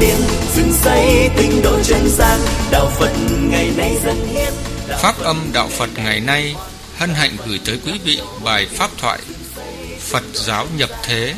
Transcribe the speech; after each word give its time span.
biển 0.00 0.16
dựng 0.54 0.72
xây 0.72 1.30
tinh 1.36 1.62
độ 1.62 1.82
chân 1.82 2.08
gian 2.08 2.40
đạo 2.70 2.90
phật 2.98 3.12
ngày 3.42 3.70
nay 3.76 3.96
dân 4.04 4.26
hiến 4.26 4.52
Pháp 5.02 5.18
âm 5.18 5.50
Đạo 5.52 5.68
Phật 5.68 5.90
ngày 5.96 6.20
nay 6.20 6.54
hân 6.96 7.10
hạnh 7.14 7.36
gửi 7.46 7.60
tới 7.64 7.78
quý 7.86 7.92
vị 8.04 8.20
bài 8.44 8.66
pháp 8.66 8.90
thoại 8.98 9.18
Phật 10.00 10.22
giáo 10.34 10.66
nhập 10.76 10.90
thế 11.04 11.34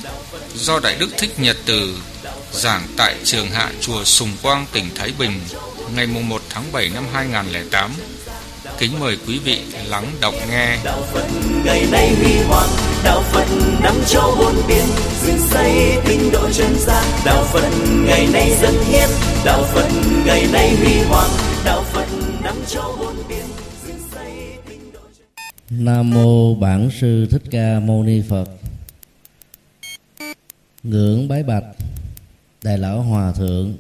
do 0.55 0.81
Đại 0.81 0.97
Đức 1.01 1.09
Thích 1.19 1.31
Nhật 1.39 1.57
Từ 1.67 1.99
giảng 2.53 2.83
tại 2.97 3.17
trường 3.25 3.51
hạ 3.51 3.71
chùa 3.81 4.05
Sùng 4.05 4.31
Quang 4.43 4.67
tỉnh 4.73 4.85
Thái 4.95 5.13
Bình 5.19 5.41
ngày 5.97 6.07
1 6.07 6.43
tháng 6.49 6.73
7 6.73 6.91
năm 6.95 7.05
2008. 7.13 7.91
Kính 8.79 9.01
mời 9.01 9.17
quý 9.27 9.39
vị 9.39 9.61
lắng 9.89 10.07
đọc 10.21 10.35
nghe. 10.51 10.79
đạo 10.85 11.03
phật 11.13 11.27
ngày 11.65 11.87
nay 11.93 12.15
huy 12.15 12.33
hoàng. 12.49 12.69
Đạo 13.05 13.23
phật 13.23 13.47
năm 13.83 13.95
châu 14.07 14.37
bốn 14.39 14.55
biển. 14.69 14.85
Dựng 15.27 15.39
xây 15.39 15.97
tinh 16.07 16.31
độ 16.33 16.51
chân 16.53 16.75
gian. 16.79 17.05
Đạo 17.25 17.45
phật 17.45 17.69
ngày 18.07 18.27
nay 18.33 18.51
dân 18.63 18.75
hiến. 18.85 19.09
Đạo 19.45 19.63
phật 19.63 19.89
ngày 20.27 20.47
nay 20.53 20.77
huy 20.77 21.01
hoàng. 21.09 21.31
Đạo 21.65 21.83
phật 21.93 22.07
năm 22.43 22.55
châu 22.67 22.97
bốn 23.01 23.15
biển. 23.29 23.45
Dựng 23.87 24.01
xây 24.15 24.33
tinh 24.69 24.93
độ 24.93 25.01
chân 25.19 25.85
Nam 25.85 26.11
mô 26.11 26.55
Bản 26.55 26.91
sư 27.01 27.27
Thích 27.31 27.43
Ca 27.51 27.81
Mâu 27.81 28.03
Ni 28.03 28.23
Phật. 28.29 28.49
Ngưỡng 30.83 31.29
bái 31.29 31.43
bạch 31.43 31.65
Đại 32.63 32.79
lão 32.79 33.03
Hòa 33.03 33.33
thượng, 33.33 33.75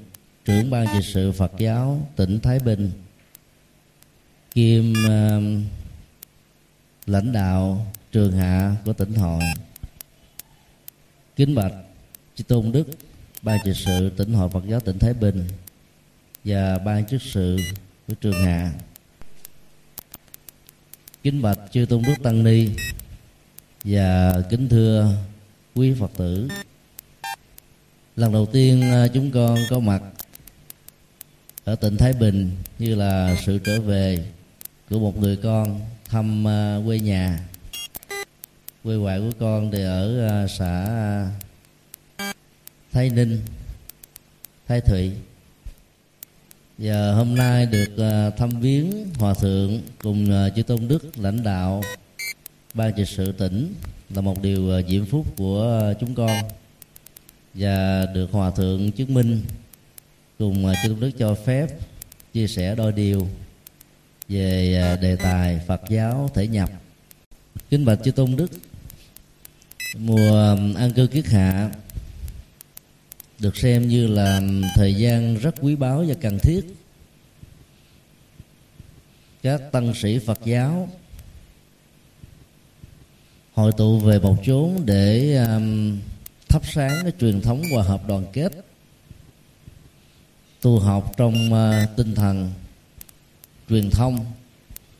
trưởng 0.45 0.70
ban 0.70 0.87
trị 0.87 1.09
sự 1.15 1.33
Phật 1.33 1.53
giáo 1.59 2.07
tỉnh 2.17 2.41
Thái 2.41 2.59
Bình, 2.59 2.91
kiêm 4.55 4.92
uh, 4.92 4.97
um, 5.06 5.64
lãnh 7.06 7.33
đạo 7.33 7.86
trường 8.12 8.33
hạ 8.33 8.77
của 8.84 8.92
tỉnh 8.92 9.14
Hội. 9.14 9.42
Kính 11.36 11.55
bạch 11.55 11.72
Chư 12.36 12.45
Tôn 12.45 12.73
Đức, 12.73 12.84
ban 13.42 13.58
trị 13.64 13.73
sự 13.75 14.11
tỉnh 14.11 14.33
Hội 14.33 14.48
Phật 14.48 14.64
giáo 14.69 14.80
tỉnh 14.80 14.98
Thái 14.98 15.14
Bình 15.14 15.48
và 16.45 16.78
ban 16.78 17.06
chức 17.06 17.23
sự 17.23 17.56
của 18.08 18.14
trường 18.14 18.45
hạ 18.45 18.73
kính 21.23 21.42
bạch 21.42 21.58
chư 21.73 21.86
tôn 21.89 22.03
đức 22.03 22.14
tăng 22.23 22.45
ni 22.45 22.69
và 23.84 24.34
kính 24.50 24.69
thưa 24.69 25.17
quý 25.75 25.95
phật 26.00 26.11
tử 26.17 26.48
lần 28.17 28.33
đầu 28.33 28.47
tiên 28.47 28.83
à, 28.83 29.08
chúng 29.14 29.30
con 29.30 29.58
có 29.70 29.78
mặt 29.78 30.03
ở 31.64 31.75
tỉnh 31.75 31.97
thái 31.97 32.12
bình 32.12 32.50
như 32.78 32.95
là 32.95 33.36
sự 33.47 33.58
trở 33.58 33.80
về 33.80 34.25
của 34.93 34.98
một 34.98 35.19
người 35.19 35.37
con 35.37 35.81
thăm 36.05 36.48
à, 36.48 36.79
quê 36.87 36.98
nhà. 36.98 37.41
Quê 38.85 38.95
ngoại 38.97 39.19
của 39.19 39.33
con 39.39 39.71
thì 39.71 39.83
ở 39.83 40.29
à, 40.29 40.47
xã 40.47 40.85
à, 42.17 42.33
thái 42.93 43.11
ninh, 43.11 43.41
thái 44.69 44.81
thụy. 44.81 45.11
Và 46.79 47.13
hôm 47.13 47.35
nay 47.35 47.67
được 47.67 48.31
thăm 48.37 48.61
viếng 48.61 49.07
hòa 49.19 49.35
thượng 49.35 49.81
cùng 49.98 50.31
chư 50.57 50.63
tôn 50.63 50.89
đức 50.89 51.19
lãnh 51.19 51.43
đạo 51.43 51.83
ban 52.75 52.93
trị 52.97 53.05
sự 53.07 53.33
tỉnh 53.33 53.75
là 54.15 54.20
một 54.20 54.43
điều 54.43 54.83
diễm 54.89 55.07
phúc 55.07 55.27
của 55.37 55.95
chúng 56.01 56.15
con. 56.15 56.37
Và 57.55 58.07
được 58.15 58.33
hòa 58.33 58.51
thượng 58.51 58.92
chứng 58.92 59.14
minh 59.14 59.41
cùng 60.39 60.73
chư 60.83 60.89
tôn 60.89 61.01
đức 61.01 61.11
cho 61.19 61.35
phép 61.35 61.67
chia 62.33 62.47
sẻ 62.47 62.74
đôi 62.74 62.92
điều 62.92 63.29
về 64.33 64.77
à, 64.83 64.97
đề 64.97 65.17
tài 65.17 65.61
Phật 65.67 65.81
giáo 65.89 66.31
thể 66.35 66.47
nhập. 66.47 66.70
Kính 67.70 67.85
bạch 67.85 67.98
chư 68.05 68.11
tôn 68.11 68.37
đức 68.37 68.51
mùa 69.98 70.57
an 70.77 70.93
cư 70.97 71.07
kiết 71.07 71.27
hạ 71.27 71.70
được 73.39 73.57
xem 73.57 73.89
như 73.89 74.07
là 74.07 74.41
thời 74.77 74.95
gian 74.95 75.37
rất 75.37 75.55
quý 75.61 75.77
báu 75.77 76.05
và 76.09 76.15
cần 76.21 76.39
thiết. 76.39 76.61
Các 79.42 79.73
tăng 79.73 79.95
sĩ 79.95 80.19
Phật 80.19 80.39
giáo 80.45 80.89
hội 83.55 83.73
tụ 83.77 83.98
về 83.98 84.19
một 84.19 84.37
chốn 84.45 84.83
để 84.85 85.37
um, 85.37 85.98
thắp 86.48 86.63
sáng 86.67 86.98
cái 87.03 87.13
truyền 87.21 87.41
thống 87.41 87.63
hòa 87.75 87.85
hợp 87.85 88.09
đoàn 88.09 88.27
kết 88.33 88.53
tu 90.61 90.79
học 90.79 91.13
trong 91.17 91.53
uh, 91.53 91.97
tinh 91.97 92.15
thần 92.15 92.51
truyền 93.73 93.91
thông 93.91 94.27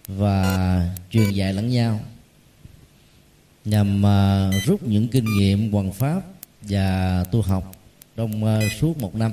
và 0.06 0.94
truyền 1.10 1.31
dạy 1.31 1.53
lẫn 1.53 1.69
nhau, 1.69 2.00
nhằm 3.65 4.06
à, 4.06 4.50
rút 4.66 4.83
những 4.83 5.09
kinh 5.09 5.25
nghiệm 5.38 5.72
hoàn 5.72 5.93
pháp 5.93 6.22
và 6.62 7.25
tu 7.25 7.43
học 7.43 7.77
trong 8.16 8.44
à, 8.44 8.60
suốt 8.81 8.99
một 8.99 9.15
năm. 9.15 9.33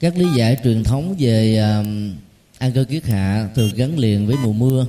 Các 0.00 0.16
lý 0.16 0.26
giải 0.36 0.56
truyền 0.64 0.84
thống 0.84 1.16
về 1.18 1.58
à, 1.58 1.76
an 1.78 2.16
ăn 2.58 2.72
cơ 2.72 2.84
kiết 2.84 3.04
hạ 3.04 3.48
thường 3.54 3.70
gắn 3.74 3.98
liền 3.98 4.26
với 4.26 4.36
mùa 4.42 4.52
mưa. 4.52 4.86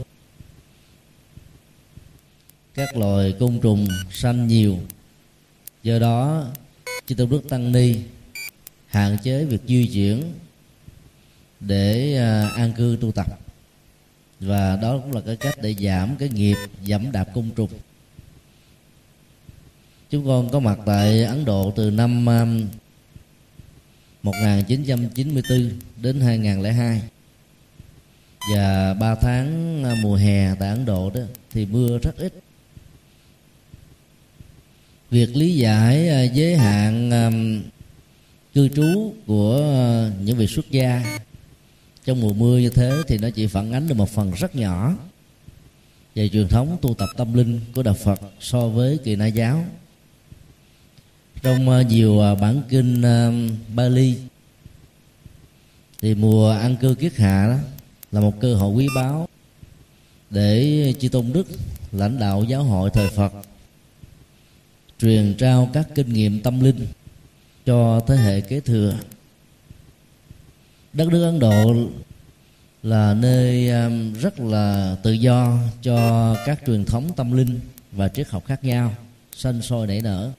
Các 2.73 2.97
loài 2.97 3.33
côn 3.39 3.59
trùng 3.59 3.87
sanh 4.11 4.47
nhiều, 4.47 4.79
do 5.83 5.99
đó 5.99 6.47
chư 7.05 7.15
tôn 7.15 7.29
đức 7.29 7.49
tăng 7.49 7.71
ni 7.71 7.95
hạn 8.89 9.17
chế 9.23 9.45
việc 9.45 9.61
di 9.67 9.87
chuyển 9.93 10.23
để 11.59 12.17
à, 12.17 12.49
an 12.55 12.73
cư 12.77 12.97
tu 13.01 13.11
tập. 13.11 13.39
Và 14.39 14.75
đó 14.81 14.97
cũng 14.97 15.11
là 15.11 15.21
cái 15.25 15.35
cách 15.35 15.55
để 15.61 15.73
giảm 15.73 16.15
cái 16.15 16.29
nghiệp 16.29 16.55
giảm 16.87 17.11
đạp 17.11 17.25
côn 17.33 17.49
trùng. 17.55 17.69
Chúng 20.09 20.25
con 20.25 20.49
có 20.49 20.59
mặt 20.59 20.79
tại 20.85 21.23
Ấn 21.23 21.45
Độ 21.45 21.73
từ 21.75 21.91
năm 21.91 22.29
à, 22.29 22.45
1994 24.23 25.71
đến 26.01 26.21
2002 26.21 27.01
và 28.55 28.93
3 28.93 29.15
tháng 29.15 29.83
à, 29.83 29.95
mùa 30.03 30.15
hè 30.15 30.55
tại 30.55 30.69
Ấn 30.69 30.85
Độ 30.85 31.09
đó 31.09 31.21
thì 31.51 31.65
mưa 31.65 31.97
rất 31.97 32.17
ít. 32.17 32.33
Việc 35.11 35.35
lý 35.35 35.55
giải 35.55 36.29
giới 36.33 36.57
hạn 36.57 37.11
cư 38.59 38.69
trú 38.69 39.13
của 39.27 39.55
ờ, 39.55 40.11
những 40.23 40.37
vị 40.37 40.47
xuất 40.47 40.71
gia. 40.71 41.19
Trong 42.05 42.21
mùa 42.21 42.33
mưa 42.33 42.57
như 42.57 42.69
thế 42.69 42.91
thì 43.07 43.17
nó 43.17 43.29
chỉ 43.29 43.47
phản 43.47 43.71
ánh 43.71 43.87
được 43.87 43.95
một 43.95 44.09
phần 44.09 44.31
rất 44.31 44.55
nhỏ. 44.55 44.95
Về 46.15 46.29
truyền 46.29 46.47
thống 46.47 46.77
tu 46.81 46.93
tập 46.93 47.09
tâm 47.17 47.33
linh 47.33 47.59
của 47.75 47.83
đạo 47.83 47.93
Phật 47.93 48.21
so 48.39 48.67
với 48.67 48.97
kỳ 49.03 49.15
na 49.15 49.25
giáo. 49.27 49.65
Trong 51.41 51.69
ờ, 51.69 51.81
nhiều 51.81 52.19
ờ, 52.19 52.35
bản 52.35 52.61
kinh 52.69 53.03
Bali, 53.75 54.15
thì 56.01 56.15
mùa 56.15 56.51
ăn 56.51 56.75
cư 56.75 56.95
kiết 56.95 57.15
hạ 57.15 57.47
đó 57.47 57.57
là 58.11 58.21
một 58.21 58.39
cơ 58.39 58.55
hội 58.55 58.73
quý 58.73 58.87
báu 58.95 59.27
để 60.29 60.93
chư 60.99 61.09
tôn 61.09 61.33
đức, 61.33 61.47
lãnh 61.91 62.19
đạo 62.19 62.43
giáo 62.43 62.63
hội 62.63 62.89
thời 62.93 63.09
Phật, 63.09 63.33
truyền 64.99 65.35
trao 65.37 65.69
các 65.73 65.87
kinh 65.95 66.13
nghiệm 66.13 66.41
tâm 66.41 66.59
linh 66.59 66.87
cho 67.69 67.99
thế 68.07 68.15
hệ 68.15 68.41
kế 68.41 68.59
thừa. 68.59 68.95
Đất 70.93 71.07
nước 71.07 71.25
Ấn 71.25 71.39
Độ 71.39 71.75
là 72.83 73.13
nơi 73.13 73.69
um, 73.69 74.13
rất 74.13 74.39
là 74.39 74.95
tự 75.03 75.11
do 75.11 75.57
cho 75.81 76.35
các 76.45 76.59
truyền 76.65 76.85
thống 76.85 77.11
tâm 77.15 77.37
linh 77.37 77.59
và 77.91 78.07
triết 78.07 78.29
học 78.29 78.45
khác 78.45 78.63
nhau 78.63 78.93
sanh 79.31 79.61
sôi 79.61 79.87
nảy 79.87 80.01
nở. 80.01 80.31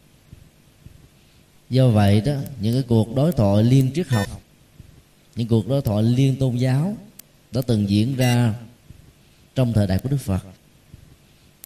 Do 1.71 1.89
vậy 1.89 2.21
đó 2.21 2.33
những 2.61 2.75
cái 2.75 2.83
cuộc 2.89 3.15
đối 3.15 3.33
thoại 3.33 3.65
liên 3.65 3.91
triết 3.95 4.09
học 4.09 4.27
những 5.37 5.49
cuộc 5.49 5.69
đối 5.69 5.83
thoại 5.83 6.03
liên 6.03 6.37
tôn 6.37 6.57
giáo 6.57 6.97
đã 7.53 7.61
từng 7.67 7.91
diễn 7.91 8.17
ra 8.17 8.55
trong 9.55 9.73
thời 9.73 9.87
đại 9.87 9.99
của 9.99 10.09
đức 10.09 10.21
phật. 10.21 10.45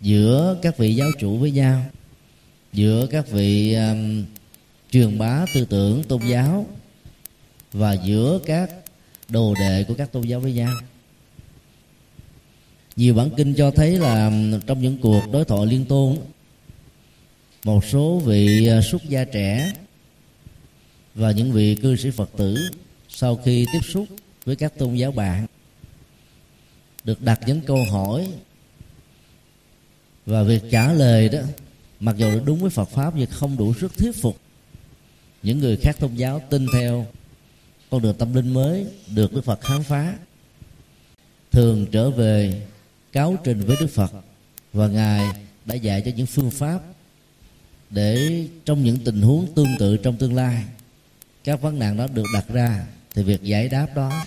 Giữa 0.00 0.58
các 0.62 0.76
vị 0.76 0.94
giáo 0.94 1.08
chủ 1.18 1.36
với 1.36 1.50
nhau 1.50 1.84
giữa 2.72 3.06
các 3.06 3.28
vị 3.28 3.74
um, 3.74 4.24
truyền 4.94 5.18
bá 5.18 5.46
tư 5.54 5.64
tưởng, 5.64 6.02
tôn 6.02 6.20
giáo 6.26 6.66
và 7.72 7.92
giữa 7.92 8.40
các 8.46 8.70
đồ 9.28 9.54
đệ 9.54 9.84
của 9.88 9.94
các 9.94 10.12
tôn 10.12 10.22
giáo 10.22 10.40
với 10.40 10.52
nhau. 10.52 10.72
Nhiều 12.96 13.14
bản 13.14 13.30
kinh 13.36 13.54
cho 13.54 13.70
thấy 13.70 13.98
là 13.98 14.32
trong 14.66 14.82
những 14.82 14.98
cuộc 14.98 15.22
đối 15.32 15.44
thoại 15.44 15.66
liên 15.66 15.84
tôn, 15.84 16.16
một 17.64 17.84
số 17.84 18.18
vị 18.18 18.66
ờ, 18.66 18.80
xuất 18.82 19.02
gia 19.08 19.24
trẻ 19.24 19.72
và 21.14 21.30
những 21.30 21.52
vị 21.52 21.74
cư 21.74 21.96
sĩ 21.96 22.10
phật 22.10 22.30
tử 22.36 22.56
sau 23.08 23.36
khi 23.36 23.66
tiếp 23.72 23.80
xúc 23.92 24.06
với 24.44 24.56
các 24.56 24.78
tôn 24.78 24.94
giáo 24.94 25.12
bạn 25.12 25.46
được 27.04 27.22
đặt 27.22 27.40
những 27.46 27.60
câu 27.60 27.84
hỏi 27.92 28.28
và 30.26 30.42
việc 30.42 30.62
trả 30.70 30.92
lời 30.92 31.28
đó, 31.28 31.38
mặc 32.00 32.16
dù 32.16 32.40
đúng 32.44 32.58
với 32.58 32.70
Phật 32.70 32.88
pháp 32.88 33.16
nhưng 33.16 33.30
không 33.30 33.56
đủ 33.56 33.74
sức 33.74 33.98
thuyết 33.98 34.16
phục 34.22 34.43
những 35.44 35.58
người 35.58 35.76
khác 35.76 35.96
tôn 36.00 36.14
giáo 36.14 36.42
tin 36.50 36.66
theo 36.72 37.06
con 37.90 38.02
đường 38.02 38.16
tâm 38.18 38.34
linh 38.34 38.54
mới 38.54 38.86
được 39.14 39.32
Đức 39.32 39.44
Phật 39.44 39.60
khám 39.60 39.82
phá. 39.82 40.14
Thường 41.52 41.86
trở 41.92 42.10
về 42.10 42.62
cáo 43.14 43.36
trình 43.44 43.60
với 43.60 43.76
đức 43.80 43.86
phật 43.86 44.12
và 44.72 44.88
ngài 44.88 45.28
đã 45.64 45.74
dạy 45.74 46.02
cho 46.04 46.10
những 46.16 46.26
phương 46.26 46.50
pháp 46.50 46.80
để 47.90 48.46
trong 48.64 48.84
những 48.84 48.98
tình 49.04 49.22
huống 49.22 49.54
tương 49.54 49.68
tự 49.78 49.96
trong 49.96 50.16
tương 50.16 50.34
lai, 50.34 50.64
các 51.44 51.60
vấn 51.62 51.78
nạn 51.78 51.96
đó 51.96 52.06
được 52.14 52.24
đặt 52.34 52.44
ra 52.48 52.84
thì 53.14 53.22
việc 53.22 53.42
giải 53.42 53.68
đáp 53.68 53.86
đó 53.94 54.24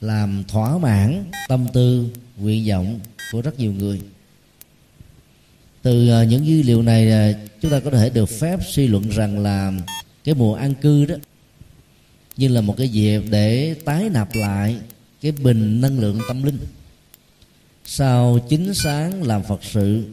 làm 0.00 0.44
thỏa 0.48 0.78
mãn 0.78 1.24
tâm 1.48 1.66
tư, 1.72 2.06
nguyện 2.36 2.68
vọng 2.68 3.00
của 3.32 3.40
rất 3.40 3.58
nhiều 3.58 3.72
người. 3.72 4.00
Từ 5.82 6.08
ờ, 6.08 6.24
những 6.24 6.46
dữ 6.46 6.62
liệu 6.62 6.82
này 6.82 7.10
ờ, 7.10 7.32
chúng 7.60 7.70
ta 7.70 7.80
có 7.80 7.90
thể 7.90 8.10
được 8.10 8.28
phép 8.28 8.60
suy 8.66 8.86
luận 8.86 9.08
rằng 9.08 9.38
là 9.38 9.72
cái 10.24 10.34
mùa 10.34 10.54
an 10.54 10.74
cư 10.74 11.04
đó 11.04 11.14
như 12.36 12.48
là 12.48 12.60
một 12.60 12.74
cái 12.76 12.88
dịp 12.88 13.22
để 13.30 13.74
tái 13.74 14.08
nạp 14.10 14.34
lại 14.34 14.76
cái 15.20 15.32
bình 15.32 15.80
năng 15.80 15.98
lượng 15.98 16.20
tâm 16.28 16.42
linh. 16.42 16.58
Sau 17.84 18.38
chín 18.48 18.74
sáng 18.74 19.22
làm 19.22 19.42
phật 19.42 19.64
sự, 19.64 20.04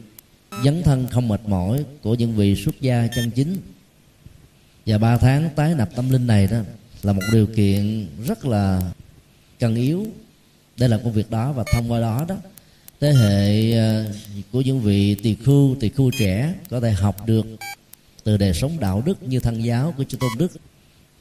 dấn 0.63 0.83
thân 0.83 1.07
không 1.11 1.27
mệt 1.27 1.41
mỏi 1.47 1.85
của 2.01 2.15
những 2.15 2.35
vị 2.35 2.55
xuất 2.55 2.81
gia 2.81 3.07
chân 3.07 3.31
chính. 3.31 3.57
Và 4.85 4.97
ba 4.97 5.17
tháng 5.17 5.49
tái 5.55 5.75
nạp 5.75 5.95
tâm 5.95 6.09
linh 6.09 6.27
này 6.27 6.47
đó 6.47 6.57
là 7.03 7.13
một 7.13 7.21
điều 7.31 7.47
kiện 7.55 8.07
rất 8.27 8.45
là 8.45 8.91
cần 9.59 9.75
yếu. 9.75 10.07
Để 10.77 10.87
làm 10.87 11.03
công 11.03 11.13
việc 11.13 11.31
đó 11.31 11.51
và 11.51 11.63
thông 11.73 11.91
qua 11.91 11.99
đó 11.99 12.25
đó, 12.27 12.35
thế 12.99 13.13
hệ 13.13 13.71
ờ, 13.77 14.13
của 14.51 14.61
những 14.61 14.79
vị 14.81 15.15
tỳ 15.15 15.35
khưu 15.35 15.75
tỳ 15.79 15.89
khưu 15.89 16.11
trẻ 16.19 16.53
có 16.69 16.79
thể 16.79 16.91
học 16.91 17.27
được 17.27 17.45
từ 18.23 18.37
đời 18.37 18.53
sống 18.53 18.79
đạo 18.79 19.03
đức 19.05 19.23
như 19.23 19.39
thân 19.39 19.63
giáo 19.63 19.93
của 19.97 20.03
chư 20.03 20.17
tôn 20.17 20.31
đức 20.37 20.51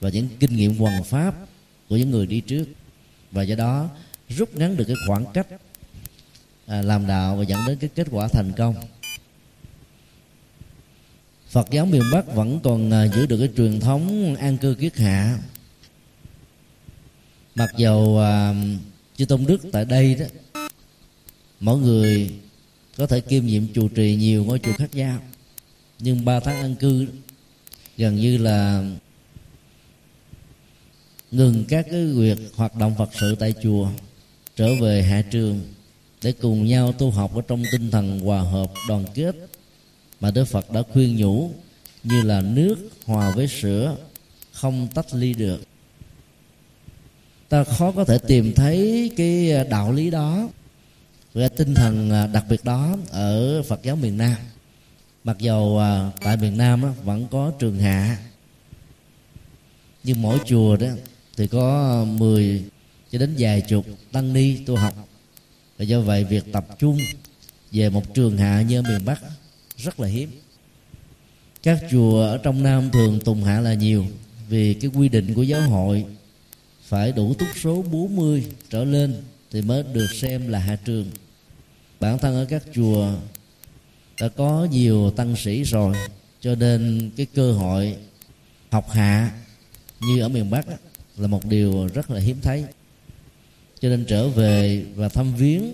và 0.01 0.11
những 0.11 0.29
kinh 0.41 0.57
nghiệm 0.57 0.77
hoàn 0.77 1.05
pháp 1.05 1.35
của 1.89 1.97
những 1.97 2.11
người 2.11 2.27
đi 2.27 2.41
trước. 2.41 2.65
Và 3.31 3.43
do 3.43 3.55
đó 3.55 3.89
rút 4.29 4.57
ngắn 4.57 4.77
được 4.77 4.85
cái 4.85 4.97
khoảng 5.07 5.25
cách 5.35 5.47
à, 6.67 6.83
làm 6.83 7.07
đạo 7.07 7.37
và 7.37 7.43
dẫn 7.43 7.61
đến 7.67 7.79
cái 7.79 7.91
kết 7.95 8.07
quả 8.11 8.29
thành 8.29 8.53
công. 8.57 8.75
Phật 11.49 11.71
giáo 11.71 11.87
miền 11.87 12.03
Bắc 12.13 12.35
vẫn 12.35 12.61
còn 12.63 12.91
à, 12.91 13.07
giữ 13.07 13.27
được 13.27 13.39
cái 13.39 13.51
truyền 13.57 13.81
thống 13.81 14.35
an 14.37 14.57
cư 14.57 14.75
kiết 14.75 14.97
hạ. 14.97 15.39
Mặc 17.55 17.71
dầu 17.77 18.19
à, 18.19 18.55
chư 19.17 19.25
tôn 19.25 19.47
đức 19.47 19.61
tại 19.73 19.85
đây 19.85 20.15
đó 20.15 20.27
mỗi 21.61 21.79
người 21.79 22.33
có 22.97 23.07
thể 23.07 23.21
kiêm 23.21 23.47
nhiệm 23.47 23.73
chủ 23.75 23.89
trì 23.89 24.17
nhiều 24.17 24.45
ngôi 24.45 24.59
chùa 24.59 24.73
khác 24.73 24.95
nhau 24.95 25.19
nhưng 26.01 26.25
ba 26.25 26.41
tháng 26.41 26.57
an 26.57 26.75
cư 26.75 27.07
gần 27.97 28.17
như 28.17 28.39
là 28.39 28.85
ngừng 31.31 31.65
các 31.69 31.87
cái 31.91 32.07
việc 32.07 32.39
hoạt 32.57 32.77
động 32.77 32.95
phật 32.99 33.11
sự 33.21 33.35
tại 33.35 33.55
chùa, 33.63 33.89
trở 34.57 34.75
về 34.75 35.03
hạ 35.03 35.23
trường 35.31 35.61
để 36.23 36.33
cùng 36.33 36.67
nhau 36.67 36.93
tu 36.93 37.11
học 37.11 37.35
ở 37.35 37.43
trong 37.49 37.63
tinh 37.73 37.91
thần 37.91 38.21
hòa 38.21 38.41
hợp, 38.41 38.73
đoàn 38.89 39.05
kết 39.15 39.37
mà 40.21 40.31
Đức 40.31 40.45
Phật 40.45 40.71
đã 40.71 40.83
khuyên 40.93 41.17
nhủ 41.17 41.51
như 42.05 42.23
là 42.23 42.41
nước 42.41 42.77
hòa 43.05 43.31
với 43.31 43.49
sữa, 43.49 43.97
không 44.53 44.89
tách 44.95 45.15
ly 45.15 45.35
được. 45.35 45.61
Ta 47.49 47.65
khó 47.65 47.93
có 47.93 48.05
thể 48.05 48.19
tìm 48.19 48.53
thấy 48.55 49.11
cái 49.17 49.53
à, 49.53 49.65
đạo 49.65 49.93
lý 49.93 50.11
đó. 50.11 50.49
Về 51.35 51.49
tinh 51.49 51.75
thần 51.75 52.11
à, 52.11 52.27
đặc 52.27 52.45
biệt 52.49 52.65
đó 52.65 52.97
ở 53.11 53.63
Phật 53.63 53.83
giáo 53.83 53.97
miền 53.97 54.17
Nam 54.17 54.37
mặc 55.25 55.39
dầu 55.39 55.79
à, 55.79 56.11
tại 56.21 56.37
miền 56.37 56.57
Nam 56.57 56.83
vẫn 57.05 57.27
có 57.31 57.53
trường 57.59 57.79
hạ. 57.79 58.19
Nhưng 60.05 60.23
mỗi 60.23 60.39
chùa 60.47 60.77
đó 60.77 60.89
thì 61.37 61.47
có 61.47 62.05
10 62.05 62.65
cho 63.13 63.19
đến 63.19 63.35
vài 63.39 63.61
chục 63.61 63.87
tăng 64.13 64.33
ni 64.33 64.57
tu 64.57 64.77
học. 64.77 65.09
Và 65.79 65.85
do 65.85 66.01
vậy 66.01 66.25
việc 66.25 66.53
tập 66.53 66.67
trung 66.79 66.99
về 67.73 67.91
một 67.91 68.15
trường 68.15 68.37
hạ 68.37 68.63
như 68.63 68.79
ở 68.79 68.83
miền 68.83 69.05
Bắc 69.05 69.21
rất 69.77 70.01
là 70.01 70.09
hiếm. 70.09 70.31
Các 71.63 71.79
chùa 71.91 72.23
ở 72.23 72.39
trong 72.39 72.63
Nam 72.63 72.91
thường 72.91 73.21
tùng 73.25 73.45
hạ 73.45 73.61
là 73.61 73.75
nhiều 73.75 74.07
vì 74.49 74.75
cái 74.75 74.91
quy 74.95 75.09
định 75.09 75.35
của 75.35 75.43
giáo 75.43 75.61
hội 75.61 76.05
phải 76.83 77.13
đủ 77.13 77.35
túc 77.35 77.49
số 77.63 77.83
40 77.83 78.47
trở 78.71 78.85
lên 78.85 79.15
thì 79.51 79.63
mới 79.63 79.83
được 79.83 80.07
xem 80.21 80.49
là 80.49 80.59
hạ 80.59 80.77
trường. 80.85 81.11
Bản 82.01 82.19
thân 82.19 82.35
ở 82.35 82.45
các 82.45 82.63
chùa 82.75 83.13
đã 84.21 84.29
có 84.29 84.69
nhiều 84.71 85.11
tăng 85.11 85.37
sĩ 85.37 85.63
rồi 85.63 85.97
cho 86.41 86.55
nên 86.55 87.11
cái 87.17 87.27
cơ 87.35 87.53
hội 87.53 87.97
học 88.71 88.91
hạ 88.91 89.33
như 90.01 90.21
ở 90.21 90.29
miền 90.29 90.51
Bắc 90.51 90.67
là 91.17 91.27
một 91.27 91.45
điều 91.45 91.89
rất 91.95 92.11
là 92.11 92.21
hiếm 92.21 92.37
thấy. 92.43 92.65
Cho 93.81 93.89
nên 93.89 94.05
trở 94.05 94.29
về 94.29 94.85
và 94.95 95.09
thăm 95.09 95.35
viếng 95.35 95.73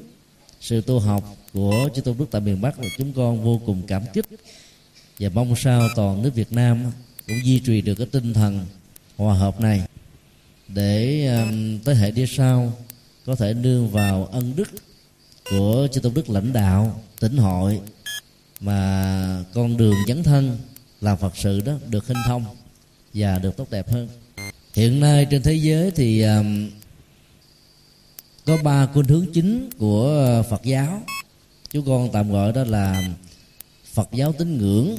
sự 0.61 0.81
tu 0.81 0.99
học 0.99 1.37
của 1.53 1.89
chư 1.95 2.01
tôn 2.01 2.19
đức 2.19 2.27
tại 2.31 2.41
miền 2.41 2.61
Bắc 2.61 2.81
là 2.81 2.89
chúng 2.99 3.13
con 3.13 3.45
vô 3.45 3.61
cùng 3.67 3.83
cảm 3.87 4.03
kích 4.13 4.27
và 5.19 5.29
mong 5.29 5.57
sao 5.57 5.89
toàn 5.97 6.23
nước 6.23 6.35
Việt 6.35 6.53
Nam 6.53 6.93
cũng 7.27 7.45
duy 7.45 7.61
trì 7.61 7.81
được 7.81 7.95
cái 7.95 8.07
tinh 8.07 8.35
thần 8.35 8.67
hòa 9.17 9.35
hợp 9.35 9.61
này 9.61 9.83
để 10.69 11.27
um, 11.27 11.79
thế 11.85 11.95
hệ 11.95 12.11
đi 12.11 12.27
sau 12.27 12.73
có 13.27 13.37
thể 13.37 13.55
nương 13.55 13.91
vào 13.91 14.27
ân 14.27 14.57
đức 14.57 14.69
của 15.51 15.89
chư 15.93 16.01
tôn 16.01 16.15
đức 16.15 16.31
lãnh 16.31 16.53
đạo 16.53 17.03
tỉnh 17.21 17.37
hội 17.37 17.81
mà 18.61 19.45
con 19.55 19.77
đường 19.77 19.95
dấn 20.09 20.23
thân 20.23 20.59
làm 21.01 21.19
phật 21.19 21.37
sự 21.37 21.61
đó 21.61 21.73
được 21.89 22.07
hình 22.07 22.19
thông 22.27 22.45
và 23.15 23.39
được 23.39 23.57
tốt 23.57 23.71
đẹp 23.71 23.91
hơn. 23.91 24.09
Hiện 24.75 25.01
nay 25.01 25.27
trên 25.31 25.43
thế 25.43 25.55
giới 25.55 25.91
thì 25.91 26.23
um, 26.23 26.71
có 28.47 28.57
ba 28.63 28.87
khuynh 28.87 29.07
hướng 29.07 29.27
chính 29.33 29.71
của 29.79 30.43
phật 30.51 30.63
giáo. 30.63 31.03
Chú 31.71 31.83
con 31.87 32.11
tạm 32.13 32.33
gọi 32.33 32.53
đó 32.53 32.65
là 32.65 33.09
phật 33.93 34.09
giáo 34.13 34.33
tín 34.33 34.59
ngưỡng 34.59 34.97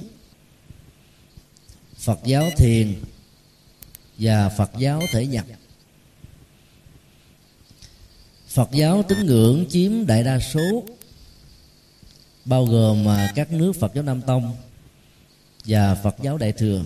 phật 1.97 2.19
giáo 2.25 2.49
thiền 2.57 2.95
và 4.17 4.49
phật 4.49 4.71
giáo 4.77 5.01
thể 5.11 5.25
nhập. 5.25 5.45
Phật 8.47 8.69
giáo 8.71 9.03
tín 9.03 9.25
ngưỡng 9.25 9.65
chiếm 9.69 10.05
đại 10.05 10.23
đa 10.23 10.39
số 10.39 10.83
bao 12.47 12.65
gồm 12.65 13.07
à, 13.07 13.31
các 13.35 13.51
nước 13.51 13.73
phật 13.73 13.91
giáo 13.95 14.03
nam 14.03 14.21
tông 14.21 14.55
và 15.65 15.95
phật 15.95 16.15
giáo 16.23 16.37
đại 16.37 16.51
thừa. 16.51 16.83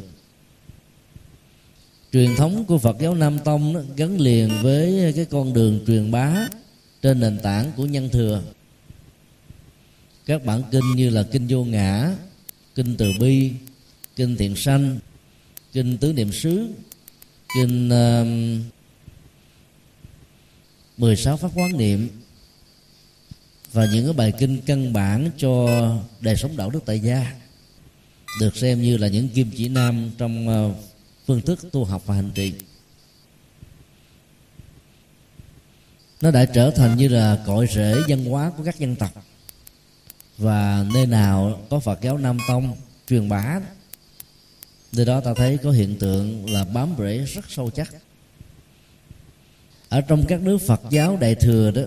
Truyền 2.11 2.35
thống 2.35 2.65
của 2.65 2.77
phật 2.77 2.97
giáo 2.99 3.15
nam 3.15 3.39
tông 3.39 3.85
gắn 3.95 4.19
liền 4.19 4.49
với 4.61 5.13
cái 5.15 5.25
con 5.25 5.53
đường 5.53 5.79
truyền 5.87 6.11
bá 6.11 6.47
trên 7.01 7.19
nền 7.19 7.39
tảng 7.43 7.71
của 7.77 7.85
nhân 7.85 8.09
thừa. 8.09 8.41
Các 10.25 10.45
bản 10.45 10.63
kinh 10.71 10.95
như 10.95 11.09
là 11.09 11.23
kinh 11.31 11.47
vô 11.49 11.63
ngã 11.63 12.15
kinh 12.75 12.95
từ 12.97 13.11
bi 13.19 13.51
kinh 14.15 14.35
thiện 14.35 14.55
sanh 14.55 14.99
kinh 15.73 15.97
tứ 15.97 16.13
niệm 16.13 16.31
xứ 16.31 16.67
kinh 17.55 17.89
uh, 17.89 18.27
16 20.97 21.37
pháp 21.37 21.51
quán 21.55 21.77
niệm 21.77 22.09
và 23.73 23.85
những 23.93 24.05
cái 24.05 24.13
bài 24.13 24.33
kinh 24.39 24.61
căn 24.65 24.93
bản 24.93 25.29
cho 25.37 25.67
đời 26.19 26.35
sống 26.35 26.57
đạo 26.57 26.69
đức 26.69 26.79
tại 26.85 26.99
gia, 26.99 27.33
được 28.39 28.55
xem 28.55 28.81
như 28.81 28.97
là 28.97 29.07
những 29.07 29.29
kim 29.29 29.51
chỉ 29.57 29.67
nam 29.67 30.11
trong 30.17 30.47
ờ, 30.47 30.73
phương 31.27 31.41
thức 31.41 31.59
tu 31.71 31.83
học 31.83 32.01
và 32.05 32.15
hành 32.15 32.31
trì. 32.35 32.53
Nó 36.21 36.31
đã 36.31 36.45
trở 36.45 36.71
thành 36.71 36.97
như 36.97 37.07
là 37.07 37.43
cội 37.45 37.67
rễ 37.67 37.95
văn 38.07 38.25
hóa 38.25 38.51
của 38.57 38.63
các 38.63 38.79
dân 38.79 38.95
tộc. 38.95 39.11
Và 40.37 40.85
nơi 40.93 41.05
nào 41.05 41.61
có 41.69 41.79
Phật 41.79 42.01
giáo 42.01 42.17
Nam 42.17 42.37
Tông 42.47 42.75
truyền 43.07 43.29
bá, 43.29 43.59
nơi 44.93 45.05
đó 45.05 45.21
ta 45.21 45.33
thấy 45.33 45.57
có 45.57 45.71
hiện 45.71 45.95
tượng 45.99 46.51
là 46.51 46.63
bám 46.63 46.95
rễ 46.99 47.25
rất 47.25 47.45
sâu 47.49 47.69
chắc. 47.69 47.89
Ở 49.89 50.01
trong 50.01 50.25
các 50.27 50.41
nước 50.41 50.57
Phật 50.57 50.81
giáo 50.89 51.17
đại 51.21 51.35
thừa 51.35 51.71
đó 51.71 51.81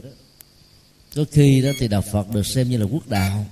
có 1.14 1.24
khi 1.30 1.60
đó 1.60 1.70
thì 1.78 1.88
đạo 1.88 2.02
Phật 2.02 2.30
được 2.34 2.46
xem 2.46 2.70
như 2.70 2.76
là 2.76 2.84
quốc 2.84 3.08
đạo, 3.08 3.46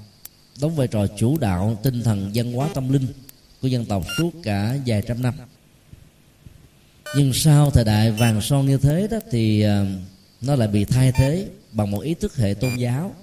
đóng 0.61 0.77
vai 0.77 0.89
trò 0.89 1.07
chủ 1.07 1.39
đạo 1.39 1.79
tinh 1.83 2.03
thần 2.03 2.31
văn 2.35 2.53
hóa 2.53 2.69
tâm 2.75 2.93
linh 2.93 3.07
của 3.63 3.69
dân 3.69 3.85
tộc 3.85 4.05
suốt 4.19 4.31
cả 4.43 4.77
vài 4.87 5.03
trăm 5.03 5.23
năm. 5.23 5.35
Nhưng 7.17 7.33
sau 7.33 7.71
thời 7.71 7.85
đại 7.85 8.11
vàng 8.11 8.41
son 8.41 8.67
như 8.67 8.79
thế 8.79 9.09
đó 9.11 9.19
thì 9.31 9.63
ờ, 9.63 9.87
nó 10.41 10.57
lại 10.57 10.69
bị 10.69 10.85
thay 10.85 11.13
thế 11.13 11.47
bằng 11.73 11.91
một 11.91 12.01
ý 12.01 12.15
thức 12.15 12.37
hệ 12.37 12.55
tôn 12.55 12.77
giáo 12.77 13.15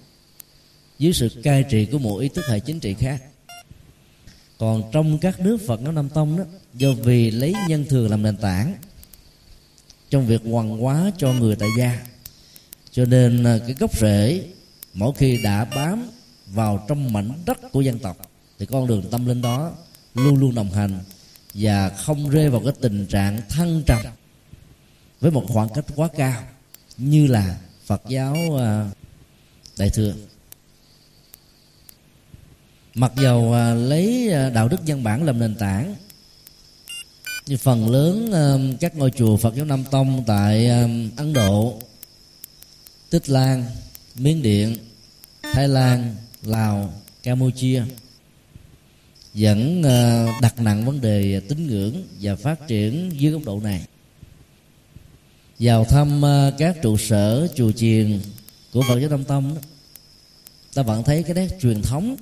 dưới 0.99 1.13
sự 1.13 1.29
cai 1.43 1.63
trị 1.63 1.85
của 1.85 1.99
một 1.99 2.17
ý 2.17 2.29
thức 2.29 2.45
hệ 2.49 2.59
chính 2.59 2.79
trị 2.79 2.93
khác. 2.93 3.21
Còn 4.57 4.83
trong 4.91 5.17
các 5.17 5.39
nước 5.39 5.57
phật 5.67 5.81
giáo 5.83 5.91
nam 5.91 6.09
tông 6.09 6.37
đó, 6.37 6.43
do 6.73 6.89
vì 7.03 7.31
lấy 7.31 7.53
nhân 7.67 7.85
thường 7.89 8.09
làm 8.09 8.23
nền 8.23 8.37
tảng 8.37 8.75
trong 10.09 10.27
việc 10.27 10.41
hoàng 10.51 10.69
hóa 10.69 11.11
cho 11.17 11.33
người 11.33 11.55
tại 11.55 11.69
gia 11.77 12.03
cho 12.91 13.05
nên 13.05 13.43
à, 13.43 13.57
cái 13.67 13.75
gốc 13.79 13.97
rễ 13.97 14.43
mỗi 14.93 15.13
khi 15.17 15.43
đã 15.43 15.65
bám 15.65 16.09
vào 16.47 16.85
trong 16.87 17.13
mảnh 17.13 17.31
đất 17.45 17.57
của 17.71 17.81
dân 17.81 17.99
tộc 17.99 18.17
thì 18.59 18.65
con 18.65 18.87
đường 18.87 19.03
tâm 19.11 19.25
linh 19.25 19.41
đó 19.41 19.71
luôn 20.13 20.35
luôn 20.39 20.55
đồng 20.55 20.71
hành 20.71 20.99
và 21.53 21.89
không 21.89 22.29
rơi 22.29 22.49
vào 22.49 22.61
cái 22.63 22.73
tình 22.81 23.05
trạng 23.05 23.41
thăng 23.49 23.83
trầm 23.85 23.99
với 25.19 25.31
một 25.31 25.43
khoảng 25.47 25.69
cách 25.69 25.85
quá 25.95 26.07
cao 26.17 26.43
như 26.97 27.27
là 27.27 27.57
Phật 27.85 28.01
giáo 28.07 28.35
à, 28.59 28.89
đại 29.77 29.89
thừa. 29.89 30.13
Mặc 32.93 33.11
dầu 33.21 33.53
à, 33.53 33.73
lấy 33.73 34.31
đạo 34.53 34.67
đức 34.67 34.85
nhân 34.85 35.03
bản 35.03 35.23
làm 35.23 35.39
nền 35.39 35.55
tảng 35.55 35.95
như 37.47 37.57
phần 37.57 37.89
lớn 37.89 38.33
các 38.79 38.95
ngôi 38.95 39.11
chùa 39.11 39.37
Phật 39.37 39.55
giáo 39.55 39.65
Nam 39.65 39.83
Tông 39.91 40.23
tại 40.27 40.67
Ấn 41.17 41.33
Độ, 41.33 41.79
Tích 43.09 43.29
Lan, 43.29 43.65
Miến 44.15 44.41
Điện, 44.41 44.77
Thái 45.53 45.67
Lan, 45.67 46.15
Lào, 46.43 46.93
Campuchia 47.23 47.83
vẫn 49.33 49.83
ờ, 49.83 50.27
đặt 50.41 50.59
nặng 50.59 50.85
vấn 50.85 51.01
đề 51.01 51.41
tín 51.49 51.67
ngưỡng 51.67 52.03
và 52.21 52.35
phát 52.35 52.67
triển 52.67 53.11
dưới 53.13 53.31
góc 53.31 53.41
độ 53.45 53.59
này. 53.59 53.85
Vào 55.59 55.85
thăm 55.85 56.21
ờ, 56.21 56.53
các 56.57 56.77
trụ 56.81 56.97
sở 56.97 57.47
chùa 57.55 57.71
chiền 57.71 58.21
của 58.73 58.81
Phật 58.81 58.99
giáo 58.99 59.09
Nam 59.09 59.23
Tông 59.23 59.55
đó, 59.55 59.61
ta 60.73 60.81
vẫn 60.81 61.03
thấy 61.03 61.23
cái 61.23 61.33
nét 61.33 61.47
truyền 61.61 61.81
thống 61.81 62.15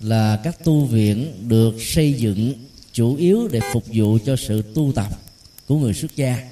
là 0.00 0.40
các 0.44 0.64
tu 0.64 0.84
viện 0.84 1.48
được 1.48 1.74
xây 1.80 2.12
dựng 2.12 2.54
chủ 2.92 3.16
yếu 3.16 3.48
để 3.48 3.60
phục 3.72 3.84
vụ 3.86 4.18
cho 4.26 4.36
sự 4.36 4.62
tu 4.74 4.92
tập 4.94 5.20
của 5.66 5.78
người 5.78 5.94
xuất 5.94 6.16
gia. 6.16 6.50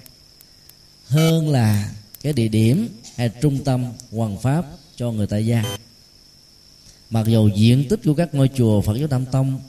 Hơn 1.06 1.48
là 1.48 1.92
cái 2.22 2.32
địa 2.32 2.48
điểm 2.48 2.88
hay 3.16 3.30
trung 3.40 3.64
tâm 3.64 3.84
hoàng 4.10 4.38
pháp 4.38 4.66
cho 4.96 5.12
người 5.12 5.26
tại 5.26 5.46
gia. 5.46 5.78
Mặc 7.10 7.26
dù 7.26 7.48
diện 7.48 7.88
tích 7.88 8.00
của 8.04 8.14
các 8.14 8.34
ngôi 8.34 8.50
chùa 8.54 8.80
phật 8.80 8.96
giáo 8.96 9.08
nam 9.08 9.26
tông 9.26 9.60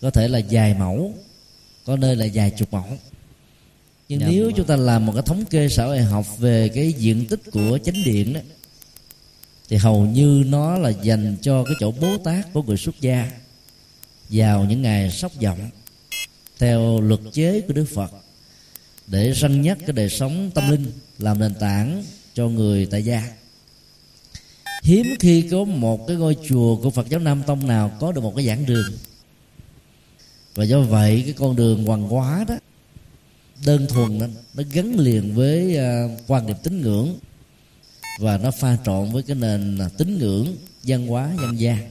có 0.00 0.10
thể 0.10 0.28
là 0.28 0.40
vài 0.50 0.74
mẫu 0.74 1.14
có 1.84 1.96
nơi 1.96 2.16
là 2.16 2.26
vài 2.34 2.50
chục 2.50 2.72
mẫu 2.72 2.86
nhưng 4.08 4.20
dạ, 4.20 4.26
nếu 4.30 4.50
chúng 4.56 4.66
ta 4.66 4.76
làm 4.76 5.06
một 5.06 5.12
cái 5.12 5.22
thống 5.26 5.44
kê 5.44 5.68
xã 5.68 5.84
hội 5.84 6.00
học 6.00 6.26
về 6.38 6.68
cái 6.68 6.92
diện 6.92 7.26
tích 7.26 7.40
của 7.52 7.78
chánh 7.84 8.04
điện 8.04 8.32
đó 8.32 8.40
thì 9.68 9.76
hầu 9.76 10.04
như 10.04 10.44
nó 10.46 10.78
là 10.78 10.88
dành 10.88 11.36
cho 11.42 11.64
cái 11.64 11.74
chỗ 11.80 11.92
bố 12.00 12.18
tát 12.18 12.52
của 12.52 12.62
người 12.62 12.76
xuất 12.76 13.00
gia 13.00 13.30
vào 14.28 14.64
những 14.64 14.82
ngày 14.82 15.10
sóc 15.10 15.32
vọng 15.42 15.70
theo 16.58 17.00
luật 17.00 17.20
chế 17.32 17.60
của 17.60 17.72
Đức 17.72 17.86
Phật 17.94 18.12
để 19.06 19.32
răng 19.32 19.62
nhắc 19.62 19.78
cái 19.80 19.92
đời 19.92 20.08
sống 20.08 20.50
tâm 20.54 20.70
linh 20.70 20.92
làm 21.18 21.38
nền 21.38 21.54
tảng 21.54 22.04
cho 22.34 22.48
người 22.48 22.86
tại 22.86 23.04
gia. 23.04 23.32
Hiếm 24.82 25.06
khi 25.20 25.42
có 25.50 25.64
một 25.64 26.06
cái 26.06 26.16
ngôi 26.16 26.36
chùa 26.48 26.76
của 26.76 26.90
Phật 26.90 27.08
giáo 27.08 27.20
Nam 27.20 27.42
Tông 27.46 27.66
nào 27.66 27.92
có 28.00 28.12
được 28.12 28.20
một 28.20 28.32
cái 28.36 28.46
giảng 28.46 28.66
đường. 28.66 28.92
Và 30.54 30.64
do 30.64 30.80
vậy 30.80 31.22
cái 31.24 31.34
con 31.38 31.56
đường 31.56 31.84
hoàng 31.84 32.02
hóa 32.02 32.44
đó 32.48 32.58
đơn 33.66 33.86
thuần 33.88 34.18
đó, 34.18 34.26
nó 34.54 34.62
gắn 34.72 34.98
liền 34.98 35.34
với 35.34 35.78
uh, 35.78 36.20
quan 36.26 36.46
niệm 36.46 36.56
tín 36.62 36.80
ngưỡng 36.80 37.18
và 38.18 38.38
nó 38.38 38.50
pha 38.50 38.76
trộn 38.84 39.12
với 39.12 39.22
cái 39.22 39.36
nền 39.36 39.78
tín 39.98 40.18
ngưỡng 40.18 40.56
văn 40.82 41.06
hóa 41.06 41.32
dân 41.42 41.60
gian 41.60 41.90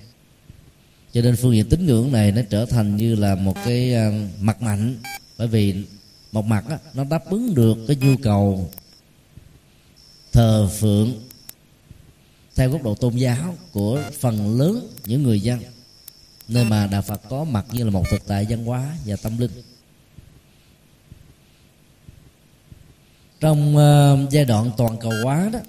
cho 1.14 1.22
nên 1.22 1.36
phương 1.36 1.56
diện 1.56 1.70
tín 1.70 1.86
ngưỡng 1.86 2.12
này 2.12 2.32
nó 2.32 2.42
trở 2.50 2.66
thành 2.66 2.98
như 2.98 3.16
là 3.16 3.36
một 3.36 3.56
cái 3.66 3.94
uh, 4.08 4.14
mặt 4.42 4.62
mạnh 4.62 4.96
bởi 5.38 5.48
vì 5.48 5.76
một 6.32 6.46
mặt 6.46 6.66
á, 6.70 6.80
nó 6.94 7.04
đáp 7.04 7.30
ứng 7.30 7.56
được 7.56 7.78
cái 7.88 7.96
nhu 7.96 8.16
cầu 8.24 8.72
thờ 10.32 10.70
phượng 10.80 11.14
theo 12.56 12.70
góc 12.70 12.84
độ 12.84 12.96
tôn 12.96 13.16
giáo 13.16 13.56
của 13.72 14.04
phần 14.20 14.60
lớn 14.60 14.88
những 15.06 15.24
người 15.24 15.42
dân 15.42 15.60
nơi 16.48 16.66
mà 16.66 16.88
đạo 16.88 17.02
Phật 17.02 17.22
có 17.30 17.44
mặt 17.44 17.66
như 17.72 17.84
là 17.84 17.90
một 17.90 18.04
thực 18.12 18.28
tại 18.28 18.46
văn 18.50 18.66
hóa 18.66 18.96
và 19.06 19.16
tâm 19.16 19.38
linh. 19.38 19.52
Trong 23.40 23.76
uh, 23.76 24.30
giai 24.30 24.46
đoạn 24.46 24.72
toàn 24.78 24.98
cầu 25.00 25.12
hóa 25.24 25.50
đó 25.54 25.60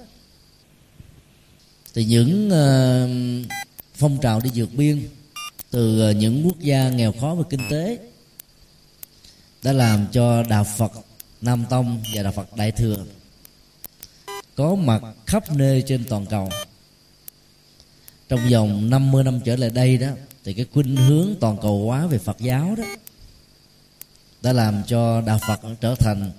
thì 1.94 2.04
những 2.04 2.48
uh, 2.48 3.46
phong 3.94 4.18
trào 4.22 4.40
đi 4.40 4.50
vượt 4.54 4.74
biên 4.74 5.08
từ 5.70 6.10
uh, 6.10 6.16
những 6.16 6.46
quốc 6.46 6.60
gia 6.60 6.90
nghèo 6.90 7.12
khó 7.20 7.34
về 7.34 7.44
kinh 7.50 7.60
tế 7.70 7.98
đã 9.62 9.72
làm 9.72 10.06
cho 10.12 10.42
đạo 10.42 10.64
Phật 10.64 10.92
Nam 11.40 11.64
Tông 11.70 12.02
và 12.14 12.22
đạo 12.22 12.32
Phật 12.32 12.56
Đại 12.56 12.72
thừa 12.72 13.04
có 14.54 14.74
mặt 14.74 15.02
khắp 15.26 15.52
nơi 15.56 15.82
trên 15.86 16.04
toàn 16.08 16.26
cầu. 16.26 16.48
Trong 18.28 18.40
vòng 18.52 18.90
50 18.90 19.24
năm 19.24 19.40
trở 19.44 19.56
lại 19.56 19.70
đây 19.70 19.98
đó, 19.98 20.08
thì 20.44 20.54
cái 20.54 20.66
khuynh 20.72 20.96
hướng 20.96 21.34
toàn 21.40 21.56
cầu 21.62 21.86
hóa 21.86 22.06
về 22.06 22.18
Phật 22.18 22.38
giáo 22.38 22.74
đó, 22.78 22.84
đã 24.42 24.52
làm 24.52 24.82
cho 24.86 25.20
đạo 25.20 25.38
Phật 25.48 25.60
trở 25.80 25.94
thành 25.94 26.32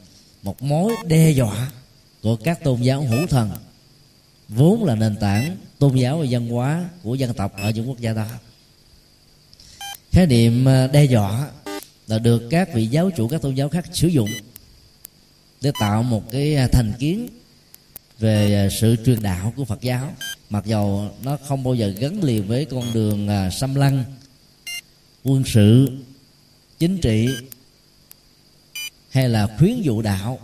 một 0.43 0.61
mối 0.63 0.93
đe 1.05 1.31
dọa 1.31 1.71
của 2.21 2.35
các 2.35 2.63
tôn 2.63 2.81
giáo 2.81 3.01
hữu 3.01 3.27
thần, 3.27 3.51
vốn 4.49 4.83
là 4.83 4.95
nền 4.95 5.15
tảng 5.15 5.57
tôn 5.79 5.95
giáo 5.95 6.19
và 6.19 6.25
văn 6.29 6.49
hóa 6.49 6.89
của 7.03 7.15
dân 7.15 7.33
tộc 7.33 7.53
ở 7.61 7.69
những 7.69 7.89
quốc 7.89 7.99
gia 7.99 8.13
đó. 8.13 8.27
Khái 10.11 10.25
niệm 10.27 10.67
à, 10.67 10.87
đe 10.87 11.05
dọa 11.05 11.47
là 12.11 12.19
được 12.19 12.47
các 12.49 12.73
vị 12.73 12.87
giáo 12.87 13.11
chủ, 13.17 13.27
các 13.27 13.41
tôn 13.41 13.55
giáo 13.55 13.69
khác 13.69 13.85
sử 13.93 14.07
dụng 14.07 14.29
để 15.61 15.71
tạo 15.79 16.03
một 16.03 16.31
cái 16.31 16.55
à, 16.55 16.67
thành 16.71 16.93
kiến 16.99 17.27
về 18.19 18.55
à, 18.55 18.69
sự 18.79 18.95
truyền 19.05 19.21
đạo 19.21 19.53
của 19.55 19.65
Phật 19.65 19.81
giáo. 19.81 20.13
Mặc 20.49 20.65
dầu 20.65 21.09
nó 21.23 21.37
không 21.47 21.63
bao 21.63 21.73
giờ 21.73 21.87
gắn 21.87 22.23
liền 22.23 22.47
với 22.47 22.65
con 22.65 22.93
đường 22.93 23.27
à, 23.27 23.49
xâm 23.49 23.75
lăng, 23.75 24.03
quân 25.23 25.43
sự, 25.45 25.89
chính 26.79 26.97
trị, 26.97 27.27
hay 29.09 29.29
là 29.29 29.47
khuyến 29.57 29.81
dụ 29.81 30.01
đạo, 30.01 30.39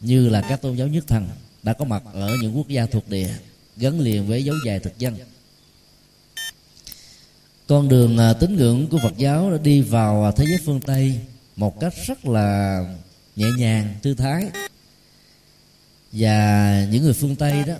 như 0.00 0.28
là 0.28 0.40
các 0.48 0.62
tôn 0.62 0.76
giáo 0.76 0.88
nhất 0.88 1.04
thần 1.06 1.28
đã 1.62 1.72
có 1.72 1.84
mặt 1.84 2.02
ở 2.12 2.36
những 2.42 2.56
quốc 2.56 2.68
gia 2.68 2.86
thuộc 2.86 3.08
địa 3.08 3.30
gắn 3.76 4.00
liền 4.00 4.26
với 4.26 4.44
dấu 4.44 4.56
dài 4.66 4.78
thực 4.78 4.98
dân 4.98 5.16
con 7.68 7.88
đường 7.88 8.18
à, 8.18 8.32
tín 8.32 8.56
ngưỡng 8.56 8.86
của 8.86 8.98
Phật 9.02 9.16
giáo 9.16 9.50
đã 9.50 9.58
đi 9.58 9.80
vào 9.80 10.24
à, 10.24 10.30
thế 10.36 10.44
giới 10.48 10.58
phương 10.64 10.80
Tây 10.80 11.20
một 11.56 11.80
cách 11.80 11.94
rất 12.06 12.26
là 12.26 12.80
nhẹ 13.36 13.46
nhàng 13.58 13.94
thư 14.02 14.14
thái. 14.14 14.50
Và 16.12 16.86
những 16.90 17.02
người 17.04 17.12
phương 17.12 17.36
Tây 17.36 17.64
đó 17.66 17.74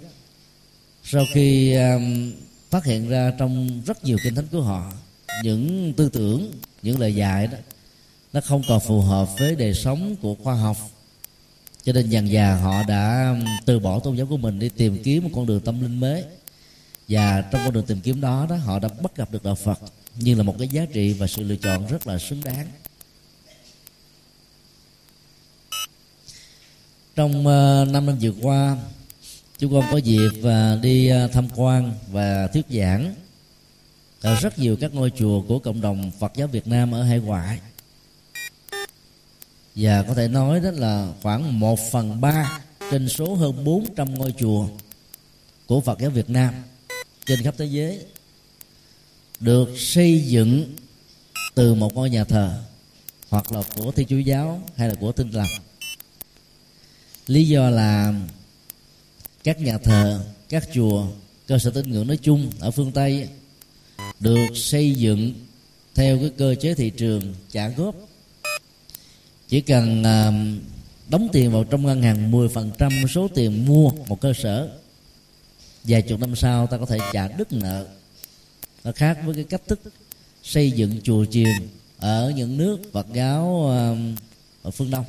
sau 1.04 1.24
khi 1.34 1.74
um, 1.74 2.32
phát 2.70 2.84
hiện 2.84 3.08
ra 3.08 3.32
trong 3.38 3.82
rất 3.86 4.04
nhiều 4.04 4.16
kinh 4.24 4.34
thánh 4.34 4.46
của 4.52 4.60
họ 4.60 4.92
những 5.44 5.92
tư 5.96 6.08
tưởng 6.08 6.52
những 6.82 7.00
lời 7.00 7.14
dạy 7.14 7.46
đó 7.46 7.58
nó 8.32 8.40
không 8.40 8.62
còn 8.68 8.80
phù 8.80 9.00
hợp 9.00 9.28
với 9.38 9.56
đời 9.56 9.74
sống 9.74 10.16
của 10.22 10.34
khoa 10.34 10.54
học. 10.54 10.76
Cho 11.82 11.92
nên 11.92 12.10
dần 12.10 12.28
dà 12.32 12.54
họ 12.54 12.82
đã 12.82 13.34
từ 13.66 13.78
bỏ 13.78 13.98
tôn 13.98 14.16
giáo 14.16 14.26
của 14.26 14.36
mình 14.36 14.58
đi 14.58 14.68
tìm 14.68 15.02
kiếm 15.02 15.24
một 15.24 15.30
con 15.34 15.46
đường 15.46 15.60
tâm 15.60 15.82
linh 15.82 16.00
mới 16.00 16.24
và 17.08 17.44
trong 17.50 17.60
con 17.64 17.74
đường 17.74 17.86
tìm 17.86 18.00
kiếm 18.00 18.20
đó 18.20 18.46
đó 18.50 18.56
họ 18.56 18.78
đã 18.78 18.88
bắt 19.02 19.16
gặp 19.16 19.32
được 19.32 19.44
đạo 19.44 19.54
Phật 19.54 19.80
như 20.16 20.34
là 20.34 20.42
một 20.42 20.54
cái 20.58 20.68
giá 20.68 20.84
trị 20.92 21.12
và 21.12 21.26
sự 21.26 21.42
lựa 21.42 21.56
chọn 21.56 21.86
rất 21.86 22.06
là 22.06 22.18
xứng 22.18 22.40
đáng. 22.44 22.66
Trong 27.16 27.38
uh, 27.38 27.88
năm 27.88 28.06
năm 28.06 28.16
vừa 28.20 28.32
qua 28.42 28.76
chúng 29.58 29.72
con 29.72 29.84
có 29.90 29.96
dịp 29.96 30.30
và 30.40 30.78
đi 30.82 31.12
uh, 31.12 31.32
tham 31.32 31.48
quan 31.56 31.92
và 32.10 32.46
thuyết 32.46 32.66
giảng 32.70 33.14
ở 34.20 34.34
rất 34.34 34.58
nhiều 34.58 34.76
các 34.80 34.94
ngôi 34.94 35.12
chùa 35.18 35.42
của 35.48 35.58
cộng 35.58 35.80
đồng 35.80 36.10
Phật 36.18 36.32
giáo 36.34 36.48
Việt 36.48 36.66
Nam 36.66 36.94
ở 36.94 37.02
hải 37.02 37.18
ngoại. 37.18 37.60
Và 39.74 40.02
có 40.02 40.14
thể 40.14 40.28
nói 40.28 40.60
đó 40.60 40.70
là 40.70 41.12
khoảng 41.22 41.60
1 41.60 41.78
phần 41.92 42.20
3 42.20 42.60
trên 42.90 43.08
số 43.08 43.34
hơn 43.34 43.64
400 43.64 44.14
ngôi 44.14 44.34
chùa 44.38 44.68
của 45.66 45.80
Phật 45.80 45.98
giáo 45.98 46.10
Việt 46.10 46.30
Nam 46.30 46.54
trên 47.28 47.42
khắp 47.42 47.54
thế 47.58 47.64
giới 47.64 48.04
được 49.40 49.68
xây 49.76 50.20
dựng 50.20 50.74
từ 51.54 51.74
một 51.74 51.94
ngôi 51.94 52.10
nhà 52.10 52.24
thờ, 52.24 52.62
hoặc 53.28 53.52
là 53.52 53.62
của 53.76 53.92
Thiên 53.92 54.06
Chúa 54.06 54.18
giáo 54.18 54.62
hay 54.76 54.88
là 54.88 54.94
của 54.94 55.12
Tinh 55.12 55.30
lành. 55.30 55.50
Lý 57.26 57.48
do 57.48 57.70
là 57.70 58.14
các 59.44 59.60
nhà 59.60 59.78
thờ, 59.78 60.24
các 60.48 60.68
chùa, 60.74 61.06
cơ 61.46 61.58
sở 61.58 61.70
tín 61.70 61.90
ngưỡng 61.90 62.06
nói 62.06 62.16
chung 62.16 62.50
ở 62.60 62.70
phương 62.70 62.92
Tây 62.92 63.28
được 64.20 64.46
xây 64.54 64.94
dựng 64.94 65.34
theo 65.94 66.18
cái 66.18 66.30
cơ 66.38 66.54
chế 66.54 66.74
thị 66.74 66.90
trường 66.90 67.34
trả 67.50 67.68
góp. 67.68 67.94
Chỉ 69.48 69.60
cần 69.60 70.04
à, 70.04 70.32
đóng 71.08 71.28
tiền 71.32 71.52
vào 71.52 71.64
trong 71.64 71.86
ngân 71.86 72.02
hàng 72.02 72.32
10% 72.32 73.06
số 73.06 73.28
tiền 73.34 73.66
mua 73.66 73.90
một 73.90 74.20
cơ 74.20 74.32
sở 74.32 74.78
vài 75.84 76.02
chục 76.02 76.20
năm 76.20 76.36
sau, 76.36 76.66
ta 76.66 76.78
có 76.78 76.86
thể 76.86 76.98
trả 77.12 77.28
đứt 77.28 77.52
nợ 77.52 77.86
nó 78.84 78.92
khác 78.92 79.18
với 79.24 79.34
cái 79.34 79.44
cách 79.44 79.62
thức 79.66 79.80
xây 80.42 80.70
dựng 80.70 81.00
chùa 81.02 81.24
chiền 81.24 81.68
ở 81.98 82.32
những 82.36 82.56
nước 82.56 82.78
Phật 82.92 83.06
giáo 83.14 83.66
um, 83.66 84.14
ở 84.62 84.70
phương 84.70 84.90
Đông. 84.90 85.04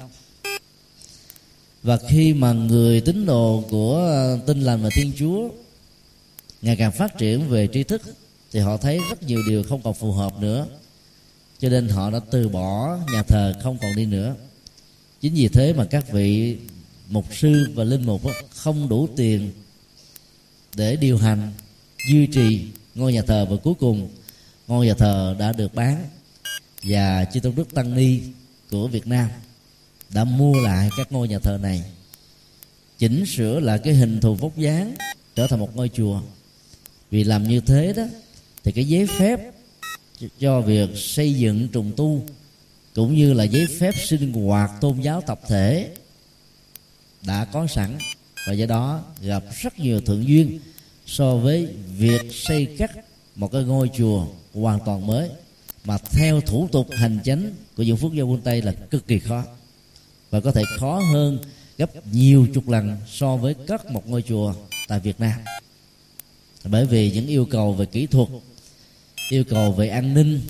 Và 1.84 1.98
khi 2.10 2.34
mà 2.34 2.54
người 2.54 3.02
tín 3.02 3.26
đồ 3.26 3.64
của 3.70 4.12
uh, 4.36 4.46
tinh 4.46 4.62
lành 4.62 4.84
và 4.84 4.90
thiên 4.96 5.12
chúa 5.18 5.50
ngày 6.62 6.76
càng 6.76 6.92
phát 6.92 7.18
triển 7.18 7.50
về 7.50 7.68
tri 7.74 7.84
thức, 7.84 8.02
thì 8.52 8.60
họ 8.60 8.78
thấy 8.78 9.00
rất 9.10 9.24
nhiều 9.24 9.40
điều 9.48 9.64
không 9.64 9.82
còn 9.82 9.94
phù 9.94 10.12
hợp 10.12 10.40
nữa. 10.40 10.66
Cho 11.60 11.70
nên 11.70 11.88
họ 11.90 12.12
đã 12.12 12.20
từ 12.32 12.50
bỏ 12.50 12.98
nhà 13.14 13.24
thờ, 13.24 13.54
không 13.64 13.78
còn 13.82 13.96
đi 13.96 14.06
nữa. 14.06 14.36
Chính 15.22 15.34
vì 15.34 15.48
thế 15.48 15.74
mà 15.74 15.86
các 15.86 16.12
vị 16.12 16.58
mục 17.10 17.26
sư 17.36 17.70
và 17.74 17.84
linh 17.84 18.06
mục 18.06 18.22
không 18.50 18.90
đủ 18.90 19.08
tiền 19.16 19.52
để 20.80 20.96
điều 20.96 21.18
hành, 21.18 21.52
duy 22.10 22.28
trì 22.28 22.66
ngôi 22.96 23.14
nhà 23.14 23.22
thờ 23.22 23.46
và 23.50 23.58
cuối 23.64 23.74
cùng, 23.80 24.10
ngôi 24.68 24.86
nhà 24.86 24.94
thờ 24.94 25.36
đã 25.40 25.52
được 25.54 25.76
bán 25.76 26.06
và 26.84 27.26
chư 27.26 27.40
tôn 27.40 27.56
đức 27.56 27.74
tăng 27.74 27.96
ni 27.96 28.20
của 28.72 28.88
việt 28.88 29.08
nam 29.08 29.30
đã 30.10 30.24
mua 30.24 30.60
lại 30.62 30.90
các 30.98 31.12
ngôi 31.12 31.28
nhà 31.28 31.40
thờ 31.40 31.58
này. 31.62 31.84
Chỉnh 32.98 33.26
sửa 33.26 33.60
lại 33.60 33.80
cái 33.84 33.94
hình 33.94 34.22
thù 34.22 34.36
vóc 34.36 34.58
dáng, 34.58 34.96
trở 35.36 35.48
thành 35.48 35.60
một 35.60 35.76
ngôi 35.76 35.90
chùa. 35.90 36.22
Vì 37.12 37.24
làm 37.24 37.48
như 37.48 37.62
thế 37.62 37.94
đó, 37.94 38.04
thì 38.64 38.72
cái 38.72 38.86
giấy 38.86 39.08
phép 39.08 39.40
cho 40.40 40.62
việc 40.62 40.90
xây 40.96 41.34
dựng 41.34 41.68
trùng 41.68 41.92
tu, 41.98 42.26
cũng 42.96 43.16
như 43.16 43.34
là 43.34 43.44
giấy 43.44 43.68
phép 43.80 43.96
sinh 44.08 44.34
hoạt 44.34 44.72
tôn 44.82 45.02
giáo 45.02 45.22
tập 45.22 45.42
thể 45.48 45.90
đã 47.22 47.46
có 47.46 47.68
sẵn 47.68 47.98
và 48.48 48.54
do 48.54 48.66
đó 48.66 49.04
gặp 49.22 49.44
rất 49.62 49.80
nhiều 49.80 50.02
thượng 50.02 50.28
duyên 50.28 50.60
so 51.06 51.36
với 51.36 51.68
việc 51.98 52.22
xây 52.32 52.66
cắt 52.78 52.92
một 53.36 53.52
cái 53.52 53.64
ngôi 53.64 53.90
chùa 53.98 54.28
hoàn 54.54 54.80
toàn 54.86 55.08
mới. 55.08 55.30
Mà 55.86 55.98
theo 55.98 56.42
thủ 56.42 56.68
tục 56.72 56.88
hành 56.92 57.20
chính 57.24 57.56
của 57.78 57.84
những 57.84 57.98
phước 57.98 58.14
giáo 58.14 58.28
quân 58.28 58.42
tây 58.42 58.62
là 58.62 58.72
cực 58.72 59.08
kỳ 59.08 59.20
khó. 59.20 59.44
Và 60.30 60.40
có 60.40 60.52
thể 60.52 60.64
khó 60.78 61.02
hơn 61.14 61.40
gấp 61.78 62.08
nhiều 62.14 62.48
chục 62.54 62.70
lần 62.70 62.98
so 63.08 63.38
với 63.38 63.54
cất 63.54 63.92
một 63.92 64.10
ngôi 64.10 64.22
chùa 64.22 64.54
tại 64.88 65.00
Việt 65.00 65.20
Nam. 65.20 65.40
Bởi 66.64 66.86
vì 66.86 67.12
những 67.12 67.28
yêu 67.28 67.46
cầu 67.46 67.74
về 67.74 67.86
kỹ 67.86 68.06
thuật, 68.06 68.28
yêu 69.30 69.44
cầu 69.44 69.72
về 69.72 69.90
an 69.90 70.14
ninh, 70.14 70.42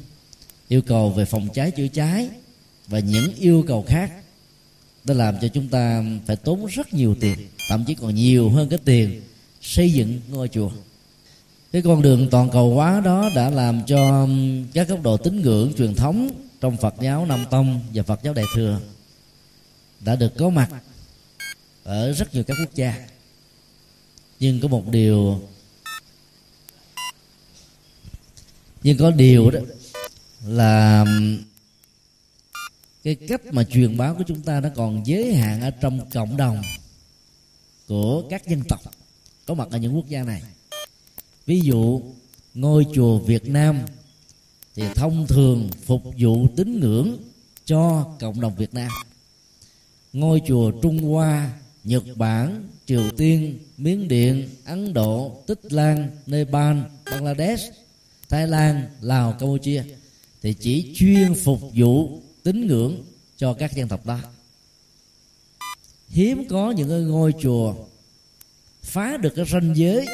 yêu 0.68 0.82
cầu 0.82 1.10
về 1.10 1.26
phòng 1.26 1.48
cháy 1.54 1.72
chữa 1.72 1.88
cháy 1.88 2.30
và 2.88 3.00
những 3.00 3.34
yêu 3.36 3.64
cầu 3.68 3.86
khác 3.88 4.12
đã 5.04 5.14
làm 5.14 5.36
cho 5.42 5.48
chúng 5.48 5.68
ta 5.68 6.04
phải 6.26 6.36
tốn 6.36 6.66
rất 6.66 6.94
nhiều 6.94 7.16
tiền 7.20 7.38
thậm 7.70 7.86
chí 7.86 7.94
còn 7.94 8.16
nhiều 8.16 8.50
hơn 8.50 8.70
cái 8.70 8.80
tiền 8.86 9.22
xây 9.62 9.94
dựng 9.94 10.22
ngôi 10.30 10.48
chùa. 10.48 10.72
Cái 11.72 11.82
con 11.82 12.02
đường 12.02 12.28
toàn 12.32 12.50
cầu 12.50 12.76
hóa 12.76 13.02
đó 13.06 13.30
đã 13.36 13.50
làm 13.50 13.82
cho 13.88 14.28
các 14.74 14.88
góc 14.88 15.04
độ 15.04 15.18
tín 15.18 15.42
ngưỡng 15.42 15.74
truyền 15.78 15.96
thống 15.96 16.30
trong 16.62 16.78
Phật 16.78 16.96
giáo 17.02 17.26
Nam 17.26 17.46
Tông 17.52 17.82
và 17.94 18.04
Phật 18.04 18.20
giáo 18.24 18.34
Đại 18.34 18.46
thừa 18.56 18.80
đã 20.00 20.16
được 20.16 20.34
có 20.38 20.50
mặt 20.50 20.70
ở 21.84 22.14
rất 22.14 22.34
nhiều 22.34 22.44
các 22.44 22.58
quốc 22.60 22.76
gia. 22.76 23.08
Nhưng 24.40 24.60
có 24.60 24.68
một 24.68 24.88
điều, 24.88 25.42
nhưng 28.84 28.98
có 28.98 29.12
điều 29.12 29.52
đó 29.52 29.60
là 30.46 31.06
cái 33.04 33.16
cách 33.16 33.42
mà 33.52 33.64
truyền 33.64 33.98
bá 33.98 34.14
của 34.14 34.24
chúng 34.28 34.42
ta 34.42 34.60
nó 34.60 34.70
còn 34.76 35.04
giới 35.06 35.34
hạn 35.34 35.62
ở 35.62 35.72
trong 35.72 36.10
cộng 36.10 36.38
đồng 36.38 36.62
của 37.90 38.24
các 38.30 38.48
dân 38.48 38.62
tộc 38.70 38.80
có 39.46 39.54
mặt 39.54 39.68
ở 39.72 39.78
những 39.78 39.96
quốc 39.96 40.08
gia 40.08 40.24
này. 40.24 40.42
Ví 41.46 41.62
dụ, 41.64 42.02
ngôi 42.54 42.86
chùa 42.94 43.20
Việt 43.20 43.48
Nam 43.48 43.80
thì 44.76 44.84
thông 44.96 45.28
thường 45.28 45.70
phục 45.86 46.04
vụ 46.18 46.48
tín 46.56 46.80
ngưỡng 46.80 47.18
cho 47.66 48.08
cộng 48.20 48.42
đồng 48.42 48.56
Việt 48.56 48.74
Nam. 48.74 48.92
Ngôi 50.14 50.42
chùa 50.48 50.72
Trung 50.72 51.00
Hoa, 51.00 51.60
Nhật 51.84 52.04
Bản, 52.16 52.70
Triều 52.86 53.12
Tiên, 53.18 53.60
Miến 53.78 54.08
Điện, 54.08 54.50
Ấn 54.66 54.94
Độ, 54.94 55.44
Tích 55.48 55.74
Lan, 55.74 56.10
Nepal, 56.26 56.78
Bangladesh, 57.06 57.64
Thái 58.30 58.48
Lan, 58.48 58.90
Lào, 59.02 59.32
Campuchia 59.32 59.84
thì 60.42 60.54
chỉ 60.54 60.94
chuyên 60.96 61.34
phục 61.34 61.60
vụ 61.74 62.22
tín 62.44 62.68
ngưỡng 62.68 63.04
cho 63.38 63.54
các 63.54 63.76
dân 63.76 63.88
tộc 63.88 64.06
đó 64.06 64.20
hiếm 66.10 66.48
có 66.50 66.72
những 66.72 66.90
cái 66.90 67.00
ngôi 67.00 67.34
chùa 67.42 67.76
phá 68.84 69.18
được 69.18 69.34
cái 69.36 69.46
ranh 69.46 69.74
giới 69.76 70.06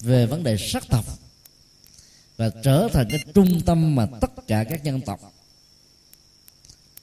về 0.00 0.26
vấn 0.26 0.42
đề 0.42 0.56
sắc 0.56 0.84
tộc 0.88 1.04
và 2.36 2.50
trở 2.62 2.88
thành 2.92 3.06
cái 3.10 3.18
trung 3.34 3.60
tâm 3.66 3.94
mà 3.94 4.06
tất 4.20 4.30
cả 4.46 4.64
các 4.64 4.84
dân 4.84 5.00
tộc. 5.00 5.32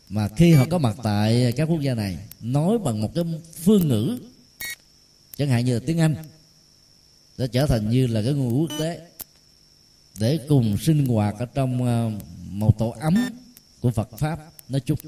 Mà 0.10 0.30
khi 0.36 0.54
họ 0.54 0.66
có 0.70 0.78
mặt 0.78 0.98
tại 1.04 1.54
các 1.58 1.66
quốc 1.66 1.82
gia 1.82 1.94
này, 1.94 2.18
nói 2.42 2.78
bằng 2.78 3.02
một 3.02 3.12
cái 3.16 3.24
phương 3.64 3.88
ngữ, 3.88 4.20
chẳng 5.38 5.50
hạn 5.50 5.66
như 5.66 5.74
là 5.74 5.80
tiếng 5.86 6.00
anh 6.00 6.16
sẽ 7.38 7.48
trở 7.48 7.66
thành 7.66 7.90
như 7.90 8.08
là 8.08 8.22
cái 8.22 8.34
ngôn 8.34 8.50
ngữ 8.50 8.56
quốc 8.56 8.80
tế 8.80 9.02
để 10.20 10.40
cùng 10.50 10.78
sinh 10.78 11.06
hoạt 11.06 11.36
ở 11.40 11.46
trong 11.46 11.86
ờ, 11.86 12.12
một 12.50 12.80
tổ 12.80 12.96
ấm 13.00 13.16
của 13.82 13.92
Phật 13.92 14.10
pháp 14.18 14.40
nói 14.70 14.82
chung 14.86 15.00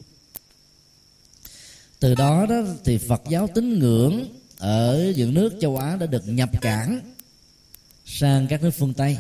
từ 2.00 2.16
đó 2.16 2.46
đó 2.50 2.62
thì 2.84 2.98
Phật 2.98 3.22
giáo 3.30 3.50
tín 3.56 3.80
ngưỡng 3.80 4.26
ở 4.58 5.14
những 5.16 5.34
nước 5.34 5.54
châu 5.62 5.78
Á 5.78 5.96
đã 5.96 6.06
được 6.06 6.28
nhập 6.28 6.62
cảng 6.62 7.00
sang 8.06 8.48
các 8.48 8.64
nước 8.64 8.72
phương 8.72 8.94
Tây. 8.94 9.18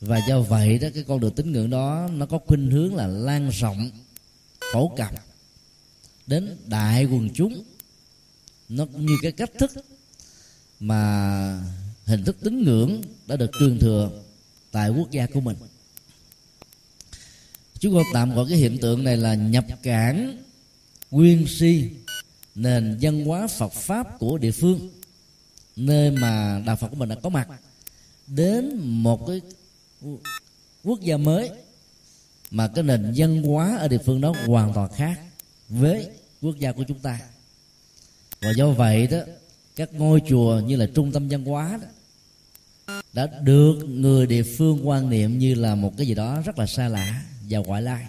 Và 0.00 0.20
do 0.28 0.40
vậy 0.40 0.78
đó, 0.78 0.88
cái 0.94 1.04
con 1.08 1.20
đường 1.20 1.34
tín 1.34 1.52
ngưỡng 1.52 1.70
đó, 1.70 2.08
nó 2.12 2.26
có 2.26 2.38
khuynh 2.46 2.70
hướng 2.70 2.94
là 2.94 3.06
lan 3.06 3.48
rộng, 3.50 3.90
phổ 4.72 4.88
cập 4.96 5.10
đến 6.26 6.56
đại 6.66 7.04
quần 7.04 7.30
chúng. 7.34 7.62
Nó 8.68 8.86
cũng 8.86 9.06
như 9.06 9.14
cái 9.22 9.32
cách 9.32 9.50
thức 9.58 9.70
mà 10.80 11.62
hình 12.04 12.24
thức 12.24 12.36
tín 12.40 12.62
ngưỡng 12.62 13.02
đã 13.26 13.36
được 13.36 13.50
truyền 13.58 13.78
thừa 13.78 14.10
tại 14.70 14.90
quốc 14.90 15.10
gia 15.10 15.26
của 15.26 15.40
mình. 15.40 15.56
Chúng 17.78 17.94
tôi 17.94 18.04
tạm 18.12 18.34
gọi 18.34 18.46
cái 18.48 18.58
hiện 18.58 18.78
tượng 18.78 19.04
này 19.04 19.16
là 19.16 19.34
nhập 19.34 19.64
cảng 19.82 20.42
nguyên 21.10 21.46
si, 21.48 21.90
nền 22.54 22.98
văn 23.00 23.24
hóa 23.24 23.46
Phật 23.46 23.72
pháp 23.72 24.18
của 24.18 24.38
địa 24.38 24.50
phương, 24.50 24.90
nơi 25.76 26.10
mà 26.10 26.62
đạo 26.66 26.76
Phật 26.76 26.88
của 26.88 26.96
mình 26.96 27.08
đã 27.08 27.14
có 27.14 27.28
mặt, 27.28 27.48
đến 28.26 28.76
một 28.78 29.26
cái 29.26 29.40
quốc 30.84 31.00
gia 31.00 31.16
mới, 31.16 31.50
mà 32.50 32.68
cái 32.68 32.84
nền 32.84 33.12
văn 33.16 33.42
hóa 33.42 33.76
ở 33.76 33.88
địa 33.88 33.98
phương 34.06 34.20
đó 34.20 34.34
hoàn 34.46 34.72
toàn 34.72 34.92
khác 34.92 35.20
với 35.68 36.08
quốc 36.40 36.56
gia 36.58 36.72
của 36.72 36.84
chúng 36.88 36.98
ta. 36.98 37.20
Và 38.40 38.50
do 38.56 38.70
vậy 38.70 39.06
đó, 39.06 39.18
các 39.76 39.92
ngôi 39.92 40.22
chùa 40.28 40.60
như 40.66 40.76
là 40.76 40.86
trung 40.94 41.12
tâm 41.12 41.28
văn 41.28 41.44
hóa 41.44 41.78
đó, 41.82 41.88
đã 43.12 43.26
được 43.26 43.74
người 43.88 44.26
địa 44.26 44.42
phương 44.42 44.88
quan 44.88 45.10
niệm 45.10 45.38
như 45.38 45.54
là 45.54 45.74
một 45.74 45.96
cái 45.96 46.06
gì 46.06 46.14
đó 46.14 46.42
rất 46.44 46.58
là 46.58 46.66
xa 46.66 46.88
lạ 46.88 47.22
và 47.48 47.58
ngoại 47.58 47.82
lai 47.82 48.06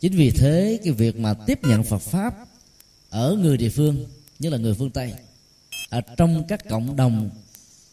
chính 0.00 0.12
vì 0.12 0.30
thế 0.30 0.80
cái 0.84 0.92
việc 0.92 1.16
mà 1.16 1.34
tiếp 1.34 1.58
nhận 1.62 1.84
phật 1.84 1.98
pháp 1.98 2.34
ở 3.10 3.36
người 3.40 3.56
địa 3.56 3.68
phương 3.68 4.06
như 4.38 4.50
là 4.50 4.58
người 4.58 4.74
phương 4.74 4.90
tây 4.90 5.14
ở 5.88 6.00
trong 6.16 6.44
các 6.48 6.68
cộng 6.68 6.96
đồng 6.96 7.30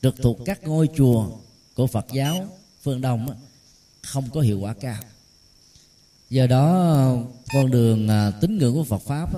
trực 0.01 0.15
thuộc 0.21 0.37
các 0.45 0.63
ngôi 0.63 0.89
chùa 0.95 1.29
của 1.73 1.87
phật 1.87 2.05
giáo 2.11 2.47
phương 2.81 3.01
đông 3.01 3.27
không 4.01 4.29
có 4.33 4.41
hiệu 4.41 4.59
quả 4.59 4.73
cao. 4.73 5.03
Do 6.29 6.47
đó 6.47 7.17
con 7.53 7.71
đường 7.71 8.07
à, 8.07 8.31
tín 8.41 8.57
ngưỡng 8.57 8.73
của 8.73 8.83
phật 8.83 9.01
pháp 9.01 9.29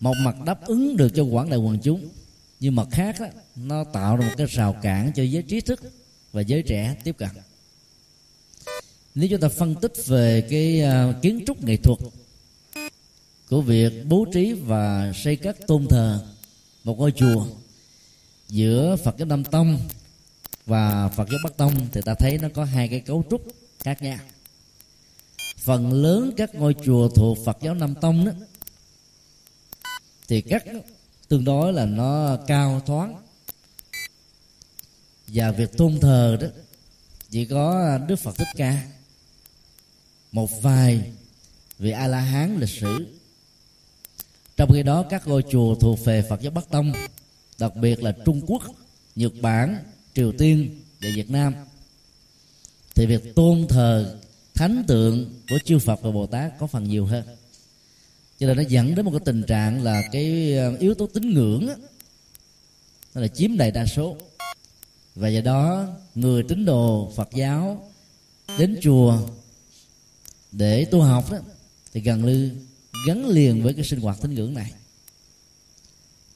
một 0.00 0.14
mặt 0.24 0.36
đáp 0.44 0.66
ứng 0.66 0.96
được 0.96 1.08
cho 1.14 1.22
quảng 1.22 1.50
đại 1.50 1.58
quần 1.58 1.78
chúng 1.78 2.08
nhưng 2.60 2.76
mặt 2.76 2.88
khác 2.90 3.20
đó, 3.20 3.26
nó 3.56 3.84
tạo 3.84 4.16
ra 4.16 4.26
một 4.26 4.34
cái 4.36 4.46
rào 4.46 4.76
cản 4.82 5.12
cho 5.14 5.22
giới 5.22 5.42
trí 5.42 5.60
thức 5.60 5.80
và 6.32 6.40
giới 6.40 6.62
trẻ 6.62 6.96
tiếp 7.04 7.16
cận 7.18 7.28
nếu 9.14 9.28
chúng 9.28 9.40
ta 9.40 9.48
phân 9.48 9.74
tích 9.74 9.92
về 10.06 10.46
cái 10.50 10.82
à, 10.82 11.14
kiến 11.22 11.42
trúc 11.46 11.64
nghệ 11.64 11.76
thuật 11.76 11.98
của 13.50 13.60
việc 13.60 13.92
bố 14.06 14.26
trí 14.32 14.52
và 14.52 15.12
xây 15.14 15.36
các 15.36 15.56
tôn 15.66 15.86
thờ, 15.88 16.26
một 16.84 16.98
ngôi 16.98 17.12
chùa 17.12 17.46
giữa 18.48 18.96
Phật 19.04 19.18
giáo 19.18 19.26
Nam 19.26 19.44
Tông 19.44 19.78
và 20.66 21.08
Phật 21.08 21.28
giáo 21.30 21.38
Bắc 21.44 21.56
Tông, 21.56 21.88
thì 21.92 22.00
ta 22.04 22.14
thấy 22.14 22.38
nó 22.38 22.48
có 22.54 22.64
hai 22.64 22.88
cái 22.88 23.00
cấu 23.00 23.24
trúc 23.30 23.46
khác 23.78 24.02
nhau. 24.02 24.18
Phần 25.58 25.92
lớn 25.92 26.30
các 26.36 26.54
ngôi 26.54 26.74
chùa 26.84 27.08
thuộc 27.08 27.38
Phật 27.44 27.58
giáo 27.62 27.74
Nam 27.74 27.94
Tông 27.94 28.24
đó, 28.24 28.32
thì 30.28 30.40
các, 30.40 30.64
tương 31.28 31.44
đối 31.44 31.72
là 31.72 31.86
nó 31.86 32.38
cao 32.46 32.82
thoáng 32.86 33.16
và 35.26 35.50
việc 35.50 35.76
tôn 35.76 35.98
thờ 36.00 36.36
đó, 36.40 36.46
chỉ 37.30 37.44
có 37.44 37.98
Đức 38.08 38.16
Phật 38.16 38.36
Thích 38.36 38.48
Ca 38.56 38.82
một 40.32 40.62
vài 40.62 41.12
vị 41.78 41.90
A 41.90 42.06
La 42.06 42.20
Hán 42.20 42.58
lịch 42.60 42.70
sử. 42.70 43.06
Trong 44.56 44.72
khi 44.72 44.82
đó 44.82 45.04
các 45.10 45.28
ngôi 45.28 45.44
chùa 45.50 45.74
thuộc 45.74 46.04
về 46.04 46.22
Phật 46.22 46.40
giáo 46.40 46.50
Bắc 46.50 46.70
Tông 46.70 46.92
đặc 47.58 47.76
biệt 47.76 48.02
là 48.02 48.12
Trung 48.24 48.40
Quốc 48.46 48.62
Nhật 49.16 49.32
Bản 49.40 49.76
Triều 50.14 50.32
Tiên 50.32 50.80
và 51.00 51.08
Việt 51.14 51.30
Nam 51.30 51.54
thì 52.94 53.06
việc 53.06 53.34
tôn 53.34 53.66
thờ 53.68 54.18
thánh 54.54 54.84
tượng 54.86 55.40
của 55.50 55.58
chư 55.64 55.78
Phật 55.78 56.02
và 56.02 56.10
Bồ 56.10 56.26
Tát 56.26 56.58
có 56.58 56.66
phần 56.66 56.84
nhiều 56.84 57.06
hơn. 57.06 57.24
Cho 58.38 58.46
nên 58.46 58.56
nó 58.56 58.62
dẫn 58.68 58.94
đến 58.94 59.04
một 59.04 59.10
cái 59.10 59.20
tình 59.24 59.42
trạng 59.42 59.82
là 59.82 60.02
cái 60.12 60.56
ờ, 60.56 60.76
yếu 60.76 60.94
tố 60.94 61.06
tín 61.06 61.34
ngưỡng 61.34 61.66
đó, 61.66 61.74
nó 63.14 63.20
là 63.20 63.28
chiếm 63.28 63.56
đại 63.56 63.70
đa 63.70 63.86
số. 63.86 64.16
Và 65.14 65.28
do 65.28 65.40
đó 65.40 65.86
người 66.14 66.42
tín 66.42 66.64
đồ 66.64 67.12
Phật 67.16 67.28
giáo 67.34 67.90
đến 68.58 68.78
chùa 68.82 69.18
để 70.52 70.84
tu 70.84 71.00
học 71.00 71.32
đó 71.32 71.38
thì 71.94 72.00
gần 72.00 72.26
như 72.26 72.50
gắn 73.06 73.28
liền 73.28 73.62
với 73.62 73.74
cái 73.74 73.84
sinh 73.84 74.00
hoạt 74.00 74.18
tín 74.22 74.34
ngưỡng 74.34 74.54
này. 74.54 74.72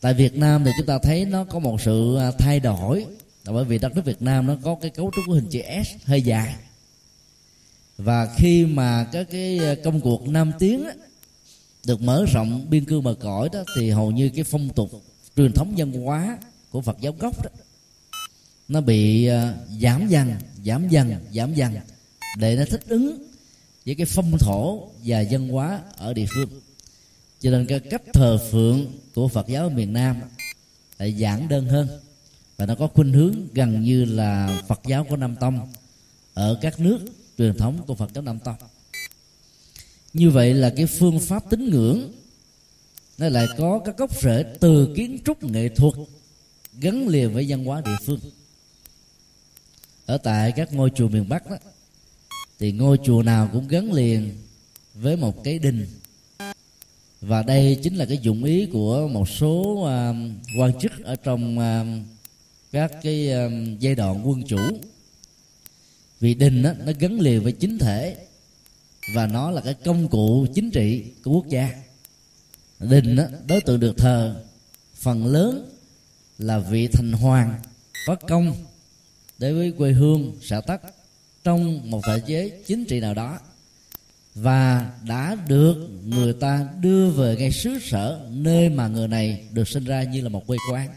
Tại 0.01 0.15
Việt 0.15 0.37
Nam 0.37 0.65
thì 0.65 0.71
chúng 0.79 0.87
ta 0.87 0.99
thấy 0.99 1.25
nó 1.25 1.45
có 1.45 1.59
một 1.59 1.81
sự 1.81 2.17
à, 2.17 2.31
thay 2.31 2.61
đổi. 2.61 3.07
Là 3.45 3.53
bởi 3.53 3.65
vì 3.65 3.79
đất 3.79 3.97
nước 3.97 4.05
Việt 4.05 4.23
Nam 4.23 4.47
nó 4.47 4.57
có 4.63 4.77
cái 4.81 4.91
cấu 4.91 5.11
trúc 5.17 5.25
của 5.27 5.33
hình 5.33 5.49
chữ 5.51 5.61
S 5.85 5.89
hơi 6.05 6.23
dài. 6.23 6.55
Và 7.99 8.35
khi 8.37 8.67
mà 8.67 9.07
các 9.13 9.27
cái 9.31 9.59
à, 9.59 9.75
công 9.85 10.01
cuộc 10.01 10.29
nam 10.29 10.53
tiến 10.59 10.85
đó, 10.85 10.91
được 11.87 12.03
mở 12.03 12.25
rộng 12.33 12.71
biên 12.71 12.85
cương 12.85 13.03
bờ 13.03 13.15
cõi 13.21 13.49
đó 13.53 13.65
thì 13.77 13.91
hầu 13.91 14.11
như 14.11 14.29
cái 14.29 14.45
phong 14.45 14.69
tục 14.69 14.91
truyền 15.37 15.53
thống 15.53 15.75
văn 15.77 15.93
hóa 15.93 16.39
của 16.71 16.81
Phật 16.81 16.97
giáo 17.01 17.15
gốc 17.19 17.45
đó 17.45 17.51
nó 18.69 18.81
bị 18.81 19.27
à, 19.27 19.55
giảm 19.81 20.09
dần 20.09 20.33
giảm 20.65 20.89
dần 20.89 21.15
giảm 21.35 21.55
dần. 21.55 21.75
Để 22.39 22.57
nó 22.57 22.65
thích 22.71 22.83
ứng 22.89 23.26
với 23.87 23.95
cái 23.95 24.07
phong 24.07 24.39
thổ 24.39 24.89
và 25.05 25.21
dân 25.21 25.49
hóa 25.49 25.83
ở 25.97 26.15
địa 26.15 26.27
phương. 26.35 26.49
Cho 27.41 27.51
nên 27.51 27.67
cái 27.67 27.81
cách 27.81 28.03
thờ 28.13 28.39
phượng 28.51 28.87
của 29.15 29.29
Phật 29.29 29.49
giáo 29.49 29.63
ở 29.63 29.69
miền 29.69 29.93
Nam 29.93 30.17
lại 30.99 31.17
giản 31.17 31.49
đơn 31.49 31.67
hơn 31.67 31.89
và 32.57 32.67
nó 32.67 32.75
có 32.75 32.87
khuynh 32.87 33.13
hướng 33.13 33.35
gần 33.55 33.83
như 33.83 34.05
là 34.05 34.63
Phật 34.69 34.81
giáo 34.87 35.05
của 35.05 35.17
Nam 35.17 35.37
Tông 35.37 35.73
ở 36.35 36.59
các 36.63 36.81
nước 36.81 36.99
truyền 37.39 37.57
thống 37.57 37.83
của 37.87 37.95
Phật 37.95 38.11
giáo 38.15 38.23
Nam 38.23 38.39
Tông. 38.39 38.57
Như 40.13 40.31
vậy 40.31 40.55
là 40.55 40.71
cái 40.77 40.87
phương 40.87 41.21
pháp 41.21 41.51
tín 41.51 41.71
ngưỡng 41.71 42.13
nó 43.19 43.29
lại 43.29 43.47
có 43.59 43.81
các 43.85 43.97
gốc 43.97 44.21
rễ 44.23 44.45
từ 44.61 44.95
kiến 44.97 45.19
trúc 45.25 45.45
nghệ 45.45 45.69
thuật 45.69 45.95
gắn 46.81 47.09
liền 47.09 47.35
với 47.35 47.47
văn 47.49 47.65
hóa 47.65 47.83
địa 47.85 47.97
phương. 48.05 48.21
Ở 50.07 50.19
tại 50.19 50.53
các 50.53 50.73
ngôi 50.73 50.91
chùa 50.95 51.09
miền 51.09 51.29
Bắc 51.29 51.51
đó 51.51 51.57
thì 52.59 52.73
ngôi 52.73 52.99
chùa 53.05 53.23
nào 53.23 53.51
cũng 53.53 53.69
gắn 53.69 53.93
liền 53.93 54.31
với 54.95 55.17
một 55.17 55.45
cái 55.45 55.59
đình. 55.59 55.87
Và 57.21 57.43
đây 57.43 57.79
chính 57.83 57.95
là 57.95 58.05
cái 58.05 58.19
dụng 58.19 58.45
ý 58.45 58.67
của 58.67 59.09
một 59.09 59.29
số 59.29 59.63
uh, 59.63 59.87
quan 60.59 60.79
chức 60.81 60.93
ở 61.05 61.17
trong 61.17 61.59
uh, 61.59 62.07
các 62.73 62.93
cái 63.03 63.31
uh, 63.47 63.81
giai 63.81 63.95
đoạn 63.95 64.29
quân 64.29 64.43
chủ. 64.43 64.59
Vì 66.21 66.35
đình 66.35 66.63
đó, 66.63 66.73
nó 66.87 66.93
gắn 66.99 67.21
liền 67.21 67.43
với 67.43 67.53
chính 67.53 67.79
thể 67.79 68.17
và 69.15 69.27
nó 69.27 69.51
là 69.51 69.61
cái 69.61 69.75
công 69.75 70.09
cụ 70.09 70.47
chính 70.55 70.71
trị 70.71 71.05
của 71.25 71.31
quốc 71.31 71.49
gia. 71.49 71.71
Đình 72.81 73.17
đó, 73.17 73.25
đối 73.47 73.61
tượng 73.61 73.81
được 73.81 73.97
thờ 73.97 74.45
phần 74.95 75.27
lớn 75.27 75.71
là 76.39 76.59
vị 76.59 76.89
thành 76.89 77.13
hoàng 77.13 77.55
có 78.07 78.15
công 78.15 78.55
đối 79.39 79.53
với 79.55 79.73
quê 79.73 79.93
hương 79.93 80.37
xã 80.43 80.61
tắc 80.61 80.81
trong 81.47 81.91
một 81.91 82.01
thể 82.07 82.21
chế 82.27 82.51
chính 82.67 82.85
trị 82.85 83.01
nào 83.01 83.15
đó, 83.15 83.39
và 84.35 84.93
đã 85.09 85.35
được 85.49 85.89
người 86.05 86.33
ta 86.33 86.69
đưa 86.81 87.11
về 87.11 87.37
ngay 87.37 87.53
xứ 87.53 87.79
sở 87.83 88.29
nơi 88.31 88.69
mà 88.69 88.89
người 88.89 89.09
này 89.09 89.49
được 89.53 89.69
sinh 89.69 89.85
ra 89.85 90.03
như 90.03 90.21
là 90.21 90.29
một 90.29 90.47
quê 90.47 90.57
quán. 90.73 90.89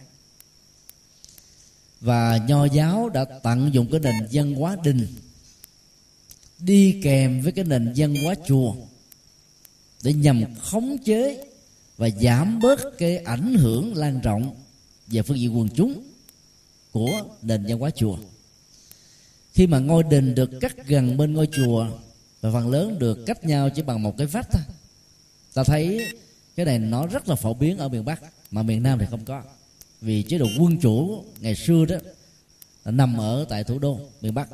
Và 2.01 2.37
nho 2.47 2.65
giáo 2.65 3.09
đã 3.09 3.25
tận 3.25 3.73
dụng 3.73 3.87
cái 3.91 3.99
nền 3.99 4.13
văn 4.31 4.55
hóa 4.55 4.77
đình, 4.83 5.07
đi 6.59 7.01
kèm 7.03 7.41
với 7.41 7.51
cái 7.51 7.65
nền 7.65 7.93
văn 7.95 8.15
hóa 8.15 8.35
chùa, 8.47 8.75
để 10.03 10.13
nhằm 10.13 10.43
khống 10.55 10.97
chế 11.05 11.45
và 11.97 12.09
giảm 12.21 12.59
bớt 12.59 12.79
cái 12.97 13.17
ảnh 13.17 13.53
hưởng 13.53 13.95
lan 13.95 14.21
rộng 14.21 14.55
về 15.07 15.21
phương 15.21 15.39
diện 15.39 15.57
quần 15.57 15.69
chúng 15.69 16.03
của 16.91 17.23
nền 17.41 17.65
văn 17.67 17.79
hóa 17.79 17.89
chùa 17.89 18.17
khi 19.53 19.67
mà 19.67 19.79
ngôi 19.79 20.03
đình 20.03 20.35
được 20.35 20.49
cắt 20.61 20.87
gần 20.87 21.17
bên 21.17 21.33
ngôi 21.33 21.47
chùa 21.51 21.87
và 22.41 22.51
phần 22.51 22.69
lớn 22.69 22.99
được 22.99 23.25
cách 23.25 23.45
nhau 23.45 23.69
chỉ 23.69 23.81
bằng 23.81 24.03
một 24.03 24.17
cái 24.17 24.27
vách 24.27 24.47
thôi, 24.51 24.61
ta 25.53 25.63
thấy 25.63 26.05
cái 26.55 26.65
này 26.65 26.79
nó 26.79 27.07
rất 27.07 27.29
là 27.29 27.35
phổ 27.35 27.53
biến 27.53 27.77
ở 27.77 27.89
miền 27.89 28.05
bắc, 28.05 28.21
mà 28.51 28.63
miền 28.63 28.83
nam 28.83 28.99
thì 28.99 29.05
không 29.09 29.25
có. 29.25 29.43
Vì 30.01 30.23
chế 30.23 30.37
độ 30.37 30.47
quân 30.59 30.77
chủ 30.77 31.23
ngày 31.39 31.55
xưa 31.55 31.85
đó 31.85 31.95
nằm 32.85 33.17
ở 33.17 33.45
tại 33.49 33.63
thủ 33.63 33.79
đô 33.79 33.99
miền 34.21 34.33
bắc. 34.33 34.49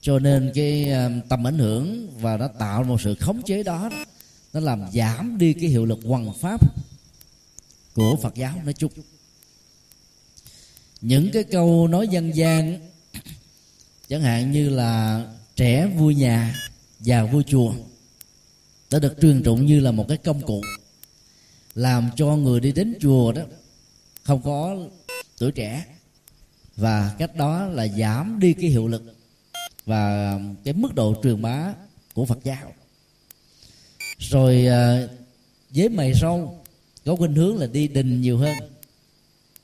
Cho 0.00 0.18
nên 0.18 0.52
cái 0.54 0.90
à, 0.90 1.10
tầm 1.28 1.46
ảnh 1.46 1.58
hưởng 1.58 2.08
và 2.20 2.36
nó 2.36 2.48
tạo 2.48 2.82
một 2.82 3.00
sự 3.00 3.14
khống 3.14 3.42
chế 3.42 3.62
đó, 3.62 3.90
nó 4.52 4.60
làm 4.60 4.84
giảm 4.92 5.38
đi 5.38 5.52
cái 5.52 5.68
hiệu 5.68 5.84
lực 5.84 5.98
hoằng 6.04 6.32
pháp 6.40 6.60
của 7.94 8.16
phật 8.22 8.34
giáo 8.34 8.60
nói 8.64 8.72
chung. 8.72 8.92
Những 11.00 11.30
cái 11.32 11.44
câu 11.44 11.88
nói 11.88 12.08
dân 12.08 12.36
gian 12.36 12.78
chẳng 14.14 14.22
hạn 14.22 14.52
như 14.52 14.68
là 14.68 15.24
trẻ 15.56 15.86
vui 15.86 16.14
nhà 16.14 16.54
già 17.00 17.24
vui 17.24 17.42
chùa 17.46 17.72
đã 18.90 18.98
được 18.98 19.16
truyền 19.20 19.42
tụng 19.42 19.66
như 19.66 19.80
là 19.80 19.90
một 19.90 20.08
cái 20.08 20.16
công 20.16 20.42
cụ 20.42 20.62
làm 21.74 22.10
cho 22.16 22.26
người 22.26 22.60
đi 22.60 22.72
đến 22.72 22.94
chùa 23.00 23.32
đó 23.32 23.42
không 24.22 24.42
có 24.42 24.76
tuổi 25.38 25.52
trẻ. 25.52 25.84
Và 26.76 27.14
cách 27.18 27.36
đó 27.36 27.66
là 27.66 27.88
giảm 27.88 28.38
đi 28.40 28.52
cái 28.52 28.70
hiệu 28.70 28.88
lực 28.88 29.16
và 29.86 30.38
cái 30.64 30.74
mức 30.74 30.94
độ 30.94 31.14
truyền 31.22 31.42
bá 31.42 31.74
của 32.14 32.24
Phật 32.24 32.38
giáo. 32.44 32.72
Rồi 34.18 34.66
à, 34.66 35.08
với 35.70 35.88
mày 35.88 36.14
sâu 36.14 36.64
có 37.04 37.16
khuynh 37.16 37.34
hướng 37.34 37.56
là 37.56 37.66
đi 37.66 37.88
đình 37.88 38.20
nhiều 38.20 38.38
hơn. 38.38 38.54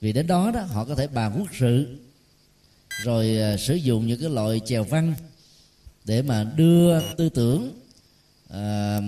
Vì 0.00 0.12
đến 0.12 0.26
đó 0.26 0.50
đó, 0.54 0.60
họ 0.60 0.84
có 0.84 0.94
thể 0.94 1.06
bàn 1.06 1.34
quốc 1.38 1.48
sự 1.58 1.98
rồi 3.04 3.38
à, 3.38 3.56
sử 3.56 3.74
dụng 3.74 4.06
những 4.06 4.20
cái 4.20 4.30
loại 4.30 4.60
chèo 4.64 4.84
văn 4.84 5.14
để 6.04 6.22
mà 6.22 6.44
đưa 6.44 7.00
tư 7.16 7.28
tưởng 7.28 7.80
à, 8.48 9.00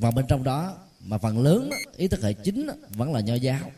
vào 0.00 0.12
bên 0.12 0.24
trong 0.28 0.44
đó. 0.44 0.76
Mà 1.00 1.18
phần 1.18 1.42
lớn 1.42 1.70
đó, 1.70 1.76
ý 1.96 2.08
thức 2.08 2.22
hệ 2.22 2.32
chính 2.32 2.66
đó, 2.66 2.74
vẫn 2.90 3.12
là 3.12 3.20
nho 3.20 3.34
giáo. 3.34 3.70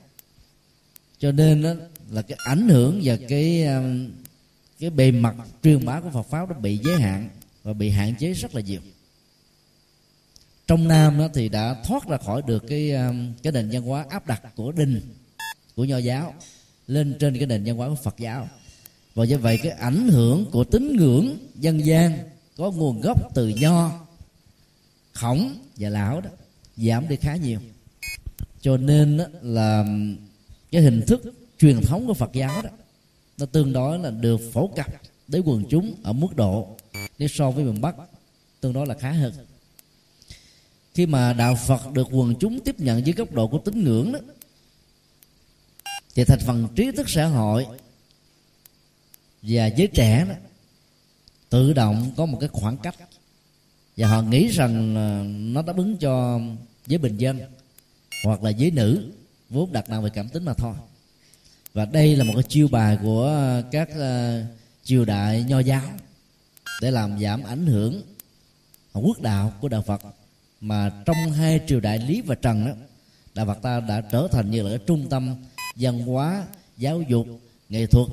Cho 1.18 1.32
nên 1.32 1.62
đó, 1.62 1.74
là 2.11 2.22
cái 2.22 2.38
ảnh 2.44 2.68
hưởng 2.68 3.00
và 3.04 3.16
cái 3.28 3.64
à, 3.64 3.82
cái 4.78 4.90
bề 4.90 5.11
mặt 5.11 5.34
truyền 5.62 5.84
bá 5.84 6.00
của 6.00 6.11
Phật 6.11 6.26
pháp 6.30 6.48
nó 6.48 6.54
bị 6.54 6.78
giới 6.84 7.00
hạn 7.00 7.28
và 7.62 7.72
bị 7.72 7.90
hạn 7.90 8.14
chế 8.18 8.32
rất 8.32 8.54
là 8.54 8.61
nhiều. 8.61 8.80
Trong 10.66 10.88
Nam 10.88 11.18
đó 11.18 11.28
thì 11.34 11.48
đã 11.48 11.76
thoát 11.84 12.08
ra 12.08 12.16
khỏi 12.16 12.42
được 12.46 12.64
cái 12.68 12.92
cái 13.42 13.52
nền 13.52 13.70
văn 13.72 13.82
hóa 13.82 14.06
áp 14.11 14.26
đặt 14.26 14.42
của 14.56 14.72
đình 14.72 15.00
của 15.76 15.84
nho 15.84 15.98
giáo 15.98 16.34
lên 16.87 17.16
trên 17.20 17.38
cái 17.38 17.46
nền 17.46 17.64
văn 17.64 17.76
hóa 17.76 17.88
của 17.88 17.94
Phật 17.94 18.14
giáo 18.18 18.48
và 19.18 19.24
do 19.24 19.37
vậy 19.37 19.59
cái 19.62 19.72
ảnh 19.72 20.09
hưởng 20.09 20.46
của 20.50 20.64
tín 20.64 20.96
ngưỡng 20.96 21.38
dân 21.54 21.87
gian 21.87 22.18
có 22.57 22.70
nguồn 22.70 23.00
gốc 23.00 23.35
từ 23.35 23.48
nho, 23.48 23.90
khổng 25.12 25.54
và 25.76 25.88
lão 25.88 26.20
đó, 26.20 26.31
giảm 26.76 27.09
đi 27.09 27.16
khá 27.16 27.37
nhiều. 27.37 27.61
Cho 28.61 28.76
nên 28.76 29.16
đó 29.16 29.24
là 29.42 29.85
cái 30.70 30.83
hình 30.83 31.02
thức 31.07 31.22
truyền 31.59 31.81
thống 31.81 32.07
của 32.07 32.14
Phật 32.14 32.31
giáo 32.33 32.62
đó, 32.62 32.70
nó 33.38 33.46
tương 33.46 33.72
đối 33.72 33.98
là 33.98 34.11
được 34.11 34.40
phổ 34.52 34.66
cập 34.76 34.87
đến 35.28 35.42
quần 35.44 35.64
chúng 35.70 35.94
ở 36.02 36.12
mức 36.12 36.37
độ 36.37 36.76
nếu 37.18 37.28
so 37.28 37.50
với 37.50 37.64
miền 37.64 37.81
Bắc, 37.81 37.94
tương 38.61 38.72
đối 38.72 38.87
là 38.87 38.94
khá 38.94 39.12
hơn. 39.12 39.33
Khi 40.94 41.07
mà 41.07 41.33
đạo 41.33 41.57
Phật 41.66 41.92
được 41.92 42.09
quần 42.11 42.35
chúng 42.40 42.61
tiếp 42.61 42.81
nhận 42.81 43.07
dưới 43.07 43.14
góc 43.14 43.33
độ 43.33 43.48
của 43.48 43.59
tín 43.59 43.85
ngưỡng 43.85 44.12
đó, 44.12 44.18
thì 46.14 46.24
thành 46.24 46.40
phần 46.46 46.68
trí 46.76 46.90
thức 46.92 47.09
xã 47.09 47.26
hội 47.26 47.66
và 49.42 49.66
giới 49.66 49.87
trẻ 49.87 50.24
đó 50.29 50.35
tự 51.51 51.72
động 51.72 52.12
có 52.16 52.27
một 52.27 52.38
cái 52.40 52.48
khoảng 52.53 52.77
cách. 52.77 52.94
Và 53.96 54.09
họ 54.09 54.22
nghĩ 54.22 54.48
rằng 54.48 54.96
à, 54.96 55.22
nó 55.27 55.62
đáp 55.62 55.77
ứng 55.77 55.96
cho 55.96 56.40
giới 56.87 56.98
bình 56.98 57.16
dân 57.16 57.40
hoặc 58.24 58.42
là 58.42 58.51
giới 58.51 58.70
nữ 58.70 59.12
vốn 59.51 59.72
đặt 59.72 59.90
nặng 59.90 60.03
về 60.03 60.11
cảm 60.11 60.29
tính 60.29 60.44
mà 60.44 60.55
thôi. 60.55 60.74
Và 61.74 61.85
đây 61.85 62.16
là 62.16 62.24
một 62.24 62.33
cái 62.35 62.42
chiêu 62.42 62.68
bài 62.68 62.98
của 63.03 63.62
các 63.72 63.88
uh, 63.90 64.46
triều 64.85 65.05
đại 65.05 65.42
nho 65.42 65.59
giáo 65.59 65.83
để 66.83 66.90
làm 66.90 67.20
giảm 67.20 67.42
ảnh 67.42 67.66
hưởng 67.66 68.03
quốc 68.92 69.20
đạo 69.20 69.53
của 69.61 69.68
đạo 69.68 69.83
Phật. 69.83 70.03
Mà 70.61 71.03
trong 71.07 71.16
hai 71.33 71.61
triều 71.66 71.81
đại 71.81 71.98
Lý 71.98 72.20
và 72.20 72.35
Trần 72.35 72.66
đó 72.66 72.72
đạo 73.35 73.46
Phật 73.46 73.62
ta 73.62 73.81
đã 73.81 74.01
trở 74.01 74.29
thành 74.33 74.51
như 74.51 74.62
là 74.62 74.68
cái 74.68 74.79
trung 74.87 75.09
tâm 75.11 75.35
văn 75.77 75.98
hóa 75.98 76.46
giáo 76.77 77.03
dục 77.03 77.27
nghệ 77.68 77.87
thuật 77.87 78.09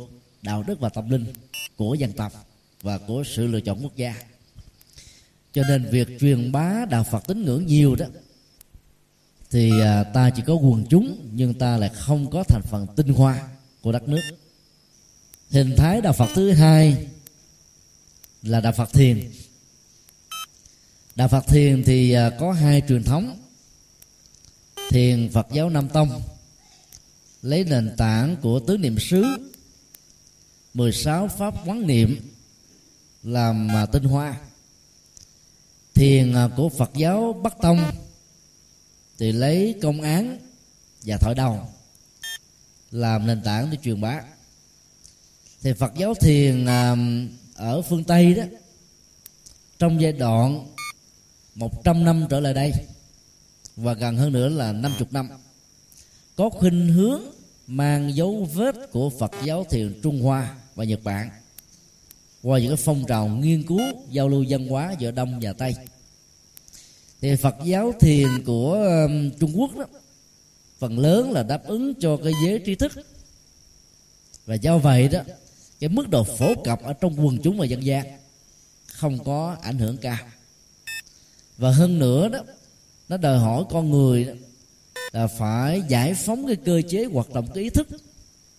đạo 0.46 0.64
đức 0.68 0.80
và 0.80 0.90
tâm 0.90 1.10
linh 1.10 1.34
của 1.78 1.94
dân 1.94 2.12
tộc 2.12 2.34
và 2.82 2.98
của 2.98 3.24
sự 3.36 3.48
lựa 3.48 3.62
chọn 3.62 3.84
quốc 3.84 3.96
gia. 3.96 4.16
Cho 5.54 5.64
nên 5.68 5.90
việc 5.92 6.08
truyền 6.20 6.52
bá 6.52 6.86
đạo 6.90 7.04
Phật 7.04 7.28
tín 7.28 7.46
ngưỡng 7.46 7.66
nhiều 7.66 7.96
đó, 7.96 8.06
thì 9.52 9.82
à, 9.82 10.04
ta 10.04 10.30
chỉ 10.30 10.42
có 10.46 10.54
quần 10.54 10.86
chúng, 10.90 11.30
nhưng 11.34 11.54
ta 11.54 11.78
lại 11.78 11.90
không 11.90 12.30
có 12.30 12.44
thành 12.44 12.62
phần 12.62 12.88
tinh 12.96 13.08
hoa 13.08 13.48
của 13.82 13.92
đất 13.92 14.08
nước. 14.08 14.22
Hình 15.50 15.76
thái 15.78 16.02
đạo 16.02 16.14
Phật 16.14 16.30
thứ 16.36 16.52
hai 16.52 17.08
là 18.42 18.62
đạo 18.62 18.74
Phật 18.74 18.94
thiền. 18.94 19.32
Đạo 21.16 21.28
Phật 21.28 21.48
thiền 21.48 21.84
thì 21.84 22.12
à, 22.12 22.30
có 22.40 22.52
hai 22.52 22.82
truyền 22.88 23.04
thống. 23.04 23.40
Thiền 24.90 25.30
Phật 25.34 25.48
giáo 25.52 25.70
Nam 25.70 25.90
Tông, 25.90 26.22
lấy 27.42 27.64
nền 27.64 27.96
tảng 27.98 28.36
của 28.42 28.60
tứ 28.60 28.78
niệm 28.78 29.00
xứ 29.00 29.26
16 30.76 31.28
pháp 31.28 31.54
quán 31.66 31.88
niệm 31.88 32.32
làm 33.24 33.68
à, 33.68 33.86
tinh 33.86 34.04
hoa. 34.04 34.40
Thiền 35.94 36.34
à, 36.34 36.50
của 36.58 36.70
Phật 36.70 36.92
giáo 36.94 37.40
Bắc 37.44 37.58
Tông 37.62 37.80
thì 39.18 39.32
lấy 39.32 39.76
công 39.82 40.02
án 40.02 40.40
và 41.02 41.18
thổi 41.18 41.36
đầu 41.36 41.68
làm 42.92 43.28
nền 43.28 43.42
tảng 43.44 43.72
để 43.72 43.78
truyền 43.84 44.02
bá. 44.02 44.22
Thì 45.62 45.74
Phật 45.74 45.94
giáo 45.98 46.14
thiền 46.14 46.66
à, 46.66 46.96
ở 47.56 47.82
phương 47.82 48.04
Tây 48.04 48.34
đó, 48.34 48.44
trong 49.80 50.02
giai 50.02 50.12
đoạn 50.12 50.68
100 51.56 52.04
năm 52.04 52.26
trở 52.30 52.40
lại 52.40 52.54
đây 52.54 52.72
và 53.76 53.94
gần 53.94 54.18
hơn 54.18 54.34
nữa 54.34 54.50
là 54.50 54.72
50 54.72 55.08
năm, 55.12 55.30
có 56.36 56.50
khuynh 56.50 56.88
hướng 56.94 57.22
mang 57.68 58.16
dấu 58.16 58.50
vết 58.54 58.76
của 58.92 59.10
Phật 59.10 59.32
giáo 59.44 59.66
thiền 59.70 60.00
Trung 60.04 60.22
Hoa 60.22 60.56
và 60.76 60.84
Nhật 60.84 61.04
Bản. 61.04 61.30
Qua 62.44 62.60
những 62.60 62.70
cái 62.70 62.84
phong 62.86 63.06
trào 63.08 63.28
nghiên 63.28 63.64
cứu 63.64 63.82
giao 64.10 64.30
lưu 64.30 64.46
văn 64.50 64.68
hóa 64.68 64.96
giữa 65.00 65.12
Đông 65.12 65.40
và 65.42 65.54
Tây 65.54 65.76
thì 67.22 67.36
Phật 67.36 67.56
giáo 67.64 67.94
thiền 68.00 68.28
của 68.46 68.74
um, 68.74 69.32
Trung 69.40 69.52
Quốc 69.56 69.76
đó 69.76 69.86
phần 70.80 71.00
lớn 71.00 71.32
là 71.32 71.44
đáp 71.44 71.64
ứng 71.66 71.94
cho 72.00 72.18
cái 72.18 72.34
giới 72.46 72.62
tri 72.66 72.76
thức. 72.76 72.92
Và 74.46 74.56
do 74.56 74.78
vậy 74.78 75.08
đó 75.08 75.20
cái 75.80 75.90
mức 75.90 76.10
độ 76.10 76.24
phổ 76.24 76.54
cập 76.64 76.84
ở 76.84 76.94
trong 76.94 77.26
quần 77.26 77.38
chúng 77.44 77.58
và 77.58 77.66
dân 77.66 77.86
gian 77.86 78.06
không 78.88 79.24
có 79.24 79.58
ảnh 79.62 79.78
hưởng 79.78 79.98
cao. 79.98 80.18
Và 81.58 81.72
hơn 81.72 82.00
nữa 82.00 82.30
đó 82.30 82.40
nó 83.10 83.18
đòi 83.18 83.40
hỏi 83.40 83.64
con 83.70 83.92
người 83.92 84.26
đó, 84.26 84.34
là 85.12 85.28
phải 85.28 85.82
giải 85.90 86.14
phóng 86.14 86.48
cái 86.48 86.56
cơ 86.56 86.82
chế 86.90 87.06
hoạt 87.06 87.34
động 87.34 87.48
cái 87.54 87.64
ý 87.64 87.70
thức 87.70 87.88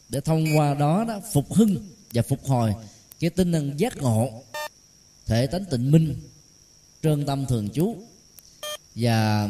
để 0.09 0.21
thông 0.21 0.45
qua 0.57 0.75
đó 0.75 1.05
đó 1.09 1.21
phục 1.33 1.53
hưng 1.55 1.77
và 2.17 2.23
phục 2.23 2.45
hồi. 2.45 2.75
Cái 3.21 3.31
tinh 3.31 3.53
thần 3.53 3.81
giác 3.81 3.97
ngộ 3.97 4.43
thể 5.27 5.47
tánh 5.47 5.65
tịnh 5.65 5.91
minh 5.91 6.17
trơn 7.03 7.27
tâm 7.27 7.47
thường 7.47 7.69
trú. 7.71 7.97
Và 8.95 9.49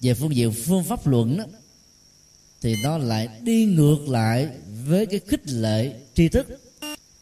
về 0.00 0.14
phương 0.14 0.36
diện 0.36 0.52
phương 0.52 0.84
pháp 0.84 1.06
luận 1.06 1.36
đó, 1.36 1.44
thì 2.60 2.76
nó 2.82 2.98
lại 2.98 3.28
đi 3.42 3.64
ngược 3.64 4.08
lại 4.08 4.48
với 4.86 5.06
cái 5.06 5.20
khích 5.26 5.42
lệ 5.46 6.00
tri 6.14 6.28
thức 6.28 6.46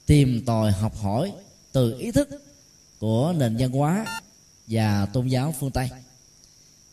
tìm 0.06 0.44
tòi 0.46 0.72
học 0.72 0.96
hỏi 0.96 1.32
từ 1.72 1.98
ý 1.98 2.12
thức 2.12 2.28
của 2.98 3.34
nền 3.38 3.56
văn 3.56 3.70
hóa 3.70 4.20
và 4.66 5.06
tôn 5.06 5.28
giáo 5.28 5.54
phương 5.60 5.70
tây. 5.70 5.88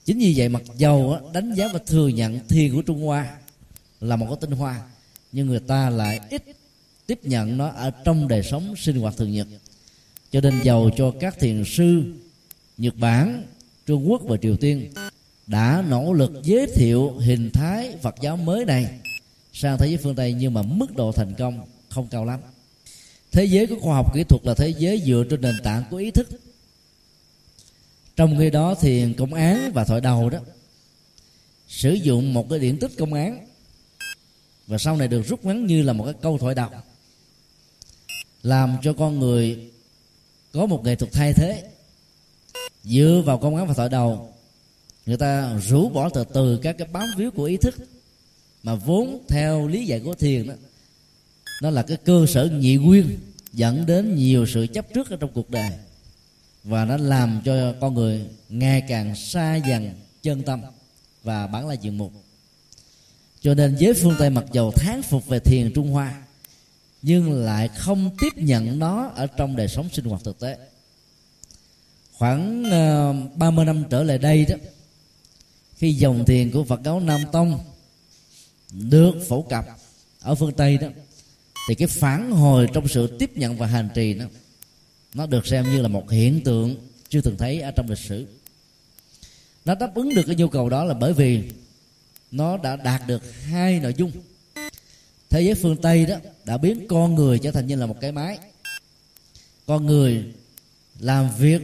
Chính 0.05 0.19
vì 0.19 0.33
vậy 0.37 0.49
mặc 0.49 0.63
dầu 0.77 1.17
đánh 1.33 1.53
giá 1.53 1.67
và 1.73 1.79
thừa 1.87 2.07
nhận 2.07 2.47
thiền 2.47 2.75
của 2.75 2.81
trung 2.81 3.03
hoa 3.03 3.37
là 3.99 4.15
một 4.15 4.25
cái 4.29 4.37
tinh 4.41 4.51
hoa 4.51 4.81
nhưng 5.31 5.47
người 5.47 5.59
ta 5.59 5.89
lại 5.89 6.19
ít 6.29 6.43
tiếp 7.07 7.19
nhận 7.23 7.57
nó 7.57 7.67
ở 7.67 7.91
trong 7.91 8.27
đời 8.27 8.43
sống 8.43 8.75
sinh 8.77 8.99
hoạt 8.99 9.17
thường 9.17 9.31
nhật. 9.31 9.47
Cho 10.31 10.41
nên 10.41 10.53
giàu 10.63 10.89
cho 10.97 11.13
các 11.19 11.39
thiền 11.39 11.63
sư 11.65 12.03
nhật 12.77 12.95
bản, 12.97 13.43
trung 13.85 14.11
quốc 14.11 14.21
và 14.25 14.37
triều 14.37 14.57
tiên 14.57 14.91
đã 15.47 15.83
nỗ 15.89 16.13
lực 16.13 16.31
giới 16.43 16.67
thiệu 16.75 17.17
hình 17.19 17.51
thái 17.51 17.95
phật 18.01 18.15
giáo 18.21 18.37
mới 18.37 18.65
này 18.65 18.99
sang 19.53 19.77
thế 19.77 19.87
giới 19.87 19.97
phương 19.97 20.15
tây 20.15 20.33
nhưng 20.33 20.53
mà 20.53 20.61
mức 20.61 20.95
độ 20.95 21.11
thành 21.11 21.33
công 21.37 21.65
không 21.89 22.07
cao 22.07 22.25
lắm. 22.25 22.39
Thế 23.31 23.45
giới 23.45 23.67
của 23.67 23.79
khoa 23.81 23.95
học 23.95 24.13
kỹ 24.13 24.23
thuật 24.23 24.45
là 24.45 24.53
thế 24.53 24.73
giới 24.77 25.01
dựa 25.05 25.23
trên 25.29 25.41
nền 25.41 25.55
tảng 25.63 25.83
của 25.89 25.97
ý 25.97 26.11
thức. 26.11 26.29
Trong 28.15 28.35
khi 28.39 28.49
đó 28.49 28.75
thì 28.81 29.13
công 29.13 29.33
án 29.33 29.71
và 29.73 29.83
thoại 29.83 30.01
đầu 30.01 30.29
đó, 30.29 30.39
sử 31.67 31.93
dụng 31.93 32.33
một 32.33 32.49
cái 32.49 32.59
điển 32.59 32.77
tích 32.77 32.91
công 32.97 33.13
án 33.13 33.47
và 34.67 34.77
sau 34.77 34.97
này 34.97 35.07
được 35.07 35.21
rút 35.27 35.45
ngắn 35.45 35.65
như 35.65 35.81
là 35.81 35.93
một 35.93 36.05
cái 36.05 36.13
câu 36.21 36.37
thoại 36.37 36.55
đầu 36.55 36.69
làm 38.43 38.77
cho 38.83 38.93
con 38.93 39.19
người 39.19 39.71
có 40.51 40.65
một 40.65 40.83
nghệ 40.83 40.95
thuật 40.95 41.13
thay 41.13 41.33
thế. 41.33 41.63
Dựa 42.83 43.23
vào 43.25 43.37
công 43.37 43.55
án 43.55 43.67
và 43.67 43.73
thoại 43.73 43.89
đầu, 43.89 44.33
người 45.05 45.17
ta 45.17 45.59
rũ 45.67 45.89
bỏ 45.89 46.09
từ 46.09 46.23
từ 46.23 46.57
các 46.57 46.77
cái 46.77 46.87
bám 46.87 47.07
víu 47.17 47.31
của 47.31 47.43
ý 47.43 47.57
thức 47.57 47.75
mà 48.63 48.75
vốn 48.75 49.23
theo 49.27 49.67
lý 49.67 49.85
dạy 49.85 49.99
của 49.99 50.13
thiền 50.13 50.47
đó, 50.47 50.53
nó 51.61 51.69
là 51.69 51.81
cái 51.81 51.97
cơ 51.97 52.25
sở 52.27 52.45
nhị 52.45 52.75
nguyên 52.75 53.19
dẫn 53.53 53.85
đến 53.85 54.15
nhiều 54.15 54.45
sự 54.45 54.67
chấp 54.73 54.93
trước 54.93 55.09
ở 55.09 55.17
trong 55.19 55.31
cuộc 55.33 55.49
đời 55.49 55.71
và 56.63 56.85
nó 56.85 56.97
làm 56.97 57.41
cho 57.45 57.73
con 57.81 57.93
người 57.93 58.25
ngày 58.49 58.81
càng 58.87 59.15
xa 59.15 59.55
dần 59.55 59.89
chân 60.23 60.41
tâm 60.41 60.61
và 61.23 61.47
bản 61.47 61.67
lai 61.67 61.77
diện 61.81 61.97
mục. 61.97 62.11
Cho 63.41 63.53
nên 63.53 63.75
giới 63.79 63.93
phương 63.93 64.15
tây 64.19 64.29
mặc 64.29 64.45
dầu 64.51 64.71
tháng 64.75 65.01
phục 65.01 65.27
về 65.27 65.39
thiền 65.39 65.73
trung 65.73 65.91
hoa 65.91 66.22
nhưng 67.03 67.31
lại 67.31 67.67
không 67.67 68.09
tiếp 68.19 68.33
nhận 68.35 68.79
nó 68.79 69.11
ở 69.15 69.27
trong 69.27 69.55
đời 69.55 69.67
sống 69.67 69.89
sinh 69.91 70.05
hoạt 70.05 70.21
thực 70.23 70.39
tế. 70.39 70.57
Khoảng 72.13 72.63
ờ, 72.71 73.09
uh, 73.09 73.37
30 73.37 73.65
năm 73.65 73.83
trở 73.89 74.03
lại 74.03 74.17
đây 74.17 74.45
đó 74.45 74.55
khi 75.75 75.93
dòng 75.93 76.25
thiền 76.25 76.51
của 76.51 76.63
Phật 76.63 76.79
giáo 76.85 76.99
Nam 76.99 77.21
Tông 77.31 77.59
được 78.71 79.13
phổ 79.27 79.41
cập 79.41 79.65
ở 80.21 80.35
phương 80.35 80.53
Tây 80.53 80.77
đó 80.77 80.87
thì 81.67 81.75
cái 81.75 81.87
phản 81.87 82.31
hồi 82.31 82.67
trong 82.73 82.87
sự 82.87 83.17
tiếp 83.19 83.37
nhận 83.37 83.57
và 83.57 83.67
hành 83.67 83.89
trì 83.95 84.13
nó 84.13 84.25
nó 85.13 85.25
được 85.25 85.47
xem 85.47 85.63
như 85.71 85.81
là 85.81 85.87
một 85.87 86.11
hiện 86.11 86.41
tượng 86.43 86.75
chưa 87.09 87.21
từng 87.21 87.37
thấy 87.37 87.61
ở 87.61 87.71
trong 87.71 87.89
lịch 87.89 87.99
sử. 87.99 88.27
Nó 89.65 89.75
đáp 89.75 89.95
ứng 89.95 90.15
được 90.15 90.23
cái 90.27 90.35
nhu 90.35 90.47
cầu 90.47 90.69
đó 90.69 90.83
là 90.83 90.93
bởi 90.93 91.13
vì 91.13 91.43
nó 92.31 92.57
đã 92.57 92.75
đạt 92.75 93.01
được 93.07 93.43
hai 93.43 93.79
nội 93.79 93.93
dung 93.97 94.11
thế 95.33 95.41
giới 95.41 95.55
phương 95.55 95.77
tây 95.77 96.05
đó 96.05 96.15
đã 96.45 96.57
biến 96.57 96.85
con 96.87 97.15
người 97.15 97.39
trở 97.39 97.51
thành 97.51 97.67
như 97.67 97.75
là 97.75 97.85
một 97.85 97.95
cái 98.01 98.11
máy. 98.11 98.37
Con 99.65 99.85
người 99.85 100.23
làm 100.99 101.29
việc 101.37 101.61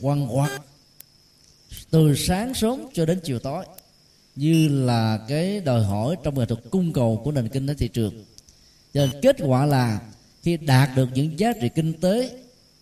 quằn 0.00 0.28
quặt 0.36 0.62
từ 1.90 2.14
sáng 2.14 2.54
sớm 2.54 2.86
cho 2.94 3.06
đến 3.06 3.20
chiều 3.24 3.38
tối, 3.38 3.64
như 4.36 4.68
là 4.68 5.18
cái 5.28 5.60
đòi 5.60 5.84
hỏi 5.84 6.16
trong 6.22 6.38
nghệ 6.38 6.46
thuật 6.46 6.60
cung 6.70 6.92
cầu 6.92 7.20
của 7.24 7.32
nền 7.32 7.48
kinh 7.48 7.66
tế 7.66 7.74
thị 7.74 7.88
trường. 7.88 8.24
Cho 8.94 9.06
nên 9.06 9.20
kết 9.22 9.36
quả 9.38 9.66
là 9.66 10.00
khi 10.42 10.56
đạt 10.56 10.90
được 10.96 11.08
những 11.14 11.38
giá 11.38 11.52
trị 11.60 11.68
kinh 11.74 12.00
tế, 12.00 12.30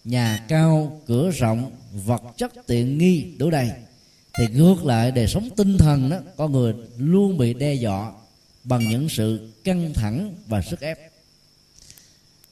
nhà 0.04 0.44
cao, 0.48 1.00
cửa 1.06 1.30
rộng, 1.30 1.70
vật 1.92 2.22
chất 2.37 2.52
tiện 2.66 2.98
nghi, 2.98 3.35
đủ 3.38 3.50
đầy, 3.50 3.70
thì 4.38 4.46
ngược 4.54 4.85
lại, 4.85 5.11
đời 5.11 5.28
sống 5.28 5.48
tinh 5.56 5.78
thần 5.78 6.11
đó, 6.11 6.18
con 6.37 6.52
người 6.52 6.74
luôn 6.96 7.38
bị 7.38 7.54
đe 7.54 7.74
dọa 7.74 8.12
bằng 8.64 8.88
những 8.88 9.09
sự 9.09 9.53
căng 9.64 9.92
thẳng 9.94 10.35
và 10.46 10.62
sức 10.62 10.81
ép. 10.81 10.98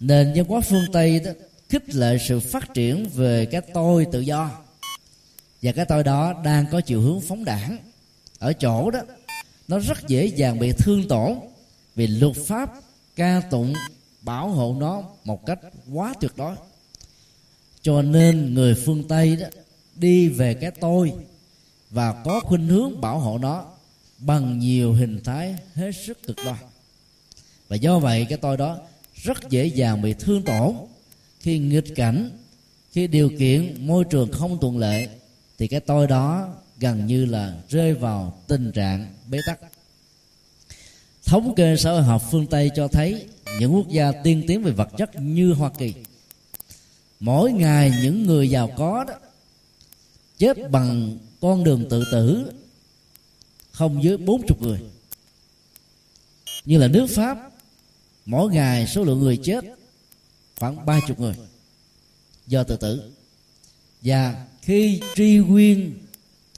Nền 0.01 0.33
văn 0.37 0.45
hóa 0.49 0.61
phương 0.61 0.85
tây 0.93 1.21
đó 1.21 1.31
khích 1.69 1.95
lệ 1.95 2.19
sự 2.29 2.41
phát 2.41 2.75
triển 2.75 3.09
về 3.15 3.47
cái 3.47 3.61
tôi 3.75 4.07
tự 4.13 4.21
do. 4.21 4.51
Và 5.63 5.73
cái 5.73 5.85
tôi 5.85 6.05
đó 6.05 6.43
đang 6.45 6.67
có 6.73 6.81
chiều 6.81 7.01
hướng 7.01 7.21
phóng 7.21 7.45
đảng. 7.45 7.79
Ở 8.39 8.53
chỗ 8.53 8.91
đó, 8.91 9.01
nó 9.69 9.79
rất 9.79 10.09
dễ 10.09 10.27
dàng 10.27 10.59
bị 10.59 10.73
thương 10.73 11.09
tổn 11.09 11.35
vì 11.95 12.07
luật 12.07 12.37
pháp 12.37 12.71
ca 13.17 13.43
tụng 13.51 13.75
bảo 14.23 14.49
hộ 14.49 14.77
nó 14.81 15.03
một 15.25 15.47
cách 15.47 15.59
quá 15.93 16.15
tuyệt 16.21 16.33
đối. 16.37 16.57
Cho 17.83 18.03
nên 18.03 18.55
người 18.55 18.75
phương 18.75 19.09
tây 19.09 19.37
đó 19.37 19.47
đi 19.95 20.29
về 20.29 20.55
cái 20.55 20.71
tôi 20.71 21.13
và 21.91 22.23
có 22.25 22.41
khuynh 22.41 22.67
hướng 22.67 23.01
bảo 23.01 23.19
hộ 23.19 23.39
nó 23.39 23.65
bằng 24.21 24.59
nhiều 24.59 24.93
hình 24.93 25.21
thái 25.25 25.57
hết 25.75 25.93
sức 26.07 26.23
cực 26.23 26.37
đoan. 26.45 26.59
Và 27.69 27.77
do 27.77 27.99
vậy, 27.99 28.27
cái 28.29 28.39
tôi 28.39 28.57
đó 28.57 28.79
rất 29.15 29.51
dễ 29.51 29.67
dàng 29.67 30.03
bị 30.03 30.15
thương 30.19 30.43
tổn. 30.43 30.75
Khi 31.41 31.59
nghịch 31.59 31.95
cảnh, 31.97 32.31
khi 32.93 33.07
điều 33.07 33.31
kiện 33.39 33.87
môi 33.87 34.05
trường 34.05 34.33
không 34.33 34.59
thuận 34.61 34.79
lợi, 34.79 35.09
thì 35.59 35.69
cái 35.69 35.81
tôi 35.81 36.07
đó 36.07 36.49
gần 36.79 37.07
như 37.07 37.25
là 37.25 37.55
rơi 37.69 37.95
vào 37.95 38.43
tình 38.47 38.73
trạng 38.73 39.15
bế 39.29 39.39
tắc. 39.47 39.59
Thống 41.25 41.55
kê 41.55 41.77
xã 41.77 41.91
hội 41.91 42.03
học 42.03 42.23
phương 42.31 42.47
tây 42.47 42.71
cho 42.77 42.89
thấy 42.89 43.27
những 43.61 43.75
quốc 43.75 43.89
gia 43.89 44.13
tiên 44.13 44.45
tiến 44.49 44.63
về 44.63 44.73
vật 44.73 44.89
chất 44.97 45.11
như 45.21 45.53
hoa 45.53 45.71
kỳ, 45.79 45.95
mỗi 47.21 47.53
ngày 47.53 47.93
những 48.03 48.27
người 48.27 48.51
giàu 48.51 48.71
có 48.77 49.05
đó, 49.05 49.15
chết 50.39 50.71
bằng 50.71 51.19
con 51.41 51.65
đường 51.65 51.89
tự 51.91 52.05
tử 52.13 52.53
không 53.81 54.03
dưới 54.03 54.17
bốn 54.17 54.47
chục 54.47 54.63
người. 54.63 54.79
Như 56.65 56.79
là 56.79 56.89
nước 56.89 57.07
pháp, 57.07 57.39
mỗi 58.27 58.53
ngày 58.53 58.87
số 58.87 59.05
lượng 59.05 59.21
người 59.21 59.37
chết 59.37 59.65
khoảng 60.57 60.87
ba 60.87 61.01
chục 61.09 61.21
người. 61.21 61.35
Do 62.47 62.63
tự 62.63 62.77
tử. 62.77 63.11
Và 64.03 64.47
khi 64.63 65.01
truy 65.15 65.39
nguyên 65.39 65.99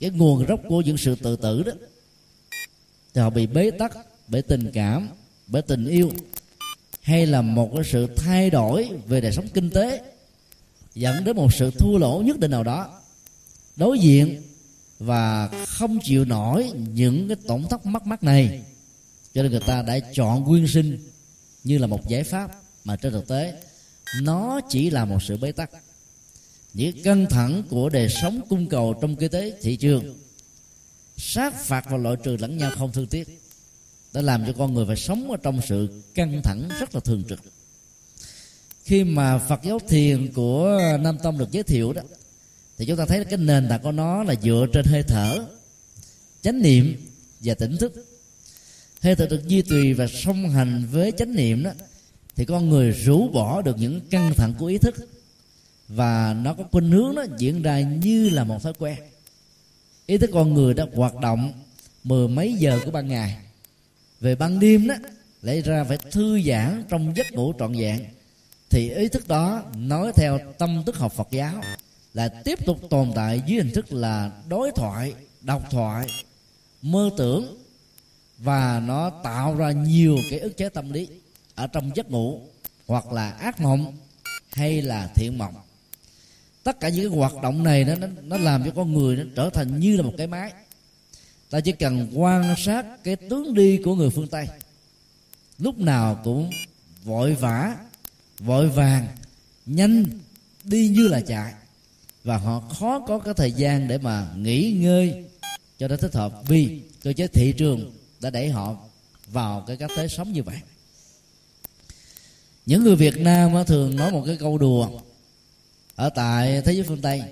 cái 0.00 0.10
nguồn 0.10 0.46
gốc 0.46 0.60
của 0.68 0.80
những 0.80 0.98
sự 0.98 1.14
tự 1.14 1.36
tử 1.36 1.62
đó, 1.62 1.72
thì 3.14 3.20
họ 3.20 3.30
bị 3.30 3.46
bế 3.46 3.70
tắc 3.70 3.98
bởi 4.28 4.42
tình 4.42 4.70
cảm 4.74 5.08
bởi 5.46 5.62
tình 5.62 5.86
yêu, 5.86 6.10
hay 7.02 7.26
là 7.26 7.42
một 7.42 7.70
cái 7.74 7.84
sự 7.84 8.06
thay 8.16 8.50
đổi 8.50 8.90
về 9.06 9.20
đời 9.20 9.32
sống 9.32 9.48
kinh 9.54 9.70
tế, 9.70 10.02
dẫn 10.94 11.24
đến 11.24 11.36
một 11.36 11.54
sự 11.54 11.70
thua 11.70 11.98
lỗ 11.98 12.22
nhất 12.22 12.38
định 12.38 12.50
nào 12.50 12.64
đó. 12.64 13.00
Đối 13.76 13.98
diện 13.98 14.42
và 15.04 15.48
không 15.66 15.98
chịu 16.02 16.24
nổi 16.24 16.70
những 16.94 17.28
cái 17.28 17.36
tổn 17.46 17.64
thất 17.70 17.86
mất 17.86 18.06
mát 18.06 18.22
này. 18.22 18.62
Cho 19.34 19.42
nên 19.42 19.50
người 19.50 19.60
ta 19.66 19.82
đã 19.82 19.98
chọn 20.12 20.44
quyên 20.44 20.66
sinh 20.66 20.98
như 21.64 21.78
là 21.78 21.86
một 21.86 22.08
giải 22.08 22.24
pháp 22.24 22.50
mà 22.84 22.96
trên 22.96 23.12
thực 23.12 23.28
tế 23.28 23.54
nó 24.22 24.60
chỉ 24.68 24.90
là 24.90 25.04
một 25.04 25.22
sự 25.22 25.36
bế 25.36 25.52
tắc. 25.52 25.70
Những 26.74 27.02
căng 27.02 27.26
thẳng 27.30 27.62
của 27.70 27.88
đời 27.88 28.08
sống 28.08 28.40
cung 28.48 28.68
cầu 28.68 28.94
trong 29.00 29.16
kinh 29.16 29.30
tế, 29.30 29.58
thị 29.62 29.76
trường, 29.76 30.18
sát 31.16 31.64
phạt 31.64 31.84
và 31.90 31.96
loại 31.96 32.16
trừ 32.24 32.36
lẫn 32.36 32.58
nhau 32.58 32.70
không 32.78 32.92
thương 32.92 33.06
tiếc, 33.06 33.40
đã 34.12 34.22
làm 34.22 34.46
cho 34.46 34.52
con 34.58 34.74
người 34.74 34.86
phải 34.86 34.96
sống 34.96 35.30
ở 35.30 35.36
trong 35.42 35.60
sự 35.68 36.02
căng 36.14 36.42
thẳng 36.42 36.68
rất 36.80 36.94
là 36.94 37.00
thường 37.00 37.24
trực. 37.28 37.40
Khi 38.84 39.04
mà 39.04 39.38
Phật 39.38 39.62
giáo 39.62 39.78
thiền 39.88 40.32
của 40.32 40.80
Nam 41.00 41.18
Tông 41.22 41.38
được 41.38 41.50
giới 41.50 41.62
thiệu 41.62 41.92
đó 41.92 42.02
thì 42.82 42.86
chúng 42.86 42.96
ta 42.96 43.04
thấy 43.06 43.24
cái 43.24 43.38
nền 43.38 43.68
tảng 43.68 43.82
của 43.82 43.92
nó 43.92 44.22
là 44.22 44.34
dựa 44.42 44.66
trên 44.72 44.84
hơi 44.84 45.02
thở, 45.02 45.46
chánh 46.42 46.62
niệm 46.62 46.96
và 47.40 47.54
tỉnh 47.54 47.76
thức. 47.76 47.92
Hơi 49.02 49.16
thở 49.16 49.26
được 49.26 49.48
duy 49.48 49.62
trì 49.62 49.92
và 49.92 50.06
song 50.06 50.50
hành 50.50 50.86
với 50.90 51.12
chánh 51.18 51.34
niệm 51.34 51.62
đó, 51.62 51.70
thì 52.36 52.44
con 52.44 52.68
người 52.68 52.90
rũ 52.90 53.28
bỏ 53.28 53.62
được 53.62 53.78
những 53.78 54.00
căng 54.10 54.34
thẳng 54.34 54.54
của 54.58 54.66
ý 54.66 54.78
thức 54.78 54.94
và 55.88 56.34
nó 56.34 56.54
có 56.54 56.64
khuynh 56.72 56.90
hướng 56.90 57.14
nó 57.14 57.24
diễn 57.38 57.62
ra 57.62 57.80
như 57.80 58.30
là 58.30 58.44
một 58.44 58.62
thói 58.62 58.72
quen. 58.78 58.98
Ý 60.06 60.18
thức 60.18 60.30
con 60.32 60.54
người 60.54 60.74
đã 60.74 60.86
hoạt 60.94 61.14
động 61.16 61.52
mười 62.04 62.28
mấy 62.28 62.52
giờ 62.52 62.80
của 62.84 62.90
ban 62.90 63.08
ngày. 63.08 63.36
Về 64.20 64.34
ban 64.34 64.60
đêm 64.60 64.88
đó, 64.88 64.94
lấy 65.42 65.62
ra 65.62 65.84
phải 65.84 65.98
thư 66.10 66.42
giãn 66.42 66.84
trong 66.88 67.16
giấc 67.16 67.32
ngủ 67.32 67.52
trọn 67.58 67.72
vẹn, 67.72 68.04
thì 68.70 68.90
ý 68.90 69.08
thức 69.08 69.28
đó 69.28 69.62
nói 69.76 70.12
theo 70.16 70.38
tâm 70.58 70.82
thức 70.86 70.96
học 70.96 71.12
Phật 71.12 71.28
giáo 71.30 71.62
là 72.14 72.28
tiếp 72.28 72.66
tục 72.66 72.80
tồn 72.90 73.12
tại 73.14 73.42
dưới 73.46 73.58
hình 73.58 73.72
thức 73.74 73.92
là 73.92 74.30
đối 74.48 74.70
thoại, 74.70 75.14
độc 75.40 75.70
thoại, 75.70 76.06
mơ 76.82 77.10
tưởng, 77.16 77.58
và 78.38 78.82
nó 78.86 79.10
tạo 79.10 79.54
ra 79.54 79.70
nhiều 79.72 80.18
cái 80.30 80.38
ức 80.38 80.56
chế 80.56 80.68
tâm 80.68 80.92
lý 80.92 81.08
ở 81.54 81.66
trong 81.66 81.90
giấc 81.94 82.10
ngủ, 82.10 82.40
hoặc 82.86 83.12
là 83.12 83.30
ác 83.30 83.60
mộng, 83.60 83.96
hay 84.52 84.82
là 84.82 85.10
thiện 85.14 85.38
mộng. 85.38 85.54
Tất 86.62 86.80
cả 86.80 86.88
những 86.88 87.10
cái 87.10 87.18
hoạt 87.18 87.42
động 87.42 87.62
này 87.62 87.84
nó 87.84 88.06
nó 88.22 88.36
làm 88.36 88.64
cho 88.64 88.70
con 88.76 88.92
người 88.92 89.16
nó 89.16 89.24
trở 89.36 89.50
thành 89.50 89.80
như 89.80 89.96
là 89.96 90.02
một 90.02 90.14
cái 90.18 90.26
máy. 90.26 90.52
Ta 91.50 91.60
chỉ 91.60 91.72
cần 91.72 92.10
quan 92.14 92.54
sát 92.58 92.86
cái 93.04 93.16
tướng 93.16 93.54
đi 93.54 93.80
của 93.84 93.94
người 93.94 94.10
phương 94.10 94.28
tây. 94.28 94.48
Lúc 95.58 95.78
nào 95.78 96.20
cũng 96.24 96.50
vội 97.04 97.34
vã, 97.34 97.76
vội 98.38 98.68
vàng, 98.68 99.06
nhanh, 99.66 100.04
đi 100.64 100.88
như 100.88 101.08
là 101.08 101.20
chạy 101.20 101.54
và 102.24 102.36
họ 102.36 102.60
khó 102.60 103.00
có 103.00 103.18
cái 103.18 103.34
thời 103.34 103.52
gian 103.52 103.88
để 103.88 103.98
mà 103.98 104.28
nghỉ 104.36 104.72
ngơi. 104.72 105.24
Cho 105.78 105.88
nó 105.88 105.96
thích 105.96 106.14
hợp 106.14 106.32
vì 106.46 106.80
cơ 107.02 107.12
chế 107.12 107.26
thị 107.26 107.52
trường 107.52 107.92
đã 108.20 108.30
đẩy 108.30 108.48
họ 108.48 108.76
vào 109.26 109.64
cái 109.66 109.76
cách 109.76 109.90
thế 109.96 110.08
sống 110.08 110.32
như 110.32 110.42
vậy. 110.42 110.56
Những 112.66 112.84
người 112.84 112.96
Việt 112.96 113.18
Nam 113.18 113.52
thường 113.66 113.96
nói 113.96 114.12
một 114.12 114.22
cái 114.26 114.36
câu 114.36 114.58
đùa. 114.58 114.88
Ở 115.94 116.08
tại 116.08 116.62
thế 116.64 116.72
giới 116.72 116.82
phương 116.82 117.02
Tây 117.02 117.22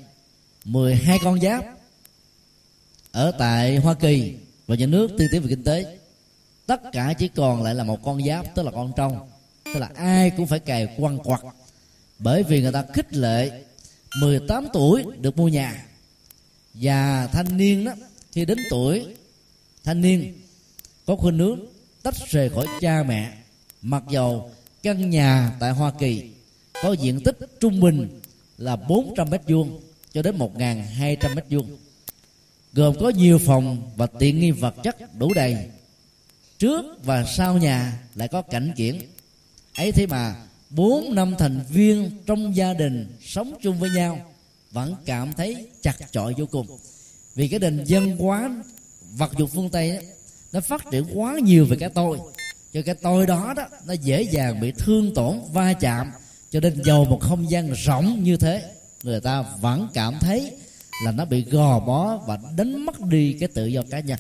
12 0.64 1.18
con 1.24 1.40
giáp. 1.40 1.64
Ở 3.12 3.32
tại 3.38 3.76
Hoa 3.76 3.94
Kỳ 3.94 4.34
và 4.66 4.76
những 4.76 4.90
nước 4.90 5.10
tiên 5.18 5.28
tiến 5.32 5.42
về 5.42 5.48
kinh 5.48 5.64
tế, 5.64 5.98
tất 6.66 6.80
cả 6.92 7.14
chỉ 7.18 7.28
còn 7.28 7.62
lại 7.62 7.74
là 7.74 7.84
một 7.84 8.02
con 8.04 8.24
giáp, 8.26 8.54
tức 8.54 8.62
là 8.62 8.70
con 8.70 8.92
trong 8.96 9.30
tức 9.64 9.80
là 9.80 9.90
ai 9.94 10.30
cũng 10.30 10.46
phải 10.46 10.58
cài 10.58 10.88
quăng 10.96 11.18
quặt. 11.18 11.40
Bởi 12.18 12.42
vì 12.42 12.62
người 12.62 12.72
ta 12.72 12.84
khích 12.94 13.14
lệ 13.14 13.62
18 14.16 14.66
tuổi 14.72 15.04
được 15.20 15.36
mua 15.36 15.48
nhà. 15.48 15.86
Và 16.74 17.26
thanh 17.26 17.56
niên 17.56 17.84
đó, 17.84 17.92
khi 18.32 18.44
đến 18.44 18.58
tuổi 18.70 19.06
thanh 19.84 20.00
niên, 20.00 20.40
có 21.06 21.16
khuynh 21.16 21.38
hướng 21.38 21.60
tách 22.02 22.14
rời 22.28 22.50
khỏi 22.50 22.66
cha 22.80 23.02
mẹ, 23.02 23.32
mặc 23.82 24.02
dầu 24.10 24.50
căn 24.82 25.10
nhà 25.10 25.56
tại 25.60 25.70
Hoa 25.70 25.92
Kỳ 25.98 26.30
có 26.82 26.92
diện 26.92 27.20
tích 27.20 27.38
trung 27.60 27.80
bình 27.80 28.20
là 28.58 28.76
400 28.76 29.30
mét 29.30 29.40
vuông 29.48 29.80
cho 30.12 30.22
đến 30.22 30.38
1.200 30.38 31.34
mét 31.34 31.44
vuông, 31.50 31.78
gồm 32.72 32.94
có 33.00 33.08
nhiều 33.08 33.38
phòng 33.38 33.90
và 33.96 34.06
tiện 34.06 34.40
nghi 34.40 34.50
vật 34.50 34.74
chất 34.82 35.18
đủ 35.18 35.34
đầy. 35.34 35.56
Trước 36.58 37.04
và 37.04 37.24
sau 37.24 37.58
nhà 37.58 37.98
lại 38.14 38.28
có 38.28 38.42
cảnh 38.42 38.72
kiển 38.76 38.98
ấy 39.74 39.92
thế 39.92 40.06
mà 40.06 40.34
bốn 40.70 41.14
năm 41.14 41.34
thành 41.38 41.60
viên 41.70 42.10
trong 42.26 42.56
gia 42.56 42.74
đình 42.74 43.16
sống 43.20 43.54
chung 43.62 43.78
với 43.78 43.90
nhau 43.90 44.18
vẫn 44.72 44.94
cảm 45.04 45.32
thấy 45.32 45.68
chặt 45.82 45.96
chội 46.12 46.34
vô 46.38 46.46
cùng. 46.46 46.66
Vì 47.34 47.48
cái 47.48 47.60
nền 47.60 47.84
dân 47.84 48.16
hóa 48.16 48.50
vật 49.12 49.32
dụng 49.38 49.50
phương 49.50 49.70
tây 49.70 49.90
ấy, 49.90 50.06
nó 50.52 50.60
phát 50.60 50.84
triển 50.90 51.04
quá 51.14 51.38
nhiều 51.42 51.64
về 51.64 51.76
cái 51.80 51.88
tôi. 51.88 52.18
Cho 52.72 52.82
cái 52.82 52.94
tôi 52.94 53.26
đó 53.26 53.54
đó 53.56 53.68
nó 53.86 53.92
dễ 53.92 54.22
dàng 54.22 54.60
bị 54.60 54.72
thương 54.78 55.14
tổn 55.14 55.40
va 55.52 55.72
chạm. 55.72 56.10
Cho 56.50 56.60
nên 56.60 56.82
dầu 56.84 57.04
một 57.04 57.20
không 57.20 57.50
gian 57.50 57.72
rộng 57.72 58.24
như 58.24 58.36
thế 58.36 58.70
người 59.02 59.20
ta 59.20 59.44
vẫn 59.60 59.88
cảm 59.94 60.18
thấy 60.20 60.56
là 61.04 61.12
nó 61.12 61.24
bị 61.24 61.44
gò 61.44 61.80
bó 61.80 62.16
và 62.16 62.38
đánh 62.56 62.86
mất 62.86 63.00
đi 63.00 63.36
cái 63.40 63.48
tự 63.48 63.66
do 63.66 63.82
cá 63.90 64.00
nhân. 64.00 64.18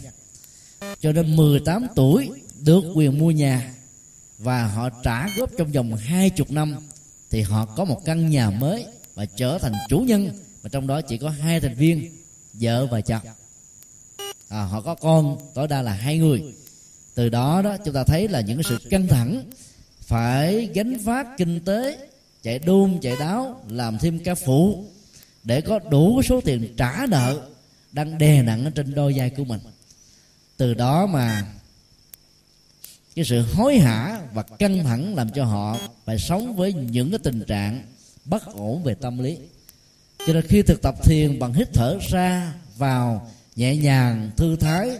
Cho 1.00 1.12
nên 1.12 1.36
18 1.36 1.86
tuổi 1.94 2.30
được 2.60 2.84
quyền 2.94 3.18
mua 3.18 3.30
nhà 3.30 3.74
và 4.42 4.66
họ 4.66 4.90
trả 5.02 5.28
góp 5.36 5.50
trong 5.58 5.72
vòng 5.72 5.96
hai 5.96 6.30
chục 6.30 6.50
năm 6.50 6.76
thì 7.30 7.42
họ 7.42 7.66
có 7.66 7.84
một 7.84 8.04
căn 8.04 8.30
nhà 8.30 8.50
mới 8.50 8.86
và 9.14 9.24
trở 9.36 9.58
thành 9.58 9.72
chủ 9.88 9.98
nhân. 9.98 10.30
Mà 10.62 10.68
trong 10.68 10.86
đó 10.86 11.00
chỉ 11.00 11.18
có 11.18 11.28
hai 11.30 11.60
thành 11.60 11.74
viên 11.74 12.16
vợ 12.52 12.86
và 12.86 13.00
chồng. 13.00 13.22
À, 14.48 14.62
họ 14.62 14.80
có 14.80 14.94
con 14.94 15.38
tối 15.54 15.68
đa 15.68 15.82
là 15.82 15.92
hai 15.92 16.18
người. 16.18 16.42
Từ 17.14 17.28
đó 17.28 17.62
đó 17.62 17.76
chúng 17.84 17.94
ta 17.94 18.04
thấy 18.04 18.28
là 18.28 18.40
những 18.40 18.62
sự 18.62 18.78
căng 18.90 19.06
thẳng 19.06 19.44
phải 20.00 20.70
gánh 20.74 20.96
vác 20.98 21.26
kinh 21.36 21.64
tế 21.64 22.08
chạy 22.42 22.58
đôn 22.58 22.98
chạy 23.02 23.16
đáo 23.16 23.62
làm 23.68 23.98
thêm 23.98 24.18
ca 24.18 24.34
phụ 24.34 24.84
để 25.44 25.60
có 25.60 25.78
đủ 25.78 26.22
số 26.22 26.40
tiền 26.40 26.74
trả 26.76 27.06
nợ 27.08 27.40
đang 27.92 28.18
đè 28.18 28.42
nặng 28.42 28.70
trên 28.74 28.94
đôi 28.94 29.14
vai 29.16 29.30
của 29.30 29.44
mình. 29.44 29.60
Từ 30.56 30.74
đó 30.74 31.06
mà 31.06 31.46
cái 33.14 33.24
sự 33.24 33.42
hối 33.54 33.78
hả 33.78 34.20
và 34.34 34.42
căng 34.42 34.84
thẳng 34.84 35.14
làm 35.14 35.30
cho 35.30 35.44
họ 35.44 35.78
phải 36.04 36.18
sống 36.18 36.56
với 36.56 36.72
những 36.72 37.10
cái 37.10 37.18
tình 37.22 37.44
trạng 37.46 37.82
bất 38.24 38.54
ổn 38.54 38.82
về 38.82 38.94
tâm 38.94 39.18
lý. 39.18 39.38
Cho 40.26 40.32
nên 40.32 40.46
khi 40.46 40.62
thực 40.62 40.82
tập 40.82 40.94
thiền 41.04 41.38
bằng 41.38 41.52
hít 41.52 41.68
thở 41.72 41.98
ra 42.10 42.54
vào 42.76 43.30
nhẹ 43.56 43.76
nhàng, 43.76 44.30
thư 44.36 44.56
thái, 44.56 44.90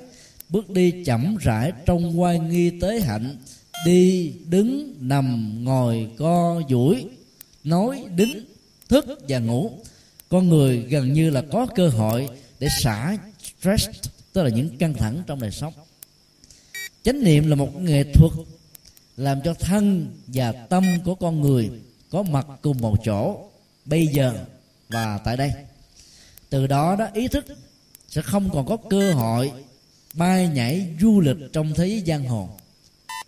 bước 0.49 0.70
đi 0.70 1.05
chậm 1.05 1.37
rãi 1.37 1.73
trong 1.87 2.20
quay 2.20 2.38
nghi 2.38 2.81
tế 2.81 3.01
hạnh, 3.01 3.37
đi, 3.87 4.33
đứng, 4.49 4.94
nằm, 5.01 5.59
ngồi, 5.64 6.11
co, 6.18 6.62
duỗi, 6.70 7.07
nói 7.64 8.05
đính 8.16 8.44
thức 8.88 9.05
và 9.29 9.38
ngủ, 9.38 9.70
con 10.29 10.49
người 10.49 10.79
gần 10.79 11.12
như 11.12 11.31
là 11.31 11.42
có 11.53 11.66
cơ 11.75 11.88
hội 11.88 12.29
để 12.59 12.68
xả 12.83 13.16
stress, 13.61 13.88
tức 14.33 14.42
là 14.42 14.51
những 14.51 14.79
căng 14.79 14.94
thẳng 14.94 15.23
trong 15.27 15.40
đời 15.40 15.51
sống 15.51 15.73
chánh 17.03 17.25
niệm 17.25 17.49
là 17.49 17.57
một 17.57 17.81
nghệ 17.81 18.05
thuật 18.15 18.33
làm 19.17 19.41
cho 19.45 19.55
thân 19.55 20.15
và 20.27 20.53
tâm 20.53 20.85
của 21.05 21.15
con 21.15 21.41
người 21.41 21.71
có 22.11 22.23
mặt 22.23 22.47
cùng 22.63 22.79
một 22.81 22.97
chỗ, 23.05 23.39
bây 23.85 24.07
giờ 24.07 24.35
và 24.89 25.19
tại 25.25 25.37
đây. 25.37 25.53
Từ 26.51 26.67
đó 26.67 26.97
đó, 26.97 27.09
ý 27.15 27.29
thức 27.29 27.47
sẽ 28.09 28.23
không 28.23 28.51
còn 28.53 28.67
có 28.67 28.77
cơ 28.91 29.13
hội 29.13 29.53
bay 30.15 30.49
nhảy 30.49 30.87
du 31.01 31.21
lịch 31.21 31.37
trong 31.53 31.73
thế 31.75 31.87
giới 31.87 32.03
giang 32.07 32.25
hồ. 32.25 32.49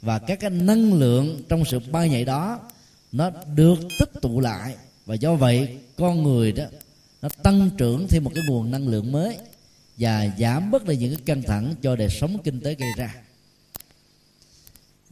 Và 0.01 0.19
các 0.19 0.41
cái 0.41 0.51
năng 0.51 0.95
lượng 0.95 1.43
trong 1.49 1.65
sự 1.65 1.79
bay 1.91 2.09
nhảy 2.09 2.25
đó, 2.25 2.61
nó 3.13 3.31
được 3.55 3.79
tích 3.99 4.11
tụ 4.23 4.41
lại. 4.41 4.77
Và 5.07 5.15
do 5.15 5.35
vậy, 5.35 5.79
con 5.97 6.23
người 6.23 6.53
đó, 6.53 6.65
nó 7.23 7.29
tăng 7.43 7.71
trưởng 7.79 8.09
thêm 8.09 8.25
một 8.25 8.33
cái 8.35 8.45
nguồn 8.49 8.71
năng 8.71 8.89
lượng 8.89 9.13
mới 9.13 9.37
và 9.97 10.29
giảm 10.39 10.71
bớt 10.71 10.85
đi 10.85 10.97
những 10.97 11.15
cái 11.17 11.23
căng 11.27 11.43
thẳng 11.43 11.75
cho 11.83 11.97
đời 11.97 12.09
sống 12.09 12.39
kinh 12.45 12.61
tế 12.61 12.75
gây 12.75 12.89
ra 12.97 13.15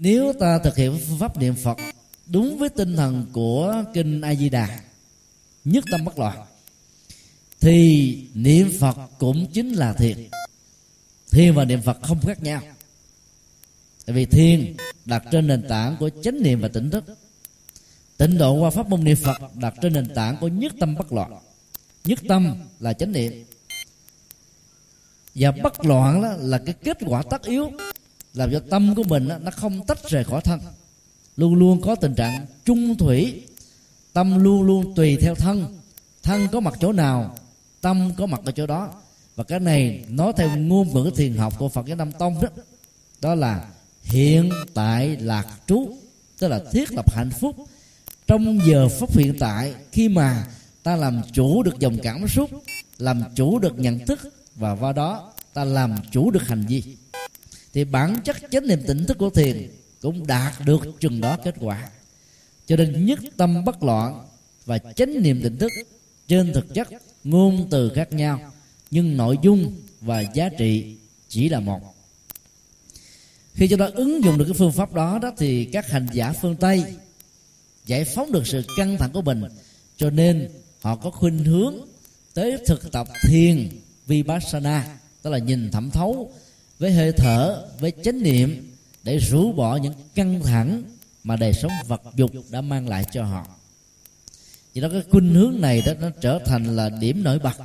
nếu 0.01 0.33
ta 0.33 0.59
thực 0.59 0.77
hiện 0.77 1.01
phương 1.09 1.19
pháp 1.19 1.39
niệm 1.39 1.55
phật 1.55 1.79
đúng 2.27 2.59
với 2.59 2.69
tinh 2.69 2.97
thần 2.97 3.27
của 3.33 3.85
kinh 3.95 4.21
a 4.21 4.35
di 4.35 4.49
đà 4.49 4.81
nhất 5.65 5.85
tâm 5.91 6.05
bất 6.05 6.19
loạn, 6.19 6.39
thì 7.61 8.17
niệm 8.35 8.73
phật 8.81 8.97
cũng 9.19 9.47
chính 9.53 9.73
là 9.73 9.93
thiền. 9.93 10.29
Thiền 11.31 11.55
và 11.55 11.65
niệm 11.65 11.83
phật 11.83 11.99
không 12.03 12.21
khác 12.21 12.43
nhau. 12.43 12.63
Tại 14.07 14.17
vì 14.17 14.27
thiền 14.27 14.77
đặt 15.05 15.25
trên 15.31 15.47
nền 15.47 15.69
tảng 15.69 15.97
của 16.01 16.11
chánh 16.23 16.43
niệm 16.43 16.61
và 16.61 16.69
tỉnh 16.69 16.91
thức. 16.91 17.05
Tịnh 18.17 18.39
độ 18.39 18.55
qua 18.55 18.71
pháp 18.71 18.89
môn 18.89 19.05
niệm 19.05 19.17
phật 19.17 19.57
đặt 19.57 19.75
trên 19.83 19.93
nền 19.93 20.15
tảng 20.15 20.37
của 20.41 20.49
nhất 20.49 20.73
tâm 20.81 20.95
bất 20.95 21.13
loạn. 21.13 21.33
Nhất 22.05 22.19
tâm 22.29 22.55
là 22.81 22.93
chánh 22.93 23.13
niệm. 23.13 23.45
Và 25.35 25.51
bất 25.63 25.85
loạn 25.85 26.23
đó 26.23 26.35
là 26.39 26.59
cái 26.59 26.75
kết 26.85 26.99
quả 27.07 27.23
tất 27.31 27.43
yếu 27.43 27.71
làm 28.35 28.53
cho 28.53 28.61
tâm 28.71 28.95
của 28.95 29.03
mình 29.03 29.29
nó 29.43 29.51
không 29.51 29.87
tách 29.87 30.11
rời 30.11 30.25
khỏi 30.25 30.41
thân. 30.41 30.61
Luôn 31.37 31.55
luôn 31.55 31.81
có 31.81 31.95
tình 31.95 32.15
trạng 32.15 32.47
trung 32.65 32.99
thủy. 32.99 33.43
Tâm 34.13 34.45
luôn 34.45 34.63
luôn 34.63 34.95
tùy 34.95 35.17
theo 35.17 35.35
thân. 35.35 35.79
Thân 36.23 36.49
có 36.53 36.61
mặt 36.61 36.75
chỗ 36.81 36.93
nào, 36.93 37.35
tâm 37.81 38.11
có 38.17 38.27
mặt 38.27 38.41
ở 38.45 38.53
chỗ 38.53 38.67
đó. 38.67 38.91
Và 39.37 39.45
cái 39.45 39.61
này 39.61 40.05
nói 40.09 40.33
theo 40.37 40.57
ngôn 40.57 40.95
ngữ 40.95 41.11
thiền 41.17 41.35
học 41.35 41.59
của 41.59 41.69
phật 41.69 41.87
giáo 41.87 41.97
nam 41.97 42.13
tông 42.13 42.41
đó. 42.41 42.49
Đó 43.21 43.35
là 43.35 43.69
hiện 44.03 44.51
tại 44.75 45.17
lạc 45.17 45.47
trú, 45.67 45.95
tức 46.39 46.49
là 46.49 46.61
thiết 46.73 46.93
lập 46.93 47.15
hạnh 47.15 47.31
phúc. 47.31 47.57
Trong 48.27 48.59
giờ 48.67 48.89
phút 48.89 49.17
hiện 49.17 49.37
tại, 49.39 49.75
khi 49.93 50.09
mà 50.09 50.47
ta 50.83 50.97
làm 50.97 51.21
chủ 51.33 51.63
được 51.63 51.79
dòng 51.79 51.97
cảm 52.03 52.29
xúc, 52.29 52.51
làm 52.99 53.23
chủ 53.35 53.59
được 53.59 53.79
nhận 53.79 54.07
thức, 54.07 54.21
và 54.57 54.77
qua 54.77 54.93
đó 54.93 55.33
ta 55.55 55.65
làm 55.65 55.95
chủ 56.11 56.31
được 56.31 56.43
hành 56.43 56.67
vi 56.67 56.83
thì 57.73 57.85
bản 57.85 58.21
chất 58.25 58.37
chánh 58.51 58.67
niệm 58.67 58.83
tỉnh 58.87 59.05
thức 59.07 59.19
của 59.19 59.31
thiền 59.31 59.71
cũng 60.01 60.27
đạt 60.27 60.53
được 60.65 60.81
chừng 61.01 61.21
đó 61.21 61.37
kết 61.45 61.55
quả. 61.61 61.91
Cho 62.67 62.77
nên 62.77 63.07
nhất 63.07 63.19
tâm 63.37 63.65
bất 63.65 63.83
loạn 63.83 64.25
và 64.67 64.79
chánh 64.79 65.23
niệm 65.23 65.43
tỉnh 65.43 65.59
thức 65.59 65.73
trên 66.29 66.53
thực 66.53 66.75
chất 66.75 66.89
ngôn 67.25 67.69
từ 67.71 67.91
khác 67.95 68.13
nhau, 68.13 68.53
nhưng 68.91 69.17
nội 69.17 69.39
dung 69.43 69.75
và 70.01 70.21
giá 70.21 70.49
trị 70.49 70.97
chỉ 71.29 71.49
là 71.49 71.61
một. 71.61 71.81
Khi 73.55 73.69
chúng 73.69 73.79
ta 73.79 73.91
ứng 73.95 74.25
dụng 74.25 74.39
được 74.39 74.45
cái 74.45 74.55
phương 74.55 74.73
pháp 74.73 74.93
đó 74.93 75.19
đó 75.23 75.33
thì 75.39 75.65
các 75.65 75.91
hành 75.91 76.07
giả 76.13 76.33
phương 76.33 76.57
tây 76.57 76.85
giải 77.87 78.05
phóng 78.05 78.33
được 78.33 78.47
sự 78.47 78.63
căng 78.77 78.97
thẳng 78.99 79.13
của 79.13 79.23
mình, 79.23 79.43
cho 79.97 80.11
nên 80.11 80.49
họ 80.81 80.97
có 80.97 81.11
khuynh 81.11 81.45
hướng 81.45 81.75
tới 82.35 82.59
thực 82.67 82.93
tập 82.93 83.09
thiền 83.29 83.69
vipassana, 84.07 84.99
tức 85.23 85.31
là 85.31 85.39
nhìn 85.39 85.71
thẩm 85.71 85.91
thấu 85.91 86.33
với 86.81 86.93
hơi 86.93 87.13
thở 87.13 87.69
với 87.79 87.93
chánh 88.05 88.23
niệm 88.23 88.71
để 89.03 89.19
rũ 89.19 89.53
bỏ 89.53 89.77
những 89.77 89.93
căng 90.15 90.43
thẳng 90.43 90.83
mà 91.25 91.37
đời 91.37 91.53
sống 91.53 91.73
vật 91.87 92.03
dục 92.17 92.31
đã 92.51 92.61
mang 92.61 92.89
lại 92.89 93.05
cho 93.13 93.25
họ. 93.25 93.47
Vì 94.75 94.81
đó 94.81 94.89
cái 94.93 95.03
khuynh 95.11 95.35
hướng 95.35 95.61
này 95.61 95.83
đó 95.87 95.93
nó 96.01 96.11
trở 96.21 96.39
thành 96.47 96.77
là 96.77 96.89
điểm 96.89 97.23
nổi 97.23 97.39
bật. 97.39 97.57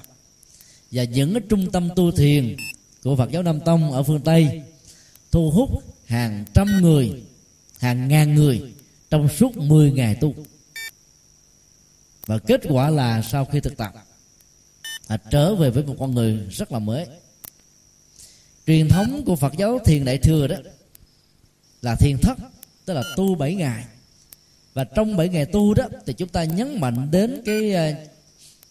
Và 0.91 1.03
những 1.03 1.33
cái 1.33 1.41
trung 1.49 1.71
tâm 1.71 1.89
tu 1.95 2.11
thiền 2.11 2.57
của 3.03 3.15
Phật 3.15 3.31
giáo 3.31 3.43
Nam 3.43 3.59
Tông 3.59 3.91
ở 3.91 4.03
phương 4.03 4.21
Tây 4.21 4.61
thu 5.31 5.51
hút 5.51 5.69
hàng 6.05 6.45
trăm 6.53 6.67
người 6.81 7.23
hàng 7.79 8.07
ngàn 8.07 8.35
người 8.35 8.61
trong 9.09 9.29
suốt 9.29 9.57
10 9.57 9.91
ngày 9.91 10.15
tu. 10.15 10.33
Và 12.25 12.37
kết 12.37 12.61
quả 12.69 12.89
là 12.89 13.21
sau 13.21 13.45
khi 13.45 13.59
thực 13.59 13.77
tập 13.77 13.93
à, 15.07 15.17
trở 15.29 15.55
về 15.55 15.69
với 15.69 15.83
một 15.83 15.95
con 15.99 16.15
người 16.15 16.37
rất 16.51 16.71
là 16.71 16.79
mới 16.79 17.05
truyền 18.67 18.89
thống 18.89 19.23
của 19.25 19.35
Phật 19.35 19.53
giáo 19.57 19.79
thiền 19.85 20.05
đại 20.05 20.17
thừa 20.17 20.47
đó 20.47 20.55
là 21.81 21.95
thiền 21.95 22.17
thất, 22.21 22.37
tức 22.85 22.93
là 22.93 23.03
tu 23.15 23.35
7 23.35 23.55
ngày. 23.55 23.85
Và 24.73 24.83
trong 24.83 25.17
7 25.17 25.29
ngày 25.29 25.45
tu 25.45 25.73
đó 25.73 25.85
thì 26.05 26.13
chúng 26.13 26.29
ta 26.29 26.43
nhấn 26.43 26.79
mạnh 26.79 27.07
đến 27.11 27.41
cái 27.45 27.73
ờ, 27.73 27.93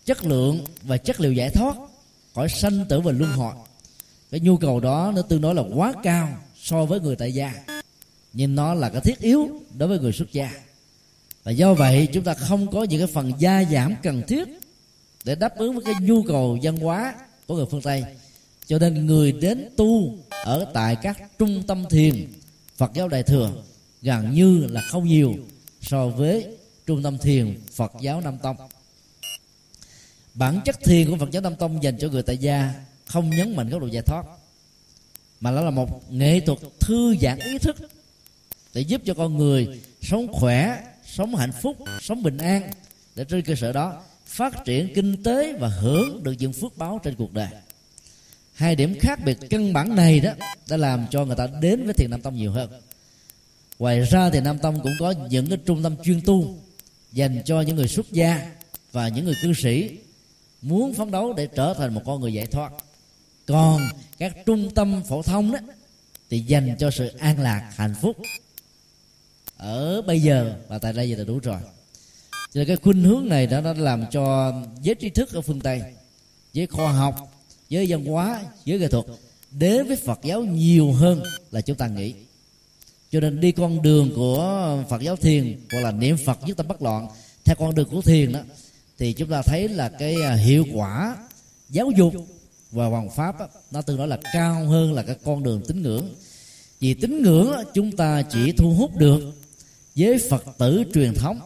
chất 0.04 0.24
lượng 0.24 0.64
và 0.82 0.96
chất 0.96 1.20
liệu 1.20 1.32
giải 1.32 1.50
thoát 1.50 1.76
khỏi 2.34 2.48
sanh, 2.48 2.84
tử 2.88 3.00
và 3.00 3.12
luân 3.12 3.32
hồi. 3.32 3.54
Cái 4.30 4.40
nhu 4.40 4.56
cầu 4.56 4.80
đó 4.80 5.12
nó 5.16 5.22
tương 5.22 5.40
đối 5.40 5.54
là 5.54 5.62
quá 5.74 5.92
cao 6.02 6.28
so 6.56 6.84
với 6.84 7.00
người 7.00 7.16
tại 7.16 7.34
gia. 7.34 7.54
Nhưng 8.32 8.54
nó 8.54 8.74
là 8.74 8.90
cái 8.90 9.00
thiết 9.00 9.20
yếu 9.20 9.48
đối 9.78 9.88
với 9.88 9.98
người 9.98 10.12
xuất 10.12 10.32
gia. 10.32 10.50
Và 11.44 11.52
do 11.52 11.74
vậy 11.74 12.08
chúng 12.12 12.24
ta 12.24 12.34
không 12.34 12.70
có 12.70 12.84
những 12.84 13.00
cái 13.00 13.06
phần 13.06 13.32
gia 13.38 13.64
giảm 13.64 13.94
cần 14.02 14.22
thiết 14.28 14.48
để 15.24 15.34
đáp 15.34 15.56
ứng 15.56 15.74
với 15.74 15.84
cái 15.84 15.94
nhu 16.00 16.22
cầu 16.22 16.58
văn 16.62 16.76
hóa 16.76 17.14
của 17.46 17.56
người 17.56 17.66
phương 17.70 17.82
tây 17.82 18.04
cho 18.66 18.78
nên 18.78 19.06
người 19.06 19.32
đến 19.32 19.68
tu 19.76 20.18
ở 20.44 20.70
tại 20.74 20.96
các 21.02 21.38
trung 21.38 21.62
tâm 21.66 21.84
thiền, 21.90 22.32
phật 22.76 22.90
giáo 22.94 23.08
đại 23.08 23.22
thừa 23.22 23.52
gần 24.02 24.34
như 24.34 24.66
là 24.70 24.80
không 24.90 25.04
nhiều 25.04 25.34
so 25.80 26.08
với 26.08 26.56
trung 26.86 27.02
tâm 27.02 27.18
thiền 27.18 27.60
phật 27.72 27.92
giáo 28.00 28.20
nam 28.20 28.38
tông. 28.42 28.56
Bản 30.34 30.60
chất 30.64 30.76
thiền 30.84 31.10
của 31.10 31.16
phật 31.16 31.30
giáo 31.30 31.42
nam 31.42 31.56
tông 31.56 31.82
dành 31.82 31.98
cho 31.98 32.08
người 32.08 32.22
tại 32.22 32.38
gia 32.38 32.74
không 33.06 33.30
nhấn 33.30 33.56
mạnh 33.56 33.70
góc 33.70 33.80
độ 33.80 33.86
giải 33.86 34.02
thoát, 34.02 34.24
mà 35.40 35.50
nó 35.50 35.60
là 35.60 35.70
một 35.70 36.12
nghệ 36.12 36.40
thuật 36.40 36.58
thư 36.80 37.16
giãn 37.20 37.38
ý 37.38 37.58
thức 37.58 37.76
để 38.74 38.80
giúp 38.80 39.02
cho 39.04 39.14
con 39.14 39.36
người 39.36 39.80
sống 40.02 40.32
khỏe, 40.32 40.84
sống 41.06 41.36
hạnh 41.36 41.52
phúc, 41.62 41.76
sống 42.00 42.22
bình 42.22 42.38
an 42.38 42.70
để 43.14 43.24
trên 43.24 43.42
cơ 43.42 43.54
sở 43.54 43.72
đó 43.72 44.02
phát 44.26 44.64
triển 44.64 44.92
kinh 44.94 45.22
tế 45.22 45.52
và 45.52 45.68
hưởng 45.68 46.22
được 46.22 46.34
những 46.38 46.52
phước 46.52 46.76
báo 46.76 47.00
trên 47.02 47.14
cuộc 47.14 47.32
đời 47.32 47.48
hai 48.54 48.76
điểm 48.76 48.98
khác 49.00 49.18
biệt 49.24 49.38
căn 49.50 49.72
bản 49.72 49.96
này 49.96 50.20
đó 50.20 50.30
đã 50.68 50.76
làm 50.76 51.06
cho 51.10 51.24
người 51.24 51.36
ta 51.36 51.46
đến 51.60 51.84
với 51.84 51.94
thiền 51.94 52.10
nam 52.10 52.22
tông 52.22 52.36
nhiều 52.36 52.52
hơn. 52.52 52.70
Ngoài 53.78 54.00
ra 54.00 54.30
thì 54.30 54.40
nam 54.40 54.58
tông 54.58 54.80
cũng 54.82 54.92
có 55.00 55.14
những 55.30 55.46
cái 55.46 55.58
trung 55.66 55.82
tâm 55.82 55.96
chuyên 56.04 56.20
tu 56.20 56.58
dành 57.12 57.42
cho 57.44 57.60
những 57.60 57.76
người 57.76 57.88
xuất 57.88 58.12
gia 58.12 58.50
và 58.92 59.08
những 59.08 59.24
người 59.24 59.34
cư 59.42 59.52
sĩ 59.54 59.98
muốn 60.62 60.94
phấn 60.94 61.10
đấu 61.10 61.32
để 61.32 61.48
trở 61.56 61.74
thành 61.74 61.94
một 61.94 62.02
con 62.04 62.20
người 62.20 62.32
giải 62.32 62.46
thoát. 62.46 62.72
Còn 63.46 63.80
các 64.18 64.32
trung 64.46 64.70
tâm 64.74 65.02
phổ 65.08 65.22
thông 65.22 65.52
đó 65.52 65.58
thì 66.30 66.40
dành 66.40 66.76
cho 66.78 66.90
sự 66.90 67.06
an 67.06 67.40
lạc, 67.40 67.72
hạnh 67.76 67.94
phúc 68.00 68.16
ở 69.56 70.02
bây 70.02 70.20
giờ 70.20 70.54
và 70.68 70.78
tại 70.78 70.92
đây 70.92 71.10
giờ 71.10 71.16
là 71.16 71.24
đủ 71.24 71.38
rồi. 71.38 71.60
Cho 72.30 72.58
nên 72.58 72.66
cái 72.66 72.76
khuynh 72.76 73.04
hướng 73.04 73.28
này 73.28 73.46
đã 73.46 73.60
nó 73.60 73.72
làm 73.72 74.04
cho 74.10 74.54
giới 74.82 74.94
trí 74.94 75.10
thức 75.10 75.32
ở 75.32 75.40
phương 75.40 75.60
tây, 75.60 75.82
giới 76.52 76.66
khoa 76.66 76.92
học 76.92 77.33
với 77.74 77.86
văn 77.88 78.04
hóa 78.04 78.40
với 78.66 78.78
nghệ 78.78 78.88
thuật 78.88 79.04
đến 79.50 79.86
với 79.86 79.96
phật 79.96 80.20
giáo 80.22 80.42
nhiều 80.42 80.92
hơn 80.92 81.22
là 81.50 81.60
chúng 81.60 81.76
ta 81.76 81.88
nghĩ. 81.88 82.14
Cho 83.10 83.20
nên 83.20 83.40
đi 83.40 83.52
con 83.52 83.82
đường 83.82 84.12
của 84.16 84.78
phật 84.88 85.02
giáo 85.02 85.16
thiền 85.16 85.58
hoặc 85.72 85.80
là 85.80 85.90
niệm 85.90 86.16
phật 86.24 86.38
nhất 86.46 86.56
tâm 86.56 86.68
bất 86.68 86.82
loạn 86.82 87.06
theo 87.44 87.56
con 87.56 87.74
đường 87.74 87.88
của 87.88 88.02
thiền 88.02 88.32
đó 88.32 88.40
thì 88.98 89.12
chúng 89.12 89.30
ta 89.30 89.42
thấy 89.42 89.68
là 89.68 89.88
cái 89.88 90.22
à, 90.22 90.34
hiệu 90.34 90.64
quả 90.72 91.16
giáo 91.70 91.90
dục 91.96 92.14
và 92.70 92.86
hoàng 92.86 93.10
pháp 93.10 93.38
đó, 93.40 93.48
nó 93.70 93.82
tương 93.82 93.96
đối 93.96 94.08
là 94.08 94.18
cao 94.32 94.64
hơn 94.64 94.92
là 94.92 95.02
cái 95.02 95.16
con 95.24 95.42
đường 95.42 95.62
tín 95.68 95.82
ngưỡng. 95.82 96.14
Vì 96.80 96.94
tín 96.94 97.22
ngưỡng 97.22 97.52
đó, 97.52 97.62
chúng 97.74 97.96
ta 97.96 98.22
chỉ 98.22 98.52
thu 98.52 98.74
hút 98.74 98.96
được 98.96 99.20
với 99.96 100.18
phật 100.30 100.44
tử 100.58 100.84
truyền 100.94 101.14
thống. 101.14 101.40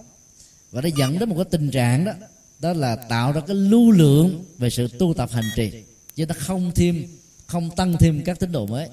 Và 0.70 0.80
nó 0.80 0.88
dẫn 0.98 1.18
đến 1.18 1.28
một 1.28 1.34
cái 1.36 1.44
tình 1.44 1.70
trạng 1.70 2.04
đó 2.04 2.12
đó 2.58 2.72
là 2.72 2.96
tạo 2.96 3.32
ra 3.32 3.40
cái 3.40 3.56
lưu 3.56 3.90
lượng 3.90 4.44
về 4.58 4.70
sự 4.70 4.88
tu 4.98 5.14
tập 5.14 5.30
hành 5.32 5.50
trì 5.56 5.72
chứ 6.18 6.24
ta 6.24 6.34
không 6.34 6.72
thêm, 6.74 7.06
không 7.46 7.70
tăng 7.76 7.96
thêm 8.00 8.22
các 8.24 8.40
tín 8.40 8.52
đồ 8.52 8.66
mới. 8.66 8.88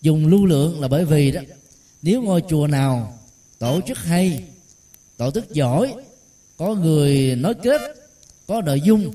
Dùng 0.00 0.26
lưu 0.26 0.46
lượng 0.46 0.80
là 0.80 0.88
bởi 0.88 1.04
vì 1.04 1.30
đó, 1.30 1.40
nếu 2.02 2.22
ngôi 2.22 2.42
chùa 2.48 2.66
nào 2.66 3.18
tổ 3.58 3.80
chức 3.86 3.98
hay, 3.98 4.44
tổ 5.16 5.30
chức 5.30 5.50
giỏi, 5.50 5.94
có 6.56 6.74
người 6.74 7.36
nói 7.36 7.54
kết, 7.62 7.80
có 8.46 8.62
nội 8.62 8.80
dung, 8.80 9.14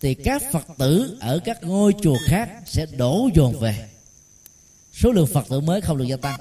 thì 0.00 0.14
các 0.14 0.42
phật 0.52 0.66
tử 0.78 1.16
ở 1.20 1.38
các 1.44 1.62
ngôi 1.62 1.94
chùa 2.02 2.16
khác 2.26 2.50
sẽ 2.66 2.86
đổ 2.86 3.28
dồn 3.34 3.58
về. 3.60 3.88
Số 4.92 5.12
lượng 5.12 5.26
phật 5.26 5.46
tử 5.48 5.60
mới 5.60 5.80
không 5.80 5.98
được 5.98 6.04
gia 6.04 6.16
tăng. 6.16 6.40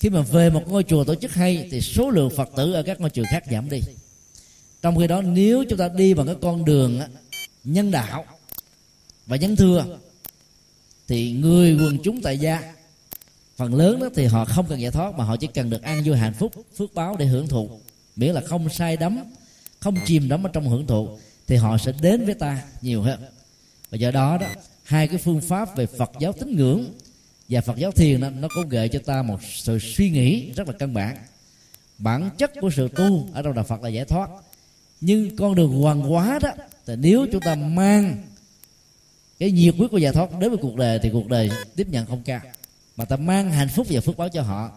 Khi 0.00 0.10
mà 0.10 0.22
về 0.22 0.50
một 0.50 0.62
ngôi 0.68 0.82
chùa 0.82 1.04
tổ 1.04 1.14
chức 1.14 1.32
hay, 1.32 1.68
thì 1.70 1.80
số 1.80 2.10
lượng 2.10 2.30
phật 2.36 2.48
tử 2.56 2.72
ở 2.72 2.82
các 2.82 3.00
ngôi 3.00 3.10
chùa 3.10 3.24
khác 3.30 3.44
giảm 3.50 3.70
đi. 3.70 3.80
Trong 4.82 4.98
khi 4.98 5.06
đó, 5.06 5.22
nếu 5.22 5.64
chúng 5.68 5.78
ta 5.78 5.88
đi 5.88 6.14
bằng 6.14 6.26
cái 6.26 6.36
con 6.40 6.64
đường 6.64 7.00
nhân 7.64 7.90
đạo 7.90 8.24
và 9.28 9.36
nhắn 9.36 9.56
thừa 9.56 9.98
thì 11.08 11.32
người 11.32 11.74
quần 11.74 11.98
chúng 12.04 12.22
tại 12.22 12.38
gia 12.38 12.74
phần 13.56 13.74
lớn 13.74 14.00
đó 14.00 14.08
thì 14.14 14.24
họ 14.24 14.44
không 14.44 14.66
cần 14.68 14.80
giải 14.80 14.90
thoát 14.90 15.14
mà 15.14 15.24
họ 15.24 15.36
chỉ 15.36 15.46
cần 15.46 15.70
được 15.70 15.82
ăn 15.82 16.02
vui 16.04 16.16
hạnh 16.16 16.34
phúc 16.34 16.52
phước 16.76 16.94
báo 16.94 17.16
để 17.18 17.26
hưởng 17.26 17.48
thụ. 17.48 17.70
Miễn 18.16 18.34
là 18.34 18.40
không 18.40 18.68
sai 18.68 18.96
đắm 18.96 19.24
không 19.80 19.96
chìm 20.06 20.28
đắm 20.28 20.46
ở 20.46 20.50
trong 20.52 20.68
hưởng 20.68 20.86
thụ 20.86 21.08
thì 21.46 21.56
họ 21.56 21.78
sẽ 21.78 21.92
đến 22.02 22.24
với 22.24 22.34
ta 22.34 22.62
nhiều 22.82 23.02
hơn. 23.02 23.20
Và 23.90 23.98
do 23.98 24.10
đó 24.10 24.38
đó 24.38 24.46
hai 24.84 25.08
cái 25.08 25.18
phương 25.18 25.40
pháp 25.40 25.76
về 25.76 25.86
Phật 25.86 26.10
giáo 26.20 26.32
tín 26.32 26.56
ngưỡng 26.56 26.84
và 27.48 27.60
Phật 27.60 27.76
giáo 27.76 27.92
thiền 27.92 28.20
đó, 28.20 28.30
nó 28.30 28.48
có 28.54 28.62
gợi 28.68 28.88
cho 28.88 28.98
ta 28.98 29.22
một 29.22 29.40
sự 29.42 29.78
suy 29.78 30.10
nghĩ 30.10 30.50
rất 30.56 30.68
là 30.68 30.74
căn 30.78 30.94
bản. 30.94 31.16
Bản 31.98 32.30
chất 32.38 32.52
của 32.60 32.70
sự 32.70 32.88
tu 32.88 33.28
ở 33.32 33.42
trong 33.42 33.54
đạo 33.54 33.64
Phật 33.64 33.82
là 33.82 33.88
giải 33.88 34.04
thoát. 34.04 34.30
Nhưng 35.00 35.36
con 35.36 35.54
đường 35.54 35.82
hoàn 35.82 36.00
hóa 36.00 36.38
đó 36.42 36.50
thì 36.86 36.96
nếu 36.96 37.26
chúng 37.32 37.40
ta 37.40 37.54
mang 37.54 38.24
cái 39.38 39.50
nhiệt 39.50 39.74
quyết 39.78 39.88
của 39.90 39.98
giải 39.98 40.12
thoát 40.12 40.38
đến 40.38 40.50
với 40.50 40.58
cuộc 40.62 40.76
đời 40.76 40.98
thì 41.02 41.10
cuộc 41.12 41.28
đời 41.28 41.50
tiếp 41.76 41.86
nhận 41.90 42.06
không 42.06 42.22
cao. 42.22 42.40
Mà 42.96 43.04
ta 43.04 43.16
mang 43.16 43.50
hạnh 43.50 43.68
phúc 43.68 43.86
và 43.90 44.00
phước 44.00 44.16
báo 44.16 44.28
cho 44.28 44.42
họ 44.42 44.70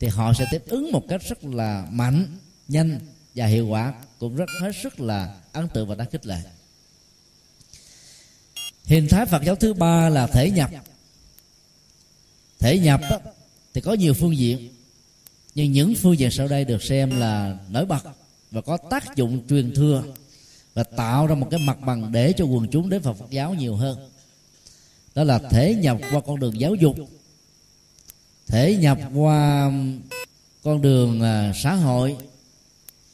thì 0.00 0.08
họ 0.08 0.32
sẽ 0.32 0.46
tiếp 0.50 0.62
ứng 0.66 0.92
một 0.92 1.02
cách 1.08 1.22
rất 1.28 1.44
là 1.44 1.86
mạnh 1.90 2.26
nhanh 2.68 3.00
và 3.34 3.46
hiệu 3.46 3.66
quả 3.66 3.94
cũng 4.18 4.36
rất 4.36 4.50
hết 4.60 4.72
sức 4.82 5.00
là 5.00 5.40
ấn 5.52 5.68
tượng 5.68 5.88
và 5.88 5.94
đáng 5.94 6.10
khích 6.10 6.26
lệ. 6.26 6.38
Hình 8.84 9.08
thái 9.08 9.26
phật 9.26 9.42
giáo 9.44 9.54
thứ 9.54 9.74
ba 9.74 10.08
là 10.08 10.26
thể 10.26 10.50
nhập. 10.50 10.70
Thể 12.58 12.78
nhập 12.78 13.00
đó, 13.10 13.18
thì 13.74 13.80
có 13.80 13.92
nhiều 13.92 14.14
phương 14.14 14.36
diện 14.36 14.68
nhưng 15.54 15.72
những 15.72 15.94
phương 15.94 16.18
diện 16.18 16.30
sau 16.30 16.48
đây 16.48 16.64
được 16.64 16.82
xem 16.82 17.20
là 17.20 17.58
nổi 17.70 17.86
bật 17.86 18.02
và 18.50 18.60
có 18.60 18.76
tác 18.90 19.16
dụng 19.16 19.46
truyền 19.48 19.74
thừa 19.74 20.02
và 20.78 20.84
tạo 20.84 21.26
ra 21.26 21.34
một 21.34 21.48
cái 21.50 21.60
mặt 21.60 21.80
bằng 21.80 22.12
để 22.12 22.32
cho 22.32 22.44
quần 22.44 22.68
chúng 22.68 22.90
đến 22.90 23.02
Phật 23.02 23.16
giáo 23.30 23.54
nhiều 23.54 23.76
hơn. 23.76 24.10
Đó 25.14 25.24
là 25.24 25.38
thể 25.38 25.74
nhập 25.74 25.98
qua 26.10 26.20
con 26.26 26.40
đường 26.40 26.60
giáo 26.60 26.74
dục, 26.74 26.96
thể 28.46 28.76
nhập 28.76 28.98
qua 29.14 29.72
con 30.62 30.82
đường 30.82 31.22
à, 31.22 31.52
xã 31.62 31.74
hội 31.74 32.16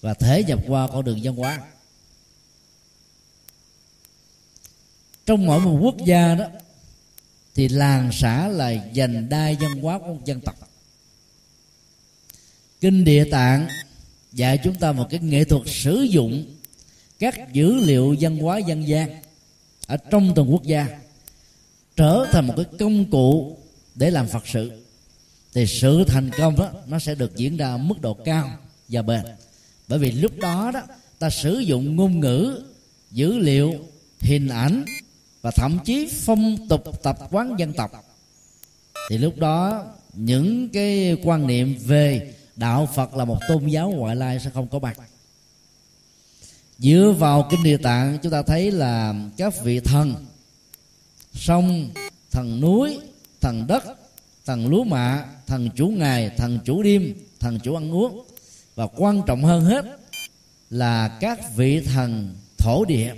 và 0.00 0.14
thể 0.14 0.44
nhập 0.44 0.58
qua 0.66 0.88
con 0.88 1.04
đường 1.04 1.20
văn 1.22 1.36
hóa. 1.36 1.60
Trong 5.26 5.46
mỗi 5.46 5.60
một 5.60 5.78
quốc 5.82 5.96
gia 6.06 6.34
đó, 6.34 6.46
thì 7.54 7.68
làng 7.68 8.10
xã 8.12 8.48
là 8.48 8.70
dành 8.70 9.28
đa 9.28 9.52
văn 9.60 9.82
hóa 9.82 9.98
của 9.98 10.14
một 10.14 10.20
dân 10.24 10.40
tộc. 10.40 10.70
Kinh 12.80 13.04
địa 13.04 13.24
tạng 13.30 13.68
dạy 14.32 14.58
chúng 14.64 14.74
ta 14.74 14.92
một 14.92 15.06
cái 15.10 15.20
nghệ 15.20 15.44
thuật 15.44 15.62
sử 15.66 16.02
dụng 16.02 16.53
các 17.18 17.52
dữ 17.52 17.74
liệu 17.74 18.16
văn 18.20 18.38
hóa 18.38 18.58
dân 18.58 18.88
gian 18.88 19.10
ở 19.86 19.96
trong 19.96 20.32
từng 20.34 20.52
quốc 20.52 20.62
gia 20.62 20.86
trở 21.96 22.26
thành 22.32 22.46
một 22.46 22.54
cái 22.56 22.66
công 22.78 23.10
cụ 23.10 23.58
để 23.94 24.10
làm 24.10 24.26
phật 24.26 24.46
sự. 24.46 24.70
Thì 25.54 25.66
sự 25.66 26.04
thành 26.04 26.30
công 26.38 26.56
đó, 26.56 26.70
nó 26.86 26.98
sẽ 26.98 27.14
được 27.14 27.36
diễn 27.36 27.56
ra 27.56 27.76
mức 27.76 28.00
độ 28.00 28.14
cao 28.14 28.50
và 28.88 29.02
bền. 29.02 29.22
Bởi 29.88 29.98
vì 29.98 30.10
lúc 30.10 30.32
đó 30.38 30.70
đó, 30.74 30.82
ta 31.18 31.30
sử 31.30 31.58
dụng 31.58 31.96
ngôn 31.96 32.20
ngữ, 32.20 32.62
dữ 33.10 33.38
liệu, 33.38 33.74
hình 34.20 34.48
ảnh 34.48 34.84
và 35.42 35.50
thậm 35.50 35.78
chí 35.84 36.08
phong 36.12 36.68
tục 36.68 37.02
tập 37.02 37.18
quán 37.30 37.54
dân 37.58 37.72
tộc. 37.72 37.90
Thì 39.08 39.18
lúc 39.18 39.38
đó, 39.38 39.84
những 40.14 40.68
cái 40.68 41.16
quan 41.24 41.46
niệm 41.46 41.76
về 41.84 42.34
đạo 42.56 42.88
phật 42.94 43.14
là 43.14 43.24
một 43.24 43.38
tôn 43.48 43.66
giáo 43.66 43.90
ngoại 43.90 44.16
lai 44.16 44.40
sẽ 44.44 44.50
không 44.54 44.68
có 44.68 44.78
mặt 44.78 44.98
dựa 46.78 47.14
vào 47.18 47.48
kinh 47.50 47.62
địa 47.62 47.76
tạng, 47.76 48.18
chúng 48.22 48.32
ta 48.32 48.42
thấy 48.42 48.70
là 48.70 49.14
các 49.36 49.62
vị 49.62 49.80
thần, 49.80 50.26
sông, 51.34 51.90
thần 52.30 52.60
núi, 52.60 52.98
thần 53.40 53.66
đất, 53.66 53.84
thần 54.44 54.66
lúa 54.66 54.84
mạ, 54.84 55.24
thần 55.46 55.70
chủ 55.76 55.88
ngày, 55.88 56.30
thần 56.36 56.58
chủ 56.64 56.82
đêm, 56.82 57.14
thần 57.40 57.60
chủ 57.60 57.74
ăn 57.74 57.92
uống. 57.92 58.24
Và 58.74 58.86
quan 58.86 59.22
trọng 59.26 59.44
hơn 59.44 59.64
hết 59.64 59.84
là 60.70 61.18
các 61.20 61.54
vị 61.56 61.80
thần 61.80 62.34
thổ 62.58 62.84
địa 62.84 63.14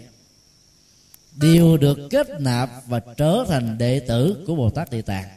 đều 1.34 1.76
được 1.76 1.98
kết 2.10 2.40
nạp 2.40 2.70
và 2.86 3.00
trở 3.16 3.44
thành 3.48 3.78
đệ 3.78 4.00
tử 4.00 4.44
của 4.46 4.54
bồ 4.54 4.70
tát 4.70 4.90
địa 4.90 5.02
tạng. 5.02 5.28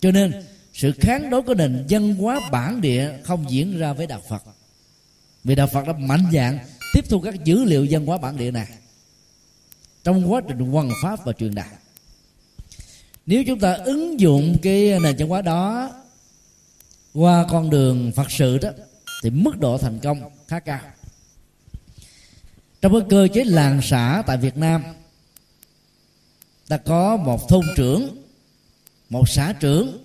Cho 0.00 0.10
nên, 0.10 0.32
sự 0.72 0.92
kháng 1.00 1.30
đối 1.30 1.42
của 1.42 1.54
nền 1.54 1.86
văn 1.88 2.14
hóa 2.14 2.40
bản 2.52 2.80
địa 2.80 3.18
không 3.24 3.50
diễn 3.50 3.78
ra 3.78 3.92
với 3.92 4.06
đạo 4.06 4.22
phật 4.28 4.42
vì 5.46 5.54
đạo 5.54 5.66
phật 5.66 5.86
đã 5.86 5.92
mạnh 5.92 6.24
dạng 6.32 6.58
tiếp 6.92 7.04
thu 7.08 7.20
các 7.20 7.44
dữ 7.44 7.64
liệu 7.64 7.86
văn 7.90 8.06
hóa 8.06 8.18
bản 8.18 8.36
địa 8.36 8.50
này 8.50 8.68
trong 10.04 10.32
quá 10.32 10.40
trình 10.48 10.58
hoằng 10.58 10.90
pháp 11.02 11.24
và 11.24 11.32
truyền 11.32 11.54
đạt. 11.54 11.66
Nếu 13.26 13.44
chúng 13.46 13.60
ta 13.60 13.72
ứng 13.72 14.20
dụng 14.20 14.56
cái 14.62 15.00
nền 15.00 15.16
văn 15.18 15.28
hóa 15.28 15.42
đó 15.42 15.90
qua 17.14 17.46
con 17.50 17.70
đường 17.70 18.12
phật 18.16 18.30
sự 18.30 18.58
đó, 18.58 18.70
thì 19.22 19.30
mức 19.30 19.60
độ 19.60 19.78
thành 19.78 19.98
công 19.98 20.20
khá 20.48 20.60
cao. 20.60 20.80
Trong 22.80 22.92
cái 22.92 23.02
cơ 23.10 23.28
chế 23.34 23.44
làng 23.44 23.80
xã 23.82 24.22
tại 24.26 24.36
việt 24.36 24.56
nam, 24.56 24.82
ta 26.68 26.76
có 26.76 27.16
một 27.16 27.48
thôn 27.48 27.64
trưởng, 27.76 28.24
một 29.10 29.28
xã 29.28 29.52
trưởng, 29.60 29.98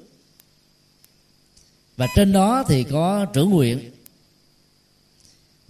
và 1.97 2.07
trên 2.15 2.31
đó 2.31 2.63
thì 2.67 2.83
có 2.83 3.25
trưởng 3.25 3.51
huyện 3.51 3.91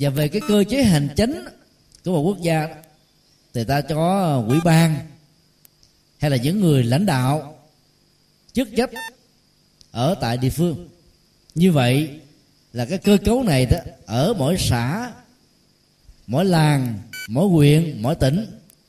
và 0.02 0.10
về 0.10 0.28
cái 0.28 0.42
cơ 0.48 0.64
chế 0.70 0.84
hành 0.84 1.08
chính 1.16 1.46
của 2.06 2.12
một 2.12 2.22
quốc 2.22 2.42
gia 2.42 2.68
thì 3.54 3.64
ta 3.64 3.82
có 3.82 4.44
quỹ 4.48 4.58
ban 4.64 4.96
hay 6.18 6.32
là 6.32 6.38
những 6.38 6.60
người 6.60 6.84
lãnh 6.84 7.06
đạo 7.06 7.60
chức 8.54 8.68
trách 8.78 8.90
ở 9.92 10.16
tại 10.22 10.38
địa 10.38 10.50
phương. 10.50 10.90
Như 11.56 11.72
vậy 11.72 12.10
là 12.74 12.86
cái 12.86 12.98
cơ 12.98 13.18
cấu 13.26 13.44
này 13.44 13.66
đó, 13.66 13.78
ở 14.06 14.34
mỗi 14.38 14.58
xã, 14.60 15.12
mỗi 16.28 16.46
làng, 16.46 17.00
mỗi 17.30 17.48
huyện, 17.48 18.02
mỗi 18.02 18.16
tỉnh 18.16 18.46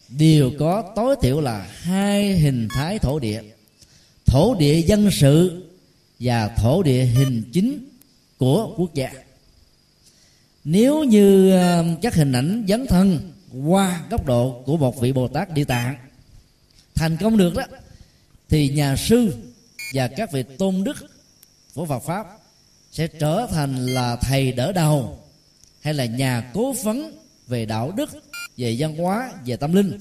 đều 0.09 0.51
có 0.59 0.93
tối 0.97 1.17
thiểu 1.23 1.41
là 1.41 1.69
hai 1.73 2.33
hình 2.33 2.69
thái 2.75 2.99
thổ 2.99 3.19
địa. 3.19 3.43
Thổ 4.27 4.55
địa 4.55 4.81
dân 4.81 5.11
sự 5.11 5.65
và 6.19 6.49
thổ 6.49 6.83
địa 6.83 7.05
hình 7.05 7.43
chính 7.53 7.89
của 8.39 8.75
quốc 8.77 8.95
gia 8.95 9.11
nếu 10.65 11.05
như 11.05 11.51
ờ, 11.51 11.85
các 12.03 12.15
hình 12.15 12.33
ảnh 12.33 12.65
dấn 12.69 12.87
thân 12.87 13.33
qua 13.67 14.03
góc 14.11 14.27
độ 14.27 14.63
của 14.67 14.77
một 14.77 15.01
vị 15.01 15.13
bồ 15.13 15.29
tát 15.29 15.51
địa 15.51 15.65
tạng 15.65 15.97
thành 16.95 17.17
công 17.17 17.37
được 17.37 17.55
đó, 17.55 17.63
thì 18.49 18.69
nhà 18.69 18.97
sư 18.97 19.35
và 19.95 20.09
các 20.09 20.33
vị 20.33 20.43
tôn 20.59 20.85
đức 20.85 20.97
của 21.75 21.87
Phật 21.87 21.99
pháp 21.99 22.27
sẽ 22.93 23.07
trở 23.07 23.47
thành 23.51 23.87
là 23.87 24.17
thầy 24.17 24.53
đỡ 24.53 24.73
đầu 24.73 25.19
hay 25.81 25.95
là 25.95 26.05
nhà 26.05 26.51
cố 26.55 26.73
vấn 26.73 27.19
về 27.47 27.67
đạo 27.67 27.93
đức, 27.97 28.11
về 28.57 28.77
văn 28.79 28.97
hóa, 28.97 29.33
về 29.47 29.57
tâm 29.57 29.73
linh 29.73 29.99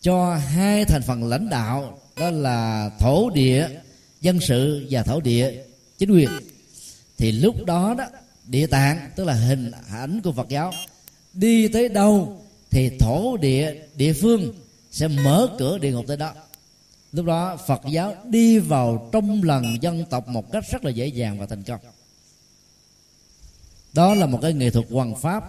cho 0.00 0.34
hai 0.34 0.84
thành 0.84 1.02
phần 1.02 1.28
lãnh 1.28 1.48
đạo, 1.48 1.98
đó 2.16 2.30
là 2.30 2.90
thổ 2.98 3.30
địa 3.30 3.68
dân 4.20 4.40
sự 4.40 4.86
và 4.90 5.02
thổ 5.02 5.20
địa 5.20 5.64
chính 5.98 6.10
quyền. 6.10 6.28
Thì 7.18 7.32
lúc 7.32 7.64
đó 7.64 7.94
đó 7.98 8.04
địa 8.50 8.66
tạng, 8.66 9.10
tức 9.16 9.24
là 9.24 9.34
hình 9.34 9.70
ảnh 9.90 10.20
của 10.24 10.32
phật 10.32 10.48
giáo, 10.48 10.72
đi 11.32 11.68
tới 11.68 11.88
đâu 11.88 12.42
thì 12.70 12.90
thổ 12.98 13.36
địa 13.36 13.74
địa 13.94 14.12
phương 14.12 14.54
sẽ 14.90 15.08
mở 15.08 15.56
cửa 15.58 15.78
địa 15.78 15.92
ngục 15.92 16.04
tới 16.08 16.16
đó. 16.16 16.32
Lúc 17.12 17.26
đó 17.26 17.56
phật 17.66 17.80
giáo 17.90 18.14
đi 18.24 18.58
vào 18.58 19.08
trong 19.12 19.42
lần 19.42 19.82
dân 19.82 20.04
tộc 20.10 20.28
một 20.28 20.52
cách 20.52 20.64
rất 20.70 20.84
là 20.84 20.90
dễ 20.90 21.06
dàng 21.06 21.38
và 21.38 21.46
thành 21.46 21.62
công. 21.62 21.80
Đó 23.92 24.14
là 24.14 24.26
một 24.26 24.38
cái 24.42 24.52
nghệ 24.52 24.70
thuật 24.70 24.86
hoàn 24.90 25.14
pháp, 25.14 25.44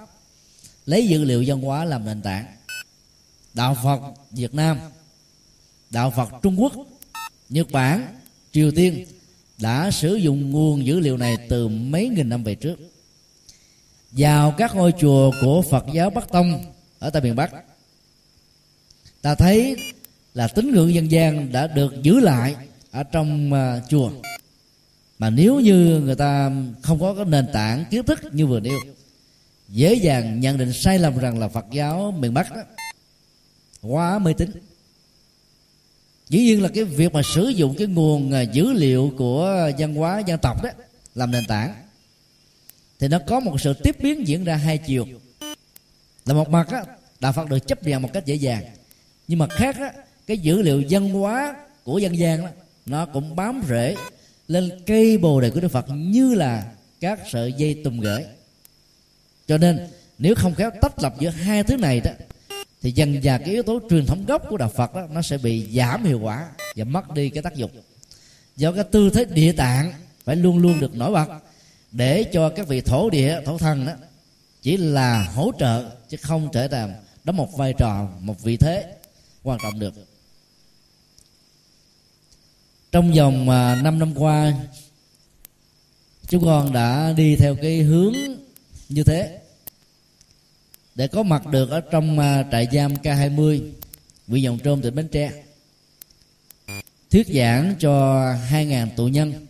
lấy 0.85 1.07
dữ 1.07 1.23
liệu 1.23 1.43
văn 1.47 1.61
hóa 1.61 1.85
làm 1.85 2.05
nền 2.05 2.21
tảng. 2.21 2.45
Đạo 3.53 3.77
phật 3.83 4.01
việt 4.31 4.53
nam, 4.53 4.79
đạo 5.89 6.13
phật 6.15 6.29
trung 6.41 6.61
quốc, 6.61 6.73
nhật 7.49 7.71
bản, 7.71 8.19
triều 8.51 8.71
tiên 8.71 9.05
đã 9.57 9.91
sử 9.91 10.15
dụng 10.15 10.51
nguồn 10.51 10.85
dữ 10.85 10.99
liệu 10.99 11.17
này 11.17 11.37
từ 11.49 11.67
mấy 11.67 12.09
nghìn 12.09 12.29
năm 12.29 12.43
về 12.43 12.55
trước 12.55 12.90
vào 14.11 14.51
các 14.57 14.75
ngôi 14.75 14.93
chùa 14.99 15.31
của 15.41 15.61
phật 15.61 15.85
giáo 15.93 16.09
bắc 16.09 16.31
tông 16.31 16.63
ở 16.99 17.09
tại 17.09 17.21
miền 17.21 17.35
bắc. 17.35 17.51
Ta 19.21 19.35
thấy 19.35 19.75
là 20.33 20.47
tín 20.47 20.71
ngưỡng 20.71 20.93
dân 20.93 21.11
gian 21.11 21.51
đã 21.51 21.67
được 21.67 22.03
giữ 22.03 22.19
lại 22.19 22.55
ở 22.91 23.03
trong 23.03 23.53
uh, 23.53 23.89
chùa. 23.89 24.11
Mà 25.19 25.29
nếu 25.29 25.59
như 25.59 26.01
người 26.05 26.15
ta 26.15 26.51
không 26.81 26.99
có 26.99 27.13
cái 27.13 27.25
nền 27.25 27.47
tảng 27.53 27.85
kiến 27.91 28.05
thức 28.05 28.19
như 28.31 28.47
vừa 28.47 28.59
nêu 28.59 28.79
dễ 29.69 29.93
dàng 29.93 30.39
nhận 30.39 30.57
định 30.57 30.73
sai 30.73 30.99
lầm 30.99 31.17
rằng 31.17 31.39
là 31.39 31.47
phật 31.47 31.65
giáo 31.71 32.13
miền 32.19 32.33
bắc 32.33 32.55
đó, 32.55 32.61
quá 33.81 34.19
mê 34.19 34.33
tín. 34.33 34.51
Dĩ 36.29 36.39
nhiên 36.39 36.63
là 36.63 36.69
cái 36.69 36.83
việc 36.83 37.13
mà 37.13 37.21
sử 37.35 37.47
dụng 37.47 37.75
cái 37.77 37.87
nguồn 37.87 38.31
à, 38.31 38.41
dữ 38.41 38.73
liệu 38.73 39.13
của 39.17 39.45
à, 39.45 39.75
văn 39.77 39.95
hóa 39.95 40.19
dân 40.19 40.39
tộc 40.39 40.63
đó 40.63 40.69
làm 41.15 41.31
nền 41.31 41.43
tảng 41.47 41.73
thì 43.01 43.07
nó 43.07 43.19
có 43.27 43.39
một 43.39 43.61
sự 43.61 43.73
tiếp 43.73 43.95
biến 43.99 44.27
diễn 44.27 44.43
ra 44.43 44.55
hai 44.55 44.77
chiều. 44.77 45.05
Là 46.25 46.33
một 46.33 46.49
mặt 46.49 46.67
á 46.69 46.83
đạo 47.19 47.33
phật 47.33 47.49
được 47.49 47.67
chấp 47.67 47.83
nhận 47.83 48.01
một 48.01 48.09
cách 48.13 48.25
dễ 48.25 48.35
dàng. 48.35 48.63
Nhưng 49.27 49.39
mà 49.39 49.47
khác 49.47 49.75
á 49.75 49.93
cái 50.27 50.37
dữ 50.37 50.61
liệu 50.61 50.83
văn 50.89 51.09
hóa 51.09 51.55
của 51.83 51.97
dân 51.97 52.17
gian 52.17 52.41
đó, 52.41 52.49
nó 52.85 53.05
cũng 53.05 53.35
bám 53.35 53.61
rễ 53.69 53.95
lên 54.47 54.69
cây 54.87 55.17
bồ 55.17 55.41
đề 55.41 55.49
của 55.49 55.59
đức 55.59 55.67
phật 55.67 55.85
như 55.89 56.33
là 56.33 56.65
các 56.99 57.19
sợi 57.31 57.53
dây 57.53 57.81
tùng 57.83 57.99
gửi. 57.99 58.23
Cho 59.47 59.57
nên 59.57 59.87
nếu 60.17 60.35
không 60.35 60.55
khéo 60.55 60.71
tách 60.81 61.03
lập 61.03 61.15
giữa 61.19 61.29
hai 61.29 61.63
thứ 61.63 61.77
này 61.77 61.99
đó 61.99 62.11
thì 62.81 62.91
dần 62.91 63.21
dà 63.23 63.37
cái 63.37 63.49
yếu 63.49 63.63
tố 63.63 63.79
truyền 63.89 64.05
thống 64.05 64.25
gốc 64.27 64.43
của 64.49 64.57
đạo 64.57 64.71
phật 64.75 64.95
đó 64.95 65.07
nó 65.11 65.21
sẽ 65.21 65.37
bị 65.37 65.67
giảm 65.75 66.05
hiệu 66.05 66.19
quả 66.19 66.49
và 66.75 66.83
mất 66.83 67.11
đi 67.11 67.29
cái 67.29 67.43
tác 67.43 67.55
dụng. 67.55 67.71
Do 68.57 68.71
cái 68.71 68.83
tư 68.83 69.09
thế 69.09 69.25
địa 69.25 69.51
tạng 69.51 69.93
phải 70.23 70.35
luôn 70.35 70.57
luôn 70.57 70.79
được 70.79 70.95
nổi 70.95 71.11
bật 71.11 71.41
để 71.91 72.23
cho 72.33 72.49
các 72.49 72.67
vị 72.67 72.81
thổ 72.81 73.09
địa, 73.09 73.41
thổ 73.45 73.57
thần 73.57 73.85
đó 73.85 73.93
chỉ 74.61 74.77
là 74.77 75.23
hỗ 75.23 75.51
trợ 75.59 75.89
chứ 76.09 76.17
không 76.21 76.49
trở 76.53 76.67
thành 76.67 76.93
đóng 77.23 77.37
một 77.37 77.57
vai 77.57 77.73
trò, 77.77 78.09
một 78.19 78.43
vị 78.43 78.57
thế 78.57 78.93
quan 79.43 79.59
trọng 79.63 79.79
được. 79.79 79.93
Trong 82.91 83.13
vòng 83.13 83.49
à, 83.49 83.75
5 83.75 83.99
năm 83.99 84.13
qua, 84.15 84.53
chúng 86.27 86.45
con 86.45 86.73
đã 86.73 87.13
đi 87.17 87.35
theo 87.35 87.55
cái 87.55 87.77
hướng 87.77 88.13
như 88.89 89.03
thế. 89.03 89.39
Để 90.95 91.07
có 91.07 91.23
mặt 91.23 91.47
được 91.47 91.69
ở 91.69 91.81
trong 91.81 92.19
à, 92.19 92.45
trại 92.51 92.67
giam 92.71 92.93
K20 92.93 93.71
huyện 94.27 94.41
Dòng 94.41 94.59
Trôm 94.59 94.81
tỉnh 94.81 94.95
Bến 94.95 95.07
Tre. 95.07 95.31
Thuyết 97.11 97.27
giảng 97.27 97.75
cho 97.79 98.23
2.000 98.51 98.87
tù 98.95 99.07
nhân 99.07 99.47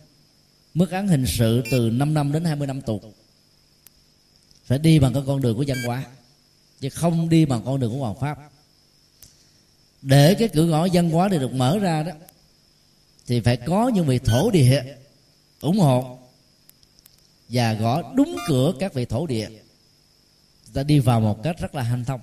mức 0.74 0.90
án 0.90 1.08
hình 1.08 1.24
sự 1.26 1.62
từ 1.70 1.90
5 1.90 2.14
năm 2.14 2.32
đến 2.32 2.44
20 2.44 2.66
năm 2.66 2.80
tù. 2.80 3.00
Phải 4.64 4.78
đi 4.78 4.98
bằng 4.98 5.14
cái 5.14 5.22
con 5.26 5.42
đường 5.42 5.56
của 5.56 5.64
văn 5.66 5.78
hóa, 5.86 6.04
chứ 6.80 6.88
không 6.88 7.28
đi 7.28 7.44
bằng 7.44 7.62
con 7.64 7.80
đường 7.80 7.92
của 7.92 7.98
hoàng 7.98 8.20
pháp. 8.20 8.38
Để 10.02 10.34
cái 10.34 10.48
cửa 10.48 10.64
ngõ 10.64 10.88
văn 10.92 11.10
hóa 11.10 11.28
này 11.28 11.38
được 11.38 11.52
mở 11.52 11.78
ra 11.78 12.02
đó, 12.02 12.12
thì 13.26 13.40
phải 13.40 13.56
có 13.56 13.88
những 13.88 14.06
vị 14.06 14.18
thổ 14.18 14.50
địa 14.50 14.82
ủng 15.60 15.78
hộ 15.78 16.18
và 17.48 17.74
gõ 17.74 18.12
đúng 18.14 18.36
cửa 18.48 18.72
các 18.78 18.94
vị 18.94 19.04
thổ 19.04 19.26
địa. 19.26 19.48
Ta 20.72 20.82
đi 20.82 20.98
vào 20.98 21.20
một 21.20 21.42
cách 21.42 21.56
rất 21.60 21.74
là 21.74 21.82
hanh 21.82 22.04
thông. 22.04 22.20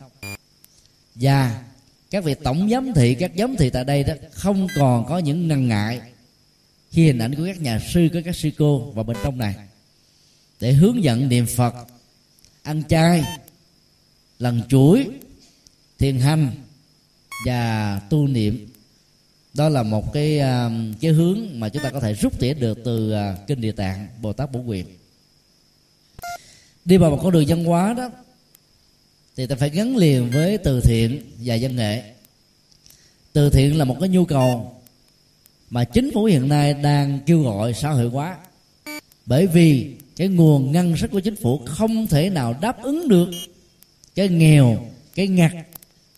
Và 1.15 1.63
các 2.09 2.23
vị 2.23 2.35
tổng 2.43 2.69
giám 2.69 2.93
thị, 2.93 3.15
các 3.15 3.31
giám 3.37 3.55
thị 3.55 3.69
tại 3.69 3.83
đây 3.83 4.03
đó, 4.03 4.13
không 4.31 4.67
còn 4.75 5.05
có 5.09 5.17
những 5.17 5.47
ngần 5.47 5.67
ngại 5.67 6.01
khi 6.91 7.05
hình 7.05 7.19
ảnh 7.19 7.35
của 7.35 7.45
các 7.45 7.61
nhà 7.61 7.79
sư, 7.93 8.09
của 8.13 8.19
các 8.25 8.35
sư 8.35 8.49
cô 8.57 8.79
vào 8.79 9.03
bên 9.03 9.17
trong 9.23 9.37
này. 9.37 9.55
Để 10.59 10.73
hướng 10.73 11.03
dẫn 11.03 11.29
niệm 11.29 11.45
phật, 11.45 11.73
ăn 12.63 12.83
chay, 12.89 13.23
lần 14.39 14.61
chuỗi, 14.69 15.09
thiền 15.99 16.19
hành 16.19 16.51
và 17.45 18.01
tu 18.09 18.27
niệm. 18.27 18.67
Đó 19.53 19.69
là 19.69 19.83
một 19.83 20.13
cái 20.13 20.39
à, 20.39 20.69
cái 21.01 21.11
hướng 21.11 21.59
mà 21.59 21.69
chúng 21.69 21.83
ta 21.83 21.89
có 21.89 21.99
thể 21.99 22.13
rút 22.13 22.39
tỉa 22.39 22.53
được 22.53 22.79
từ 22.85 23.11
à, 23.11 23.37
kinh 23.47 23.61
địa 23.61 23.71
tạng, 23.71 24.07
bồ 24.21 24.33
tát 24.33 24.51
bổ 24.51 24.59
quyền 24.59 24.85
đi 26.89 26.97
vào 26.97 27.11
một 27.11 27.19
con 27.23 27.31
đường 27.31 27.45
văn 27.47 27.63
hóa 27.63 27.93
đó, 27.93 28.09
thì 29.37 29.47
ta 29.47 29.55
phải 29.55 29.69
gắn 29.69 29.97
liền 29.97 30.29
với 30.29 30.57
từ 30.57 30.81
thiện 30.81 31.21
và 31.37 31.57
văn 31.61 31.75
nghệ. 31.75 32.03
Từ 33.33 33.49
thiện 33.49 33.77
là 33.77 33.85
một 33.85 33.97
cái 33.99 34.09
nhu 34.09 34.25
cầu 34.25 34.78
mà 35.69 35.83
chính 35.83 36.11
phủ 36.13 36.23
hiện 36.23 36.49
nay 36.49 36.73
đang 36.73 37.19
kêu 37.25 37.43
gọi 37.43 37.73
xã 37.73 37.89
hội 37.89 38.09
hóa. 38.09 38.37
Bởi 39.25 39.47
vì 39.47 39.95
cái 40.15 40.27
nguồn 40.27 40.71
ngân 40.71 40.97
sách 40.97 41.11
của 41.11 41.19
chính 41.19 41.35
phủ 41.35 41.61
không 41.65 42.07
thể 42.07 42.29
nào 42.29 42.55
đáp 42.61 42.83
ứng 42.83 43.07
được 43.07 43.29
cái 44.15 44.27
nghèo, 44.27 44.77
cái 45.15 45.27
ngặt 45.27 45.51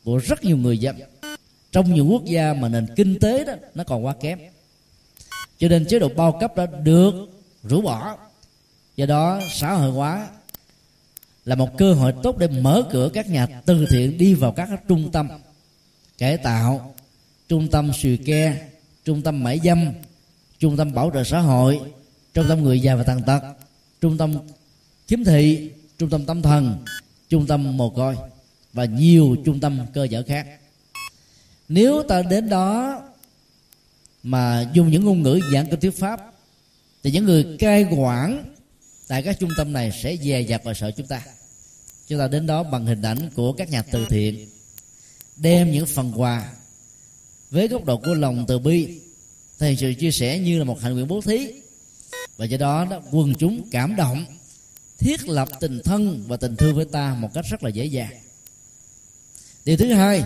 của 0.03 0.17
rất 0.17 0.43
nhiều 0.43 0.57
người 0.57 0.77
dân. 0.77 0.95
Trong 1.71 1.93
nhiều 1.93 2.05
quốc 2.05 2.25
gia 2.25 2.53
mà 2.53 2.69
nền 2.69 2.87
kinh 2.95 3.19
tế 3.19 3.43
đó, 3.45 3.53
nó 3.75 3.83
còn 3.83 4.05
quá 4.05 4.15
kém. 4.21 4.39
Cho 5.57 5.67
nên 5.67 5.85
chế 5.85 5.99
độ 5.99 6.09
bao 6.09 6.37
cấp 6.39 6.55
đã 6.55 6.65
được 6.65 7.13
rũ 7.63 7.81
bỏ. 7.81 8.17
Do 8.95 9.05
đó, 9.05 9.41
xã 9.49 9.73
hội 9.73 9.91
hóa 9.91 10.27
là 11.45 11.55
một 11.55 11.77
cơ 11.77 11.93
hội 11.93 12.13
tốt 12.23 12.37
để 12.37 12.47
mở 12.47 12.83
cửa 12.91 13.09
các 13.13 13.29
nhà 13.29 13.47
từ 13.65 13.85
thiện 13.89 14.17
đi 14.17 14.33
vào 14.33 14.51
các 14.51 14.69
trung 14.87 15.11
tâm 15.11 15.27
cải 16.17 16.37
tạo, 16.37 16.95
trung 17.49 17.67
tâm 17.71 17.93
sùi 17.93 18.17
ke 18.17 18.70
trung 19.05 19.21
tâm 19.21 19.43
mãi 19.43 19.59
dâm, 19.63 19.93
trung 20.59 20.77
tâm 20.77 20.93
bảo 20.93 21.11
trợ 21.13 21.23
xã 21.23 21.39
hội, 21.39 21.81
trung 22.33 22.45
tâm 22.49 22.63
người 22.63 22.79
già 22.79 22.95
và 22.95 23.03
tàn 23.03 23.21
tật, 23.23 23.41
trung 24.01 24.17
tâm 24.17 24.33
khiếm 25.07 25.23
thị, 25.23 25.71
trung 25.97 26.09
tâm 26.09 26.25
tâm 26.25 26.41
thần, 26.41 26.85
trung 27.29 27.47
tâm 27.47 27.77
mồ 27.77 27.89
côi 27.89 28.15
và 28.73 28.85
nhiều 28.85 29.35
trung 29.45 29.59
tâm 29.59 29.85
cơ 29.93 30.07
sở 30.11 30.23
khác. 30.27 30.47
Nếu 31.69 32.03
ta 32.03 32.21
đến 32.21 32.49
đó 32.49 33.01
mà 34.23 34.69
dùng 34.73 34.91
những 34.91 35.05
ngôn 35.05 35.21
ngữ 35.21 35.39
giảng 35.53 35.67
kinh 35.69 35.79
thuyết 35.79 35.99
pháp, 35.99 36.33
thì 37.03 37.11
những 37.11 37.25
người 37.25 37.57
cai 37.59 37.83
quản 37.83 38.43
tại 39.07 39.23
các 39.23 39.39
trung 39.39 39.49
tâm 39.57 39.73
này 39.73 39.91
sẽ 40.03 40.17
dè 40.17 40.41
dặt 40.41 40.61
và 40.63 40.73
sợ 40.73 40.91
chúng 40.91 41.07
ta. 41.07 41.21
Chúng 42.07 42.19
ta 42.19 42.27
đến 42.27 42.47
đó 42.47 42.63
bằng 42.63 42.85
hình 42.85 43.01
ảnh 43.01 43.29
của 43.35 43.53
các 43.53 43.69
nhà 43.69 43.81
từ 43.81 44.05
thiện, 44.09 44.49
đem 45.37 45.71
những 45.71 45.85
phần 45.85 46.13
quà 46.15 46.51
với 47.51 47.67
góc 47.67 47.85
độ 47.85 47.97
của 47.97 48.13
lòng 48.13 48.45
từ 48.47 48.59
bi 48.59 48.99
thì 49.59 49.75
sự 49.79 49.93
chia 49.93 50.11
sẻ 50.11 50.39
như 50.39 50.59
là 50.59 50.63
một 50.63 50.81
hành 50.81 50.93
nguyện 50.93 51.07
bố 51.07 51.21
thí. 51.21 51.47
Và 52.37 52.45
do 52.45 52.57
đó, 52.57 52.87
đó 52.89 53.01
quần 53.11 53.33
chúng 53.35 53.69
cảm 53.71 53.95
động 53.95 54.25
thiết 54.99 55.27
lập 55.27 55.49
tình 55.59 55.81
thân 55.83 56.23
và 56.27 56.37
tình 56.37 56.55
thương 56.55 56.75
với 56.75 56.85
ta 56.85 57.15
một 57.19 57.29
cách 57.33 57.45
rất 57.49 57.63
là 57.63 57.69
dễ 57.69 57.85
dàng. 57.85 58.11
Điều 59.65 59.77
thứ 59.77 59.93
hai 59.93 60.23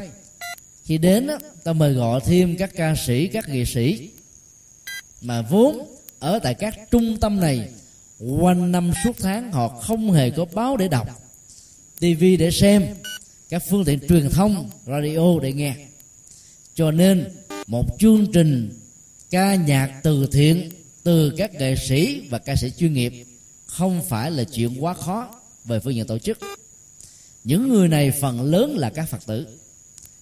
khi 0.83 0.97
đến 0.97 1.27
đó, 1.27 1.37
ta 1.63 1.73
mời 1.73 1.93
gọi 1.93 2.21
thêm 2.25 2.57
các 2.57 2.71
ca 2.75 2.95
sĩ 2.95 3.27
các 3.27 3.49
nghệ 3.49 3.65
sĩ. 3.65 4.09
Mà 5.21 5.41
vốn 5.41 5.95
ở 6.19 6.39
tại 6.39 6.53
các 6.53 6.75
trung 6.91 7.17
tâm 7.19 7.39
này 7.39 7.69
quanh 8.19 8.71
năm 8.71 8.91
suốt 9.03 9.15
tháng 9.19 9.51
họ 9.51 9.67
không 9.67 10.11
hề 10.11 10.29
có 10.29 10.45
báo 10.45 10.77
để 10.77 10.87
đọc 10.87 11.07
tv 11.99 12.23
để 12.39 12.51
xem 12.51 12.85
các 13.49 13.63
phương 13.69 13.85
tiện 13.85 13.99
truyền 14.07 14.29
thông 14.29 14.69
radio 14.85 15.39
để 15.41 15.53
nghe 15.53 15.75
cho 16.75 16.91
nên, 16.91 17.29
một 17.67 17.85
chương 17.99 18.31
trình 18.31 18.79
ca 19.29 19.55
nhạc 19.55 19.99
từ 20.03 20.27
thiện 20.31 20.69
từ 21.03 21.33
các 21.37 21.53
nghệ 21.53 21.75
sĩ 21.75 22.21
và 22.29 22.37
ca 22.37 22.55
sĩ 22.55 22.71
chuyên 22.77 22.93
nghiệp 22.93 23.25
không 23.65 24.01
phải 24.09 24.31
là 24.31 24.43
chuyện 24.43 24.83
quá 24.83 24.93
khó 24.93 25.29
về 25.65 25.79
phương 25.79 25.95
diện 25.95 26.07
tổ 26.07 26.17
chức. 26.17 26.39
Những 27.43 27.69
người 27.69 27.87
này 27.87 28.11
phần 28.11 28.41
lớn 28.41 28.77
là 28.77 28.89
các 28.89 29.09
phật 29.09 29.25
tử. 29.25 29.47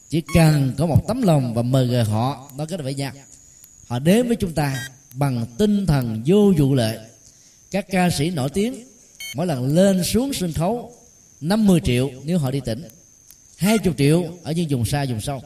Chỉ 0.09 0.21
cần 0.33 0.73
có 0.77 0.85
một 0.85 1.07
tấm 1.07 1.21
lòng 1.21 1.53
và 1.53 1.61
mời 1.61 1.87
gọi 1.87 2.03
họ, 2.03 2.51
đó 2.57 2.65
kết 2.65 2.81
với 2.81 2.93
nhau. 2.93 3.11
Họ 3.87 3.99
đến 3.99 4.27
với 4.27 4.35
chúng 4.35 4.53
ta 4.53 4.89
bằng 5.13 5.45
tinh 5.57 5.85
thần 5.85 6.23
vô 6.25 6.51
dụ 6.57 6.73
lệ. 6.73 6.99
Các 7.71 7.85
ca 7.91 8.09
sĩ 8.09 8.29
nổi 8.29 8.49
tiếng 8.49 8.87
mỗi 9.35 9.47
lần 9.47 9.75
lên 9.75 10.03
xuống 10.03 10.33
sân 10.33 10.53
khấu 10.53 10.91
50 11.41 11.81
triệu 11.83 12.09
nếu 12.23 12.37
họ 12.37 12.51
đi 12.51 12.59
tỉnh. 12.65 12.83
20 13.57 13.93
triệu 13.97 14.37
ở 14.43 14.51
những 14.51 14.67
vùng 14.69 14.85
xa, 14.85 15.05
vùng 15.05 15.21
sâu 15.21 15.41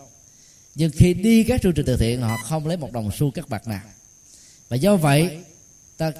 nhưng 0.77 0.91
khi 0.91 1.13
đi 1.13 1.43
các 1.43 1.61
chương 1.61 1.73
trình 1.73 1.85
từ 1.85 1.97
thiện, 1.97 2.21
họ 2.21 2.37
không 2.43 2.67
lấy 2.67 2.77
một 2.77 2.91
đồng 2.91 3.11
xu 3.17 3.31
các 3.31 3.49
bạc 3.49 3.67
nào. 3.67 3.81
Và 4.69 4.75
do 4.75 4.95
vậy, 4.95 5.39
ta 5.97 6.11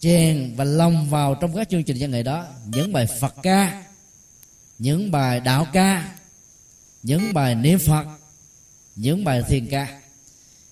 chèn 0.00 0.54
và 0.56 0.64
lòng 0.64 1.10
vào 1.10 1.34
trong 1.34 1.56
các 1.56 1.68
chương 1.70 1.84
trình 1.84 1.96
văn 2.00 2.10
nghệ 2.10 2.22
đó. 2.22 2.46
Những 2.66 2.92
bài 2.92 3.06
phật 3.20 3.34
ca, 3.42 3.84
những 4.78 5.10
bài 5.10 5.40
đạo 5.40 5.66
ca, 5.72 6.16
những 7.02 7.32
bài 7.34 7.54
niệm 7.54 7.78
phật, 7.78 8.06
những 8.96 9.24
bài 9.24 9.42
thiền 9.48 9.66
ca. 9.66 10.00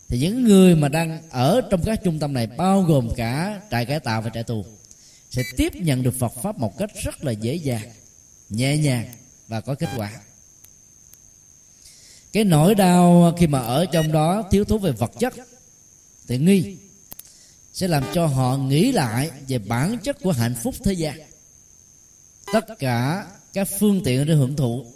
Thì 0.09 0.19
những 0.19 0.45
người 0.45 0.77
mà 0.77 0.89
đang 0.89 1.31
ở 1.31 1.61
trong 1.71 1.83
các 1.85 2.01
trung 2.05 2.19
tâm 2.19 2.33
này, 2.33 2.47
bao 2.47 2.83
gồm 2.83 3.15
cả 3.17 3.61
trại 3.71 3.87
cải 3.87 4.01
tạo 4.01 4.23
và 4.23 4.31
trại 4.35 4.45
tù, 4.45 4.65
sẽ 5.31 5.43
tiếp 5.57 5.75
nhận 5.75 6.03
được 6.03 6.15
Phật 6.19 6.33
pháp 6.43 6.59
một 6.59 6.79
cách 6.79 6.91
rất 7.03 7.25
là 7.25 7.33
dễ 7.33 7.55
dàng, 7.55 7.91
nhẹ 8.49 8.77
nhàng 8.77 9.09
và 9.49 9.61
có 9.61 9.75
kết 9.75 9.89
quả 9.97 10.13
cái 12.33 12.45
nỗi 12.45 12.75
đau 12.75 13.35
khi 13.39 13.47
mà 13.47 13.59
ở 13.59 13.87
trong 13.87 14.13
đó 14.13 14.49
thiếu 14.51 14.65
thốn 14.65 14.81
về 14.81 14.93
vật 14.93 15.13
chất 15.19 15.35
tiện 16.27 16.45
nghi 16.45 16.77
sẽ 17.73 17.89
làm 17.89 18.05
cho 18.15 18.27
họ 18.27 18.57
nghĩ 18.57 18.93
lại 18.93 19.31
về 19.49 19.59
bản 19.59 19.99
chất 20.03 20.17
của 20.23 20.33
hạnh 20.33 20.55
phúc 20.63 20.75
thế 20.85 20.93
gian. 20.93 21.21
Tất 22.53 22.65
cả 22.79 23.27
các 23.53 23.69
phương 23.79 24.01
tiện 24.05 24.27
để 24.27 24.35
hưởng 24.35 24.57
thụ, 24.57 24.87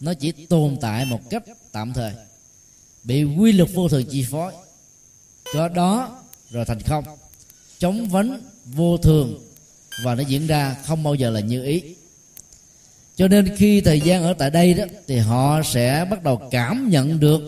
nó 0.00 0.14
chỉ 0.14 0.32
tồn 0.32 0.76
tại 0.80 1.04
một 1.04 1.20
cách 1.30 1.42
tạm 1.72 1.92
thời, 1.92 2.12
bị 3.04 3.24
quy 3.24 3.52
luật 3.52 3.70
vô 3.74 3.88
thường 3.88 4.04
chi 4.04 4.26
phối. 4.30 4.52
Do 5.54 5.68
đó 5.68 6.22
rồi 6.50 6.64
thành 6.64 6.80
không. 6.80 7.04
Chống 7.78 8.08
vấn 8.08 8.42
vô 8.64 8.96
thường, 8.96 9.40
và 10.04 10.14
nó 10.14 10.22
diễn 10.22 10.46
ra 10.46 10.76
không 10.86 11.02
bao 11.02 11.14
giờ 11.14 11.30
là 11.30 11.40
như 11.40 11.64
ý 11.64 11.95
cho 13.16 13.28
nên 13.28 13.56
khi 13.56 13.80
thời 13.80 14.00
gian 14.00 14.22
ở 14.22 14.34
tại 14.34 14.50
đây 14.50 14.74
đó, 14.74 14.84
thì 15.06 15.18
họ 15.18 15.62
sẽ 15.62 16.06
bắt 16.10 16.22
đầu 16.22 16.48
cảm 16.50 16.90
nhận 16.90 17.20
được 17.20 17.40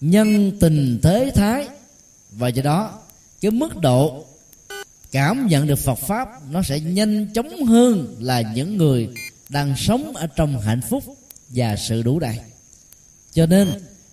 nhân 0.00 0.52
tình 0.60 0.98
thế 1.02 1.32
thái. 1.34 1.68
Và 2.30 2.48
do 2.48 2.62
đó, 2.62 3.00
cái 3.40 3.50
mức 3.50 3.76
độ 3.76 4.24
cảm 5.12 5.46
nhận 5.46 5.66
được 5.66 5.78
Phật 5.78 5.98
pháp 5.98 6.28
nó 6.50 6.62
sẽ 6.62 6.80
nhanh 6.80 7.32
chóng 7.32 7.64
hơn 7.64 8.16
là 8.20 8.40
những 8.40 8.76
người 8.76 9.08
đang 9.48 9.74
sống 9.76 10.16
ở 10.16 10.26
trong 10.26 10.60
hạnh 10.60 10.80
phúc 10.80 11.04
và 11.48 11.76
sự 11.76 12.02
đủ 12.02 12.18
đầy. 12.18 12.38
Cho 13.32 13.46
nên, 13.46 13.68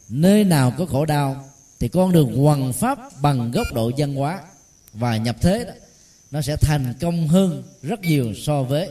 nơi 0.10 0.44
nào 0.44 0.74
có 0.78 0.86
khổ 0.86 1.06
đau, 1.06 1.50
thì 1.80 1.88
con 1.88 2.12
đường 2.12 2.44
hoằng 2.44 2.74
pháp 2.74 3.00
bằng 3.22 3.52
góc 3.52 3.68
độ 3.74 3.92
văn 3.98 4.16
hóa. 4.16 4.40
Và 4.94 5.18
nhập 5.18 5.36
thế 5.42 5.66
đó, 5.66 5.74
nó 6.32 6.42
sẽ 6.42 6.56
thành 6.56 6.94
công 7.00 7.28
hơn 7.28 7.64
rất 7.82 8.02
nhiều 8.02 8.34
so 8.46 8.64
với 8.64 8.90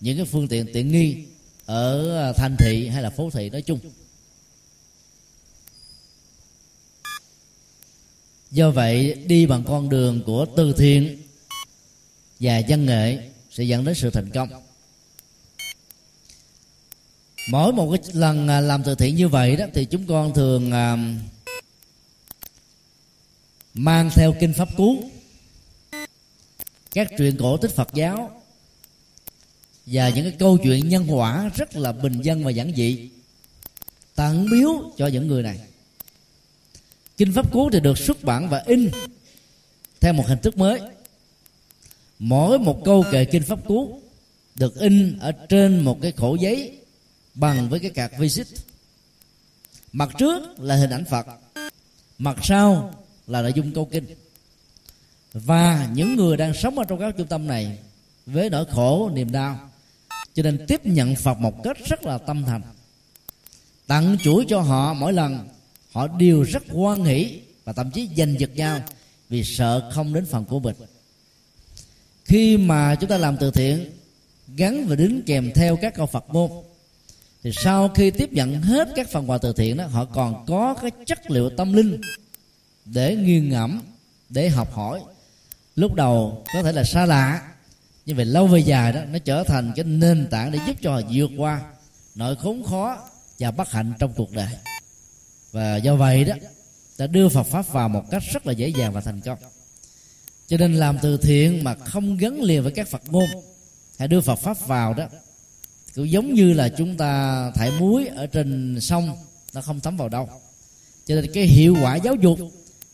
những 0.00 0.16
cái 0.16 0.26
phương 0.26 0.48
tiện 0.48 0.66
tiện 0.72 0.92
nghi 0.92 1.24
ở 1.66 2.18
à, 2.28 2.32
thành 2.32 2.56
thị 2.58 2.88
hay 2.88 3.02
là 3.02 3.10
phố 3.10 3.30
thị 3.30 3.50
nói 3.50 3.62
chung. 3.62 3.80
Do 8.50 8.70
vậy 8.70 9.14
đi 9.14 9.46
bằng 9.46 9.64
con 9.64 9.88
đường 9.88 10.22
của 10.26 10.46
từ 10.56 10.72
thiện 10.72 11.22
và 12.40 12.62
văn 12.68 12.86
nghệ 12.86 13.28
sẽ 13.50 13.64
dẫn 13.64 13.84
đến 13.84 13.94
sự 13.94 14.10
thành 14.10 14.30
công. 14.30 14.48
Mỗi 17.50 17.72
một 17.72 17.90
cái 17.90 18.12
lần 18.14 18.48
à, 18.48 18.60
làm 18.60 18.82
từ 18.82 18.94
thiện 18.94 19.14
như 19.16 19.28
vậy 19.28 19.56
đó 19.56 19.66
thì 19.74 19.84
chúng 19.84 20.06
con 20.06 20.34
thường 20.34 20.68
uh, 20.68 20.98
mang 23.74 24.10
theo 24.14 24.34
kinh 24.40 24.52
pháp 24.52 24.68
cú 24.76 25.10
các 26.90 27.08
truyện 27.18 27.36
cổ 27.38 27.56
tích 27.56 27.70
Phật 27.70 27.88
giáo 27.94 28.37
và 29.90 30.08
những 30.08 30.24
cái 30.24 30.36
câu 30.38 30.58
chuyện 30.58 30.88
nhân 30.88 31.04
quả 31.08 31.50
rất 31.54 31.76
là 31.76 31.92
bình 31.92 32.20
dân 32.20 32.44
và 32.44 32.50
giản 32.50 32.72
dị. 32.76 33.10
Tặng 34.14 34.46
biếu 34.50 34.92
cho 34.96 35.06
những 35.06 35.26
người 35.26 35.42
này. 35.42 35.58
Kinh 37.16 37.32
pháp 37.32 37.52
cú 37.52 37.70
thì 37.70 37.80
được 37.80 37.98
xuất 37.98 38.24
bản 38.24 38.48
và 38.48 38.62
in 38.66 38.90
theo 40.00 40.12
một 40.12 40.26
hình 40.26 40.38
thức 40.38 40.58
mới. 40.58 40.80
Mỗi 42.18 42.58
một 42.58 42.80
câu 42.84 43.04
kệ 43.12 43.24
kinh 43.24 43.42
pháp 43.42 43.66
cú 43.66 44.00
được 44.54 44.80
in 44.80 45.18
ở 45.18 45.32
trên 45.32 45.80
một 45.80 45.98
cái 46.02 46.12
khổ 46.12 46.36
giấy 46.40 46.78
bằng 47.34 47.68
với 47.68 47.80
cái 47.80 47.90
card 47.90 48.14
visit. 48.18 48.46
Mặt 49.92 50.08
trước 50.18 50.60
là 50.60 50.76
hình 50.76 50.90
ảnh 50.90 51.04
phật, 51.04 51.26
mặt 52.18 52.38
sau 52.42 52.94
là 53.26 53.42
nội 53.42 53.52
dung 53.54 53.72
câu 53.72 53.84
kinh. 53.84 54.06
Và 55.32 55.88
những 55.94 56.16
người 56.16 56.36
đang 56.36 56.54
sống 56.54 56.78
ở 56.78 56.84
trong 56.88 56.98
các 56.98 57.14
trung 57.18 57.26
tâm 57.26 57.46
này 57.46 57.78
với 58.26 58.50
nỗi 58.50 58.64
khổ, 58.64 59.10
niềm 59.14 59.32
đau 59.32 59.67
cho 60.38 60.42
nên 60.42 60.66
tiếp 60.66 60.86
nhận 60.86 61.14
phật 61.14 61.38
một 61.38 61.62
cách 61.64 61.76
rất 61.86 62.04
là 62.04 62.18
tâm 62.18 62.44
thành. 62.44 62.62
Tặng 63.86 64.16
chuỗi 64.22 64.44
cho 64.48 64.60
họ 64.60 64.94
mỗi 64.94 65.12
lần, 65.12 65.48
họ 65.92 66.08
đều 66.08 66.42
rất 66.42 66.62
hoan 66.68 67.04
hỷ 67.04 67.40
và 67.64 67.72
thậm 67.72 67.90
chí 67.90 68.08
giành 68.16 68.40
giật 68.40 68.50
nhau 68.56 68.80
vì 69.28 69.44
sợ 69.44 69.90
không 69.94 70.14
đến 70.14 70.26
phần 70.26 70.44
của 70.44 70.60
mình. 70.60 70.74
Khi 72.24 72.56
mà 72.56 72.94
chúng 72.94 73.10
ta 73.10 73.16
làm 73.16 73.36
từ 73.36 73.50
thiện, 73.50 73.90
gắn 74.56 74.86
và 74.88 74.96
đính 74.96 75.22
kèm 75.26 75.50
theo 75.54 75.76
các 75.76 75.94
câu 75.94 76.06
phật 76.06 76.30
môn, 76.30 76.50
thì 77.42 77.50
sau 77.52 77.88
khi 77.88 78.10
tiếp 78.10 78.32
nhận 78.32 78.62
hết 78.62 78.88
các 78.96 79.08
phần 79.10 79.30
quà 79.30 79.38
từ 79.38 79.52
thiện 79.52 79.76
đó, 79.76 79.86
họ 79.86 80.04
còn 80.04 80.46
có 80.46 80.74
cái 80.74 80.90
chất 81.06 81.30
liệu 81.30 81.50
tâm 81.50 81.72
linh 81.72 82.00
để 82.84 83.16
nghiêng 83.16 83.50
ngẫm, 83.50 83.80
để 84.28 84.48
học 84.48 84.72
hỏi. 84.72 85.00
Lúc 85.76 85.94
đầu 85.94 86.44
có 86.54 86.62
thể 86.62 86.72
là 86.72 86.84
xa 86.84 87.06
lạ 87.06 87.52
như 88.08 88.14
vậy 88.14 88.24
lâu 88.24 88.46
về 88.46 88.60
dài 88.60 88.92
đó, 88.92 89.00
nó 89.12 89.18
trở 89.18 89.44
thành 89.44 89.72
cái 89.76 89.84
nền 89.84 90.26
tảng 90.30 90.52
để 90.52 90.58
giúp 90.66 90.76
cho 90.82 90.94
họ 90.94 91.00
vượt 91.12 91.30
qua 91.36 91.60
nỗi 92.14 92.36
khốn 92.36 92.62
khó 92.64 92.98
và 93.38 93.50
bất 93.50 93.70
hạnh 93.70 93.92
trong 93.98 94.12
cuộc 94.16 94.32
đời. 94.32 94.48
Và 95.52 95.76
do 95.76 95.96
vậy 95.96 96.24
đó 96.24 96.34
đã 96.98 97.06
đưa 97.06 97.28
Phật 97.28 97.42
pháp 97.42 97.68
vào 97.68 97.88
một 97.88 98.04
cách 98.10 98.22
rất 98.32 98.46
là 98.46 98.52
dễ 98.52 98.68
dàng 98.68 98.92
và 98.92 99.00
thành 99.00 99.20
công. 99.20 99.38
Cho 100.46 100.56
nên 100.56 100.74
làm 100.74 100.98
từ 101.02 101.16
thiện 101.16 101.64
mà 101.64 101.74
không 101.74 102.16
gắn 102.16 102.40
liền 102.42 102.62
với 102.62 102.72
các 102.72 102.88
Phật 102.88 103.02
ngôn 103.10 103.28
hãy 103.98 104.08
đưa 104.08 104.20
Phật 104.20 104.36
pháp 104.36 104.66
vào 104.66 104.94
đó. 104.94 105.06
Cũng 105.94 106.10
giống 106.10 106.34
như 106.34 106.52
là 106.52 106.68
chúng 106.68 106.96
ta 106.96 107.50
thải 107.54 107.70
muối 107.70 108.06
ở 108.06 108.26
trên 108.26 108.78
sông, 108.80 109.16
nó 109.52 109.60
không 109.60 109.80
thấm 109.80 109.96
vào 109.96 110.08
đâu. 110.08 110.28
Cho 111.06 111.14
nên 111.14 111.32
cái 111.34 111.44
hiệu 111.44 111.76
quả 111.82 111.96
giáo 111.96 112.14
dục 112.14 112.38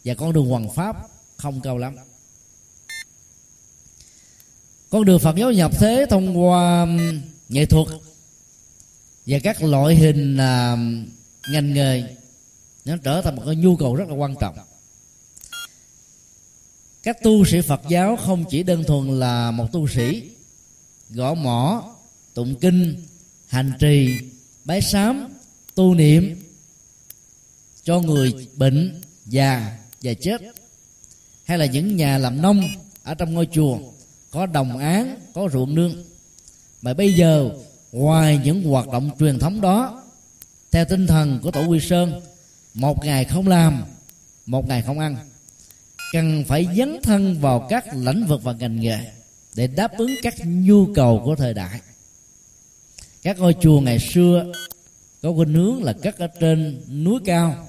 và 0.05 0.15
con 0.15 0.33
đường 0.33 0.47
hoàng 0.47 0.71
pháp 0.75 0.97
không 1.37 1.61
cao 1.61 1.79
lắm 1.79 1.97
con 4.95 5.05
đường 5.05 5.19
Phật 5.19 5.37
giáo 5.37 5.53
nhập 5.53 5.73
thế 5.79 6.07
thông 6.11 6.39
qua 6.39 6.87
nghệ 7.49 7.67
thuật 7.67 7.87
và 9.27 9.39
các 9.39 9.63
loại 9.63 9.95
hình 9.95 10.37
à, 10.37 10.77
ngành 11.51 11.75
nghề 11.75 12.05
nó 12.85 12.97
trở 13.05 13.23
thành 13.23 13.37
một 13.37 13.43
cái 13.47 13.57
nhu 13.57 13.77
cầu 13.77 13.95
rất 13.95 14.09
là 14.09 14.15
quan 14.15 14.35
trọng. 14.41 14.55
Các 17.03 17.23
tu 17.23 17.45
sĩ 17.45 17.61
Phật 17.61 17.81
giáo 17.89 18.17
không 18.17 18.45
chỉ 18.51 18.63
đơn 18.63 18.85
thuần 18.85 19.19
là 19.21 19.51
một 19.51 19.73
tu 19.73 19.89
sĩ 19.89 20.23
gõ 21.11 21.35
mỏ 21.35 21.95
tụng 22.35 22.55
kinh 22.61 23.07
hành 23.47 23.73
trì 23.79 24.19
bái 24.65 24.81
sám 24.81 25.29
tu 25.75 25.95
niệm 25.95 26.43
cho 27.83 28.01
người 28.01 28.49
bệnh 28.57 29.01
già 29.27 29.79
và 30.03 30.15
chết 30.15 30.41
hay 31.45 31.59
là 31.59 31.67
những 31.67 31.97
nhà 31.97 32.19
làm 32.19 32.43
nông 32.43 32.63
ở 33.03 33.15
trong 33.15 33.35
ngôi 33.35 33.49
chùa 33.53 33.79
có 34.35 34.47
đồng 34.47 34.79
án 34.79 35.17
có 35.35 35.49
ruộng 35.53 35.75
nương. 35.75 36.05
Mà 36.83 36.95
bây 36.95 37.15
giờ, 37.15 37.51
ngoài 37.93 38.41
những 38.45 38.63
hoạt 38.63 38.89
động 38.89 39.11
truyền 39.19 39.39
thống 39.39 39.61
đó, 39.61 40.03
theo 40.71 40.85
tinh 40.85 41.07
thần 41.07 41.39
của 41.43 41.51
tổ 41.51 41.67
quy 41.67 41.81
sơn, 41.81 42.21
một 42.75 43.05
ngày 43.05 43.25
không 43.25 43.49
làm, 43.49 43.85
một 44.47 44.69
ngày 44.69 44.83
không 44.83 44.99
ăn, 44.99 45.17
cần 46.13 46.45
phải 46.49 46.69
dấn 46.77 46.99
thân 47.03 47.41
vào 47.41 47.67
các 47.71 47.85
lĩnh 47.95 48.27
vực 48.27 48.43
và 48.43 48.53
ngành 48.53 48.81
nghề 48.81 48.99
để 49.55 49.67
đáp 49.67 49.99
ứng 49.99 50.11
các 50.23 50.35
nhu 50.47 50.95
cầu 50.95 51.23
của 51.25 51.37
thời 51.37 51.55
đại. 51.55 51.81
Các 53.23 53.39
ngôi 53.39 53.55
chùa 53.61 53.81
ngày 53.81 53.99
xưa 53.99 54.53
có 55.23 55.33
khuynh 55.33 55.55
hướng 55.55 55.83
là 55.83 55.93
cất 55.93 56.19
ở 56.19 56.27
trên 56.27 56.83
núi 57.05 57.21
cao 57.25 57.69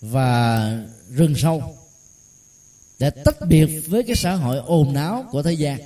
và 0.00 0.70
rừng 1.10 1.34
sâu 1.36 1.76
để 3.00 3.10
tách 3.10 3.48
biệt 3.48 3.66
với 3.86 4.02
cái 4.02 4.16
xã 4.16 4.34
hội 4.34 4.58
ồn 4.58 4.94
ào 4.94 5.28
của 5.30 5.42
thế 5.42 5.52
gian. 5.52 5.80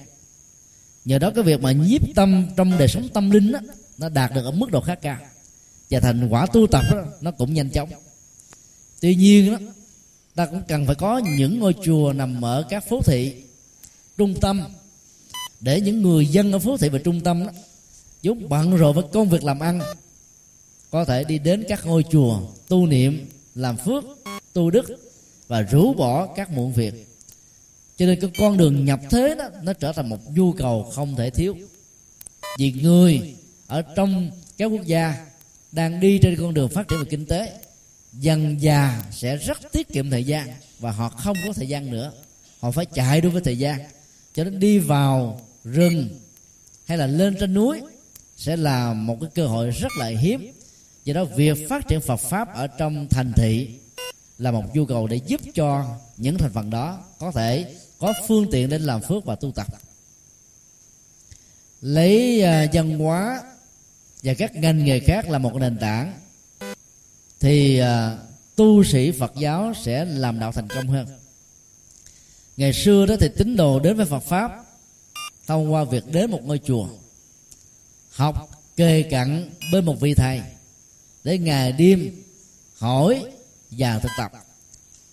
Nhờ 1.05 1.19
đó 1.19 1.31
cái 1.35 1.45
việc 1.45 1.61
mà 1.61 1.73
nhiếp 1.73 2.01
tâm 2.15 2.47
trong 2.57 2.79
đời 2.79 2.89
sống 2.89 3.09
tâm 3.09 3.31
linh 3.31 3.53
đó, 3.53 3.61
nó 3.99 4.09
đạt 4.09 4.33
được 4.35 4.45
ở 4.45 4.51
mức 4.51 4.71
độ 4.71 4.81
khá 4.81 4.95
cao. 4.95 5.19
Và 5.91 6.01
thành 6.01 6.29
quả 6.29 6.47
tu 6.47 6.67
tập 6.67 6.85
đó, 6.91 7.05
nó 7.21 7.31
cũng 7.31 7.55
nhanh 7.55 7.71
chóng. 7.71 7.91
Tuy 9.01 9.15
nhiên 9.15 9.53
đó, 9.53 9.59
ta 10.35 10.47
cũng 10.47 10.63
cần 10.69 10.87
phải 10.87 10.95
có 10.95 11.21
những 11.39 11.59
ngôi 11.59 11.75
chùa 11.85 12.13
nằm 12.13 12.45
ở 12.45 12.67
các 12.69 12.89
phố 12.89 13.01
thị 13.03 13.35
trung 14.19 14.35
tâm. 14.41 14.63
Để 15.61 15.81
những 15.81 16.03
người 16.03 16.27
dân 16.27 16.53
ở 16.53 16.59
phố 16.59 16.77
thị 16.77 16.89
và 16.89 16.99
trung 16.99 17.21
tâm 17.21 17.47
đó, 17.47 17.53
vốn 18.23 18.49
bận 18.49 18.77
rộn 18.77 18.95
với 18.95 19.05
công 19.13 19.29
việc 19.29 19.45
làm 19.45 19.61
ăn 19.61 19.81
có 20.91 21.05
thể 21.05 21.25
đi 21.25 21.39
đến 21.39 21.65
các 21.69 21.87
ngôi 21.87 22.05
chùa 22.11 22.41
tu 22.69 22.87
niệm 22.87 23.29
làm 23.55 23.77
phước 23.77 24.05
tu 24.53 24.71
đức 24.71 25.04
và 25.49 25.61
rũ 25.63 25.95
bỏ 25.95 26.27
các 26.27 26.51
muộn 26.51 26.73
việc. 26.73 27.09
Cho 27.97 28.07
nên 28.07 28.21
cái 28.21 28.31
con 28.39 28.57
đường 28.57 28.85
nhập 28.85 29.01
thế 29.11 29.35
đó, 29.39 29.49
nó 29.63 29.73
trở 29.73 29.93
thành 29.93 30.09
một 30.09 30.19
nhu 30.35 30.53
cầu 30.53 30.91
không 30.95 31.17
thể 31.17 31.31
thiếu. 31.31 31.57
Vì 32.59 32.73
người 32.73 33.35
ở 33.67 33.83
trong 33.83 34.31
các 34.59 34.67
quốc 34.67 34.85
gia 34.87 35.27
đang 35.73 36.01
đi 36.01 36.19
trên 36.19 36.37
con 36.41 36.55
đường 36.55 36.69
phát 36.69 36.89
triển 36.89 36.99
về 36.99 37.05
kinh 37.11 37.27
tế, 37.27 37.53
dần 38.13 38.63
già 38.63 39.03
sẽ 39.11 39.37
rất 39.37 39.73
tiết 39.73 39.89
kiệm 39.89 40.11
thời 40.11 40.25
gian 40.25 40.49
và 40.79 40.91
họ 40.91 41.09
không 41.09 41.37
có 41.47 41.53
thời 41.53 41.69
gian 41.69 41.91
nữa. 41.91 42.13
Họ 42.61 42.71
phải 42.71 42.87
chạy 42.87 43.21
đua 43.21 43.31
với 43.31 43.43
thời 43.43 43.59
gian. 43.59 43.81
Cho 44.35 44.45
nên 44.45 44.61
đi 44.61 44.79
vào 44.79 45.41
rừng 45.65 46.09
hay 46.85 46.99
là 46.99 47.07
lên 47.07 47.37
trên 47.41 47.55
núi 47.55 47.81
sẽ 48.37 48.57
là 48.57 48.93
một 48.93 49.17
cái 49.21 49.31
cơ 49.35 49.47
hội 49.47 49.71
rất 49.71 49.93
là 49.99 50.07
hiếm. 50.07 50.53
Do 51.05 51.15
đó 51.15 51.25
việc 51.25 51.69
phát 51.69 51.89
triển 51.89 52.01
Phật 52.01 52.17
pháp 52.17 52.55
ở 52.55 52.67
trong 52.67 53.07
thành 53.11 53.33
thị 53.33 53.69
là 54.39 54.51
một 54.51 54.65
nhu 54.75 54.87
cầu 54.87 55.07
để 55.07 55.21
giúp 55.27 55.41
cho 55.55 55.99
những 56.17 56.39
thành 56.39 56.53
phần 56.53 56.71
đó 56.71 57.05
có 57.19 57.33
thể 57.33 57.75
có 57.99 58.13
phương 58.29 58.47
tiện 58.51 58.69
để 58.69 58.79
làm 58.79 59.01
phước 59.03 59.25
và 59.25 59.35
tu 59.35 59.53
tập. 59.53 59.67
Lấy 61.81 62.43
uh, 62.43 62.71
văn 62.73 62.99
hóa 62.99 63.43
và 64.23 64.35
các 64.35 64.57
ngành 64.57 64.85
nghề 64.85 65.01
khác 65.01 65.29
là 65.29 65.39
một 65.39 65.55
nền 65.55 65.79
tảng 65.79 66.21
thì 67.41 67.83
uh, 67.83 67.87
tu 68.57 68.85
sĩ 68.85 69.13
Phật 69.13 69.33
giáo 69.37 69.73
sẽ 69.83 70.05
làm 70.05 70.41
đạo 70.41 70.53
thành 70.53 70.69
công 70.69 70.89
hơn. 70.89 71.07
Ngày 72.57 72.73
xưa 72.73 73.07
đó 73.07 73.15
thì 73.21 73.29
tín 73.37 73.57
đồ 73.57 73.81
đến 73.81 73.97
với 73.97 74.07
Phật 74.07 74.23
pháp 74.23 74.65
thông 75.47 75.73
qua 75.73 75.85
việc 75.85 76.05
đến 76.07 76.31
một 76.31 76.41
ngôi 76.45 76.61
chùa 76.65 76.89
học 78.11 78.51
kề 78.77 79.03
cận 79.03 79.51
bên 79.73 79.85
một 79.85 80.01
vị 80.01 80.15
thầy 80.15 80.41
để 81.25 81.39
ngày 81.39 81.73
đêm 81.73 82.23
hỏi 82.79 83.25
và 83.79 83.99
thực 83.99 84.13
tập. 84.19 84.33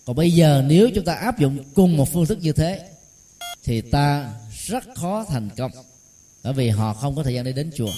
Còn 0.04 0.16
bây 0.16 0.30
giờ 0.30 0.64
nếu 0.66 0.90
chúng 0.94 1.04
ta 1.04 1.14
áp 1.14 1.38
dụng 1.38 1.64
cùng 1.74 1.96
một 1.96 2.12
phương 2.12 2.26
thức 2.26 2.38
như 2.40 2.52
thế, 2.52 2.88
thì 3.64 3.80
ta 3.80 4.32
rất 4.66 4.84
khó 4.96 5.24
thành 5.28 5.50
công, 5.56 5.70
bởi 6.42 6.52
vì 6.52 6.68
họ 6.68 6.94
không 6.94 7.16
có 7.16 7.22
thời 7.22 7.34
gian 7.34 7.44
để 7.44 7.52
đến 7.52 7.70
chùa. 7.76 7.92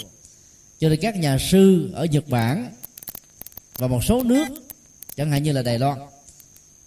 Cho 0.79 0.89
nên 0.89 1.01
các 1.01 1.17
nhà 1.17 1.39
sư 1.39 1.91
ở 1.95 2.05
nhật 2.05 2.29
bản 2.29 2.73
và 3.79 3.87
một 3.87 4.05
số 4.05 4.23
nước, 4.23 4.45
chẳng 5.17 5.31
hạn 5.31 5.43
như 5.43 5.53
là 5.53 5.63
đài 5.63 5.79
loan, 5.79 5.99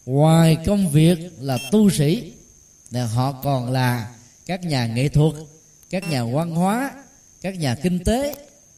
ngoài 0.05 0.57
công 0.65 0.89
việc 0.89 1.17
là 1.39 1.57
tu 1.71 1.89
sĩ 1.89 2.33
thì 2.91 2.99
họ 2.99 3.31
còn 3.31 3.71
là 3.71 4.15
các 4.45 4.63
nhà 4.63 4.87
nghệ 4.87 5.09
thuật, 5.09 5.33
các 5.89 6.09
nhà 6.09 6.23
văn 6.23 6.51
hóa, 6.51 6.91
các 7.41 7.57
nhà 7.57 7.75
kinh 7.75 8.03
tế, 8.03 8.35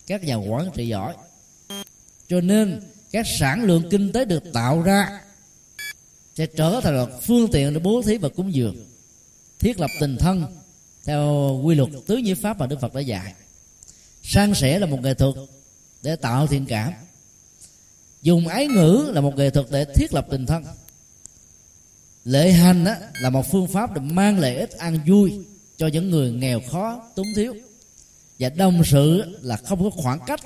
các 0.07 0.23
nhà 0.23 0.35
quản 0.35 0.69
trị 0.75 0.87
giỏi. 0.87 1.15
Cho 2.27 2.41
nên 2.41 2.81
các 3.11 3.25
sản 3.39 3.63
lượng 3.63 3.83
kinh 3.89 4.11
tế 4.11 4.25
được 4.25 4.43
tạo 4.53 4.81
ra 4.81 5.21
sẽ 6.35 6.45
trở 6.45 6.81
thành 6.83 6.97
một 6.97 7.09
phương 7.23 7.51
tiện 7.51 7.73
để 7.73 7.79
bố 7.79 8.01
thí 8.01 8.17
và 8.17 8.29
cúng 8.29 8.53
dường 8.53 8.75
thiết 9.59 9.79
lập 9.79 9.89
tình 9.99 10.17
thân 10.17 10.45
theo 11.05 11.59
quy 11.63 11.75
luật 11.75 11.89
tứ 12.07 12.17
nhiếp 12.17 12.37
pháp 12.41 12.59
mà 12.59 12.67
đức 12.67 12.81
phật 12.81 12.93
đã 12.93 13.01
dạy. 13.01 13.33
San 14.23 14.53
sẻ 14.53 14.79
là 14.79 14.85
một 14.85 15.01
nghệ 15.01 15.13
thuật 15.13 15.35
để 16.01 16.15
tạo 16.15 16.47
thiện 16.47 16.65
cảm. 16.65 16.93
Dùng 18.21 18.47
ái 18.47 18.67
ngữ 18.67 19.11
là 19.13 19.21
một 19.21 19.35
nghệ 19.35 19.49
thuật 19.49 19.65
để 19.69 19.85
thiết 19.85 20.13
lập 20.13 20.27
tình 20.29 20.45
thân. 20.45 20.63
Lễ 22.25 22.51
hành 22.51 22.85
á, 22.85 22.99
là 23.21 23.29
một 23.29 23.51
phương 23.51 23.67
pháp 23.67 23.93
để 23.93 24.01
mang 24.01 24.39
lợi 24.39 24.55
ích 24.55 24.71
an 24.71 24.99
vui 25.07 25.33
cho 25.77 25.87
những 25.87 26.09
người 26.09 26.31
nghèo 26.31 26.61
khó 26.71 27.01
túng 27.15 27.27
thiếu. 27.35 27.55
Và 28.39 28.49
đồng 28.49 28.81
sự 28.85 29.37
là 29.41 29.57
không 29.57 29.83
có 29.83 29.89
khoảng 29.89 30.19
cách 30.27 30.41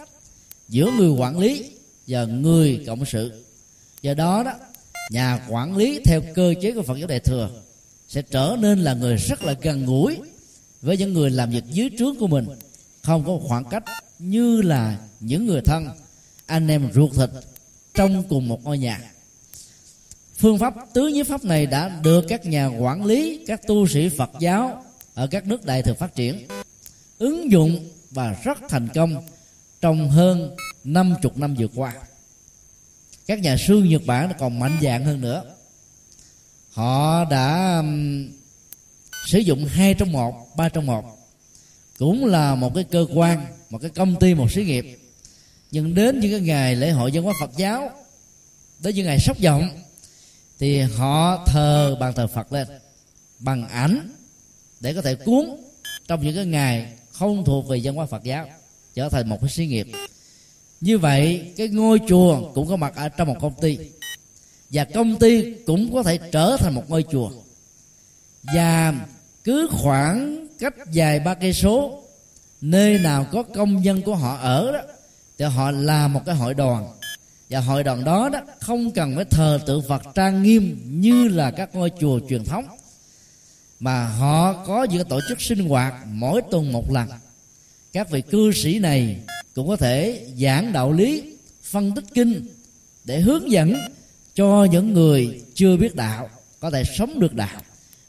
giữa 0.70 0.92
người 0.98 1.10
quản 1.10 1.40
lý 1.40 1.73
và 2.08 2.26
người 2.26 2.84
cộng 2.88 3.06
sự. 3.06 3.44
Do 4.02 4.14
đó 4.14 4.44
đó, 4.44 4.54
nhà 5.10 5.48
quản 5.50 5.78
lý 5.78 6.00
theo 6.06 6.22
cơ 6.36 6.54
chế 6.62 6.72
của 6.72 6.82
phật 6.82 6.98
giáo 6.98 7.08
đại 7.08 7.20
thừa 7.20 7.50
sẽ 8.08 8.22
trở 8.22 8.56
nên 8.60 8.80
là 8.80 8.94
người 8.94 9.18
rất 9.18 9.44
là 9.44 9.56
gần 9.62 9.86
gũi 9.86 10.18
với 10.82 10.98
những 10.98 11.14
người 11.14 11.30
làm 11.30 11.52
việc 11.52 11.64
dưới 11.72 11.90
trướng 11.98 12.16
của 12.16 12.28
mình. 12.28 12.46
Không 13.02 13.24
có 13.26 13.40
khoảng 13.48 13.66
cách 13.66 13.84
như 14.20 14.62
là 14.62 14.98
những 15.20 15.46
người 15.46 15.62
thân, 15.62 15.88
anh 16.46 16.68
em 16.68 16.90
ruột 16.94 17.12
thịt 17.14 17.30
trong 17.94 18.24
cùng 18.30 18.48
một 18.48 18.64
ngôi 18.64 18.78
nhà. 18.78 19.12
Phương 20.38 20.58
pháp, 20.58 20.74
tứ 20.94 21.08
nhiếp 21.08 21.28
pháp 21.28 21.44
này 21.44 21.66
đã 21.66 22.00
được 22.04 22.26
các 22.28 22.46
nhà 22.46 22.68
quản 22.68 23.06
lý, 23.06 23.46
các 23.48 23.68
tu 23.68 23.88
sĩ 23.88 24.10
phật 24.10 24.30
giáo 24.40 24.84
ở 25.14 25.28
các 25.28 25.48
nước 25.48 25.66
đại 25.66 25.82
thừa 25.82 25.94
phát 25.94 26.16
triển, 26.16 26.48
ứng 27.18 27.52
dụng 27.52 27.90
và 28.12 28.36
rất 28.44 28.58
thành 28.70 28.88
công 28.94 29.24
trong 29.82 30.10
hơn 30.10 30.56
50 30.84 31.32
năm 31.36 31.56
vừa 31.56 31.68
qua. 31.76 31.94
Các 33.28 33.40
nhà 33.40 33.58
sư 33.58 33.84
Nhật 33.84 34.02
Bản 34.06 34.32
còn 34.40 34.60
mạnh 34.60 34.78
dạng 34.82 35.06
hơn 35.06 35.22
nữa. 35.22 35.44
Họ 36.72 37.26
đã 37.26 37.78
um, 37.78 38.30
sử 39.28 39.40
dụng 39.40 39.66
hai 39.66 39.94
trong 39.94 40.12
một 40.12 40.56
ba 40.56 40.70
trong 40.70 40.86
một. 40.86 41.06
Cũng 41.98 42.26
là 42.26 42.56
một 42.56 42.72
cái 42.76 42.84
cơ 42.84 43.06
quan 43.14 43.46
một 43.70 43.78
cái 43.82 43.90
công 43.90 44.16
ty 44.20 44.34
một 44.34 44.52
xí 44.52 44.64
nghiệp. 44.64 45.00
Nhưng 45.72 45.96
đến 45.96 46.20
những 46.20 46.32
cái 46.32 46.42
ngày 46.42 46.76
lễ 46.76 46.92
hội 46.92 47.12
dân 47.12 47.24
hóa 47.24 47.34
Phật 47.40 47.52
giáo 47.58 47.92
đến 48.80 48.96
những 48.96 49.06
ngày 49.06 49.20
sóc 49.20 49.38
vọng 49.44 49.70
thì 50.60 50.82
họ 50.82 51.46
thờ 51.46 51.98
bàn 52.00 52.14
thờ 52.14 52.28
Phật 52.28 52.54
lên 52.54 52.68
bằng 53.40 53.68
ảnh 53.68 54.10
để 54.80 54.94
có 54.94 55.02
thể 55.02 55.16
cuốn 55.16 55.46
trong 56.08 56.22
những 56.22 56.36
cái 56.36 56.46
ngày 56.46 56.94
không 57.12 57.46
thuộc 57.46 57.68
về 57.68 57.78
dân 57.78 57.96
hóa 57.96 58.06
Phật 58.06 58.24
giáo 58.24 58.50
trở 58.94 59.10
thành 59.10 59.30
một 59.30 59.38
cái 59.42 59.50
xí 59.50 59.68
nghiệp 59.68 59.88
như 60.84 60.98
vậy, 60.98 61.54
cái 61.58 61.68
ngôi 61.68 62.00
chùa 62.08 62.52
cũng 62.54 62.68
có 62.70 62.76
mặt 62.76 62.96
ở 62.96 63.10
trong 63.10 63.28
một 63.28 63.36
công 63.42 63.54
ty. 63.62 63.78
Và 64.70 64.84
công 64.84 65.20
ty 65.20 65.54
cũng 65.66 65.94
có 65.94 66.04
thể 66.04 66.20
trở 66.32 66.58
thành 66.60 66.76
một 66.76 66.90
ngôi 66.90 67.06
chùa. 67.12 67.32
Và 68.44 68.94
cứ 69.44 69.68
khoảng 69.72 70.48
cách 70.60 70.74
dài 70.92 71.20
ba 71.20 71.34
cây 71.34 71.54
số, 71.54 72.04
nơi 72.62 73.00
nào 73.00 73.26
có 73.32 73.44
công 73.44 73.86
dân 73.86 74.02
của 74.02 74.16
họ 74.16 74.38
ở 74.38 74.72
đó, 74.72 74.80
thì 75.38 75.46
họ 75.46 75.72
làm 75.72 76.14
một 76.14 76.22
cái 76.26 76.36
hội 76.36 76.54
đoàn. 76.54 76.94
Và 77.50 77.60
hội 77.60 77.84
đoàn 77.84 78.04
đó 78.04 78.30
đó 78.30 78.40
không 78.60 78.92
cần 78.92 79.16
phải 79.16 79.26
thờ 79.26 79.60
tự 79.66 79.82
Phật 79.82 80.02
trang 80.16 80.44
nghiêm 80.44 80.82
như 80.86 81.28
là 81.28 81.52
các 81.52 81.76
ngôi 81.76 81.92
chùa 82.00 82.20
truyền 82.30 82.44
thống, 82.44 82.66
mà 83.80 84.08
họ 84.08 84.54
có 84.54 84.84
những 84.84 85.08
tổ 85.08 85.20
chức 85.30 85.42
sinh 85.42 85.70
hoạt 85.70 85.94
mỗi 86.08 86.42
tuần 86.52 86.72
một 86.72 86.92
lần. 86.92 87.10
Các 87.94 88.10
vị 88.10 88.22
cư 88.22 88.52
sĩ 88.52 88.80
này 88.80 89.18
cũng 89.56 89.68
có 89.68 89.76
thể 89.76 90.28
giảng 90.38 90.74
đạo 90.74 90.92
lý, 90.92 91.24
phân 91.64 91.92
tích 91.92 92.06
kinh 92.14 92.48
để 93.04 93.20
hướng 93.20 93.52
dẫn 93.52 93.74
cho 94.36 94.68
những 94.72 94.94
người 94.94 95.42
chưa 95.56 95.78
biết 95.78 95.96
đạo, 95.96 96.30
có 96.60 96.70
thể 96.70 96.84
sống 96.98 97.20
được 97.20 97.34
đạo. 97.34 97.62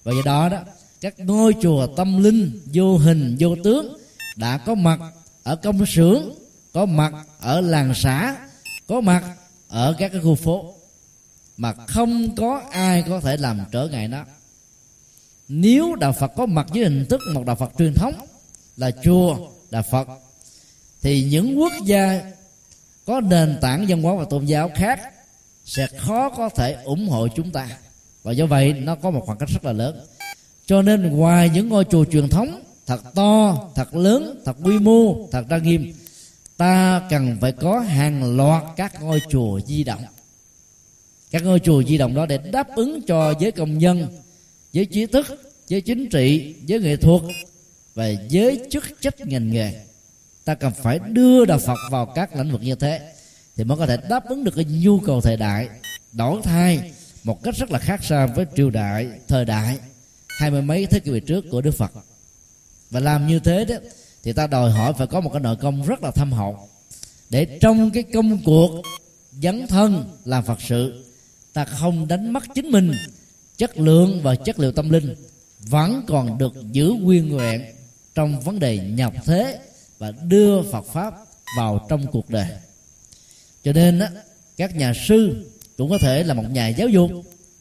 Và 0.03 0.13
do 0.13 0.23
đó 0.25 0.49
đó, 0.49 0.59
các 1.01 1.19
ngôi 1.19 1.55
chùa 1.63 1.87
tâm 1.87 2.23
linh, 2.23 2.61
vô 2.73 2.99
hình, 2.99 3.37
vô 3.41 3.57
tướng 3.65 3.99
đã 4.37 4.59
có 4.59 4.75
mặt 4.75 5.01
ở 5.43 5.57
công 5.57 5.87
xưởng, 5.87 6.31
có 6.73 6.87
mặt 6.87 7.13
ở 7.39 7.61
làng 7.61 7.93
xã, 7.95 8.37
có 8.87 9.01
mặt 9.01 9.25
ở 9.69 9.95
các 9.99 10.13
cái 10.13 10.21
khu 10.21 10.35
phố, 10.35 10.75
mà 11.57 11.73
không 11.73 12.37
có 12.37 12.63
ai 12.71 13.05
có 13.09 13.21
thể 13.21 13.37
làm 13.37 13.61
trở 13.73 13.89
ngại 13.89 14.09
nó. 14.09 14.25
Nếu 15.49 15.95
đạo 15.95 16.13
phật 16.13 16.29
có 16.37 16.47
mặt 16.47 16.67
với 16.71 16.83
hình 16.83 17.07
thức 17.11 17.21
một 17.35 17.47
đạo 17.47 17.57
phật 17.57 17.73
truyền 17.79 17.95
thống, 17.95 18.15
là 18.77 18.91
chùa 19.05 19.39
đạo 19.71 19.83
phật 19.91 20.09
thì 21.05 21.25
những 21.25 21.59
quốc 21.59 21.73
gia 21.85 22.21
có 23.07 23.21
nền 23.21 23.59
tảng 23.61 23.87
văn 23.89 24.03
hóa 24.03 24.15
và 24.15 24.25
tôn 24.31 24.45
giáo 24.45 24.71
khác 24.75 25.01
sẽ 25.65 25.87
khó 25.87 26.29
có 26.31 26.49
thể 26.49 26.77
ủng 26.85 27.09
hộ 27.09 27.29
chúng 27.29 27.51
ta. 27.51 27.69
Và 28.23 28.33
do 28.33 28.47
vậy, 28.47 28.73
nó 28.73 28.95
có 28.95 29.11
một 29.11 29.23
khoảng 29.27 29.39
cách 29.39 29.49
rất 29.49 29.65
là 29.65 29.73
lớn. 29.73 30.01
Cho 30.67 30.83
nên 30.83 31.11
ngoài 31.11 31.51
những 31.55 31.69
ngôi 31.69 31.85
chùa 31.85 32.05
truyền 32.05 32.29
thống 32.29 32.63
thật 32.87 33.15
to, 33.15 33.59
thật 33.75 33.95
lớn, 33.95 34.43
thật 34.45 34.57
quy 34.63 34.79
mô, 34.79 35.29
thật 35.33 35.45
trang 35.51 35.63
nghiêm, 35.63 35.93
ta 36.57 37.03
cần 37.11 37.37
phải 37.41 37.53
có 37.53 37.81
hàng 37.81 38.37
loạt 38.37 38.63
các 38.77 39.03
ngôi 39.03 39.23
chùa 39.31 39.61
di 39.67 39.85
động. 39.85 40.03
Các 41.31 41.43
ngôi 41.43 41.61
chùa 41.61 41.83
di 41.83 41.99
động 41.99 42.15
đó 42.15 42.27
để 42.27 42.39
đáp 42.39 42.69
ứng 42.77 43.03
cho 43.07 43.35
giới 43.41 43.53
công 43.53 43.79
nhân, 43.79 44.07
giới 44.73 44.85
trí 44.85 45.07
thức, 45.07 45.27
giới 45.69 45.81
chính 45.81 46.09
trị, 46.09 46.55
giới 46.67 46.81
nghệ 46.81 46.97
thuật 46.97 47.23
và 47.95 48.09
giới 48.29 48.61
chức 48.71 48.85
trách 49.01 49.21
ngành 49.21 49.51
nghề 49.51 49.85
ta 50.45 50.55
cần 50.55 50.73
phải 50.83 50.99
đưa 50.99 51.45
đạo 51.45 51.59
phật 51.59 51.79
vào 51.91 52.07
các 52.07 52.37
lĩnh 52.37 52.53
vực 52.53 52.63
như 52.63 52.75
thế 52.75 53.13
thì 53.57 53.65
mới 53.65 53.79
có 53.79 53.87
thể 53.87 53.97
đáp 54.09 54.29
ứng 54.29 54.45
được 54.45 54.55
cái 54.57 54.65
nhu 54.65 55.01
cầu 55.01 55.21
thời 55.21 55.37
đại. 55.37 55.69
Đổi 56.13 56.41
thay, 56.45 56.93
một 57.25 57.43
cách 57.43 57.55
rất 57.57 57.71
là 57.71 57.79
khác 57.79 58.05
xa 58.05 58.27
với 58.27 58.47
triều 58.57 58.71
đại, 58.71 59.09
thời 59.29 59.45
đại, 59.45 59.79
hai 60.29 60.51
mươi 60.51 60.63
mấy 60.63 60.87
thế 60.87 61.01
kỷ 61.01 61.11
về 61.11 61.21
trước 61.21 61.45
của 61.51 61.61
đức 61.61 61.71
phật. 61.71 61.93
Và 62.91 63.01
làm 63.01 63.27
như 63.27 63.39
thế 63.39 63.65
đó, 63.65 63.75
thì 64.23 64.33
ta 64.33 64.47
đòi 64.47 64.71
hỏi 64.71 64.93
phải 64.99 65.07
có 65.07 65.21
một 65.21 65.31
cái 65.33 65.41
nội 65.41 65.57
công 65.57 65.87
rất 65.87 66.03
là 66.03 66.11
thâm 66.11 66.33
hậu. 66.33 66.69
Để 67.31 67.59
trong 67.61 67.91
cái 67.91 68.03
công 68.03 68.39
cuộc 68.45 68.83
dấn 69.43 69.67
thân 69.67 70.05
làm 70.25 70.45
phật 70.45 70.63
sự, 70.63 71.05
ta 71.53 71.65
không 71.65 72.09
đánh 72.09 72.33
mất 72.33 72.43
chính 72.55 72.71
mình, 72.71 72.93
chất 73.57 73.79
lượng 73.79 74.21
và 74.23 74.35
chất 74.35 74.59
liệu 74.59 74.73
tâm 74.73 74.91
linh 74.91 75.15
vẫn 75.61 76.03
còn 76.07 76.39
được 76.39 76.55
giữ 76.73 76.93
nguyên 77.01 77.29
nguyện 77.29 77.61
trong 78.15 78.41
vấn 78.41 78.59
đề 78.59 78.79
nhập 78.79 79.13
thế 79.25 79.59
và 79.99 80.13
đưa 80.29 80.63
Phật 80.63 80.87
pháp 80.93 81.15
vào 81.57 81.87
trong 81.89 82.07
cuộc 82.07 82.31
đời. 82.31 82.47
Cho 83.63 83.73
nên 83.73 83.99
á, 83.99 84.11
các 84.57 84.77
nhà 84.77 84.93
sư 85.09 85.51
cũng 85.77 85.91
có 85.91 85.99
thể 85.99 86.23
là 86.23 86.35
một 86.35 86.45
nhà 86.51 86.69
giáo 86.69 86.89
dục 86.89 87.11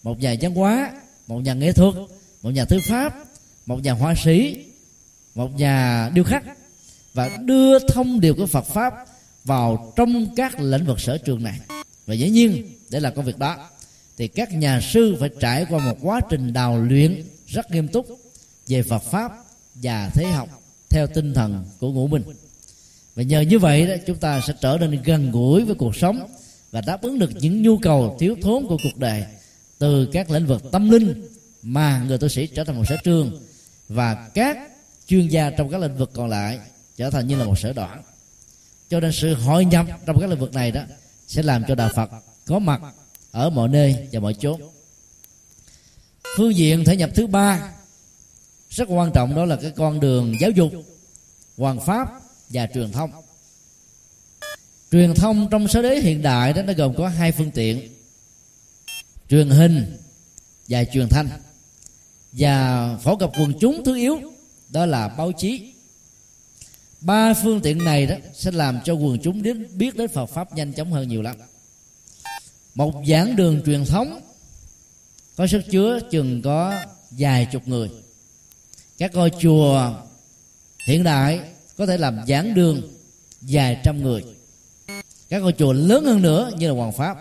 một 0.04 0.20
nhà 0.20 0.36
văn 0.42 0.56
hóa 0.56 0.92
một 1.28 1.40
nhà 1.40 1.54
nghệ 1.54 1.72
thuật 1.72 1.96
một 2.42 2.50
nhà 2.50 2.66
thư 2.66 2.80
pháp 2.90 3.16
một 3.66 3.84
nhà 3.84 3.94
họa 3.94 4.14
sĩ 4.24 4.66
một 5.36 5.60
nhà 5.60 6.10
điêu 6.14 6.24
khắc 6.24 6.44
và 7.14 7.30
đưa 7.46 7.80
thông 7.80 8.20
điệp 8.20 8.34
của 8.38 8.46
Phật 8.46 8.66
pháp 8.66 8.94
vào 9.44 9.94
trong 9.96 10.36
các 10.36 10.60
lĩnh 10.60 10.86
vực 10.86 11.02
sở 11.02 11.18
trường 11.18 11.44
này. 11.44 11.60
Và 12.06 12.14
dĩ 12.14 12.30
nhiên 12.30 12.70
để 12.90 13.00
làm 13.00 13.16
công 13.16 13.26
việc 13.26 13.38
đó 13.38 13.70
thì 14.18 14.28
các 14.28 14.54
nhà 14.54 14.82
sư 14.82 15.18
phải 15.20 15.30
trải 15.40 15.66
qua 15.70 15.86
một 15.86 15.98
quá 16.02 16.22
trình 16.30 16.54
đào 16.54 16.78
luyện 16.82 17.24
rất 17.48 17.72
nghiêm 17.72 17.88
túc 17.88 18.08
về 18.68 18.84
Phật 18.84 19.04
pháp 19.04 19.32
và 19.76 20.10
thế 20.14 20.26
học 20.26 20.63
theo 20.94 21.08
tinh 21.08 21.34
thần 21.34 21.66
của 21.80 21.92
ngũ 21.92 22.08
minh. 22.08 22.24
Và 23.16 23.24
nhờ 23.24 23.42
như 23.42 23.60
vậy 23.60 23.88
đó, 23.88 23.94
chúng 24.06 24.18
ta 24.18 24.42
sẽ 24.48 24.54
trở 24.62 24.78
nên 24.82 25.02
gần 25.04 25.32
gũi 25.32 25.66
với 25.66 25.76
cuộc 25.76 25.96
sống 25.96 26.28
và 26.72 26.82
đáp 26.82 27.02
ứng 27.02 27.20
được 27.20 27.30
những 27.36 27.62
nhu 27.62 27.78
cầu 27.78 28.18
thiếu 28.20 28.36
thốn 28.42 28.68
của 28.68 28.78
cuộc 28.84 28.98
đời 28.98 29.24
từ 29.80 30.06
các 30.06 30.30
lĩnh 30.30 30.46
vực 30.46 30.72
tâm 30.72 30.90
linh 30.90 31.28
mà 31.64 32.04
người 32.08 32.18
tu 32.18 32.28
sĩ 32.28 32.48
trở 32.48 32.64
thành 32.64 32.76
một 32.76 32.84
sở 32.90 32.96
trường 33.04 33.40
và 33.88 34.30
các 34.34 34.58
chuyên 35.08 35.28
gia 35.28 35.50
trong 35.50 35.70
các 35.70 35.82
lĩnh 35.82 35.98
vực 35.98 36.12
còn 36.14 36.30
lại 36.30 36.60
trở 36.98 37.10
thành 37.10 37.28
như 37.28 37.36
là 37.36 37.46
một 37.46 37.60
sở 37.60 37.74
đoạn 37.74 38.04
cho 38.90 39.00
nên 39.00 39.12
sự 39.12 39.34
hội 39.34 39.66
nhập 39.66 39.86
trong 40.06 40.20
các 40.20 40.30
lĩnh 40.30 40.40
vực 40.40 40.54
này 40.54 40.72
đó 40.72 40.82
sẽ 41.28 41.44
làm 41.44 41.64
cho 41.68 41.76
đạo 41.76 41.90
phật 41.96 42.10
có 42.46 42.60
mặt 42.60 42.82
ở 43.32 43.50
mọi 43.50 43.70
nơi 43.70 44.08
và 44.12 44.20
mọi 44.20 44.34
chốn. 44.34 44.62
Phương 46.38 46.56
diện 46.56 46.86
thể 46.86 46.98
nhập 46.98 47.10
thứ 47.16 47.28
ba 47.28 47.74
rất 48.76 48.86
quan 48.90 49.12
trọng 49.12 49.36
đó 49.36 49.46
là 49.46 49.56
cái 49.56 49.72
con 49.72 50.00
đường 50.00 50.36
giáo 50.40 50.52
dục, 50.52 50.72
hoàng 51.58 51.80
pháp 51.86 52.08
và 52.50 52.68
truyền 52.74 52.92
thông. 52.92 53.12
Truyền 54.92 55.16
thông 55.16 55.48
trong 55.52 55.68
số 55.68 55.82
đế 55.82 56.00
hiện 56.00 56.22
đại 56.22 56.54
đó, 56.54 56.62
nó 56.62 56.74
gồm 56.74 56.96
có 56.98 57.08
hai 57.08 57.32
phương 57.32 57.52
tiện, 57.52 57.90
truyền 59.30 59.50
hình 59.50 59.98
và 60.68 60.84
truyền 60.84 61.08
thanh. 61.10 61.30
Và 62.32 62.98
phổ 63.04 63.16
cập 63.16 63.32
quần 63.40 63.54
chúng 63.60 63.84
thứ 63.86 63.96
yếu 63.96 64.20
đó 64.70 64.86
là 64.86 65.08
báo 65.08 65.32
chí. 65.32 65.74
Ba 67.02 67.34
phương 67.34 67.62
tiện 67.62 67.78
này 67.78 68.06
đó 68.06 68.16
sẽ 68.34 68.52
làm 68.52 68.80
cho 68.86 68.94
quần 68.94 69.20
chúng 69.24 69.44
đến 69.44 69.68
biết 69.78 69.96
đến 69.96 70.10
Phật 70.14 70.26
pháp 70.26 70.54
nhanh 70.54 70.74
chóng 70.74 70.92
hơn 70.92 71.08
nhiều 71.08 71.22
lắm. 71.22 71.36
Một 72.76 72.94
giảng 73.08 73.36
đường 73.36 73.62
truyền 73.66 73.86
thống 73.86 74.22
có 75.36 75.48
sức 75.48 75.62
chứa 75.72 76.00
chừng 76.12 76.42
có 76.42 76.80
vài 77.12 77.48
chục 77.52 77.68
người 77.68 77.90
các 79.04 79.16
ngôi 79.16 79.32
chùa 79.40 79.94
hiện 80.88 81.04
đại 81.04 81.40
có 81.78 81.86
thể 81.86 81.98
làm 81.98 82.20
giảng 82.28 82.54
đường 82.54 82.82
vài 83.42 83.82
trăm 83.84 84.02
người. 84.02 84.24
Các 85.30 85.42
ngôi 85.42 85.54
chùa 85.54 85.74
lớn 85.74 86.06
hơn 86.06 86.22
nữa 86.22 86.52
như 86.58 86.68
là 86.68 86.74
hoàng 86.74 86.94
pháp 86.94 87.18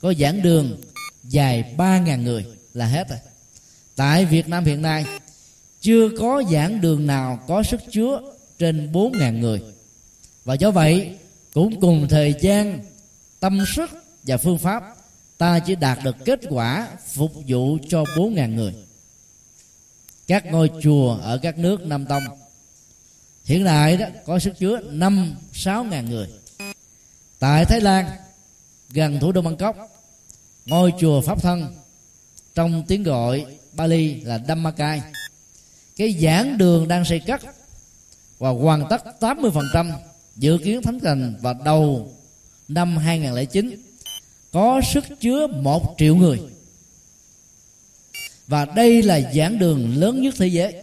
có 0.00 0.14
giảng 0.14 0.42
đường 0.42 0.80
dài 1.24 1.74
ba 1.76 1.98
ngàn 1.98 2.24
người 2.24 2.46
là 2.74 2.86
hết 2.86 3.08
rồi. 3.08 3.18
Tại 3.96 4.24
việt 4.24 4.48
nam 4.48 4.64
hiện 4.64 4.82
nay, 4.82 5.04
chưa 5.80 6.08
có 6.18 6.42
giảng 6.52 6.80
đường 6.80 7.06
nào 7.06 7.38
có 7.48 7.62
sức 7.62 7.80
chứa 7.90 8.20
trên 8.58 8.92
bốn 8.92 9.18
ngàn 9.18 9.40
người. 9.40 9.62
Và 10.44 10.54
do 10.54 10.70
vậy, 10.70 11.16
cũng 11.54 11.80
cùng 11.80 12.06
thời 12.08 12.34
gian, 12.40 12.84
tâm 13.40 13.64
sức 13.66 13.90
và 14.22 14.36
phương 14.36 14.58
pháp, 14.58 14.82
ta 15.38 15.58
chỉ 15.58 15.74
đạt 15.74 15.98
được 16.04 16.16
kết 16.24 16.40
quả 16.48 16.88
phục 17.06 17.32
vụ 17.46 17.78
cho 17.88 18.04
bốn 18.16 18.34
ngàn 18.34 18.56
người 18.56 18.74
các 20.26 20.46
ngôi 20.46 20.70
chùa 20.82 21.18
ở 21.22 21.38
các 21.38 21.58
nước 21.58 21.86
nam 21.86 22.06
tông. 22.06 22.22
Hiện 23.44 23.64
đại 23.64 23.96
đó, 23.96 24.06
có 24.26 24.38
sức 24.38 24.58
chứa 24.58 24.80
năm, 24.90 25.34
sáu 25.52 25.84
ngàn 25.84 26.10
người. 26.10 26.28
Tại 27.38 27.64
thái 27.64 27.80
lan, 27.80 28.06
gần 28.90 29.20
thủ 29.20 29.32
đô 29.32 29.42
bangkok, 29.42 29.76
ngôi 30.66 30.92
chùa 31.00 31.20
pháp 31.20 31.42
thân 31.42 31.74
trong 32.54 32.84
tiếng 32.88 33.02
gọi 33.02 33.46
bali 33.72 34.20
là 34.20 34.38
dhammakai. 34.48 35.02
Cái 35.96 36.16
giảng 36.20 36.58
đường 36.58 36.88
đang 36.88 37.04
xây 37.04 37.20
cất 37.20 37.40
và 38.38 38.50
hoàn 38.50 38.88
tất 38.90 39.02
80% 39.20 39.92
dự 40.36 40.58
kiến 40.64 40.82
thánh 40.82 41.00
thành 41.00 41.36
vào 41.40 41.54
đầu 41.64 42.12
năm 42.68 42.96
2009 42.96 43.82
có 44.52 44.80
sức 44.92 45.04
chứa 45.20 45.46
một 45.46 45.94
triệu 45.98 46.16
người 46.16 46.40
và 48.52 48.64
đây 48.64 49.02
là 49.02 49.20
giảng 49.34 49.58
đường 49.58 49.96
lớn 49.96 50.22
nhất 50.22 50.34
thế 50.38 50.46
giới. 50.46 50.74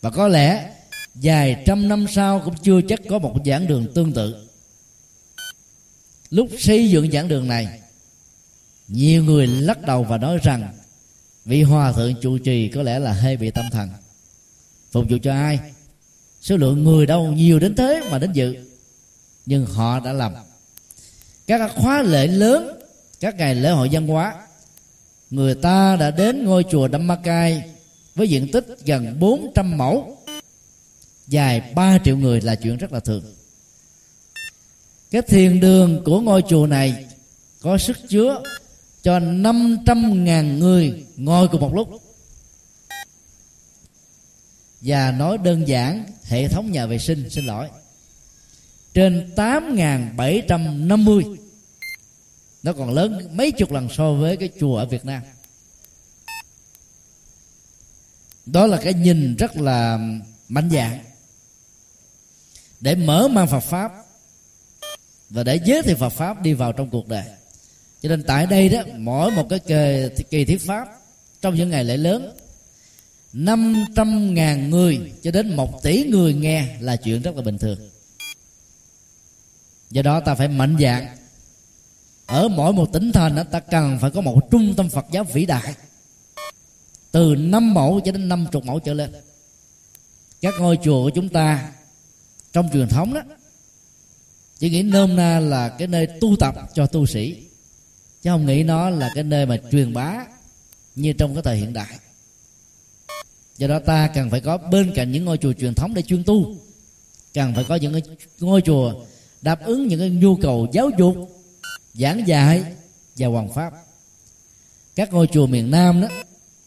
Và 0.00 0.10
có 0.10 0.28
lẽ 0.28 0.70
vài 1.14 1.62
trăm 1.66 1.88
năm 1.88 2.06
sau 2.14 2.42
cũng 2.44 2.54
chưa 2.62 2.80
chắc 2.88 3.00
có 3.08 3.18
một 3.18 3.36
giảng 3.44 3.66
đường 3.66 3.92
tương 3.94 4.12
tự. 4.12 4.48
Lúc 6.30 6.48
xây 6.58 6.90
dựng 6.90 7.10
giảng 7.12 7.28
đường 7.28 7.48
này, 7.48 7.80
nhiều 8.88 9.24
người 9.24 9.46
lắc 9.46 9.82
đầu 9.82 10.04
và 10.04 10.18
nói 10.18 10.38
rằng, 10.42 10.74
vị 11.44 11.62
hòa 11.62 11.92
thượng 11.92 12.14
trụ 12.20 12.38
trì 12.38 12.68
có 12.68 12.82
lẽ 12.82 12.98
là 12.98 13.12
hơi 13.12 13.36
bị 13.36 13.50
tâm 13.50 13.64
thần. 13.72 13.88
Phục 14.90 15.04
vụ 15.10 15.16
cho 15.22 15.32
ai? 15.32 15.58
Số 16.40 16.56
lượng 16.56 16.84
người 16.84 17.06
đâu 17.06 17.32
nhiều 17.32 17.58
đến 17.58 17.74
thế 17.74 18.02
mà 18.10 18.18
đến 18.18 18.32
dự. 18.32 18.56
Nhưng 19.46 19.66
họ 19.66 20.00
đã 20.00 20.12
làm. 20.12 20.32
Các 21.46 21.70
khóa 21.74 22.02
lễ 22.02 22.26
lớn, 22.26 22.78
các 23.20 23.36
ngày 23.36 23.54
lễ 23.54 23.70
hội 23.70 23.88
văn 23.92 24.06
hóa 24.06 24.43
người 25.30 25.54
ta 25.54 25.96
đã 25.96 26.10
đến 26.10 26.44
ngôi 26.44 26.64
chùa 26.70 26.88
Dhammakai 26.88 27.62
với 28.14 28.28
diện 28.28 28.48
tích 28.52 28.66
gần 28.84 29.16
400 29.18 29.78
mẫu. 29.78 30.18
Dài 31.26 31.72
3 31.74 31.98
triệu 32.04 32.16
người 32.16 32.40
là 32.40 32.54
chuyện 32.54 32.76
rất 32.76 32.92
là 32.92 33.00
thường. 33.00 33.24
Cái 35.10 35.22
thiền 35.22 35.60
đường 35.60 36.02
của 36.04 36.20
ngôi 36.20 36.42
chùa 36.48 36.66
này 36.66 37.06
có 37.60 37.78
sức 37.78 37.96
chứa 38.08 38.42
cho 39.02 39.18
500.000 39.18 40.58
người 40.58 41.04
ngồi 41.16 41.48
cùng 41.48 41.60
một 41.60 41.74
lúc. 41.74 42.02
Và 44.80 45.14
nói 45.18 45.38
đơn 45.38 45.68
giản, 45.68 46.04
hệ 46.24 46.48
thống 46.48 46.72
nhà 46.72 46.86
vệ 46.86 46.98
sinh, 46.98 47.30
xin 47.30 47.44
lỗi, 47.44 47.68
trên 48.94 49.30
8.750 49.36 51.36
nó 52.64 52.72
còn 52.72 52.94
lớn 52.94 53.28
mấy 53.32 53.52
chục 53.52 53.72
lần 53.72 53.88
so 53.88 54.12
với 54.12 54.36
cái 54.36 54.50
chùa 54.60 54.76
ở 54.76 54.86
Việt 54.86 55.04
Nam. 55.04 55.22
Đó 58.46 58.66
là 58.66 58.80
cái 58.84 58.94
nhìn 58.94 59.36
rất 59.36 59.56
là 59.56 59.98
mạnh 60.48 60.70
dạng. 60.72 61.04
Để 62.80 62.94
mở 62.94 63.28
mang 63.28 63.46
Phật 63.48 63.60
pháp 63.60 63.92
và 65.30 65.42
để 65.42 65.60
giới 65.64 65.82
thiệu 65.82 65.96
Phật 65.96 66.08
pháp 66.08 66.42
đi 66.42 66.52
vào 66.52 66.72
trong 66.72 66.90
cuộc 66.90 67.08
đời. 67.08 67.24
Cho 68.02 68.08
nên 68.08 68.22
tại 68.22 68.46
đây 68.46 68.68
đó 68.68 68.82
mỗi 68.96 69.30
một 69.30 69.46
cái 69.50 69.58
kỳ, 69.58 70.24
kỳ 70.30 70.44
thuyết 70.44 70.60
pháp 70.60 70.88
trong 71.40 71.54
những 71.54 71.70
ngày 71.70 71.84
lễ 71.84 71.96
lớn 71.96 72.36
500 73.32 74.34
ngàn 74.34 74.70
người 74.70 75.12
cho 75.22 75.30
đến 75.30 75.56
một 75.56 75.82
tỷ 75.82 76.04
người 76.04 76.34
nghe 76.34 76.76
là 76.80 76.96
chuyện 76.96 77.22
rất 77.22 77.36
là 77.36 77.42
bình 77.42 77.58
thường. 77.58 77.78
Do 79.90 80.02
đó 80.02 80.20
ta 80.20 80.34
phải 80.34 80.48
mạnh 80.48 80.76
dạng 80.80 81.16
ở 82.26 82.48
mỗi 82.48 82.72
một 82.72 82.92
tỉnh 82.92 83.12
thành 83.12 83.44
ta 83.50 83.60
cần 83.60 83.98
phải 84.00 84.10
có 84.10 84.20
một 84.20 84.50
trung 84.50 84.74
tâm 84.76 84.88
Phật 84.88 85.06
giáo 85.10 85.24
vĩ 85.24 85.46
đại. 85.46 85.74
Từ 87.12 87.34
năm 87.38 87.74
mẫu 87.74 88.00
cho 88.04 88.12
đến 88.12 88.28
50 88.28 88.62
mẫu 88.64 88.78
trở 88.78 88.94
lên. 88.94 89.12
Các 90.40 90.54
ngôi 90.58 90.78
chùa 90.84 91.04
của 91.04 91.10
chúng 91.10 91.28
ta 91.28 91.72
trong 92.52 92.68
truyền 92.72 92.88
thống 92.88 93.14
đó, 93.14 93.20
chỉ 94.58 94.70
nghĩ 94.70 94.82
nôm 94.82 95.16
na 95.16 95.40
là 95.40 95.68
cái 95.68 95.88
nơi 95.88 96.06
tu 96.06 96.36
tập 96.36 96.54
cho 96.74 96.86
tu 96.86 97.06
sĩ, 97.06 97.44
chứ 98.22 98.30
không 98.30 98.46
nghĩ 98.46 98.62
nó 98.62 98.90
là 98.90 99.10
cái 99.14 99.24
nơi 99.24 99.46
mà 99.46 99.56
truyền 99.70 99.92
bá 99.92 100.26
như 100.94 101.12
trong 101.12 101.34
cái 101.34 101.42
thời 101.42 101.56
hiện 101.56 101.72
đại. 101.72 101.98
Do 103.56 103.66
đó 103.66 103.78
ta 103.78 104.10
cần 104.14 104.30
phải 104.30 104.40
có 104.40 104.58
bên 104.58 104.92
cạnh 104.94 105.12
những 105.12 105.24
ngôi 105.24 105.38
chùa 105.38 105.52
truyền 105.52 105.74
thống 105.74 105.94
để 105.94 106.02
chuyên 106.02 106.24
tu, 106.24 106.54
cần 107.34 107.54
phải 107.54 107.64
có 107.64 107.74
những 107.74 108.00
ngôi 108.40 108.60
chùa 108.60 108.94
đáp 109.42 109.64
ứng 109.64 109.88
những 109.88 110.00
cái 110.00 110.10
nhu 110.10 110.36
cầu 110.36 110.68
giáo 110.72 110.90
dục 110.98 111.33
giảng 111.94 112.26
dạy 112.26 112.64
và 113.16 113.26
hoàng 113.26 113.54
pháp. 113.54 113.72
Các 114.94 115.12
ngôi 115.12 115.26
chùa 115.32 115.46
miền 115.46 115.70
nam 115.70 116.00
đó 116.00 116.08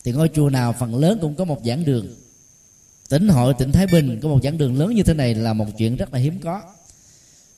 thì 0.03 0.11
ngôi 0.11 0.29
chùa 0.33 0.49
nào 0.49 0.75
phần 0.79 0.95
lớn 0.95 1.17
cũng 1.21 1.35
có 1.35 1.45
một 1.45 1.61
giảng 1.65 1.85
đường. 1.85 2.07
Tỉnh 3.09 3.27
hội 3.27 3.53
tỉnh 3.59 3.71
thái 3.71 3.87
bình 3.87 4.19
có 4.23 4.29
một 4.29 4.39
giảng 4.43 4.57
đường 4.57 4.79
lớn 4.79 4.95
như 4.95 5.03
thế 5.03 5.13
này 5.13 5.35
là 5.35 5.53
một 5.53 5.65
chuyện 5.77 5.95
rất 5.95 6.13
là 6.13 6.19
hiếm 6.19 6.39
có. 6.39 6.61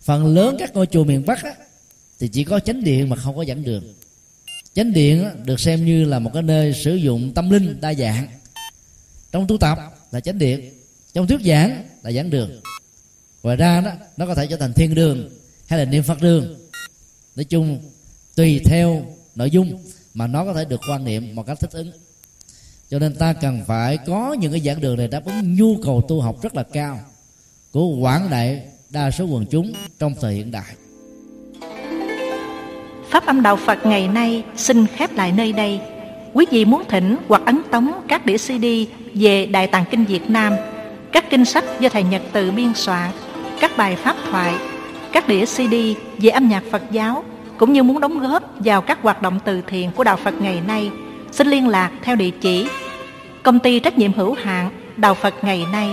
Phần 0.02 0.26
lớn 0.36 0.56
các 0.60 0.74
ngôi 0.74 0.86
chùa 0.86 1.04
miền 1.04 1.26
bắc 1.26 1.44
á, 1.44 1.54
thì 2.20 2.28
chỉ 2.28 2.44
có 2.44 2.60
chánh 2.60 2.84
điện 2.84 3.10
mà 3.10 3.16
không 3.16 3.36
có 3.36 3.46
giảng 3.46 3.64
đường. 3.64 3.94
Chánh 4.74 4.94
điện 4.94 5.24
á, 5.24 5.32
được 5.46 5.60
xem 5.60 5.86
như 5.86 6.06
là 6.06 6.20
một 6.20 6.32
cái 6.34 6.44
nơi 6.44 6.74
sử 6.74 6.96
dụng 6.96 7.34
tâm 7.34 7.50
linh 7.50 7.82
đa 7.82 7.94
dạng. 7.94 8.28
Trong 9.32 9.48
tu 9.48 9.58
tập 9.58 9.78
là 10.12 10.20
chánh 10.20 10.38
điện 10.40 10.74
trong 11.14 11.28
thuyết 11.28 11.42
giảng 11.42 11.84
là 12.04 12.12
giảng 12.12 12.30
đường. 12.30 12.62
Ngoài 13.44 13.58
ra 13.58 13.82
đó 13.82 13.92
nó 14.18 14.26
có 14.26 14.36
thể 14.36 14.48
trở 14.48 14.58
thành 14.58 14.74
thiên 14.74 14.96
đường 14.96 15.30
hay 15.68 15.80
là 15.80 15.86
niệm 15.86 16.04
phật 16.04 16.22
đường 16.22 16.69
nói 17.40 17.46
chung 17.46 17.80
tùy 18.36 18.62
theo 18.66 19.06
nội 19.36 19.50
dung 19.52 19.80
mà 20.14 20.28
nó 20.28 20.46
có 20.46 20.54
thể 20.54 20.66
được 20.66 20.82
quan 20.90 21.06
niệm 21.06 21.36
một 21.36 21.46
cách 21.48 21.60
thích 21.60 21.72
ứng 21.72 21.92
cho 22.90 23.00
nên 23.00 23.16
ta 23.16 23.34
cần 23.34 23.64
phải 23.68 23.98
có 23.98 24.36
những 24.40 24.52
cái 24.52 24.62
giảng 24.62 24.82
đường 24.82 24.98
này 24.98 25.08
đáp 25.08 25.26
ứng 25.26 25.56
nhu 25.56 25.76
cầu 25.84 26.04
tu 26.08 26.22
học 26.22 26.36
rất 26.42 26.56
là 26.56 26.64
cao 26.64 27.00
của 27.72 27.96
quảng 27.96 28.30
đại 28.30 28.64
đa 28.90 29.12
số 29.12 29.26
quần 29.26 29.46
chúng 29.46 29.74
trong 30.00 30.14
thời 30.22 30.34
hiện 30.34 30.52
đại 30.52 30.76
Pháp 33.10 33.26
âm 33.26 33.42
đạo 33.42 33.56
Phật 33.56 33.86
ngày 33.86 34.08
nay 34.08 34.44
xin 34.56 34.88
khép 34.88 35.16
lại 35.16 35.32
nơi 35.32 35.54
đây. 35.54 35.80
Quý 36.34 36.46
vị 36.52 36.66
muốn 36.66 36.84
thỉnh 36.90 37.18
hoặc 37.28 37.42
ấn 37.46 37.62
tống 37.72 37.92
các 38.08 38.26
đĩa 38.26 38.38
CD 38.38 38.66
về 39.14 39.46
Đại 39.46 39.68
Tạng 39.68 39.86
Kinh 39.92 40.06
Việt 40.06 40.30
Nam, 40.30 40.54
các 41.12 41.26
kinh 41.30 41.46
sách 41.46 41.64
do 41.80 41.90
Thầy 41.90 42.04
Nhật 42.04 42.22
từ 42.34 42.52
biên 42.52 42.74
soạn, 42.76 43.12
các 43.60 43.72
bài 43.78 43.96
pháp 43.96 44.16
thoại, 44.32 44.56
các 45.12 45.28
đĩa 45.28 45.46
CD 45.46 45.74
về 46.18 46.30
âm 46.30 46.50
nhạc 46.50 46.64
Phật 46.72 46.82
giáo, 46.92 47.24
cũng 47.60 47.74
như 47.74 47.84
muốn 47.84 48.00
đóng 48.00 48.20
góp 48.20 48.44
vào 48.60 48.82
các 48.82 49.00
hoạt 49.02 49.22
động 49.22 49.40
từ 49.46 49.62
thiện 49.68 49.92
của 49.92 50.04
Đạo 50.04 50.18
Phật 50.18 50.42
ngày 50.42 50.62
nay, 50.68 50.92
xin 51.32 51.48
liên 51.48 51.68
lạc 51.68 51.92
theo 52.02 52.16
địa 52.16 52.32
chỉ 52.42 52.68
Công 53.44 53.60
ty 53.60 53.80
trách 53.80 53.98
nhiệm 53.98 54.14
hữu 54.14 54.36
hạn 54.44 54.70
Đạo 54.98 55.14
Phật 55.14 55.44
ngày 55.44 55.66
nay, 55.72 55.90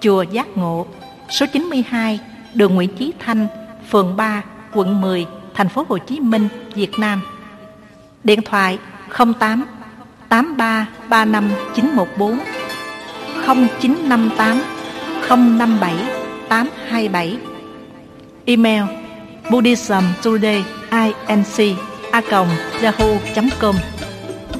Chùa 0.00 0.22
Giác 0.22 0.56
Ngộ, 0.56 0.86
số 1.28 1.46
92, 1.52 2.20
đường 2.54 2.74
Nguyễn 2.74 2.96
Chí 2.96 3.12
Thanh, 3.18 3.46
phường 3.90 4.16
3, 4.16 4.42
quận 4.72 5.00
10, 5.00 5.26
thành 5.54 5.68
phố 5.68 5.84
Hồ 5.88 5.98
Chí 5.98 6.20
Minh, 6.20 6.48
Việt 6.74 6.98
Nam. 6.98 7.22
Điện 8.24 8.42
thoại 8.42 8.78
08 9.38 9.64
83 10.28 10.88
35 11.08 11.50
914 11.74 12.38
0958 13.46 14.62
057 15.58 15.94
827 16.48 17.38
Email 18.44 18.99
Buddhism 19.50 20.04
Today 20.22 20.62
inc 21.28 21.76
a 22.12 22.22
yahoo.com 22.82 23.76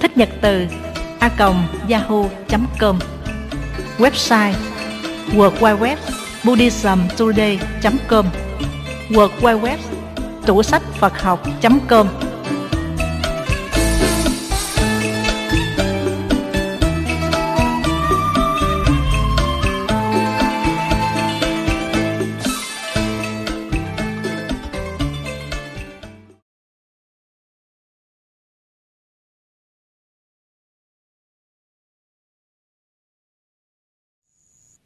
Thích 0.01 0.17
nhật 0.17 0.29
từ, 0.41 0.67
a 1.21 1.31
yahoo.com 1.89 2.99
Website, 3.99 4.55
World 5.37 5.61
Wide 5.61 5.79
Web 5.81 5.99
buddhismtoday.com 6.45 8.27
World 9.11 9.33
Wide 9.41 9.61
Web 9.61 9.79
tủ 10.47 10.63
sách 10.63 10.83
Phật 10.99 11.23
học.com 11.23 12.30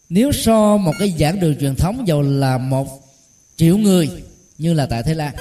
nếu 0.08 0.32
so 0.32 0.76
một 0.76 0.92
cái 0.98 1.14
giảng 1.18 1.40
đường 1.40 1.56
truyền 1.60 1.76
thống 1.76 2.08
dầu 2.08 2.22
là 2.22 2.58
một 2.58 3.02
triệu 3.56 3.78
người 3.78 4.08
như 4.58 4.72
là 4.74 4.86
tại 4.86 5.02
thái 5.02 5.14
lan, 5.14 5.34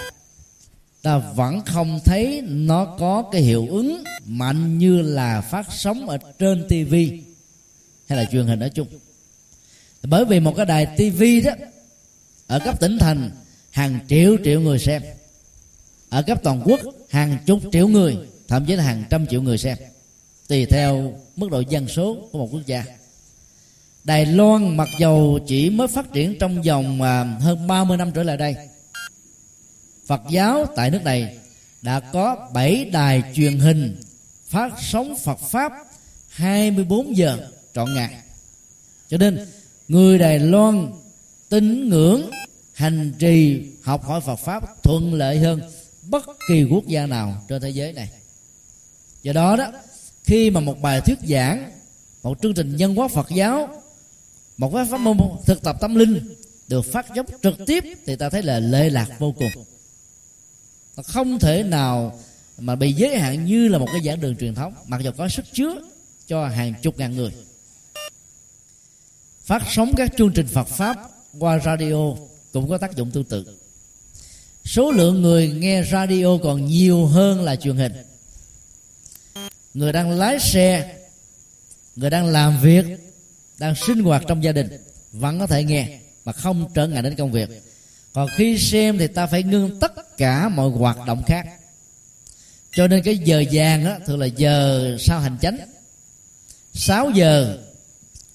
ta 1.01 1.17
vẫn 1.17 1.61
không 1.65 1.99
thấy 2.05 2.41
nó 2.47 2.85
có 2.99 3.23
cái 3.31 3.41
hiệu 3.41 3.67
ứng 3.69 4.03
mạnh 4.25 4.77
như 4.77 5.01
là 5.01 5.41
phát 5.41 5.67
sóng 5.69 6.09
ở 6.09 6.17
trên 6.39 6.63
TV 6.67 6.95
hay 8.07 8.17
là 8.17 8.25
truyền 8.31 8.47
hình 8.47 8.59
nói 8.59 8.69
chung. 8.69 8.87
Bởi 10.03 10.25
vì 10.25 10.39
một 10.39 10.53
cái 10.57 10.65
đài 10.65 10.85
TV 10.85 11.23
đó, 11.45 11.51
ở 12.47 12.59
cấp 12.59 12.79
tỉnh 12.79 12.97
thành, 12.99 13.31
hàng 13.71 13.99
triệu 14.07 14.37
triệu 14.43 14.61
người 14.61 14.79
xem. 14.79 15.01
Ở 16.09 16.21
cấp 16.21 16.39
toàn 16.43 16.61
quốc, 16.65 16.79
hàng 17.09 17.37
chục 17.45 17.59
triệu 17.71 17.87
người, 17.87 18.17
thậm 18.47 18.65
chí 18.65 18.75
là 18.75 18.83
hàng 18.83 19.03
trăm 19.09 19.27
triệu 19.27 19.41
người 19.41 19.57
xem. 19.57 19.77
Tùy 20.47 20.65
theo 20.65 21.13
mức 21.35 21.51
độ 21.51 21.59
dân 21.69 21.87
số 21.87 22.17
của 22.31 22.37
một 22.37 22.49
quốc 22.51 22.65
gia. 22.65 22.85
Đài 24.03 24.25
Loan 24.25 24.77
mặc 24.77 24.89
dầu 24.99 25.39
chỉ 25.47 25.69
mới 25.69 25.87
phát 25.87 26.13
triển 26.13 26.37
trong 26.39 26.61
vòng 26.61 27.01
à, 27.01 27.23
hơn 27.23 27.67
30 27.67 27.97
năm 27.97 28.11
trở 28.11 28.23
lại 28.23 28.37
đây. 28.37 28.55
Phật 30.05 30.21
giáo 30.29 30.65
tại 30.75 30.91
nước 30.91 31.03
này 31.03 31.37
đã 31.81 31.99
có 31.99 32.49
7 32.53 32.85
đài 32.85 33.23
truyền 33.33 33.59
hình 33.59 34.01
phát 34.47 34.73
sóng 34.81 35.15
Phật 35.23 35.39
Pháp 35.39 35.71
24 36.29 37.17
giờ 37.17 37.49
trọn 37.73 37.93
ngày. 37.95 38.15
Cho 39.09 39.17
nên, 39.17 39.47
người 39.87 40.17
Đài 40.17 40.39
Loan 40.39 40.91
tín 41.49 41.89
ngưỡng, 41.89 42.29
hành 42.73 43.13
trì, 43.19 43.65
học 43.83 44.03
hỏi 44.03 44.21
Phật 44.21 44.35
Pháp 44.35 44.83
thuận 44.83 45.13
lợi 45.13 45.39
hơn 45.39 45.61
bất 46.09 46.25
kỳ 46.47 46.63
quốc 46.63 46.87
gia 46.87 47.05
nào 47.05 47.43
trên 47.47 47.61
thế 47.61 47.69
giới 47.69 47.93
này. 47.93 48.09
Do 49.23 49.33
đó 49.33 49.55
đó, 49.55 49.71
khi 50.23 50.49
mà 50.49 50.59
một 50.59 50.81
bài 50.81 51.01
thuyết 51.01 51.19
giảng, 51.23 51.71
một 52.23 52.41
chương 52.41 52.53
trình 52.53 52.75
nhân 52.75 52.95
hóa 52.95 53.07
Phật 53.07 53.29
giáo 53.29 53.82
một 54.63 54.71
cái 54.73 54.85
pháp 54.85 54.97
môn 54.97 55.17
thực 55.45 55.61
tập 55.61 55.77
tâm 55.79 55.95
linh 55.95 56.35
được 56.67 56.81
phát 56.81 57.05
dốc 57.15 57.25
trực 57.43 57.55
tiếp 57.67 57.83
thì 58.05 58.15
ta 58.15 58.29
thấy 58.29 58.43
là 58.43 58.59
lệ 58.59 58.89
lạc 58.89 59.07
vô 59.19 59.31
cùng. 59.31 59.51
Nó 60.97 61.03
không 61.03 61.39
thể 61.39 61.63
nào 61.63 62.19
mà 62.57 62.75
bị 62.75 62.93
giới 62.93 63.17
hạn 63.17 63.45
như 63.45 63.67
là 63.67 63.77
một 63.77 63.87
cái 63.91 64.01
giảng 64.05 64.21
đường 64.21 64.35
truyền 64.35 64.55
thống, 64.55 64.73
mặc 64.87 65.01
dù 65.03 65.11
có 65.17 65.29
sức 65.29 65.45
chứa 65.53 65.75
cho 66.27 66.47
hàng 66.47 66.73
chục 66.81 66.97
ngàn 66.97 67.15
người. 67.15 67.31
Phát 69.43 69.63
sóng 69.69 69.91
các 69.97 70.11
chương 70.17 70.31
trình 70.33 70.47
Phật 70.47 70.67
pháp 70.67 70.97
qua 71.39 71.59
radio 71.65 72.15
cũng 72.53 72.69
có 72.69 72.77
tác 72.77 72.95
dụng 72.95 73.11
tương 73.11 73.23
tự. 73.23 73.57
Số 74.65 74.91
lượng 74.91 75.21
người 75.21 75.47
nghe 75.47 75.83
radio 75.91 76.37
còn 76.43 76.65
nhiều 76.65 77.05
hơn 77.05 77.41
là 77.41 77.55
truyền 77.55 77.77
hình. 77.77 77.93
Người 79.73 79.93
đang 79.93 80.11
lái 80.11 80.39
xe, 80.39 80.97
người 81.95 82.09
đang 82.09 82.25
làm 82.25 82.61
việc 82.61 82.85
đang 83.57 83.75
sinh 83.75 83.99
hoạt 83.99 84.23
trong 84.27 84.43
gia 84.43 84.51
đình, 84.51 84.67
vẫn 85.11 85.39
có 85.39 85.47
thể 85.47 85.63
nghe 85.63 85.99
mà 86.25 86.31
không 86.31 86.71
trở 86.73 86.87
ngại 86.87 87.01
đến 87.01 87.15
công 87.15 87.31
việc. 87.31 87.49
Còn 88.13 88.29
khi 88.35 88.57
xem 88.57 88.97
thì 88.97 89.07
ta 89.07 89.25
phải 89.25 89.43
ngưng 89.43 89.79
tất 89.79 90.17
cả 90.17 90.49
mọi 90.49 90.69
hoạt 90.69 90.97
động 91.07 91.23
khác. 91.27 91.47
Cho 92.71 92.87
nên 92.87 93.03
cái 93.03 93.17
giờ 93.17 93.43
vàng 93.51 93.85
đó 93.85 93.97
thường 94.05 94.19
là 94.19 94.25
giờ 94.25 94.97
sau 94.99 95.19
hành 95.19 95.37
chánh. 95.41 95.57
6 96.73 97.09
giờ 97.09 97.57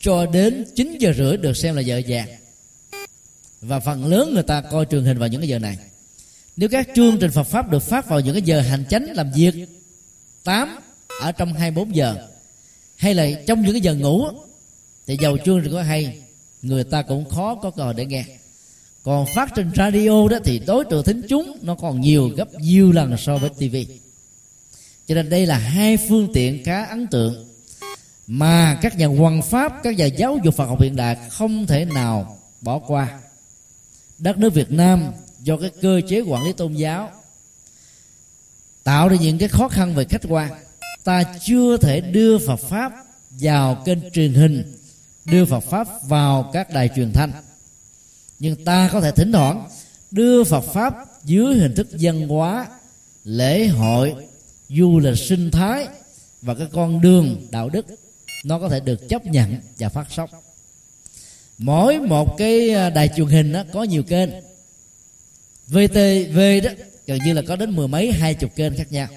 cho 0.01 0.27
đến 0.27 0.65
9 0.77 0.99
giờ 0.99 1.13
rưỡi 1.17 1.37
được 1.37 1.57
xem 1.57 1.75
là 1.77 1.81
giờ 1.81 2.03
vàng. 2.09 2.29
Và 3.61 3.81
phần 3.81 4.07
lớn 4.07 4.35
người 4.35 4.43
ta 4.43 4.61
coi 4.61 4.87
truyền 4.91 5.05
hình 5.05 5.19
vào 5.19 5.29
những 5.29 5.41
cái 5.41 5.49
giờ 5.49 5.59
này. 5.59 5.79
Nếu 6.57 6.69
các 6.69 6.89
chương 6.95 7.19
trình 7.19 7.31
Phật 7.31 7.43
pháp 7.43 7.71
được 7.71 7.83
phát 7.83 8.09
vào 8.09 8.21
những 8.21 8.35
cái 8.35 8.43
giờ 8.43 8.61
hành 8.61 8.85
chánh 8.91 9.07
làm 9.15 9.31
việc 9.31 9.55
8 10.45 10.79
ở 11.21 11.33
trong 11.33 11.53
24 11.53 11.97
giờ, 11.97 12.29
hay 12.97 13.15
là 13.15 13.29
trong 13.47 13.63
những 13.63 13.73
cái 13.73 13.81
giờ 13.81 13.95
ngủ 13.95 14.25
thì 15.09 15.17
giàu 15.21 15.37
chuông 15.45 15.61
thì 15.65 15.71
có 15.73 15.83
hay, 15.83 16.19
người 16.63 16.85
ta 16.85 17.03
cũng 17.03 17.29
khó 17.29 17.55
có 17.55 17.71
cơ 17.71 17.83
hội 17.83 17.95
để 17.95 18.07
nghe. 18.07 18.25
Còn 19.03 19.27
phát 19.35 19.51
trên 19.57 19.71
radio 19.77 20.29
đó 20.29 20.39
thì 20.45 20.59
đối 20.67 20.85
tượng 20.85 21.05
thính 21.05 21.23
chúng 21.29 21.59
nó 21.63 21.75
còn 21.75 22.01
nhiều 22.01 22.29
gấp 22.37 22.55
nhiều 22.55 22.93
lần 22.93 23.17
so 23.17 23.39
với 23.39 23.51
TV 23.51 23.77
cho 25.09 25.15
nên 25.15 25.29
đây 25.29 25.47
là 25.47 25.59
hai 25.59 25.97
phương 25.97 26.29
tiện 26.35 26.65
khá 26.65 26.85
ấn 26.85 27.07
tượng 27.07 27.49
mà 28.27 28.79
các 28.83 28.99
nhà 28.99 29.07
hoàng 29.07 29.43
pháp, 29.43 29.73
các 29.83 29.97
nhà 29.97 30.05
giáo 30.05 30.39
dục 30.45 30.55
Phật 30.55 30.65
học 30.65 30.81
hiện 30.81 30.97
đại 30.97 31.17
không 31.31 31.67
thể 31.67 31.85
nào 31.85 32.39
bỏ 32.61 32.79
qua. 32.79 33.21
Đất 34.19 34.39
nước 34.39 34.55
Việt 34.55 34.73
Nam 34.73 35.05
do 35.41 35.57
cái 35.57 35.71
cơ 35.83 36.01
chế 36.09 36.21
quản 36.21 36.45
lý 36.45 36.53
tôn 36.53 36.73
giáo 36.73 37.11
tạo 38.85 39.09
ra 39.09 39.17
những 39.21 39.39
cái 39.39 39.49
khó 39.49 39.69
khăn 39.69 39.95
về 39.95 40.05
khách 40.05 40.23
quan, 40.29 40.51
ta 41.05 41.25
chưa 41.45 41.77
thể 41.77 42.01
đưa 42.01 42.39
Phật 42.39 42.57
pháp 42.57 42.93
vào 43.31 43.83
kênh 43.85 44.11
truyền 44.11 44.35
hình 44.35 44.78
đưa 45.31 45.45
Phật 45.45 45.61
pháp 45.61 45.89
vào 46.03 46.51
các 46.53 46.71
đài 46.71 46.91
truyền 46.97 47.13
thanh. 47.13 47.33
Nhưng 48.39 48.65
ta 48.65 48.91
có 48.93 49.01
thể 49.01 49.11
thỉnh 49.11 49.33
thoảng 49.33 49.69
đưa 50.11 50.45
Phật 50.45 50.61
pháp 50.61 50.95
dưới 51.25 51.55
hình 51.55 51.75
thức 51.75 51.89
dân 51.97 52.29
hóa, 52.29 52.67
lễ 53.25 53.67
hội, 53.67 54.15
du 54.69 54.99
lịch 54.99 55.19
sinh 55.19 55.51
thái 55.51 55.87
và 56.43 56.55
cái 56.55 56.67
con 56.73 57.01
đường 57.01 57.47
đạo 57.51 57.69
đức, 57.69 57.87
nó 58.45 58.59
có 58.59 58.69
thể 58.69 58.81
được 58.81 59.09
chấp 59.09 59.27
nhận 59.27 59.57
và 59.79 59.89
phát 59.89 60.07
sóng. 60.11 60.31
Mỗi 61.59 61.99
một 61.99 62.37
cái 62.39 62.71
à, 62.71 62.91
đài 62.91 63.09
truyền 63.17 63.27
hình 63.27 63.53
đó 63.53 63.65
có 63.73 63.83
nhiều 63.83 64.03
kênh. 64.03 64.31
VTV 65.67 66.39
đó, 66.65 66.71
gần 67.07 67.19
như 67.25 67.33
là 67.33 67.43
có 67.49 67.57
đến 67.57 67.77
mười 67.77 67.89
mấy, 67.89 68.13
hai 68.13 68.35
chục 68.35 68.51
kênh 68.57 68.77
khác 68.77 68.93
nhau. 68.93 69.09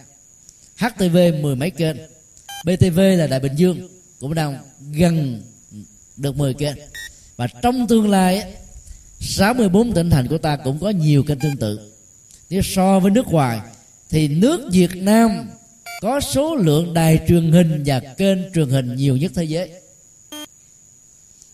HTV 0.78 1.18
mười 1.42 1.56
mấy 1.56 1.70
kênh. 1.70 1.98
BTV 2.66 3.00
là 3.00 3.28
Đại 3.28 3.40
Bình 3.40 3.56
Dương, 3.56 3.90
cũng 4.20 4.34
đang 4.34 4.58
gần 4.94 5.42
được 6.22 6.38
10 6.38 6.54
kênh 6.54 6.76
và 7.36 7.48
trong 7.62 7.88
tương 7.88 8.10
lai 8.10 8.54
64 9.20 9.94
tỉnh 9.94 10.10
thành 10.10 10.28
của 10.28 10.38
ta 10.38 10.56
cũng 10.56 10.80
có 10.80 10.90
nhiều 10.90 11.24
kênh 11.24 11.40
tương 11.40 11.58
tự. 11.58 11.92
Nếu 12.50 12.62
so 12.62 13.00
với 13.00 13.12
nước 13.12 13.28
ngoài, 13.28 13.60
thì 14.10 14.28
nước 14.28 14.70
Việt 14.72 14.96
Nam 14.96 15.50
có 16.02 16.20
số 16.20 16.56
lượng 16.56 16.94
đài 16.94 17.20
truyền 17.28 17.52
hình 17.52 17.84
và 17.86 18.00
kênh 18.00 18.54
truyền 18.54 18.70
hình 18.70 18.96
nhiều 18.96 19.18
nhất 19.18 19.32
thế 19.36 19.44
giới. 19.44 19.72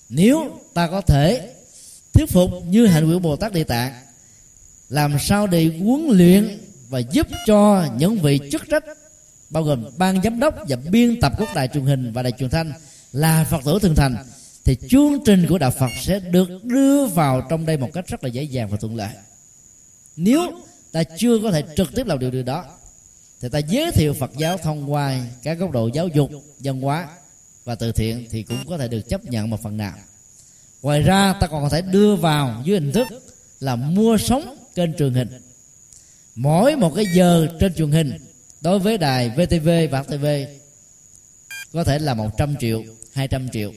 Nếu 0.10 0.60
ta 0.74 0.88
có 0.88 1.02
thể 1.02 1.54
thuyết 2.14 2.30
phục 2.30 2.52
như 2.70 2.86
hạnh 2.86 3.08
nguyện 3.08 3.22
bồ 3.22 3.36
tát 3.36 3.54
địa 3.54 3.64
tạng, 3.64 3.94
làm 4.90 5.20
sao 5.20 5.48
để 5.48 5.72
huấn 5.84 6.08
luyện 6.10 6.60
và 6.90 7.00
giúp 7.00 7.28
cho 7.48 7.88
những 7.98 8.20
vị 8.20 8.40
chức 8.52 8.70
trách, 8.70 8.84
bao 9.50 9.64
gồm 9.64 9.86
ban 9.98 10.22
giám 10.24 10.40
đốc 10.40 10.56
và 10.70 10.78
biên 10.92 11.20
tập 11.20 11.34
các 11.38 11.56
đài 11.56 11.68
truyền 11.68 11.86
hình 11.86 12.12
và 12.12 12.24
đài 12.24 12.32
truyền 12.32 12.50
thanh 12.50 12.74
là 13.14 13.44
phật 13.44 13.62
tử 13.66 13.80
thường 13.82 13.96
thành 13.96 14.16
thì 14.68 14.78
chương 14.90 15.24
trình 15.26 15.46
của 15.50 15.58
đạo 15.58 15.72
phật 15.72 15.92
sẽ 16.02 16.20
được 16.20 16.50
đưa 16.64 17.06
vào 17.06 17.48
trong 17.50 17.66
đây 17.66 17.78
một 17.78 17.90
cách 17.94 18.08
rất 18.08 18.24
là 18.24 18.30
dễ 18.30 18.44
dàng 18.44 18.70
và 18.70 18.78
thuận 18.78 18.96
lợi. 18.96 19.10
Nếu 20.16 20.42
ta 20.92 21.04
chưa 21.04 21.40
có 21.44 21.52
thể 21.52 21.64
trực 21.76 21.96
tiếp 21.96 22.08
làm 22.08 22.20
điều 22.20 22.32
điều 22.32 22.44
đó, 22.44 22.66
thì 23.42 23.50
ta 23.50 23.60
giới 23.60 23.92
thiệu 23.92 24.14
phật 24.14 24.32
giáo 24.38 24.58
thông 24.58 24.92
qua 24.92 25.26
các 25.44 25.54
góc 25.54 25.72
độ 25.72 25.90
giáo 25.94 26.08
dục, 26.08 26.32
văn 26.60 26.82
hóa 26.82 27.08
và 27.66 27.76
từ 27.76 27.92
thiện 27.92 28.28
thì 28.32 28.44
cũng 28.44 28.58
có 28.68 28.78
thể 28.78 28.88
được 28.88 29.02
chấp 29.02 29.26
nhận 29.26 29.50
một 29.50 29.62
phần 29.64 29.78
nào. 29.78 29.94
Ngoài 30.82 31.02
ra, 31.02 31.34
ta 31.34 31.48
còn 31.48 31.64
có 31.64 31.70
thể 31.70 31.82
đưa 31.82 32.16
vào 32.16 32.62
dưới 32.66 32.80
hình 32.80 32.92
thức 32.92 33.08
là 33.60 33.76
mua 33.76 34.18
sống 34.18 34.58
kênh 34.76 34.94
truyền 34.98 35.14
hình. 35.14 35.30
Mỗi 36.36 36.76
một 36.76 36.96
cái 36.96 37.06
giờ 37.14 37.48
trên 37.60 37.74
truyền 37.74 37.92
hình 37.92 38.12
đối 38.62 38.80
với 38.80 38.98
đài 38.98 39.30
VTV 39.30 39.70
và 39.92 40.04
TV 40.04 40.26
có 41.74 41.84
thể 41.84 42.00
là 42.00 42.14
100 42.14 42.56
triệu 42.60 42.84
200 43.14 43.50
triệu 43.50 43.72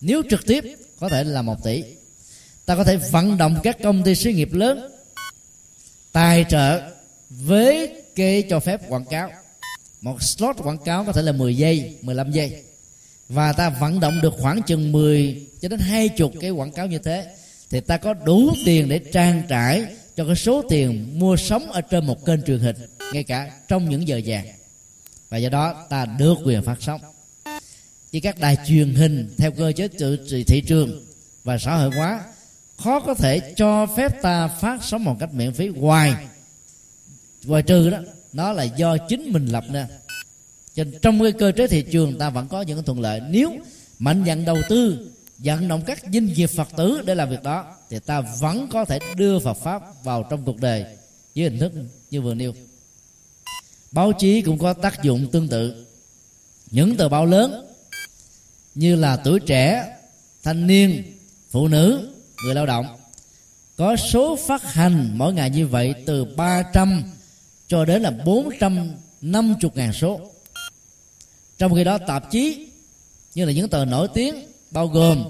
nếu 0.00 0.22
trực 0.30 0.46
tiếp, 0.46 0.64
có 1.00 1.08
thể 1.08 1.24
là 1.24 1.42
một 1.42 1.64
tỷ. 1.64 1.84
Ta 2.66 2.76
có 2.76 2.84
thể 2.84 2.96
vận 2.96 3.38
động 3.38 3.56
các 3.62 3.76
công 3.82 4.02
ty 4.02 4.14
xí 4.14 4.32
nghiệp 4.32 4.52
lớn, 4.52 4.92
tài 6.12 6.44
trợ 6.48 6.90
với 7.30 8.02
cái 8.16 8.42
cho 8.50 8.60
phép 8.60 8.80
quảng 8.88 9.04
cáo. 9.04 9.30
Một 10.00 10.22
slot 10.22 10.56
quảng 10.58 10.78
cáo 10.78 11.04
có 11.04 11.12
thể 11.12 11.22
là 11.22 11.32
10 11.32 11.56
giây 11.56 11.96
15 12.02 12.32
giây. 12.32 12.62
Và 13.28 13.52
ta 13.52 13.70
vận 13.70 14.00
động 14.00 14.20
được 14.22 14.34
khoảng 14.40 14.62
chừng 14.62 14.92
10 14.92 15.46
cho 15.60 15.68
đến 15.68 15.80
20 15.80 16.28
cái 16.40 16.50
quảng 16.50 16.72
cáo 16.72 16.86
như 16.86 16.98
thế, 16.98 17.26
thì 17.70 17.80
ta 17.80 17.96
có 17.96 18.14
đủ 18.14 18.52
tiền 18.64 18.88
để 18.88 18.98
trang 19.12 19.42
trải 19.48 19.86
cho 20.16 20.24
cái 20.24 20.36
số 20.36 20.62
tiền 20.68 21.18
mua 21.18 21.36
sắm 21.36 21.62
ở 21.68 21.80
trên 21.80 22.06
một 22.06 22.26
kênh 22.26 22.42
truyền 22.42 22.58
hình, 22.58 22.76
ngay 23.12 23.24
cả 23.24 23.50
trong 23.68 23.90
những 23.90 24.08
giờ 24.08 24.20
vàng. 24.26 24.46
Và 25.28 25.38
do 25.38 25.48
đó, 25.48 25.86
ta 25.90 26.04
được 26.04 26.34
quyền 26.44 26.62
phát 26.62 26.76
sóng 26.80 27.00
chỉ 28.16 28.20
các 28.20 28.40
đài 28.40 28.56
truyền 28.66 28.94
hình 28.94 29.34
theo 29.38 29.50
cơ 29.50 29.72
chế 29.72 29.88
tự 29.88 30.26
thị 30.46 30.60
trường 30.60 31.06
và 31.44 31.58
xã 31.58 31.76
hội 31.76 31.90
hóa, 31.96 32.24
khó 32.76 33.00
có 33.00 33.14
thể 33.14 33.54
cho 33.56 33.86
phép 33.96 34.22
ta 34.22 34.48
phát 34.48 34.84
sóng 34.84 35.04
một 35.04 35.16
cách 35.20 35.34
miễn 35.34 35.52
phí. 35.52 35.68
Ngoài 35.68 36.26
ngoài 37.44 37.62
trừ 37.62 37.90
đó, 37.90 37.98
nó 38.32 38.52
là 38.52 38.62
do 38.62 38.96
chính 39.08 39.32
mình 39.32 39.46
lập 39.46 39.64
nên 39.70 39.86
cho 40.74 40.84
trong 41.02 41.20
cái 41.22 41.32
cơ 41.32 41.52
chế 41.52 41.66
thị 41.66 41.84
trường, 41.92 42.18
ta 42.18 42.30
vẫn 42.30 42.48
có 42.48 42.62
những 42.62 42.84
thuận 42.84 43.00
lợi. 43.00 43.20
Nếu 43.30 43.50
mạnh 43.98 44.24
dạn 44.26 44.44
đầu 44.44 44.58
tư, 44.68 45.10
vận 45.38 45.68
động 45.68 45.82
các 45.86 46.02
doanh 46.12 46.26
nghiệp 46.26 46.46
phật 46.46 46.68
tử 46.76 47.02
để 47.06 47.14
làm 47.14 47.30
việc 47.30 47.42
đó, 47.42 47.76
thì 47.90 47.98
ta 47.98 48.20
vẫn 48.20 48.68
có 48.72 48.84
thể 48.84 48.98
đưa 49.16 49.38
Phật 49.38 49.54
pháp 49.54 50.04
vào 50.04 50.22
trong 50.30 50.44
cuộc 50.44 50.60
đời 50.60 50.84
với 51.36 51.44
hình 51.44 51.58
thức 51.58 51.72
như 52.10 52.22
vừa 52.22 52.34
nêu. 52.34 52.54
Báo 53.92 54.12
chí 54.12 54.42
cũng 54.42 54.58
có 54.58 54.72
tác 54.72 55.02
dụng 55.02 55.30
tương 55.30 55.48
tự. 55.48 55.86
Những 56.70 56.96
tờ 56.96 57.08
báo 57.08 57.26
lớn 57.26 57.66
như 58.76 58.96
là 58.96 59.16
tuổi 59.16 59.40
trẻ, 59.40 59.96
thanh 60.42 60.66
niên, 60.66 61.02
phụ 61.50 61.68
nữ, 61.68 62.08
người 62.44 62.54
lao 62.54 62.66
động. 62.66 62.86
Có 63.76 63.96
số 63.96 64.36
phát 64.36 64.72
hành 64.72 65.10
mỗi 65.14 65.32
ngày 65.32 65.50
như 65.50 65.66
vậy 65.66 65.94
từ 66.06 66.24
300 66.24 67.02
cho 67.68 67.84
đến 67.84 68.02
là 68.02 68.10
450 68.10 69.70
ngàn 69.74 69.92
số. 69.92 70.20
Trong 71.58 71.74
khi 71.74 71.84
đó, 71.84 71.98
tạp 71.98 72.30
chí 72.30 72.68
như 73.34 73.44
là 73.44 73.52
những 73.52 73.68
tờ 73.68 73.84
nổi 73.84 74.08
tiếng 74.14 74.34
bao 74.70 74.86
gồm 74.86 75.24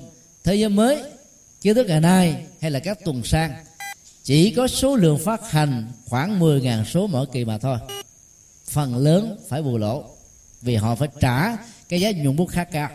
thế 0.45 0.55
giới 0.55 0.69
mới 0.69 1.03
kiến 1.61 1.75
thức 1.75 1.87
ngày 1.87 2.01
nay 2.01 2.47
hay 2.61 2.71
là 2.71 2.79
các 2.79 2.99
tuần 3.05 3.23
sang, 3.25 3.53
chỉ 4.23 4.51
có 4.51 4.69
số 4.69 4.97
lượng 4.97 5.19
phát 5.19 5.51
hành 5.51 5.93
khoảng 6.07 6.41
10.000 6.41 6.85
số 6.85 7.07
mỗi 7.07 7.27
kỳ 7.33 7.45
mà 7.45 7.59
thôi. 7.59 7.79
Phần 8.71 8.97
lớn 8.97 9.39
phải 9.49 9.63
bù 9.63 9.79
lỗ 9.79 10.05
vì 10.63 10.75
họ 10.75 10.95
phải 10.95 11.09
trả 11.21 11.57
cái 11.89 12.01
giá 12.01 12.11
nhuận 12.11 12.37
bút 12.37 12.47
khá 12.47 12.65
cao 12.65 12.91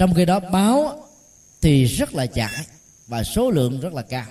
trong 0.00 0.14
khi 0.14 0.24
đó, 0.24 0.40
báo 0.40 1.08
thì 1.60 1.84
rất 1.84 2.14
là 2.14 2.26
chặt 2.26 2.50
và 3.06 3.24
số 3.24 3.50
lượng 3.50 3.80
rất 3.80 3.92
là 3.92 4.02
cao. 4.02 4.26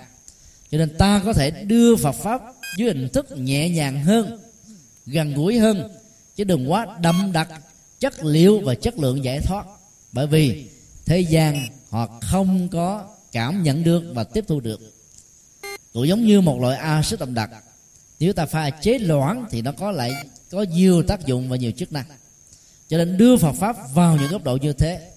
Cho 0.70 0.78
nên 0.78 0.96
ta 0.98 1.22
có 1.24 1.32
thể 1.32 1.50
đưa 1.50 1.96
Phật 1.96 2.12
pháp 2.12 2.40
dưới 2.76 2.88
hình 2.88 3.08
thức 3.08 3.26
nhẹ 3.36 3.68
nhàng 3.68 4.04
hơn, 4.04 4.40
gần 5.06 5.34
gũi 5.34 5.58
hơn, 5.58 5.90
chứ 6.36 6.44
đừng 6.44 6.70
quá 6.70 6.86
đậm 7.00 7.30
đặc 7.32 7.48
chất 8.00 8.24
liệu 8.24 8.60
và 8.60 8.74
chất 8.74 8.98
lượng 8.98 9.24
giải 9.24 9.40
thoát. 9.40 9.66
Bởi 10.12 10.26
vì 10.26 10.66
thế 11.06 11.20
gian 11.20 11.68
họ 11.90 12.20
không 12.22 12.68
có 12.68 13.08
cảm 13.32 13.62
nhận 13.62 13.84
được 13.84 14.02
và 14.14 14.24
tiếp 14.24 14.44
thu 14.48 14.60
được. 14.60 14.80
Cũng 15.92 16.08
giống 16.08 16.26
như 16.26 16.40
một 16.40 16.60
loại 16.60 16.76
axit 16.76 17.20
đậm 17.20 17.34
đặc. 17.34 17.50
Nếu 18.20 18.32
ta 18.32 18.46
pha 18.46 18.70
chế 18.70 18.98
loãng 18.98 19.44
thì 19.50 19.62
nó 19.62 19.72
có 19.72 19.90
lại 19.90 20.12
có 20.50 20.62
nhiều 20.62 21.02
tác 21.02 21.26
dụng 21.26 21.48
và 21.48 21.56
nhiều 21.56 21.72
chức 21.76 21.92
năng. 21.92 22.06
Cho 22.88 22.98
nên 22.98 23.16
đưa 23.16 23.36
Phật 23.36 23.52
pháp 23.52 23.76
vào 23.94 24.16
những 24.16 24.30
góc 24.30 24.44
độ 24.44 24.56
như 24.56 24.72
thế 24.72 25.09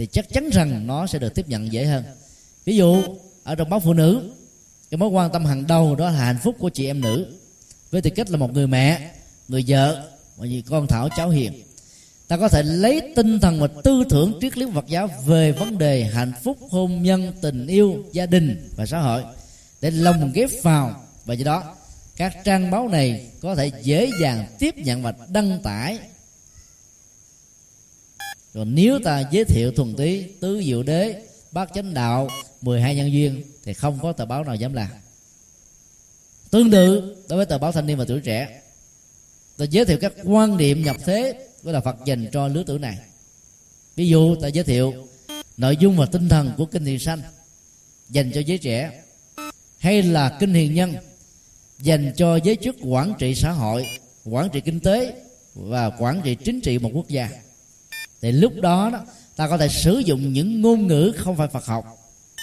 thì 0.00 0.06
chắc 0.06 0.28
chắn 0.28 0.50
rằng 0.50 0.86
nó 0.86 1.06
sẽ 1.06 1.18
được 1.18 1.34
tiếp 1.34 1.48
nhận 1.48 1.72
dễ 1.72 1.84
hơn. 1.84 2.04
Ví 2.64 2.76
dụ, 2.76 3.02
ở 3.42 3.54
trong 3.54 3.70
báo 3.70 3.80
phụ 3.80 3.92
nữ, 3.92 4.30
cái 4.90 4.98
mối 4.98 5.08
quan 5.08 5.32
tâm 5.32 5.44
hàng 5.44 5.66
đầu 5.66 5.96
đó 5.96 6.10
là 6.10 6.16
hạnh 6.16 6.38
phúc 6.42 6.56
của 6.58 6.68
chị 6.68 6.86
em 6.86 7.00
nữ. 7.00 7.26
Với 7.90 8.02
tư 8.02 8.10
cách 8.10 8.30
là 8.30 8.36
một 8.36 8.52
người 8.52 8.66
mẹ, 8.66 9.10
người 9.48 9.64
vợ 9.68 10.08
và 10.36 10.46
người 10.46 10.62
con 10.68 10.86
thảo, 10.86 11.08
cháu 11.16 11.30
hiền, 11.30 11.52
ta 12.28 12.36
có 12.36 12.48
thể 12.48 12.62
lấy 12.62 13.12
tinh 13.16 13.40
thần 13.40 13.60
và 13.60 13.68
tư 13.84 14.04
tưởng 14.10 14.38
triết 14.40 14.58
lý 14.58 14.66
Phật 14.74 14.86
giáo 14.86 15.08
về 15.26 15.52
vấn 15.52 15.78
đề 15.78 16.04
hạnh 16.04 16.32
phúc, 16.42 16.58
hôn 16.70 17.02
nhân, 17.02 17.32
tình 17.40 17.66
yêu, 17.66 18.04
gia 18.12 18.26
đình 18.26 18.68
và 18.76 18.86
xã 18.86 18.98
hội 18.98 19.22
để 19.80 19.90
lồng 19.90 20.32
ghép 20.34 20.50
vào. 20.62 21.04
Và 21.24 21.34
do 21.34 21.44
đó, 21.44 21.74
các 22.16 22.36
trang 22.44 22.70
báo 22.70 22.88
này 22.88 23.26
có 23.40 23.54
thể 23.54 23.70
dễ 23.82 24.10
dàng 24.20 24.46
tiếp 24.58 24.74
nhận 24.78 25.02
và 25.02 25.14
đăng 25.28 25.60
tải 25.62 25.98
rồi 28.54 28.64
nếu 28.64 28.98
ta 29.04 29.22
giới 29.30 29.44
thiệu 29.44 29.72
thuần 29.72 29.94
túy 29.94 30.30
tứ 30.40 30.62
diệu 30.62 30.82
đế, 30.82 31.22
bát 31.52 31.70
chánh 31.74 31.94
đạo 31.94 32.28
12 32.60 32.96
nhân 32.96 33.12
duyên, 33.12 33.42
thì 33.64 33.72
không 33.72 33.98
có 34.02 34.12
tờ 34.12 34.26
báo 34.26 34.44
nào 34.44 34.54
dám 34.54 34.72
làm. 34.72 34.88
Tương 36.50 36.70
tự 36.70 37.16
đối 37.28 37.36
với 37.36 37.46
tờ 37.46 37.58
báo 37.58 37.72
thanh 37.72 37.86
niên 37.86 37.96
và 37.96 38.04
tuổi 38.08 38.20
trẻ, 38.20 38.60
ta 39.56 39.64
giới 39.70 39.84
thiệu 39.84 39.98
các 40.00 40.12
quan 40.24 40.56
điểm 40.56 40.82
nhập 40.82 40.96
thế 41.04 41.46
của 41.62 41.72
là 41.72 41.80
Phật 41.80 41.96
dành 42.04 42.26
cho 42.32 42.48
lứa 42.48 42.62
tuổi 42.66 42.78
này. 42.78 42.98
Ví 43.96 44.08
dụ, 44.08 44.36
ta 44.36 44.48
giới 44.48 44.64
thiệu 44.64 44.94
nội 45.56 45.76
dung 45.76 45.96
và 45.96 46.06
tinh 46.06 46.28
thần 46.28 46.52
của 46.56 46.66
kinh 46.66 46.84
thiền 46.84 46.98
sanh 46.98 47.20
dành 48.08 48.32
cho 48.34 48.40
giới 48.40 48.58
trẻ, 48.58 49.02
hay 49.78 50.02
là 50.02 50.36
kinh 50.40 50.54
hiền 50.54 50.74
nhân 50.74 50.94
dành 51.78 52.12
cho 52.16 52.36
giới 52.36 52.56
chức 52.56 52.76
quản 52.82 53.14
trị 53.18 53.34
xã 53.34 53.50
hội, 53.50 53.86
quản 54.24 54.50
trị 54.50 54.60
kinh 54.60 54.80
tế 54.80 55.14
và 55.54 55.90
quản 55.90 56.20
trị 56.24 56.36
chính 56.44 56.60
trị 56.60 56.78
một 56.78 56.90
quốc 56.94 57.08
gia 57.08 57.30
thì 58.22 58.32
lúc 58.32 58.52
đó, 58.62 58.90
đó 58.90 59.04
ta 59.36 59.48
có 59.48 59.58
thể 59.58 59.68
sử 59.68 59.98
dụng 59.98 60.32
những 60.32 60.60
ngôn 60.60 60.86
ngữ 60.86 61.12
không 61.16 61.36
phải 61.36 61.48
Phật 61.48 61.66
học 61.66 61.84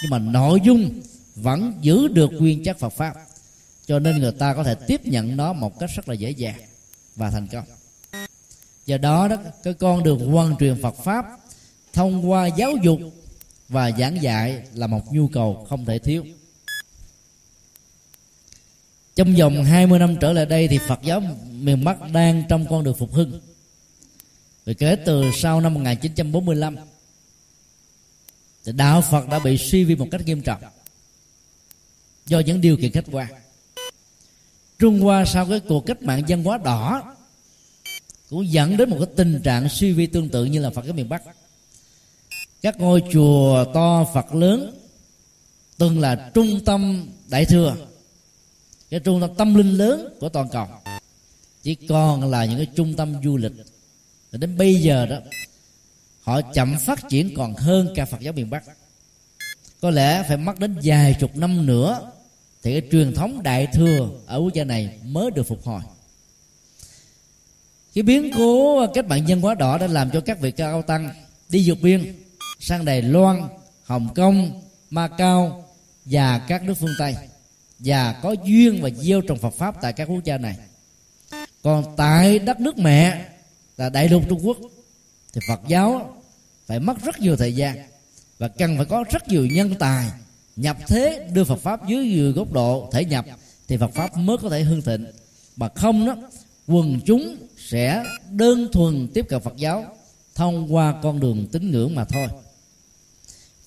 nhưng 0.02 0.10
mà 0.10 0.18
nội 0.18 0.60
dung 0.64 1.00
vẫn 1.34 1.72
giữ 1.80 2.08
được 2.08 2.30
nguyên 2.32 2.64
chất 2.64 2.78
Phật 2.78 2.92
pháp. 2.92 3.14
Cho 3.86 3.98
nên 3.98 4.18
người 4.18 4.32
ta 4.32 4.54
có 4.54 4.64
thể 4.64 4.74
tiếp 4.74 5.06
nhận 5.06 5.36
nó 5.36 5.52
một 5.52 5.78
cách 5.78 5.90
rất 5.96 6.08
là 6.08 6.14
dễ 6.14 6.30
dàng 6.30 6.60
và 7.16 7.30
thành 7.30 7.46
công. 7.46 7.64
Do 8.86 8.96
đó 8.96 9.28
đó 9.28 9.36
cái 9.62 9.74
con 9.74 10.02
đường 10.02 10.32
hoàn 10.32 10.56
truyền 10.56 10.82
Phật 10.82 10.96
pháp 11.04 11.24
thông 11.92 12.30
qua 12.30 12.46
giáo 12.46 12.72
dục 12.82 13.00
và 13.68 13.90
giảng 13.90 14.22
dạy 14.22 14.62
là 14.74 14.86
một 14.86 15.12
nhu 15.12 15.28
cầu 15.28 15.66
không 15.68 15.84
thể 15.84 15.98
thiếu. 15.98 16.24
Trong 19.16 19.34
vòng 19.34 19.64
20 19.64 19.98
năm 19.98 20.16
trở 20.20 20.32
lại 20.32 20.46
đây 20.46 20.68
thì 20.68 20.78
Phật 20.78 21.02
giáo 21.02 21.22
miền 21.50 21.84
Bắc 21.84 22.12
đang 22.12 22.42
trong 22.48 22.66
con 22.70 22.84
đường 22.84 22.96
phục 22.96 23.12
hưng. 23.12 23.40
Vì 24.68 24.74
kể 24.74 24.96
từ 25.06 25.30
sau 25.34 25.60
năm 25.60 25.74
1945 25.74 26.76
thì 28.64 28.72
đạo 28.72 29.00
Phật 29.10 29.28
đã 29.28 29.38
bị 29.38 29.58
suy 29.58 29.84
vi 29.84 29.96
một 29.96 30.06
cách 30.10 30.20
nghiêm 30.26 30.42
trọng 30.42 30.62
do 32.26 32.38
những 32.38 32.60
điều 32.60 32.76
kiện 32.76 32.92
khách 32.92 33.04
quan. 33.12 33.28
Trung 34.78 35.00
Hoa 35.00 35.24
sau 35.24 35.46
cái 35.46 35.60
cuộc 35.60 35.86
cách 35.86 36.02
mạng 36.02 36.22
văn 36.28 36.44
hóa 36.44 36.58
đỏ 36.58 37.14
cũng 38.30 38.52
dẫn 38.52 38.76
đến 38.76 38.90
một 38.90 38.96
cái 38.98 39.08
tình 39.16 39.40
trạng 39.44 39.68
suy 39.68 39.92
vi 39.92 40.06
tương 40.06 40.28
tự 40.28 40.44
như 40.44 40.60
là 40.60 40.70
Phật 40.70 40.84
ở 40.84 40.92
miền 40.92 41.08
Bắc. 41.08 41.22
Các 42.62 42.80
ngôi 42.80 43.02
chùa 43.12 43.64
to 43.74 44.06
Phật 44.14 44.34
lớn, 44.34 44.78
từng 45.78 46.00
là 46.00 46.30
trung 46.34 46.64
tâm 46.64 47.08
đại 47.28 47.44
thừa, 47.44 47.76
cái 48.90 49.00
trung 49.00 49.20
tâm 49.20 49.34
tâm 49.34 49.54
linh 49.54 49.78
lớn 49.78 50.16
của 50.20 50.28
toàn 50.28 50.48
cầu, 50.48 50.66
chỉ 51.62 51.74
còn 51.74 52.30
là 52.30 52.44
những 52.44 52.56
cái 52.56 52.68
trung 52.74 52.94
tâm 52.94 53.14
du 53.24 53.36
lịch 53.36 53.52
và 54.30 54.38
đến 54.38 54.56
bây 54.56 54.74
giờ 54.74 55.06
đó, 55.06 55.16
họ 56.22 56.40
chậm 56.54 56.76
phát 56.86 57.08
triển 57.08 57.34
còn 57.36 57.54
hơn 57.54 57.92
cả 57.94 58.04
Phật 58.04 58.20
giáo 58.20 58.32
miền 58.32 58.50
Bắc. 58.50 58.64
Có 59.80 59.90
lẽ 59.90 60.24
phải 60.28 60.36
mất 60.36 60.58
đến 60.58 60.76
vài 60.82 61.14
chục 61.20 61.36
năm 61.36 61.66
nữa 61.66 62.10
thì 62.62 62.80
cái 62.80 62.90
truyền 62.90 63.14
thống 63.14 63.42
đại 63.42 63.66
thừa 63.72 64.08
ở 64.26 64.38
quốc 64.38 64.54
gia 64.54 64.64
này 64.64 64.98
mới 65.04 65.30
được 65.30 65.42
phục 65.42 65.64
hồi. 65.64 65.80
Cái 67.94 68.02
biến 68.02 68.30
cố 68.36 68.86
cách 68.94 69.06
mạng 69.06 69.26
nhân 69.26 69.40
hóa 69.40 69.54
đỏ 69.54 69.78
đã 69.78 69.86
làm 69.86 70.10
cho 70.10 70.20
các 70.20 70.40
vị 70.40 70.50
cao 70.50 70.82
tăng 70.82 71.10
đi 71.48 71.62
vượt 71.66 71.78
biên, 71.82 72.14
sang 72.60 72.84
đài 72.84 73.02
loan, 73.02 73.42
hồng 73.84 74.08
kông, 74.14 74.62
macau 74.90 75.64
và 76.04 76.38
các 76.38 76.62
nước 76.62 76.74
phương 76.74 76.94
tây, 76.98 77.14
và 77.78 78.12
có 78.22 78.34
duyên 78.44 78.82
và 78.82 78.90
gieo 78.90 79.20
trồng 79.20 79.38
phật 79.38 79.54
pháp 79.54 79.74
tại 79.82 79.92
các 79.92 80.04
quốc 80.04 80.24
gia 80.24 80.38
này. 80.38 80.56
Còn 81.62 81.96
tại 81.96 82.38
đất 82.38 82.60
nước 82.60 82.78
mẹ 82.78 83.24
là 83.78 83.88
đại 83.88 84.08
lục 84.08 84.22
trung 84.28 84.40
quốc. 84.46 84.56
Thì 85.32 85.40
phật 85.48 85.60
giáo 85.68 86.16
phải 86.66 86.80
mất 86.80 87.02
rất 87.04 87.20
nhiều 87.20 87.36
thời 87.36 87.54
gian 87.54 87.76
và 88.38 88.48
cần 88.48 88.76
phải 88.76 88.86
có 88.86 89.04
rất 89.10 89.28
nhiều 89.28 89.46
nhân 89.46 89.74
tài 89.78 90.10
nhập 90.56 90.76
thế 90.86 91.28
đưa 91.32 91.44
Phật 91.44 91.56
pháp 91.56 91.88
dưới 91.88 92.06
nhiều 92.06 92.32
góc 92.32 92.52
độ 92.52 92.88
thể 92.92 93.04
nhập 93.04 93.24
thì 93.68 93.76
Phật 93.76 93.90
pháp 93.94 94.16
mới 94.16 94.36
có 94.38 94.48
thể 94.48 94.62
hương 94.62 94.82
thịnh. 94.82 95.06
Mà 95.56 95.68
không 95.74 96.06
đó, 96.06 96.16
quần 96.66 97.00
chúng 97.06 97.36
sẽ 97.56 98.04
đơn 98.30 98.68
thuần 98.72 99.08
tiếp 99.14 99.26
cận 99.28 99.40
Phật 99.40 99.56
giáo 99.56 99.84
thông 100.34 100.74
qua 100.74 100.94
con 101.02 101.20
đường 101.20 101.46
tín 101.52 101.70
ngưỡng 101.70 101.94
mà 101.94 102.04
thôi. 102.04 102.26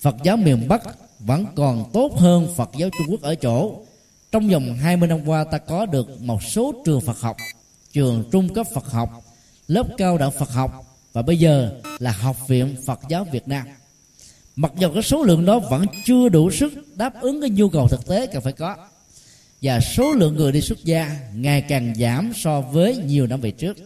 Phật 0.00 0.16
giáo 0.24 0.36
miền 0.36 0.68
Bắc 0.68 0.82
vẫn 1.18 1.46
còn 1.56 1.90
tốt 1.92 2.12
hơn 2.18 2.54
Phật 2.56 2.70
giáo 2.78 2.88
Trung 2.98 3.06
Quốc 3.10 3.22
ở 3.22 3.34
chỗ 3.34 3.74
trong 4.32 4.48
vòng 4.48 4.74
20 4.74 5.08
năm 5.08 5.28
qua 5.28 5.44
ta 5.44 5.58
có 5.58 5.86
được 5.86 6.22
một 6.22 6.42
số 6.42 6.72
trường 6.84 7.00
Phật 7.00 7.20
học, 7.20 7.36
trường 7.92 8.24
trung 8.32 8.54
cấp 8.54 8.66
Phật 8.74 8.86
học 8.86 9.21
lớp 9.68 9.86
cao 9.98 10.18
đẳng 10.18 10.30
Phật 10.30 10.50
học. 10.50 10.98
Và 11.12 11.22
bây 11.22 11.36
giờ 11.36 11.72
là 11.98 12.12
học 12.12 12.48
viện 12.48 12.76
Phật 12.86 13.00
giáo 13.08 13.26
Việt 13.32 13.48
Nam. 13.48 13.66
Mặc 14.56 14.72
dù 14.78 14.88
cái 14.94 15.02
số 15.02 15.22
lượng 15.22 15.44
đó 15.44 15.58
vẫn 15.58 15.84
chưa 16.04 16.28
đủ 16.28 16.50
sức 16.50 16.72
đáp 16.96 17.20
ứng 17.20 17.40
cái 17.40 17.50
nhu 17.50 17.68
cầu 17.68 17.88
thực 17.88 18.06
tế 18.06 18.26
cần 18.26 18.42
phải 18.42 18.52
có. 18.52 18.76
Và 19.62 19.80
số 19.80 20.12
lượng 20.12 20.36
người 20.36 20.52
đi 20.52 20.60
xuất 20.60 20.84
gia 20.84 21.20
ngày 21.34 21.62
càng 21.62 21.94
giảm 21.94 22.32
so 22.36 22.60
với 22.60 22.96
nhiều 22.96 23.26
năm 23.26 23.40
về 23.40 23.50
trước. 23.50 23.76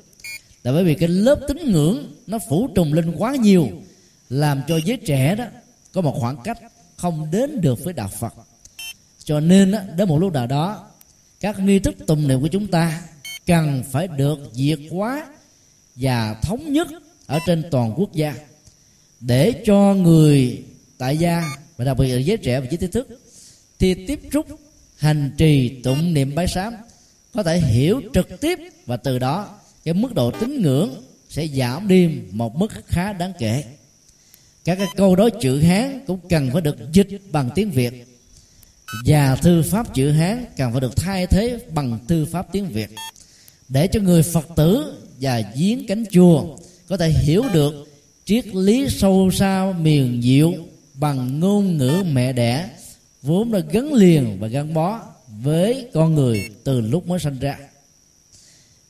Là 0.62 0.72
bởi 0.72 0.84
vì 0.84 0.94
cái 0.94 1.08
lớp 1.08 1.40
tín 1.48 1.72
ngưỡng 1.72 2.14
nó 2.26 2.38
phủ 2.48 2.68
trùng 2.74 2.92
lên 2.92 3.14
quá 3.18 3.36
nhiều 3.36 3.68
làm 4.28 4.62
cho 4.68 4.80
giới 4.84 4.96
trẻ 4.96 5.34
đó 5.34 5.44
có 5.92 6.00
một 6.00 6.16
khoảng 6.20 6.36
cách 6.44 6.58
không 6.96 7.30
đến 7.30 7.60
được 7.60 7.84
với 7.84 7.92
đạo 7.94 8.08
Phật. 8.18 8.34
Cho 9.24 9.40
nên 9.40 9.72
đó, 9.72 9.78
đến 9.96 10.08
một 10.08 10.18
lúc 10.18 10.32
nào 10.32 10.46
đó 10.46 10.86
các 11.40 11.58
nghi 11.58 11.78
thức 11.78 11.94
tùng 12.06 12.28
niệm 12.28 12.40
của 12.40 12.48
chúng 12.48 12.66
ta 12.66 13.02
cần 13.46 13.82
phải 13.90 14.08
được 14.08 14.38
diệt 14.52 14.78
hóa 14.90 15.26
và 15.96 16.34
thống 16.42 16.72
nhất 16.72 16.88
ở 17.26 17.38
trên 17.46 17.62
toàn 17.70 17.94
quốc 17.96 18.12
gia 18.12 18.34
để 19.20 19.62
cho 19.66 19.94
người 19.94 20.62
tại 20.98 21.16
gia 21.16 21.44
và 21.76 21.84
đặc 21.84 21.96
biệt 21.98 22.08
là 22.08 22.20
giới 22.20 22.36
trẻ 22.36 22.60
và 22.60 22.66
giới 22.70 22.76
trí 22.76 22.86
thức 22.86 23.08
thì 23.78 24.06
tiếp 24.06 24.20
xúc, 24.32 24.46
hành 24.96 25.30
trì, 25.38 25.80
tụng 25.82 26.14
niệm 26.14 26.34
bái 26.34 26.46
sám, 26.48 26.74
có 27.34 27.42
thể 27.42 27.58
hiểu 27.58 28.00
trực 28.14 28.40
tiếp 28.40 28.58
và 28.86 28.96
từ 28.96 29.18
đó 29.18 29.58
cái 29.84 29.94
mức 29.94 30.14
độ 30.14 30.30
tín 30.30 30.62
ngưỡng 30.62 31.02
sẽ 31.28 31.46
giảm 31.46 31.88
đi 31.88 32.08
một 32.30 32.56
mức 32.56 32.72
khá 32.86 33.12
đáng 33.12 33.32
kể. 33.38 33.64
Các 34.64 34.78
cái 34.78 34.86
câu 34.96 35.16
đối 35.16 35.30
chữ 35.30 35.60
hán 35.60 36.00
cũng 36.06 36.20
cần 36.28 36.50
phải 36.52 36.62
được 36.62 36.76
dịch 36.92 37.08
bằng 37.32 37.50
tiếng 37.54 37.70
việt 37.70 38.06
và 39.06 39.36
thư 39.36 39.62
pháp 39.62 39.94
chữ 39.94 40.10
hán 40.10 40.44
cần 40.56 40.72
phải 40.72 40.80
được 40.80 40.96
thay 40.96 41.26
thế 41.26 41.58
bằng 41.74 41.98
thư 42.08 42.26
pháp 42.26 42.46
tiếng 42.52 42.68
việt 42.68 42.90
để 43.68 43.86
cho 43.86 44.00
người 44.00 44.22
phật 44.22 44.46
tử 44.56 44.94
và 45.20 45.42
giếng 45.54 45.86
cánh 45.86 46.04
chùa 46.10 46.56
có 46.88 46.96
thể 46.96 47.10
hiểu 47.10 47.44
được 47.52 47.86
triết 48.24 48.46
lý 48.46 48.88
sâu 48.88 49.30
xa 49.30 49.72
miền 49.80 50.22
diệu 50.22 50.52
bằng 50.94 51.40
ngôn 51.40 51.78
ngữ 51.78 52.04
mẹ 52.12 52.32
đẻ, 52.32 52.70
vốn 53.22 53.52
đã 53.52 53.58
gắn 53.58 53.92
liền 53.92 54.36
và 54.40 54.48
gắn 54.48 54.74
bó 54.74 55.00
với 55.42 55.88
con 55.94 56.14
người 56.14 56.50
từ 56.64 56.80
lúc 56.80 57.08
mới 57.08 57.18
sinh 57.18 57.38
ra. 57.38 57.58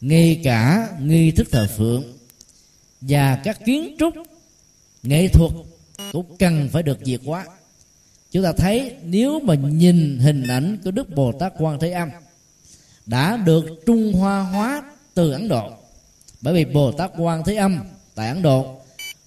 Ngay 0.01 0.41
cả 0.45 0.89
nghi 1.01 1.31
thức 1.31 1.49
thờ 1.51 1.69
phượng 1.77 2.05
và 3.01 3.41
các 3.45 3.65
kiến 3.65 3.97
trúc, 3.99 4.15
nghệ 5.03 5.29
thuật 5.29 5.53
cũng 6.13 6.37
cần 6.39 6.69
phải 6.73 6.83
được 6.83 6.99
diệt 7.05 7.21
hóa. 7.25 7.47
Chúng 8.31 8.43
ta 8.43 8.53
thấy 8.53 8.93
nếu 9.03 9.41
mà 9.41 9.55
nhìn 9.55 10.19
hình 10.19 10.43
ảnh 10.49 10.79
của 10.85 10.91
đức 10.91 11.15
bồ 11.15 11.33
tát 11.33 11.53
quan 11.59 11.79
thế 11.79 11.91
âm 11.91 12.09
đã 13.07 13.37
được 13.37 13.65
trung 13.87 14.13
hoa 14.13 14.43
hóa 14.43 14.83
từ 15.15 15.33
ấn 15.33 15.49
độ 15.49 15.71
bởi 16.41 16.55
vì 16.55 16.65
bồ 16.65 16.93
tát 16.93 17.11
quan 17.19 17.45
thế 17.45 17.55
âm, 17.55 17.79
tại 18.15 18.29
ấn 18.29 18.43
độ, 18.43 18.77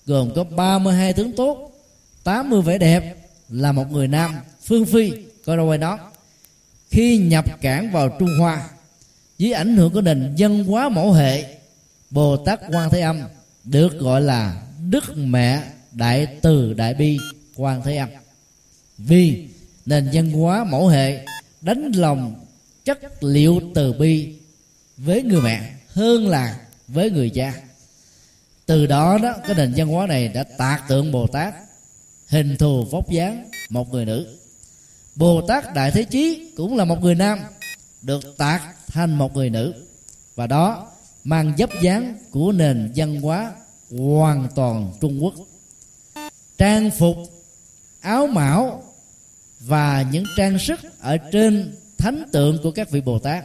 gồm 0.06 0.31
có 0.36 0.44
32 0.44 1.14
tướng 1.14 1.31
tốt 1.36 1.72
80 2.23 2.61
vẻ 2.61 2.77
đẹp, 2.77 3.15
là 3.49 3.72
một 3.72 3.91
người 3.91 4.07
nam, 4.07 4.36
phương 4.64 4.86
phi, 4.86 5.11
coi 5.45 5.57
đâu 5.57 5.68
quay 5.68 5.77
đó. 5.77 5.99
Khi 6.90 7.18
nhập 7.18 7.61
cảng 7.61 7.91
vào 7.91 8.10
trung 8.19 8.30
hoa 8.40 8.69
dưới 9.38 9.52
ảnh 9.52 9.77
hưởng 9.77 9.94
của 9.94 10.02
nền 10.02 10.36
dân 10.36 10.64
hóa 10.64 10.90
mẫu 10.90 11.11
hệ, 11.11 11.57
bồ 12.10 12.38
tát 12.38 12.60
quan 12.72 12.90
thế 12.90 13.02
âm 13.02 13.22
được 13.64 13.99
gọi 13.99 14.22
là 14.22 14.61
đức 14.90 15.18
mẹ 15.18 15.64
đại 15.91 16.27
từ 16.41 16.73
đại 16.73 16.94
bi 16.94 17.18
quan 17.56 17.81
thế 17.81 17.98
âm. 17.98 18.10
Vì 18.98 19.48
nền 19.86 20.11
dân 20.11 20.31
hóa 20.31 20.64
mẫu 20.64 20.88
hệ 20.88 21.26
đánh 21.61 21.91
lòng 21.95 22.45
chất 22.86 23.23
liệu 23.23 23.61
từ 23.76 23.94
bi 23.94 24.34
với 24.98 25.23
người 25.23 25.41
mẹ 25.41 25.73
hơn 25.88 26.27
là 26.27 26.60
với 26.93 27.11
người 27.11 27.29
cha. 27.29 27.53
Từ 28.65 28.85
đó 28.85 29.17
đó, 29.17 29.33
cái 29.45 29.55
nền 29.55 29.73
văn 29.75 29.87
hóa 29.87 30.07
này 30.07 30.27
đã 30.27 30.43
tạc 30.43 30.87
tượng 30.87 31.11
bồ 31.11 31.27
tát, 31.27 31.53
hình 32.27 32.57
thù 32.57 32.85
vóc 32.91 33.09
dáng 33.09 33.49
một 33.69 33.91
người 33.91 34.05
nữ. 34.05 34.37
Bồ 35.15 35.41
tát 35.47 35.73
đại 35.73 35.91
thế 35.91 36.03
chí 36.03 36.51
cũng 36.57 36.77
là 36.77 36.85
một 36.85 37.01
người 37.01 37.15
nam, 37.15 37.39
được 38.01 38.37
tạc 38.37 38.61
thành 38.87 39.15
một 39.15 39.35
người 39.35 39.49
nữ. 39.49 39.73
Và 40.35 40.47
đó 40.47 40.91
mang 41.23 41.53
dấp 41.57 41.69
dáng 41.81 42.17
của 42.31 42.51
nền 42.51 42.91
văn 42.95 43.21
hóa 43.21 43.53
hoàn 43.97 44.47
toàn 44.55 44.93
trung 45.01 45.23
quốc. 45.23 45.33
Trang 46.57 46.91
phục, 46.91 47.17
áo 48.01 48.27
mão 48.27 48.83
và 49.59 50.05
những 50.11 50.23
trang 50.37 50.59
sức 50.59 50.79
ở 50.99 51.17
trên 51.17 51.75
thánh 51.97 52.23
tượng 52.31 52.59
của 52.63 52.71
các 52.71 52.91
vị 52.91 53.01
bồ 53.01 53.19
tát 53.19 53.43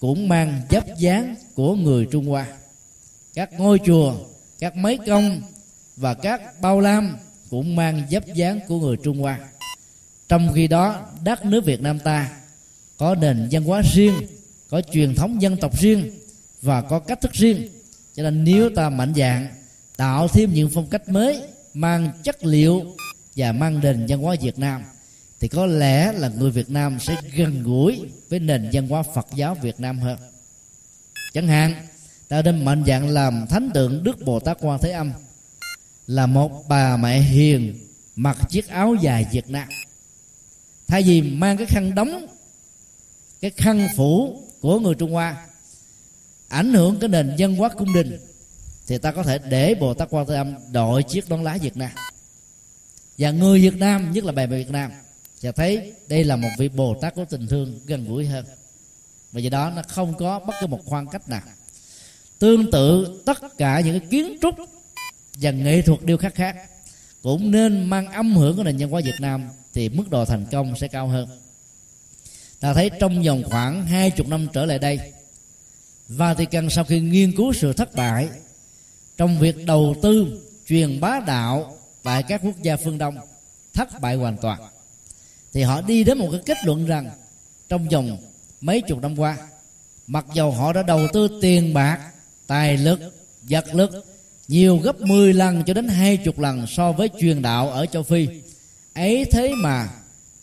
cũng 0.00 0.28
mang 0.28 0.62
dấp 0.70 0.84
dáng 0.98 1.34
của 1.54 1.74
người 1.74 2.08
trung 2.10 2.26
hoa 2.26 2.46
các 3.38 3.52
ngôi 3.52 3.80
chùa, 3.86 4.14
các 4.58 4.76
mấy 4.76 4.98
công 5.06 5.42
và 5.96 6.14
các 6.14 6.60
bao 6.60 6.80
lam 6.80 7.16
cũng 7.50 7.76
mang 7.76 8.02
dấp 8.10 8.26
dáng 8.26 8.60
của 8.68 8.80
người 8.80 8.96
trung 8.96 9.18
hoa. 9.18 9.38
Trong 10.28 10.52
khi 10.54 10.68
đó, 10.68 11.06
đất 11.24 11.44
nước 11.44 11.64
việt 11.64 11.80
nam 11.80 11.98
ta 11.98 12.30
có 12.96 13.14
nền 13.14 13.48
văn 13.50 13.64
hóa 13.64 13.82
riêng, 13.94 14.14
có 14.70 14.82
truyền 14.92 15.14
thống 15.14 15.42
dân 15.42 15.56
tộc 15.56 15.78
riêng 15.78 16.10
và 16.62 16.82
có 16.82 16.98
cách 16.98 17.20
thức 17.20 17.32
riêng. 17.32 17.68
Cho 18.14 18.22
nên 18.22 18.44
nếu 18.44 18.70
ta 18.76 18.90
mạnh 18.90 19.12
dạng 19.16 19.48
tạo 19.96 20.28
thêm 20.28 20.52
những 20.54 20.70
phong 20.74 20.86
cách 20.86 21.08
mới, 21.08 21.42
mang 21.74 22.10
chất 22.22 22.44
liệu 22.44 22.86
và 23.36 23.52
mang 23.52 23.80
nền 23.80 24.06
văn 24.08 24.18
hóa 24.18 24.36
Việt 24.40 24.58
Nam, 24.58 24.82
thì 25.40 25.48
có 25.48 25.66
lẽ 25.66 26.12
là 26.12 26.28
người 26.28 26.50
Việt 26.50 26.70
Nam 26.70 26.98
sẽ 27.00 27.16
gần 27.34 27.62
gũi 27.62 28.00
với 28.28 28.40
nền 28.40 28.70
văn 28.72 28.88
hóa 28.88 29.02
Phật 29.14 29.26
giáo 29.34 29.54
Việt 29.54 29.80
Nam 29.80 29.98
hơn. 29.98 30.18
Chẳng 31.34 31.48
hạn 31.48 31.87
ta 32.28 32.42
nên 32.42 32.64
mạnh 32.64 32.84
dạng 32.86 33.08
làm 33.08 33.46
thánh 33.46 33.70
tượng 33.74 34.04
Đức 34.04 34.24
Bồ 34.24 34.40
Tát 34.40 34.58
Quan 34.60 34.78
Thế 34.82 34.90
Âm. 34.90 35.12
Là 36.06 36.26
một 36.26 36.68
bà 36.68 36.96
mẹ 36.96 37.20
hiền, 37.20 37.78
mặc 38.16 38.38
chiếc 38.48 38.68
áo 38.68 38.94
dài 38.94 39.26
Việt 39.32 39.50
Nam. 39.50 39.68
Thay 40.86 41.02
vì 41.02 41.22
mang 41.22 41.56
cái 41.56 41.66
khăn 41.66 41.94
đóng, 41.94 42.26
cái 43.40 43.50
khăn 43.50 43.88
phủ 43.96 44.42
của 44.60 44.80
người 44.80 44.94
Trung 44.94 45.12
Hoa, 45.12 45.46
ảnh 46.48 46.74
hưởng 46.74 46.98
cái 47.00 47.08
nền 47.08 47.34
văn 47.38 47.56
hóa 47.56 47.68
cung 47.68 47.92
đình, 47.92 48.18
thì 48.86 48.98
ta 48.98 49.12
có 49.12 49.22
thể 49.22 49.38
để 49.38 49.74
Bồ 49.74 49.94
Tát 49.94 50.08
Quan 50.10 50.26
Thế 50.26 50.34
Âm 50.34 50.54
đội 50.72 51.02
chiếc 51.02 51.30
nón 51.30 51.44
lá 51.44 51.58
Việt 51.62 51.76
Nam. 51.76 51.90
Và 53.18 53.30
người 53.30 53.60
Việt 53.60 53.76
Nam, 53.76 54.12
nhất 54.12 54.24
là 54.24 54.32
bà 54.32 54.46
mẹ 54.46 54.56
Việt 54.56 54.70
Nam, 54.70 54.90
sẽ 55.40 55.52
thấy 55.52 55.92
đây 56.08 56.24
là 56.24 56.36
một 56.36 56.48
vị 56.58 56.68
Bồ 56.68 56.94
Tát 57.00 57.14
có 57.14 57.24
tình 57.24 57.46
thương 57.46 57.80
gần 57.86 58.04
gũi 58.04 58.26
hơn. 58.26 58.44
Và 59.32 59.40
do 59.40 59.50
đó 59.50 59.72
nó 59.76 59.82
không 59.88 60.14
có 60.18 60.38
bất 60.38 60.54
cứ 60.60 60.66
một 60.66 60.80
khoảng 60.84 61.06
cách 61.06 61.28
nào 61.28 61.42
tương 62.38 62.70
tự 62.70 63.20
tất 63.26 63.58
cả 63.58 63.80
những 63.80 64.00
cái 64.00 64.08
kiến 64.10 64.36
trúc 64.42 64.54
và 65.34 65.50
nghệ 65.50 65.82
thuật 65.82 66.02
điêu 66.04 66.16
khắc 66.16 66.34
khác. 66.34 66.56
Cũng 67.22 67.50
nên 67.50 67.84
mang 67.84 68.06
âm 68.06 68.36
hưởng 68.36 68.56
của 68.56 68.62
nền 68.62 68.76
văn 68.78 68.90
hóa 68.90 69.00
Việt 69.04 69.20
Nam 69.20 69.48
thì 69.74 69.88
mức 69.88 70.10
độ 70.10 70.24
thành 70.24 70.46
công 70.50 70.76
sẽ 70.76 70.88
cao 70.88 71.08
hơn. 71.08 71.28
Ta 72.60 72.74
thấy 72.74 72.90
trong 73.00 73.22
vòng 73.22 73.42
khoảng 73.50 73.86
hai 73.86 74.10
chục 74.10 74.28
năm 74.28 74.46
trở 74.52 74.66
lại 74.66 74.78
đây, 74.78 74.98
Vatican 76.08 76.70
sau 76.70 76.84
khi 76.84 77.00
nghiên 77.00 77.36
cứu 77.36 77.52
sự 77.52 77.72
thất 77.72 77.94
bại 77.94 78.28
trong 79.16 79.38
việc 79.38 79.66
đầu 79.66 79.94
tư, 80.02 80.42
truyền 80.68 81.00
bá 81.00 81.20
đạo 81.26 81.76
tại 82.02 82.22
các 82.22 82.40
quốc 82.44 82.62
gia 82.62 82.76
phương 82.76 82.98
Đông, 82.98 83.16
thất 83.74 84.00
bại 84.00 84.14
hoàn 84.14 84.36
toàn. 84.36 84.60
Thì 85.52 85.62
họ 85.62 85.80
đi 85.80 86.04
đến 86.04 86.18
một 86.18 86.28
cái 86.32 86.40
kết 86.46 86.56
luận 86.64 86.86
rằng 86.86 87.10
trong 87.68 87.88
vòng 87.88 88.18
mấy 88.60 88.80
chục 88.80 89.02
năm 89.02 89.18
qua, 89.18 89.36
mặc 90.06 90.26
dầu 90.34 90.50
họ 90.50 90.72
đã 90.72 90.82
đầu 90.82 91.06
tư 91.12 91.38
tiền 91.42 91.74
bạc 91.74 91.98
tài 92.48 92.76
lực, 92.76 93.00
vật 93.42 93.74
lực, 93.74 93.90
nhiều 94.48 94.76
gấp 94.76 95.00
10 95.00 95.32
lần 95.32 95.62
cho 95.66 95.74
đến 95.74 95.88
hai 95.88 96.16
chục 96.16 96.38
lần 96.38 96.66
so 96.66 96.92
với 96.92 97.10
truyền 97.20 97.42
đạo 97.42 97.70
ở 97.70 97.86
châu 97.86 98.02
Phi. 98.02 98.28
Ấy 98.94 99.24
thế 99.30 99.54
mà, 99.54 99.88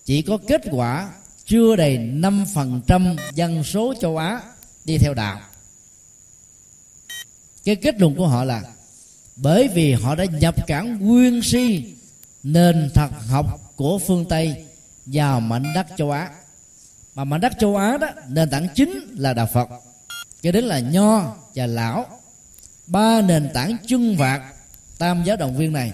chỉ 0.05 0.21
có 0.21 0.37
kết 0.47 0.61
quả 0.71 1.09
chưa 1.45 1.75
đầy 1.75 1.97
5% 1.97 3.15
dân 3.33 3.63
số 3.63 3.93
châu 4.01 4.17
Á 4.17 4.41
đi 4.85 4.97
theo 4.97 5.13
đạo. 5.13 5.39
Cái 7.65 7.75
kết 7.75 7.99
luận 7.99 8.15
của 8.15 8.27
họ 8.27 8.43
là, 8.43 8.63
bởi 9.35 9.67
vì 9.67 9.93
họ 9.93 10.15
đã 10.15 10.25
nhập 10.25 10.67
cản 10.67 10.99
nguyên 10.99 11.41
si, 11.43 11.93
nền 12.43 12.89
thật 12.93 13.09
học 13.27 13.73
của 13.75 13.99
phương 13.99 14.25
Tây 14.29 14.65
vào 15.05 15.39
mảnh 15.39 15.65
đất 15.75 15.87
châu 15.97 16.11
Á. 16.11 16.29
Mà 17.15 17.23
mảnh 17.23 17.41
đất 17.41 17.53
châu 17.59 17.75
Á 17.75 17.97
đó, 17.97 18.07
nền 18.27 18.49
tảng 18.49 18.67
chính 18.75 19.15
là 19.17 19.33
đạo 19.33 19.47
Phật 19.53 19.69
cho 20.45 20.51
đến 20.51 20.63
là 20.63 20.79
nho 20.79 21.35
và 21.55 21.67
lão. 21.67 22.05
Ba 22.87 23.21
nền 23.21 23.49
tảng 23.53 23.77
chân 23.87 24.15
vạc 24.15 24.41
tam 24.97 25.23
giáo 25.23 25.37
động 25.37 25.57
viên 25.57 25.73
này 25.73 25.93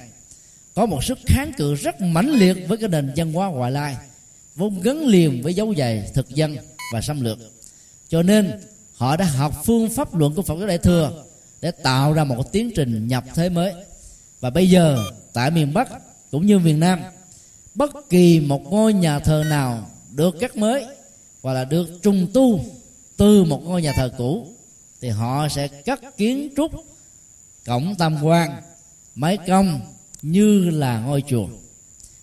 có 0.73 0.85
một 0.85 1.03
sức 1.03 1.19
kháng 1.25 1.51
cự 1.57 1.75
rất 1.75 2.01
mãnh 2.01 2.29
liệt 2.29 2.57
với 2.67 2.77
cái 2.77 2.89
nền 2.89 3.11
văn 3.15 3.33
hóa 3.33 3.47
ngoại 3.47 3.71
lai, 3.71 3.97
vốn 4.55 4.81
gắn 4.81 5.05
liền 5.05 5.41
với 5.41 5.53
dấu 5.53 5.73
giày 5.77 6.11
thực 6.13 6.29
dân 6.29 6.57
và 6.93 7.01
xâm 7.01 7.21
lược. 7.21 7.37
Cho 8.09 8.23
nên, 8.23 8.51
họ 8.93 9.17
đã 9.17 9.25
học 9.25 9.61
phương 9.65 9.89
pháp 9.89 10.15
luận 10.15 10.35
của 10.35 10.41
Phật 10.41 10.55
giáo 10.59 10.67
Đại 10.67 10.77
thừa 10.77 11.23
để 11.61 11.71
tạo 11.71 12.13
ra 12.13 12.23
một 12.23 12.51
tiến 12.51 12.71
trình 12.75 13.07
nhập 13.07 13.23
thế 13.35 13.49
mới. 13.49 13.73
Và 14.39 14.49
bây 14.49 14.69
giờ, 14.69 15.03
tại 15.33 15.51
miền 15.51 15.73
Bắc 15.73 15.89
cũng 16.31 16.45
như 16.45 16.59
miền 16.59 16.79
Nam, 16.79 16.99
bất 17.75 17.91
kỳ 18.09 18.39
một 18.39 18.61
ngôi 18.63 18.93
nhà 18.93 19.19
thờ 19.19 19.43
nào 19.49 19.89
được 20.15 20.35
cắt 20.39 20.57
mới 20.57 20.85
hoặc 21.41 21.53
là 21.53 21.65
được 21.65 21.89
trùng 22.01 22.27
tu 22.33 22.65
từ 23.21 23.43
một 23.43 23.63
ngôi 23.65 23.81
nhà 23.81 23.93
thờ 23.95 24.11
cũ, 24.17 24.47
thì 25.01 25.09
họ 25.09 25.47
sẽ 25.49 25.67
cắt 25.67 26.17
kiến 26.17 26.49
trúc, 26.57 26.71
cổng 27.65 27.95
tam 27.95 28.23
quan, 28.23 28.61
mái 29.15 29.37
cong 29.47 29.81
như 30.21 30.69
là 30.69 30.99
ngôi 30.99 31.23
chùa. 31.27 31.47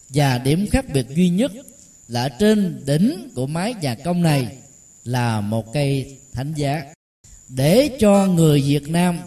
Và 0.08 0.38
điểm 0.38 0.66
khác 0.70 0.84
biệt 0.94 1.06
duy 1.08 1.28
nhất 1.28 1.52
là 2.08 2.28
trên 2.28 2.82
đỉnh 2.86 3.30
của 3.34 3.46
mái 3.46 3.74
nhà 3.82 3.94
công 3.94 4.22
này 4.22 4.56
là 5.04 5.40
một 5.40 5.72
cây 5.72 6.18
thánh 6.32 6.52
giá. 6.56 6.84
Để 7.48 7.96
cho 8.00 8.26
người 8.26 8.60
Việt 8.60 8.88
Nam 8.88 9.18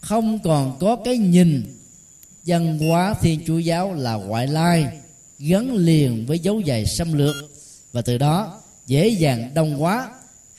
không 0.00 0.38
còn 0.38 0.76
có 0.80 0.96
cái 1.04 1.18
nhìn 1.18 1.76
văn 2.46 2.78
hóa 2.78 3.14
thiên 3.20 3.40
chúa 3.46 3.58
giáo 3.58 3.94
là 3.94 4.14
ngoại 4.14 4.46
lai, 4.46 4.86
gắn 5.38 5.74
liền 5.74 6.26
với 6.26 6.38
dấu 6.38 6.62
giày 6.66 6.86
xâm 6.86 7.12
lược, 7.12 7.36
và 7.92 8.02
từ 8.02 8.18
đó 8.18 8.60
dễ 8.86 9.08
dàng 9.08 9.54
đồng 9.54 9.78
hóa 9.78 10.08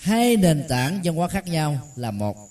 hai 0.01 0.37
nền 0.37 0.65
tảng 0.69 1.01
văn 1.03 1.15
hóa 1.15 1.27
khác 1.27 1.47
nhau 1.47 1.79
là 1.95 2.11
một, 2.11 2.49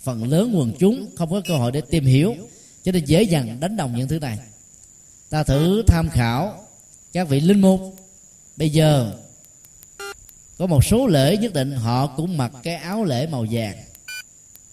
phần 0.00 0.24
lớn 0.24 0.52
quần 0.54 0.72
chúng 0.78 1.08
không 1.16 1.30
có 1.30 1.40
cơ 1.48 1.56
hội 1.56 1.72
để 1.72 1.80
tìm 1.90 2.04
hiểu, 2.04 2.34
cho 2.82 2.92
nên 2.92 3.04
dễ 3.04 3.22
dàng 3.22 3.60
đánh 3.60 3.76
đồng 3.76 3.96
những 3.96 4.08
thứ 4.08 4.18
này. 4.18 4.38
Ta 5.30 5.42
thử 5.42 5.82
tham 5.86 6.10
khảo 6.10 6.64
các 7.12 7.28
vị 7.28 7.40
linh 7.40 7.60
mục. 7.60 7.96
Bây 8.56 8.70
giờ, 8.70 9.14
có 10.58 10.66
một 10.66 10.84
số 10.84 11.06
lễ 11.06 11.36
nhất 11.36 11.52
định, 11.52 11.72
họ 11.72 12.06
cũng 12.06 12.36
mặc 12.36 12.52
cái 12.62 12.74
áo 12.74 13.04
lễ 13.04 13.26
màu 13.26 13.46
vàng, 13.50 13.76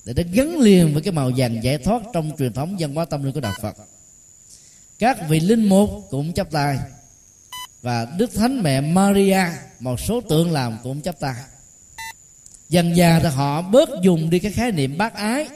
để 0.05 0.13
nó 0.13 0.23
gắn 0.33 0.59
liền 0.59 0.93
với 0.93 1.01
cái 1.01 1.11
màu 1.11 1.31
vàng 1.37 1.63
giải 1.63 1.77
thoát 1.77 2.01
trong 2.13 2.31
truyền 2.37 2.53
thống 2.53 2.75
văn 2.79 2.95
hóa 2.95 3.05
tâm 3.05 3.23
linh 3.23 3.33
của 3.33 3.39
đạo 3.39 3.53
Phật. 3.61 3.75
Các 4.99 5.29
vị 5.29 5.39
linh 5.39 5.69
mục 5.69 5.89
cũng 6.09 6.33
chấp 6.33 6.51
tay, 6.51 6.79
và 7.81 8.05
đức 8.17 8.33
thánh 8.33 8.63
mẹ 8.63 8.81
Maria, 8.81 9.41
một 9.79 9.99
số 9.99 10.21
tượng 10.21 10.51
làm 10.51 10.77
cũng 10.83 11.01
chấp 11.01 11.19
tay 11.19 11.35
dần 12.69 12.95
già 12.95 13.19
thì 13.23 13.29
họ 13.29 13.61
bớt 13.61 13.89
dùng 14.01 14.29
đi 14.29 14.39
cái 14.39 14.51
khái 14.51 14.71
niệm 14.71 14.97
bác 14.97 15.13
ái. 15.13 15.47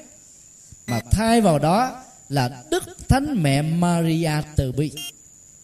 Mà 0.88 1.00
thay 1.12 1.42
vào 1.42 1.60
đó 1.60 2.04
là 2.30 2.64
đức 2.72 2.84
thánh 3.10 3.44
mẹ 3.44 3.62
Maria 3.62 4.32
từ 4.56 4.72
bi, 4.72 4.92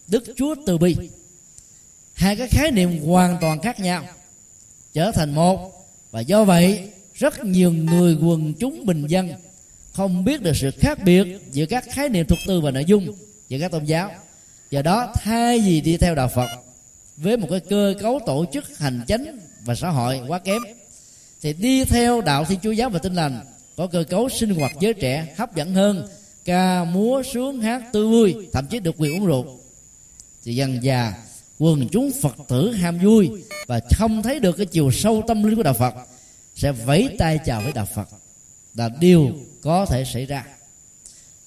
đức 0.07 0.23
chúa 0.35 0.55
từ 0.65 0.77
bi. 0.77 0.95
Hai 2.13 2.35
cái 2.35 2.47
khái 2.47 2.71
niệm 2.71 3.05
hoàn 3.05 3.37
toàn 3.41 3.61
khác 3.61 3.79
nhau, 3.79 4.03
trở 4.93 5.11
thành 5.11 5.35
một. 5.35 5.87
Và 6.11 6.19
do 6.19 6.43
vậy, 6.43 6.89
rất 7.13 7.45
nhiều 7.45 7.71
người 7.71 8.17
quần 8.21 8.53
chúng 8.53 8.85
bình 8.85 9.07
dân 9.07 9.31
không 9.93 10.23
biết 10.23 10.41
được 10.41 10.55
sự 10.55 10.71
khác 10.79 11.03
biệt 11.03 11.27
giữa 11.51 11.65
các 11.65 11.85
khái 11.91 12.09
niệm 12.09 12.25
thuật 12.25 12.39
tư 12.47 12.61
và 12.61 12.71
nội 12.71 12.85
dung 12.85 13.13
giữa 13.49 13.59
các 13.59 13.71
tôn 13.71 13.83
giáo. 13.83 14.11
Do 14.71 14.81
đó, 14.81 15.13
thay 15.15 15.59
vì 15.59 15.81
đi 15.81 15.97
theo 15.97 16.15
đạo 16.15 16.29
phật 16.35 16.47
với 17.17 17.37
một 17.37 17.47
cái 17.49 17.59
cơ 17.59 17.93
cấu 18.01 18.19
tổ 18.25 18.45
chức, 18.53 18.77
hành 18.77 19.01
chánh 19.07 19.39
và 19.65 19.75
xã 19.75 19.89
hội 19.89 20.21
quá 20.27 20.39
kém 20.39 20.61
thì 21.41 21.53
đi 21.53 21.85
theo 21.85 22.21
đạo 22.21 22.45
thiên 22.45 22.59
chúa 22.63 22.71
giáo 22.71 22.89
và 22.89 22.99
tinh 22.99 23.15
lành, 23.15 23.39
có 23.75 23.87
cơ 23.87 24.03
cấu 24.09 24.29
sinh 24.29 24.55
hoạt 24.55 24.71
giới 24.79 24.93
trẻ 24.93 25.33
hấp 25.37 25.55
dẫn 25.55 25.73
hơn, 25.73 26.07
ca 26.45 26.83
múa 26.83 27.23
sướng 27.33 27.61
hát 27.61 27.83
tươi 27.93 28.07
vui, 28.07 28.47
thậm 28.53 28.67
chí 28.67 28.79
được 28.79 28.95
quyền 28.97 29.13
uống 29.13 29.25
rượu. 29.25 29.59
Thì 30.43 30.55
dần 30.55 30.83
già, 30.83 31.13
quần 31.59 31.87
chúng 31.91 32.11
phật 32.21 32.35
tử 32.47 32.71
ham 32.71 32.99
vui 32.99 33.29
và 33.67 33.79
không 33.97 34.23
thấy 34.23 34.39
được 34.39 34.57
cái 34.57 34.65
chiều 34.65 34.91
sâu 34.91 35.23
tâm 35.27 35.43
linh 35.43 35.55
của 35.55 35.63
đạo 35.63 35.73
phật, 35.73 35.93
sẽ 36.55 36.71
vẫy 36.71 37.15
tay 37.17 37.39
chào 37.45 37.61
với 37.61 37.71
đạo 37.71 37.87
phật. 37.95 38.09
Là 38.75 38.89
điều 38.99 39.31
có 39.61 39.85
thể 39.85 40.05
xảy 40.05 40.25
ra. 40.25 40.45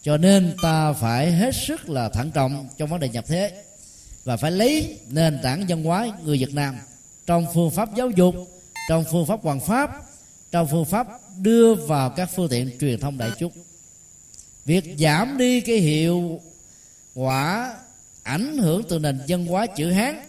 Cho 0.02 0.16
nên 0.16 0.56
ta 0.62 0.92
phải 0.92 1.32
hết 1.32 1.54
sức 1.54 1.88
là 1.88 2.08
thận 2.08 2.30
trọng 2.30 2.68
trong 2.78 2.90
vấn 2.90 3.00
đề 3.00 3.08
nhập 3.08 3.24
thế 3.28 3.62
và 4.24 4.36
phải 4.36 4.50
lấy 4.50 4.98
nền 5.08 5.38
tảng 5.42 5.64
văn 5.68 5.84
hóa 5.84 6.08
người 6.24 6.38
Việt 6.38 6.54
Nam 6.54 6.76
trong 7.26 7.46
phương 7.54 7.70
pháp 7.70 7.96
giáo 7.96 8.10
dục 8.10 8.34
trong 8.88 9.04
phương 9.10 9.26
pháp 9.26 9.42
hoàn 9.42 9.60
pháp, 9.60 9.90
trong 10.50 10.68
phương 10.70 10.84
pháp 10.84 11.06
đưa 11.36 11.74
vào 11.74 12.10
các 12.10 12.30
phương 12.36 12.48
tiện 12.48 12.78
truyền 12.80 13.00
thông 13.00 13.18
đại 13.18 13.30
chúng. 13.38 13.52
Việc 14.64 14.94
giảm 14.98 15.38
đi 15.38 15.60
cái 15.60 15.76
hiệu 15.76 16.40
quả 17.14 17.74
ảnh 18.22 18.58
hưởng 18.58 18.82
từ 18.88 18.98
nền 18.98 19.20
văn 19.28 19.46
hóa 19.46 19.66
chữ 19.66 19.90
hán 19.90 20.20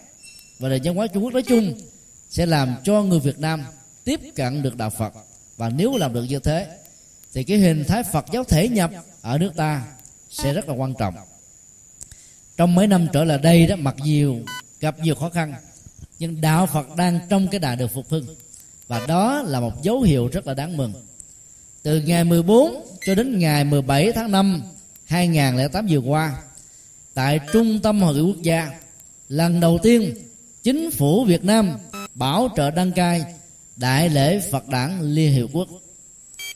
và 0.59 0.69
nền 0.69 0.81
văn 0.83 0.95
hóa 0.95 1.07
trung 1.07 1.23
quốc 1.23 1.33
nói 1.33 1.43
chung 1.43 1.81
sẽ 2.29 2.45
làm 2.45 2.75
cho 2.83 3.03
người 3.03 3.19
việt 3.19 3.39
nam 3.39 3.63
tiếp 4.03 4.19
cận 4.35 4.61
được 4.61 4.77
đạo 4.77 4.89
phật. 4.89 5.13
Và 5.57 5.69
nếu 5.69 5.97
làm 5.97 6.13
được 6.13 6.23
như 6.23 6.39
thế, 6.39 6.67
thì 7.33 7.43
cái 7.43 7.57
hình 7.57 7.83
thái 7.87 8.03
phật 8.03 8.25
giáo 8.31 8.43
thể 8.43 8.69
nhập 8.69 8.91
ở 9.21 9.37
nước 9.37 9.51
ta 9.55 9.83
sẽ 10.29 10.53
rất 10.53 10.69
là 10.69 10.73
quan 10.73 10.93
trọng. 10.99 11.15
Trong 12.57 12.75
mấy 12.75 12.87
năm 12.87 13.07
trở 13.13 13.23
lại 13.23 13.37
đây 13.37 13.67
đó, 13.67 13.75
mặc 13.75 13.95
dù 14.03 14.39
gặp 14.79 14.99
nhiều 14.99 15.15
khó 15.15 15.29
khăn 15.29 15.53
nhưng 16.21 16.41
đạo 16.41 16.65
phật 16.65 16.95
đang 16.95 17.19
trong 17.29 17.47
cái 17.47 17.59
đà 17.59 17.75
được 17.75 17.93
phục 17.93 18.09
hưng. 18.09 18.25
Và 18.87 19.05
đó 19.07 19.41
là 19.41 19.59
một 19.59 19.83
dấu 19.83 20.01
hiệu 20.01 20.27
rất 20.27 20.47
là 20.47 20.53
đáng 20.53 20.77
mừng. 20.77 20.93
Từ 21.83 22.01
ngày 22.01 22.23
14 22.23 22.85
cho 23.05 23.15
đến 23.15 23.39
ngày 23.39 23.63
17 23.63 24.11
tháng 24.11 24.31
5 24.31 24.61
2008 25.05 25.87
vừa 25.89 25.97
qua, 25.97 26.41
tại 27.13 27.39
trung 27.53 27.79
tâm 27.83 28.01
hội 28.01 28.15
nghị 28.15 28.21
quốc 28.21 28.41
gia, 28.41 28.71
lần 29.29 29.59
đầu 29.59 29.79
tiên 29.83 30.15
chính 30.63 30.91
phủ 30.91 31.25
Việt 31.25 31.43
Nam 31.43 31.69
bảo 32.13 32.49
trợ 32.55 32.71
đăng 32.71 32.91
cai 32.91 33.25
đại 33.75 34.09
lễ 34.09 34.41
Phật 34.51 34.67
đản 34.67 35.01
Liên 35.01 35.33
Hiệp 35.33 35.49
Quốc. 35.53 35.67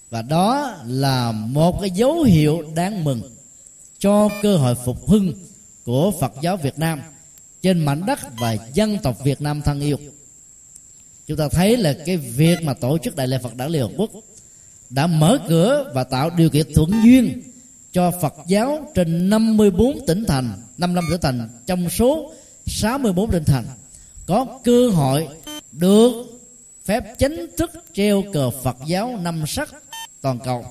Và 0.10 0.22
đó 0.22 0.76
là 0.86 1.32
một 1.32 1.82
cái 1.82 1.90
dấu 1.90 2.24
hiệu 2.24 2.64
đáng 2.76 3.04
mừng 3.04 3.22
cho 4.00 4.30
cơ 4.42 4.58
hội 4.58 4.76
phục 4.76 5.08
hưng 5.08 5.34
của 5.86 6.12
Phật 6.20 6.34
giáo 6.42 6.58
Việt 6.58 6.80
Nam 6.80 7.02
trên 7.66 7.86
mảnh 7.86 8.06
đất 8.06 8.20
và 8.38 8.58
dân 8.74 8.98
tộc 9.04 9.18
Việt 9.24 9.42
Nam 9.42 9.62
thân 9.62 9.80
yêu. 9.82 9.98
Chúng 11.28 11.38
ta 11.38 11.50
thấy 11.50 11.78
là 11.78 11.96
cái 12.06 12.18
việc 12.18 12.62
mà 12.64 12.74
tổ 12.74 12.98
chức 12.98 13.16
đại 13.16 13.28
lễ 13.28 13.38
Phật 13.44 13.56
đản 13.56 13.72
Liên 13.72 13.82
Hợp 13.82 13.92
Quốc 13.98 14.10
đã 14.90 15.08
mở 15.08 15.40
cửa 15.50 15.92
và 15.94 16.04
tạo 16.04 16.30
điều 16.30 16.50
kiện 16.50 16.74
thuận 16.74 16.92
duyên 17.04 17.42
cho 17.92 18.12
Phật 18.22 18.34
giáo 18.48 18.92
trên 18.96 19.30
54 19.30 20.06
tỉnh 20.08 20.24
thành 20.28 20.62
55 20.78 21.06
tỉnh 21.12 21.22
thành, 21.22 21.50
trong 21.66 21.90
số 21.90 22.34
64 22.66 23.32
tỉnh 23.32 23.44
thành 23.44 23.66
có 24.26 24.60
cơ 24.64 24.90
hội 24.90 25.28
được 25.72 26.12
phép 26.86 27.04
chính 27.20 27.48
thức 27.58 27.72
treo 27.94 28.24
cờ 28.34 28.50
Phật 28.50 28.78
giáo 28.88 29.18
năm 29.22 29.44
sắc 29.48 29.70
toàn 30.22 30.40
cầu, 30.46 30.66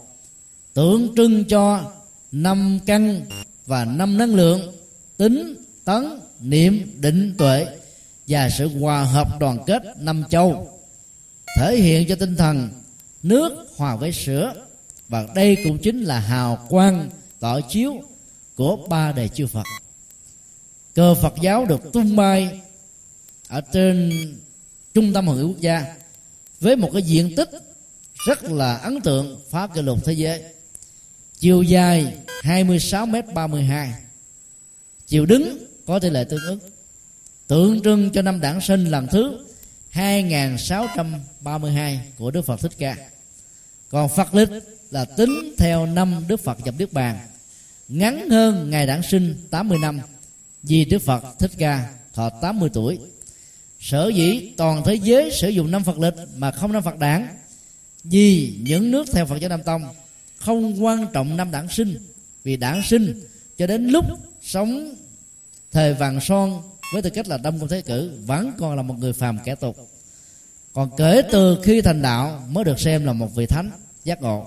tượng 0.74 1.14
trưng 1.16 1.44
cho 1.44 1.92
năm 2.32 2.78
căn 2.86 3.20
và 3.66 3.84
năm 3.84 4.18
năng 4.18 4.34
lượng 4.34 4.74
tính, 5.16 5.54
tấn 5.84 6.20
niệm 6.40 7.00
định 7.00 7.34
tuệ 7.38 7.66
và 8.26 8.50
sự 8.50 8.68
hòa 8.68 9.04
hợp 9.04 9.38
đoàn 9.40 9.58
kết 9.66 9.82
năm 9.98 10.24
châu, 10.30 10.80
thể 11.58 11.76
hiện 11.76 12.08
cho 12.08 12.16
tinh 12.16 12.36
thần 12.36 12.70
nước 13.22 13.66
hòa 13.76 13.96
với 13.96 14.12
sữa. 14.12 14.54
Và 15.08 15.26
đây 15.34 15.56
cũng 15.64 15.78
chính 15.78 16.02
là 16.02 16.20
hào 16.20 16.66
quang 16.68 17.10
tỏ 17.40 17.60
chiếu 17.60 18.02
của 18.54 18.76
ba 18.76 19.12
đề 19.12 19.28
chư 19.28 19.46
Phật. 19.46 19.64
Cờ 20.94 21.14
Phật 21.14 21.34
giáo 21.40 21.66
được 21.66 21.92
tung 21.92 22.16
bay 22.16 22.60
ở 23.48 23.60
trên 23.60 24.12
trung 24.94 25.12
tâm 25.12 25.26
hội 25.26 25.36
nghị 25.36 25.42
quốc 25.42 25.60
gia 25.60 25.94
với 26.60 26.76
một 26.76 26.90
cái 26.92 27.02
diện 27.02 27.34
tích 27.36 27.50
rất 28.26 28.44
là 28.44 28.76
ấn 28.76 29.00
tượng 29.00 29.40
phá 29.50 29.66
kỷ 29.66 29.82
lục 29.82 29.98
thế 30.04 30.12
giới. 30.12 30.42
Chiều 31.38 31.62
dài 31.62 32.14
26 32.42 33.06
m 33.06 33.14
32 33.34 33.94
chiều 35.06 35.26
đứng 35.26 35.66
có 35.86 35.98
tỷ 35.98 36.10
lệ 36.10 36.24
tương 36.24 36.44
ứng. 36.44 36.58
Tượng 37.46 37.82
trưng 37.82 38.10
cho 38.10 38.22
năm 38.22 38.40
đản 38.40 38.60
sinh 38.60 38.84
lần 38.84 39.06
thứ 39.06 39.38
2632 39.90 42.00
của 42.18 42.30
Đức 42.30 42.42
Phật 42.42 42.60
Thích 42.60 42.72
Ca. 42.78 42.96
Còn 43.90 44.08
Phật 44.08 44.34
lịch 44.34 44.48
là 44.90 45.04
tính 45.04 45.54
theo 45.58 45.86
năm 45.86 46.24
Đức 46.28 46.40
Phật 46.40 46.58
nhập 46.64 46.74
Niết 46.78 46.92
Bàn. 46.92 47.18
Ngắn 47.88 48.30
hơn 48.30 48.70
ngày 48.70 48.86
đản 48.86 49.02
sinh 49.02 49.34
80 49.50 49.78
năm, 49.78 50.00
vì 50.62 50.84
Đức 50.84 50.98
Phật 50.98 51.24
Thích 51.38 51.50
Ca 51.58 51.94
thọ 52.14 52.30
80 52.30 52.70
tuổi. 52.72 52.98
Sở 53.80 54.08
dĩ 54.08 54.52
toàn 54.56 54.82
thế 54.84 54.94
giới 54.94 55.30
sử 55.30 55.48
dụng 55.48 55.70
năm 55.70 55.84
Phật 55.84 55.98
lịch 55.98 56.14
mà 56.36 56.50
không 56.50 56.72
năm 56.72 56.82
Phật 56.82 56.98
đản 56.98 57.28
vì 58.04 58.56
những 58.62 58.90
nước 58.90 59.06
theo 59.12 59.26
Phật 59.26 59.36
giáo 59.36 59.50
Nam 59.50 59.62
Tông 59.62 59.82
không 60.36 60.84
quan 60.84 61.06
trọng 61.12 61.36
năm 61.36 61.50
đản 61.50 61.68
sinh, 61.68 61.98
vì 62.44 62.56
đản 62.56 62.82
sinh 62.84 63.20
cho 63.58 63.66
đến 63.66 63.88
lúc 63.88 64.04
sống 64.42 64.94
thời 65.74 65.94
vàng 65.94 66.20
son, 66.20 66.62
với 66.92 67.02
tư 67.02 67.10
cách 67.10 67.28
là 67.28 67.36
đông 67.36 67.60
công 67.60 67.68
thế 67.68 67.82
cử, 67.82 68.10
vẫn 68.26 68.52
còn 68.58 68.76
là 68.76 68.82
một 68.82 68.94
người 68.98 69.12
phàm 69.12 69.38
kẻ 69.44 69.54
tục. 69.54 69.76
Còn 70.72 70.90
kể 70.96 71.22
từ 71.32 71.58
khi 71.62 71.80
thành 71.80 72.02
đạo 72.02 72.42
mới 72.48 72.64
được 72.64 72.80
xem 72.80 73.04
là 73.04 73.12
một 73.12 73.34
vị 73.34 73.46
thánh, 73.46 73.70
giác 74.04 74.22
ngộ. 74.22 74.46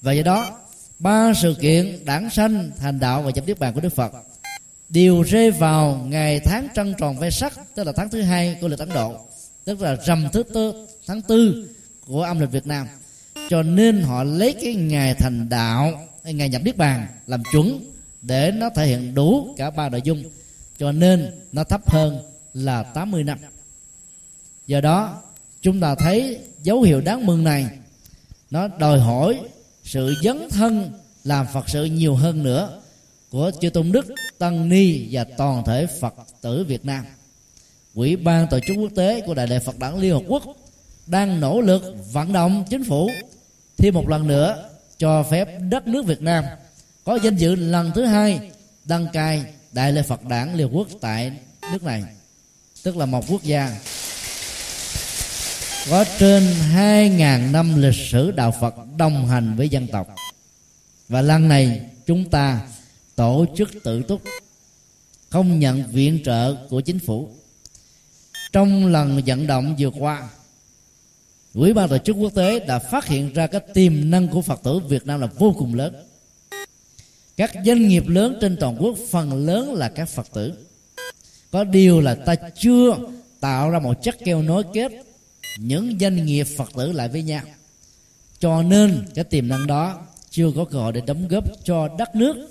Và 0.00 0.12
do 0.12 0.22
đó, 0.22 0.60
ba 0.98 1.32
sự 1.42 1.54
kiện 1.60 2.04
đản 2.04 2.30
sanh, 2.30 2.70
thành 2.78 3.00
đạo 3.00 3.22
và 3.22 3.30
nhập 3.30 3.44
niết 3.46 3.58
bàn 3.58 3.74
của 3.74 3.80
đức 3.80 3.94
phật 3.94 4.12
đều 4.88 5.22
rơi 5.22 5.50
vào 5.50 6.06
ngày 6.08 6.40
tháng 6.40 6.68
trăng 6.74 6.94
tròn 6.98 7.18
ve 7.18 7.30
sắc, 7.30 7.52
tức 7.74 7.84
là 7.84 7.92
tháng 7.96 8.08
thứ 8.08 8.22
hai 8.22 8.56
của 8.60 8.68
lịch 8.68 8.78
ấn 8.78 8.88
độ, 8.88 9.16
tức 9.64 9.80
là 9.80 9.96
rằm 10.06 10.28
thứ 10.32 10.42
tư, 10.42 10.86
tháng 11.06 11.22
tư 11.22 11.68
của 12.06 12.22
âm 12.22 12.40
lịch 12.40 12.50
việt 12.50 12.66
nam. 12.66 12.86
Cho 13.50 13.62
nên 13.62 14.02
họ 14.02 14.24
lấy 14.24 14.54
cái 14.62 14.74
ngày 14.74 15.14
thành 15.14 15.48
đạo 15.48 15.92
ngày 16.24 16.48
nhập 16.48 16.62
niết 16.64 16.76
bàn 16.76 17.06
làm 17.26 17.42
chuẩn 17.52 17.80
để 18.22 18.50
nó 18.50 18.70
thể 18.70 18.86
hiện 18.86 19.14
đủ 19.14 19.54
cả 19.56 19.70
ba 19.70 19.88
nội 19.88 20.00
dung 20.04 20.22
cho 20.78 20.92
nên 20.92 21.30
nó 21.52 21.64
thấp 21.64 21.90
hơn 21.90 22.22
là 22.54 22.82
80 22.82 23.24
năm. 23.24 23.38
Do 24.66 24.80
đó, 24.80 25.22
chúng 25.60 25.80
ta 25.80 25.94
thấy 25.94 26.38
dấu 26.62 26.82
hiệu 26.82 27.00
đáng 27.00 27.26
mừng 27.26 27.44
này. 27.44 27.66
Nó 28.50 28.68
đòi 28.68 28.98
hỏi 28.98 29.40
sự 29.84 30.14
dấn 30.22 30.48
thân 30.50 30.92
làm 31.24 31.46
phật 31.52 31.68
sự 31.68 31.84
nhiều 31.84 32.14
hơn 32.14 32.42
nữa 32.42 32.80
của 33.30 33.50
chư 33.60 33.70
tôn 33.70 33.92
đức, 33.92 34.06
tăng 34.38 34.68
ni 34.68 35.08
và 35.10 35.24
toàn 35.24 35.64
thể 35.64 35.86
phật 36.00 36.14
tử 36.40 36.64
việt 36.68 36.84
nam. 36.84 37.04
Quỹ 37.94 38.16
ban 38.16 38.46
tổ 38.50 38.58
chức 38.66 38.76
quốc 38.80 38.90
tế 38.96 39.20
của 39.20 39.34
đại 39.34 39.46
lễ 39.48 39.58
phật 39.58 39.78
đản 39.78 40.00
liên 40.00 40.12
hợp 40.12 40.22
quốc 40.28 40.42
đang 41.06 41.40
nỗ 41.40 41.60
lực 41.60 41.82
vận 42.12 42.32
động 42.32 42.64
chính 42.70 42.84
phủ 42.84 43.10
thêm 43.76 43.94
một 43.94 44.08
lần 44.08 44.26
nữa 44.26 44.68
cho 44.98 45.22
phép 45.22 45.48
đất 45.70 45.86
nước 45.86 46.06
việt 46.06 46.22
nam 46.22 46.44
có 47.04 47.18
danh 47.22 47.36
dự 47.36 47.54
lần 47.54 47.90
thứ 47.94 48.04
hai 48.04 48.50
đăng 48.84 49.06
cai 49.12 49.44
đại 49.72 49.92
lễ 49.92 50.02
phật 50.02 50.24
đản 50.24 50.54
liên 50.54 50.68
quốc 50.72 50.88
tại 51.00 51.32
nước 51.72 51.82
này, 51.82 52.04
tức 52.82 52.96
là 52.96 53.06
một 53.06 53.24
quốc 53.28 53.42
gia 53.42 53.78
có 55.90 56.04
trên 56.18 56.42
2.000 56.74 57.50
năm 57.50 57.82
lịch 57.82 57.94
sử 57.94 58.30
đạo 58.30 58.54
Phật 58.60 58.74
đồng 58.96 59.28
hành 59.28 59.56
với 59.56 59.68
dân 59.68 59.86
tộc 59.86 60.08
và 61.08 61.22
lần 61.22 61.48
này 61.48 61.80
chúng 62.06 62.30
ta 62.30 62.60
tổ 63.14 63.46
chức 63.56 63.70
tự 63.84 64.02
túc, 64.02 64.22
không 65.30 65.58
nhận 65.58 65.84
viện 65.90 66.20
trợ 66.24 66.54
của 66.68 66.80
chính 66.80 66.98
phủ 66.98 67.28
trong 68.52 68.86
lần 68.86 69.22
vận 69.26 69.46
động 69.46 69.76
vừa 69.78 69.90
qua 69.90 70.28
Ủy 71.54 71.72
ban 71.72 71.88
tổ 71.88 71.98
chức 71.98 72.16
quốc 72.16 72.34
tế 72.34 72.60
đã 72.60 72.78
phát 72.78 73.06
hiện 73.06 73.32
ra 73.32 73.46
cái 73.46 73.60
tiềm 73.74 74.10
năng 74.10 74.28
của 74.28 74.42
Phật 74.42 74.60
tử 74.62 74.78
Việt 74.78 75.06
Nam 75.06 75.20
là 75.20 75.26
vô 75.26 75.54
cùng 75.58 75.74
lớn. 75.74 75.94
Các 77.36 77.50
doanh 77.66 77.88
nghiệp 77.88 78.08
lớn 78.08 78.38
trên 78.40 78.56
toàn 78.60 78.76
quốc, 78.80 78.98
phần 79.10 79.46
lớn 79.46 79.74
là 79.74 79.88
các 79.88 80.08
Phật 80.08 80.26
tử. 80.32 80.52
Có 81.50 81.64
điều 81.64 82.00
là 82.00 82.14
ta 82.14 82.34
chưa 82.34 82.96
tạo 83.40 83.70
ra 83.70 83.78
một 83.78 84.02
chất 84.02 84.16
keo 84.24 84.42
nối 84.42 84.64
kết 84.74 84.92
những 85.58 85.98
doanh 86.00 86.26
nghiệp 86.26 86.44
phật 86.44 86.70
tử 86.76 86.92
lại 86.92 87.08
với 87.08 87.22
nhau. 87.22 87.42
Cho 88.38 88.62
nên, 88.62 89.04
cái 89.14 89.24
tiềm 89.24 89.48
năng 89.48 89.66
đó 89.66 90.06
chưa 90.30 90.50
có 90.56 90.64
cơ 90.64 90.78
hội 90.78 90.92
để 90.92 91.00
đóng 91.06 91.28
góp 91.28 91.44
cho 91.64 91.88
đất 91.98 92.16
nước, 92.16 92.48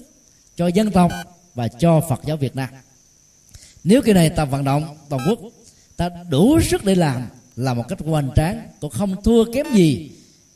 cho 0.55 0.67
dân 0.67 0.91
tộc 0.91 1.11
và 1.55 1.67
cho 1.67 2.01
phật 2.09 2.21
giáo 2.25 2.37
việt 2.37 2.55
nam. 2.55 2.69
Nếu 3.83 4.01
cái 4.01 4.13
này 4.13 4.29
ta 4.29 4.45
vận 4.45 4.63
động 4.63 4.97
toàn 5.09 5.21
quốc, 5.29 5.39
ta 5.97 6.09
đủ 6.29 6.61
sức 6.61 6.85
để 6.85 6.95
làm 6.95 7.27
là 7.55 7.73
một 7.73 7.83
cách 7.87 7.99
hoành 8.05 8.29
tráng, 8.35 8.67
cũng 8.79 8.91
không 8.91 9.23
thua 9.23 9.53
kém 9.53 9.65
gì 9.73 10.11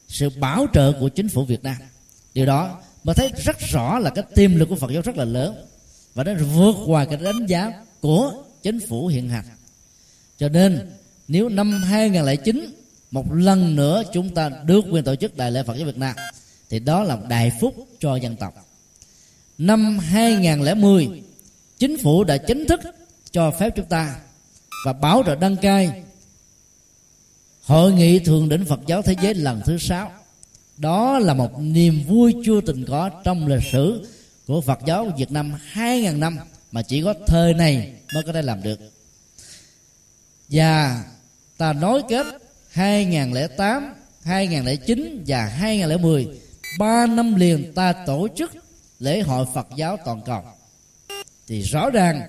sự 0.07 0.29
bảo 0.39 0.67
trợ 0.73 0.93
của 0.99 1.09
chính 1.09 1.29
phủ 1.29 1.45
việt 1.45 1.63
nam. 1.63 1.75
Điều 2.33 2.45
đó 2.45 2.81
mà 3.05 3.13
thấy 3.13 3.31
rất 3.43 3.59
rõ 3.59 3.99
là 3.99 4.09
cái 4.09 4.23
tiềm 4.35 4.55
lực 4.55 4.69
của 4.69 4.75
phật 4.75 4.91
giáo 4.91 5.01
rất 5.01 5.17
là 5.17 5.25
lớn. 5.25 5.65
Và 6.13 6.23
nó 6.23 6.33
vượt 6.53 6.75
qua 6.85 7.05
cái 7.05 7.17
đánh 7.17 7.45
giá 7.45 7.71
của 8.01 8.43
chính 8.63 8.79
phủ 8.89 9.07
hiện 9.07 9.29
hành. 9.29 9.45
Cho 10.37 10.49
nên, 10.49 10.91
nếu 11.27 11.49
năm 11.49 11.71
2009 11.71 12.73
một 13.11 13.33
lần 13.33 13.75
nữa 13.75 14.03
chúng 14.13 14.29
ta 14.35 14.49
được 14.49 14.85
quyền 14.91 15.03
tổ 15.03 15.15
chức 15.15 15.37
đại 15.37 15.51
lễ 15.51 15.63
Phật 15.63 15.75
giáo 15.77 15.85
Việt 15.85 15.97
Nam, 15.97 16.15
thì 16.69 16.79
đó 16.79 17.03
là 17.03 17.15
một 17.15 17.25
đại 17.29 17.51
phúc 17.61 17.75
cho 17.99 18.15
dân 18.15 18.35
tộc. 18.35 18.53
Năm 19.57 19.99
2010 19.99 21.23
chính 21.77 21.97
phủ 21.97 22.23
đã 22.23 22.37
chính 22.37 22.65
thức 22.67 22.79
cho 23.31 23.51
phép 23.51 23.69
chúng 23.75 23.85
ta 23.85 24.15
và 24.85 24.93
báo 24.93 25.23
trợ 25.25 25.35
đăng 25.35 25.57
cai 25.57 26.03
hội 27.63 27.91
nghị 27.91 28.19
thượng 28.19 28.49
đỉnh 28.49 28.65
Phật 28.65 28.79
giáo 28.87 29.01
thế 29.01 29.15
giới 29.21 29.33
lần 29.33 29.61
thứ 29.65 29.77
sáu 29.77 30.11
đó 30.77 31.19
là 31.19 31.33
một 31.33 31.59
niềm 31.59 32.03
vui 32.07 32.35
chưa 32.45 32.61
từng 32.61 32.85
có 32.87 33.09
trong 33.23 33.47
lịch 33.47 33.63
sử 33.71 34.07
của 34.47 34.61
Phật 34.61 34.79
giáo 34.85 35.11
Việt 35.17 35.31
Nam 35.31 35.53
2.000 35.73 36.19
năm 36.19 36.37
mà 36.71 36.81
chỉ 36.81 37.03
có 37.03 37.13
thời 37.27 37.53
này 37.53 37.93
mới 38.13 38.23
có 38.23 38.33
thể 38.33 38.41
làm 38.41 38.63
được. 38.63 38.79
Và 40.49 41.03
ta 41.57 41.73
nối 41.73 42.01
kết 42.09 42.25
2008 42.69 43.93
2009 44.23 45.23
và 45.27 45.45
2010 45.45 46.27
ba 46.79 47.07
năm 47.07 47.35
liền 47.35 47.73
ta 47.73 47.93
tổ 47.93 48.27
chức 48.35 48.51
lễ 48.99 49.21
hội 49.21 49.45
Phật 49.53 49.67
giáo 49.75 49.97
toàn 50.05 50.21
cầu. 50.25 50.43
Thì 51.47 51.61
rõ 51.61 51.89
ràng, 51.89 52.21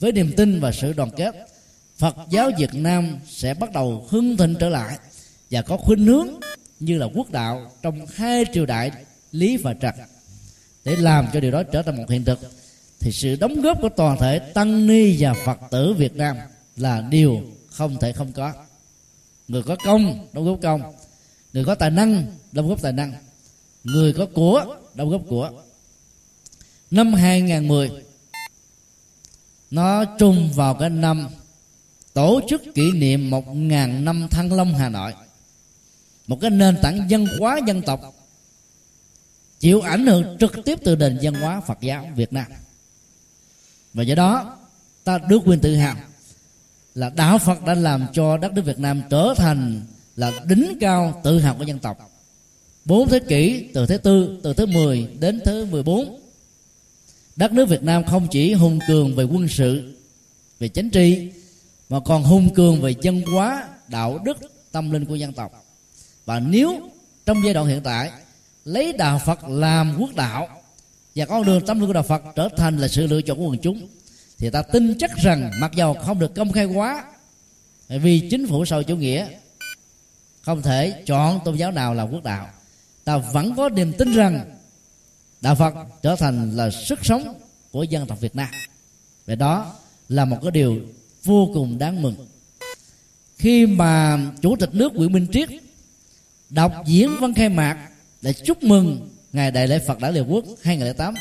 với 0.00 0.12
niềm 0.12 0.32
tin 0.36 0.60
và 0.60 0.72
sự 0.72 0.92
đoàn 0.92 1.10
kết, 1.16 1.34
Phật 1.96 2.16
giáo 2.30 2.50
Việt 2.58 2.74
Nam 2.74 3.18
sẽ 3.26 3.54
bắt 3.54 3.72
đầu 3.72 4.06
hưng 4.10 4.36
thịnh 4.36 4.54
trở 4.60 4.68
lại 4.68 4.98
và 5.50 5.62
có 5.62 5.76
khuynh 5.76 6.06
hướng 6.06 6.28
như 6.80 6.98
là 6.98 7.06
quốc 7.14 7.30
đạo 7.30 7.72
trong 7.82 8.06
hai 8.14 8.44
triều 8.52 8.66
đại 8.66 8.90
lý 9.32 9.56
và 9.56 9.74
trật 9.74 9.94
để 10.84 10.96
làm 10.96 11.26
cho 11.32 11.40
điều 11.40 11.50
đó 11.50 11.62
trở 11.62 11.82
thành 11.82 11.96
một 11.96 12.10
hiện 12.10 12.24
thực, 12.24 12.38
thì 13.00 13.12
sự 13.12 13.36
đóng 13.36 13.60
góp 13.60 13.80
của 13.80 13.88
toàn 13.88 14.18
thể 14.18 14.38
tăng 14.38 14.86
ni 14.86 15.16
và 15.18 15.34
phật 15.34 15.58
tử 15.70 15.94
Việt 15.94 16.16
Nam 16.16 16.36
là 16.76 17.00
điều 17.00 17.42
không 17.70 17.96
thể 18.00 18.12
không 18.12 18.32
có. 18.32 18.52
Người 19.48 19.62
có 19.62 19.76
công 19.84 20.28
đóng 20.32 20.44
góp 20.44 20.58
công, 20.62 20.82
người 21.52 21.64
có 21.64 21.74
tài 21.74 21.90
năng 21.90 22.26
đóng 22.52 22.68
góp 22.68 22.82
tài 22.82 22.92
năng, 22.92 23.12
người 23.84 24.12
có 24.12 24.26
của 24.34 24.76
đóng 24.94 25.10
góp 25.10 25.22
của. 25.28 25.50
Năm 26.90 27.14
2010 27.14 27.90
nó 29.70 30.04
trùng 30.04 30.50
vào 30.54 30.74
cái 30.74 30.90
năm 30.90 31.28
tổ 32.12 32.40
chức 32.48 32.62
kỷ 32.74 32.92
niệm 32.92 33.30
một 33.30 33.44
ngàn 33.48 34.04
năm 34.04 34.28
Thăng 34.30 34.52
Long 34.52 34.74
Hà 34.74 34.88
Nội 34.88 35.12
một 36.30 36.38
cái 36.40 36.50
nền 36.50 36.76
tảng 36.82 37.06
văn 37.10 37.26
hóa 37.38 37.60
dân 37.66 37.82
tộc 37.82 38.00
chịu 39.60 39.80
ảnh 39.80 40.06
hưởng 40.06 40.36
trực 40.40 40.52
tiếp 40.64 40.78
từ 40.84 40.96
nền 40.96 41.18
văn 41.22 41.34
hóa 41.34 41.60
Phật 41.60 41.78
giáo 41.80 42.08
Việt 42.16 42.32
Nam. 42.32 42.46
Và 43.94 44.02
do 44.02 44.14
đó, 44.14 44.58
ta 45.04 45.18
được 45.18 45.38
quyền 45.44 45.60
tự 45.60 45.76
hào 45.76 45.96
là 46.94 47.10
đạo 47.10 47.38
Phật 47.38 47.64
đã 47.64 47.74
làm 47.74 48.06
cho 48.12 48.36
đất 48.36 48.52
nước 48.52 48.62
Việt 48.62 48.78
Nam 48.78 49.02
trở 49.10 49.34
thành 49.36 49.82
là 50.16 50.32
đỉnh 50.44 50.78
cao 50.80 51.20
tự 51.24 51.38
hào 51.38 51.54
của 51.54 51.64
dân 51.64 51.78
tộc. 51.78 52.10
Bốn 52.84 53.08
thế 53.08 53.18
kỷ 53.18 53.68
từ 53.74 53.86
thế 53.86 53.98
tư, 53.98 54.40
từ 54.42 54.52
thế 54.52 54.66
10 54.66 55.08
đến 55.20 55.40
thứ 55.44 55.64
14 55.64 56.20
đất 57.36 57.52
nước 57.52 57.68
Việt 57.68 57.82
Nam 57.82 58.04
không 58.04 58.28
chỉ 58.30 58.52
hùng 58.52 58.78
cường 58.88 59.14
về 59.14 59.24
quân 59.24 59.48
sự, 59.48 59.94
về 60.58 60.68
chính 60.68 60.90
trị, 60.90 61.30
mà 61.88 62.00
còn 62.00 62.22
hùng 62.22 62.54
cường 62.54 62.80
về 62.80 62.94
dân 63.00 63.22
hóa, 63.22 63.68
đạo 63.88 64.18
đức, 64.24 64.36
tâm 64.72 64.90
linh 64.90 65.04
của 65.04 65.14
dân 65.14 65.32
tộc 65.32 65.52
và 66.30 66.40
nếu 66.40 66.80
trong 67.26 67.44
giai 67.44 67.54
đoạn 67.54 67.66
hiện 67.66 67.80
tại 67.82 68.10
lấy 68.64 68.92
đạo 68.92 69.20
Phật 69.26 69.48
làm 69.48 69.96
quốc 69.98 70.14
đạo 70.14 70.48
và 71.14 71.24
con 71.24 71.44
đường 71.44 71.66
tâm 71.66 71.78
linh 71.80 71.86
của 71.86 71.92
đạo 71.92 72.02
Phật 72.02 72.22
trở 72.36 72.48
thành 72.56 72.78
là 72.78 72.88
sự 72.88 73.06
lựa 73.06 73.22
chọn 73.22 73.38
của 73.38 73.44
quần 73.44 73.58
chúng, 73.58 73.88
thì 74.38 74.50
ta 74.50 74.62
tin 74.62 74.98
chắc 74.98 75.16
rằng 75.16 75.50
mặc 75.60 75.72
dầu 75.74 75.94
không 75.94 76.18
được 76.18 76.34
công 76.34 76.52
khai 76.52 76.64
quá, 76.64 77.04
vì 77.88 78.28
chính 78.30 78.46
phủ 78.46 78.64
sau 78.64 78.82
chủ 78.82 78.96
nghĩa 78.96 79.26
không 80.42 80.62
thể 80.62 81.02
chọn 81.06 81.40
tôn 81.44 81.56
giáo 81.56 81.72
nào 81.72 81.94
là 81.94 82.02
quốc 82.02 82.24
đạo, 82.24 82.50
ta 83.04 83.16
vẫn 83.16 83.54
có 83.56 83.68
niềm 83.68 83.92
tin 83.92 84.12
rằng 84.12 84.56
đạo 85.40 85.54
phật 85.54 85.74
trở 86.02 86.16
thành 86.16 86.56
là 86.56 86.70
sức 86.70 86.98
sống 87.02 87.34
của 87.70 87.82
dân 87.82 88.06
tộc 88.06 88.20
việt 88.20 88.36
nam. 88.36 88.48
Và 89.26 89.34
đó 89.34 89.74
là 90.08 90.24
một 90.24 90.38
cái 90.42 90.50
điều 90.50 90.80
vô 91.24 91.50
cùng 91.54 91.78
đáng 91.78 92.02
mừng. 92.02 92.14
Khi 93.36 93.66
mà 93.66 94.18
chủ 94.42 94.56
tịch 94.56 94.74
nước 94.74 94.94
nguyễn 94.94 95.12
minh 95.12 95.26
triết 95.32 95.48
đọc 96.50 96.72
diễn 96.86 97.10
văn 97.20 97.34
khai 97.34 97.48
mạc 97.48 97.88
để 98.22 98.32
chúc 98.32 98.62
mừng 98.62 99.10
ngày 99.32 99.50
đại 99.50 99.68
lễ 99.68 99.78
phật 99.86 100.00
Đản 100.00 100.14
liên 100.14 100.24
quốc 100.28 100.44
2008 100.62 101.14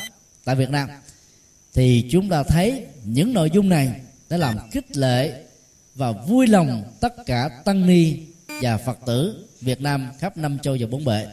tại 0.44 0.56
việt 0.56 0.70
nam. 0.70 0.90
Thì 1.74 2.08
chúng 2.12 2.30
ta 2.30 2.44
thấy 2.44 2.86
những 3.04 3.34
nội 3.34 3.50
dung 3.54 3.70
này 3.70 4.02
đã 4.30 4.38
làm 4.38 4.70
khích 4.72 4.98
lệ 4.98 5.44
và 5.96 6.12
vui 6.12 6.48
lòng 6.48 6.84
tất 7.00 7.14
cả 7.26 7.50
tăng 7.66 7.88
ni 7.88 8.18
và 8.62 8.78
phật 8.78 8.98
tử 9.06 9.48
việt 9.62 9.82
nam 9.82 10.12
khắp 10.20 10.38
năm 10.38 10.60
châu 10.60 10.78
và 10.80 10.88
bốn 10.88 11.06
bể. 11.06 11.28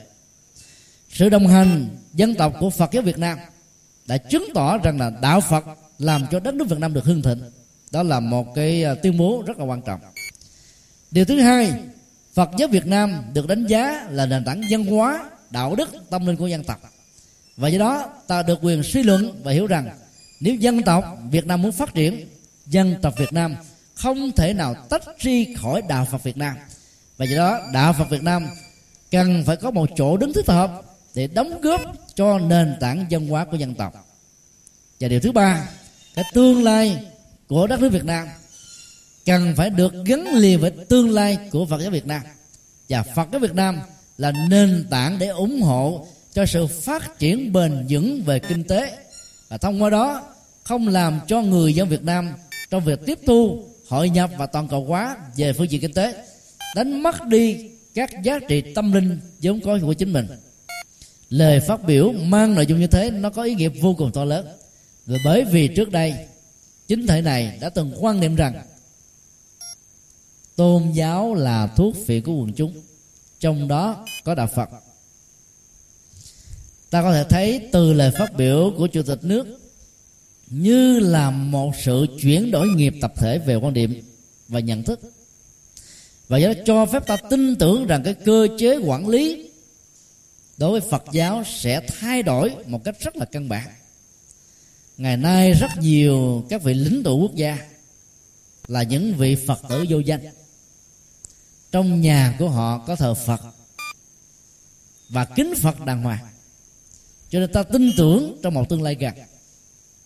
Sự 1.10 1.28
đồng 1.28 1.46
hành 1.46 1.88
dân 2.14 2.34
tộc 2.34 2.54
của 2.60 2.70
phật 2.70 2.92
giáo 2.92 3.02
việt 3.02 3.18
nam 3.18 3.38
đã 4.06 4.16
chứng 4.16 4.44
tỏ 4.54 4.78
rằng 4.78 5.00
là 5.00 5.10
đạo 5.22 5.40
phật 5.40 5.64
làm 5.98 6.26
cho 6.30 6.40
đất 6.40 6.54
nước 6.54 6.68
việt 6.68 6.78
nam 6.78 6.92
được 6.92 7.04
hưng 7.04 7.22
thịnh. 7.22 7.42
Đó 7.90 8.02
là 8.02 8.20
một 8.20 8.54
cái 8.54 8.84
à, 8.84 8.94
tuyên 9.02 9.18
bố 9.18 9.42
rất 9.46 9.58
là 9.58 9.64
quan 9.64 9.82
trọng. 9.82 10.00
Điều 11.10 11.24
thứ 11.24 11.40
hai 11.40 11.72
phật 12.36 12.50
giáo 12.58 12.68
việt 12.68 12.86
nam 12.86 13.22
được 13.32 13.46
đánh 13.46 13.66
giá 13.66 14.06
là 14.10 14.26
nền 14.26 14.44
tảng 14.44 14.62
văn 14.70 14.84
hóa, 14.84 15.30
đạo 15.50 15.74
đức, 15.74 15.88
tâm 16.10 16.26
linh 16.26 16.36
của 16.36 16.46
dân 16.46 16.64
tộc. 16.64 16.80
Và 17.56 17.68
do 17.68 17.78
đó, 17.78 18.08
ta 18.26 18.42
được 18.42 18.58
quyền 18.62 18.82
suy 18.82 19.02
luận 19.02 19.40
và 19.44 19.52
hiểu 19.52 19.66
rằng 19.66 19.98
nếu 20.40 20.54
dân 20.54 20.82
tộc 20.82 21.04
việt 21.30 21.46
nam 21.46 21.62
muốn 21.62 21.72
phát 21.72 21.94
triển, 21.94 22.28
dân 22.66 22.94
tộc 23.02 23.14
việt 23.16 23.32
nam 23.32 23.54
không 23.94 24.32
thể 24.32 24.52
nào 24.52 24.74
tách 24.74 25.02
ri 25.20 25.54
khỏi 25.54 25.82
đạo 25.88 26.06
phật 26.10 26.22
việt 26.22 26.36
nam. 26.36 26.56
Và 27.16 27.24
do 27.24 27.36
đó, 27.36 27.60
đạo 27.72 27.92
phật 27.92 28.10
việt 28.10 28.22
nam 28.22 28.46
cần 29.10 29.42
phải 29.46 29.56
có 29.56 29.70
một 29.70 29.90
chỗ 29.96 30.16
đứng 30.16 30.32
thích 30.32 30.48
hợp 30.48 30.82
để 31.14 31.26
đóng 31.26 31.60
góp 31.60 31.80
cho 32.14 32.38
nền 32.38 32.76
tảng 32.80 33.06
văn 33.10 33.28
hóa 33.28 33.44
của 33.44 33.56
dân 33.56 33.74
tộc. 33.74 33.92
Và 35.00 35.08
điều 35.08 35.20
thứ 35.20 35.32
ba, 35.32 35.68
cái 36.14 36.24
tương 36.34 36.64
lai 36.64 37.04
của 37.48 37.66
đất 37.66 37.80
nước 37.80 37.88
Việt 37.88 38.04
Nam 38.04 38.28
cần 39.26 39.54
phải 39.56 39.70
được 39.70 39.92
gắn 40.04 40.34
liền 40.34 40.60
với 40.60 40.70
tương 40.70 41.10
lai 41.10 41.38
của 41.50 41.66
Phật 41.66 41.80
giáo 41.82 41.90
Việt 41.90 42.06
Nam. 42.06 42.22
Và 42.88 43.02
Phật 43.02 43.28
giáo 43.32 43.40
Việt 43.40 43.54
Nam 43.54 43.80
là 44.18 44.32
nền 44.50 44.86
tảng 44.90 45.18
để 45.18 45.26
ủng 45.26 45.60
hộ 45.60 46.06
cho 46.32 46.46
sự 46.46 46.66
phát 46.66 47.18
triển 47.18 47.52
bền 47.52 47.86
vững 47.88 48.22
về 48.22 48.38
kinh 48.38 48.64
tế. 48.64 48.96
Và 49.48 49.58
thông 49.58 49.82
qua 49.82 49.90
đó, 49.90 50.22
không 50.62 50.88
làm 50.88 51.20
cho 51.26 51.42
người 51.42 51.74
dân 51.74 51.88
Việt 51.88 52.02
Nam 52.02 52.34
trong 52.70 52.84
việc 52.84 53.00
tiếp 53.06 53.18
thu, 53.26 53.64
hội 53.88 54.08
nhập 54.08 54.30
và 54.38 54.46
toàn 54.46 54.68
cầu 54.68 54.84
hóa 54.84 55.16
về 55.36 55.52
phương 55.52 55.70
diện 55.70 55.80
kinh 55.80 55.92
tế, 55.92 56.14
đánh 56.74 57.02
mất 57.02 57.26
đi 57.26 57.56
các 57.94 58.22
giá 58.22 58.38
trị 58.48 58.62
tâm 58.74 58.92
linh 58.92 59.20
vốn 59.42 59.60
có 59.60 59.78
của 59.82 59.92
chính 59.92 60.12
mình. 60.12 60.26
Lời 61.28 61.60
phát 61.60 61.84
biểu 61.84 62.12
mang 62.12 62.54
nội 62.54 62.66
dung 62.66 62.80
như 62.80 62.86
thế, 62.86 63.10
nó 63.10 63.30
có 63.30 63.42
ý 63.42 63.54
nghĩa 63.54 63.68
vô 63.68 63.94
cùng 63.98 64.10
to 64.12 64.24
lớn. 64.24 64.46
Và 65.06 65.18
bởi 65.24 65.44
vì 65.44 65.68
trước 65.68 65.92
đây, 65.92 66.14
chính 66.88 67.06
thể 67.06 67.20
này 67.22 67.58
đã 67.60 67.68
từng 67.68 67.92
quan 68.00 68.20
niệm 68.20 68.36
rằng 68.36 68.54
tôn 70.56 70.92
giáo 70.92 71.34
là 71.34 71.66
thuốc 71.66 71.94
phiện 72.06 72.22
của 72.22 72.32
quần 72.32 72.52
chúng. 72.52 72.74
Trong 73.40 73.68
đó 73.68 74.06
có 74.24 74.34
đạo 74.34 74.48
phật. 74.54 74.68
Ta 76.90 77.02
có 77.02 77.12
thể 77.12 77.24
thấy 77.28 77.68
từ 77.72 77.92
lời 77.92 78.10
phát 78.18 78.32
biểu 78.36 78.72
của 78.76 78.86
chủ 78.86 79.02
tịch 79.02 79.24
nước 79.24 79.58
như 80.50 80.98
là 80.98 81.30
một 81.30 81.72
sự 81.82 82.06
chuyển 82.22 82.50
đổi 82.50 82.68
nghiệp 82.68 82.94
tập 83.00 83.12
thể 83.16 83.38
về 83.38 83.54
quan 83.56 83.74
điểm 83.74 84.02
và 84.48 84.60
nhận 84.60 84.82
thức. 84.82 85.00
Và 86.28 86.38
do 86.38 86.48
đó 86.48 86.54
cho 86.66 86.86
phép 86.86 87.06
ta 87.06 87.16
tin 87.16 87.56
tưởng 87.56 87.86
rằng 87.86 88.02
cái 88.04 88.14
cơ 88.14 88.48
chế 88.58 88.76
quản 88.76 89.08
lý 89.08 89.50
đối 90.56 90.70
với 90.70 90.90
phật 90.90 91.04
giáo 91.12 91.42
sẽ 91.46 91.80
thay 91.80 92.22
đổi 92.22 92.54
một 92.66 92.84
cách 92.84 93.00
rất 93.00 93.16
là 93.16 93.24
căn 93.24 93.48
bản. 93.48 93.68
Ngày 94.96 95.16
nay 95.16 95.52
rất 95.52 95.70
nhiều 95.80 96.44
các 96.48 96.62
vị 96.62 96.74
lính 96.74 97.02
tụ 97.02 97.18
quốc 97.20 97.34
gia 97.34 97.58
là 98.68 98.82
những 98.82 99.14
vị 99.14 99.36
phật 99.46 99.58
tử 99.68 99.84
vô 99.88 99.98
danh 99.98 100.20
trong 101.76 102.00
nhà 102.00 102.36
của 102.38 102.48
họ 102.48 102.78
có 102.78 102.96
thờ 102.96 103.14
phật 103.14 103.40
và 105.08 105.24
kính 105.24 105.54
phật 105.62 105.84
đàng 105.84 106.02
hoàng. 106.02 106.26
Cho 107.30 107.38
nên 107.38 107.52
ta 107.52 107.62
tin 107.62 107.92
tưởng 107.96 108.38
trong 108.42 108.54
một 108.54 108.68
tương 108.68 108.82
lai 108.82 108.94
gần. 108.94 109.14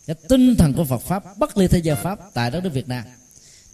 Cái 0.07 0.17
tinh 0.29 0.57
thần 0.57 0.73
của 0.73 0.85
Phật 0.85 0.99
pháp, 0.99 1.39
bất 1.39 1.57
ly 1.57 1.69
thế 1.69 1.79
giới 1.79 1.97
pháp 1.97 2.19
tại 2.35 2.51
đất 2.51 2.65
nước 2.65 2.71
Việt 2.73 2.89
Nam, 2.89 3.05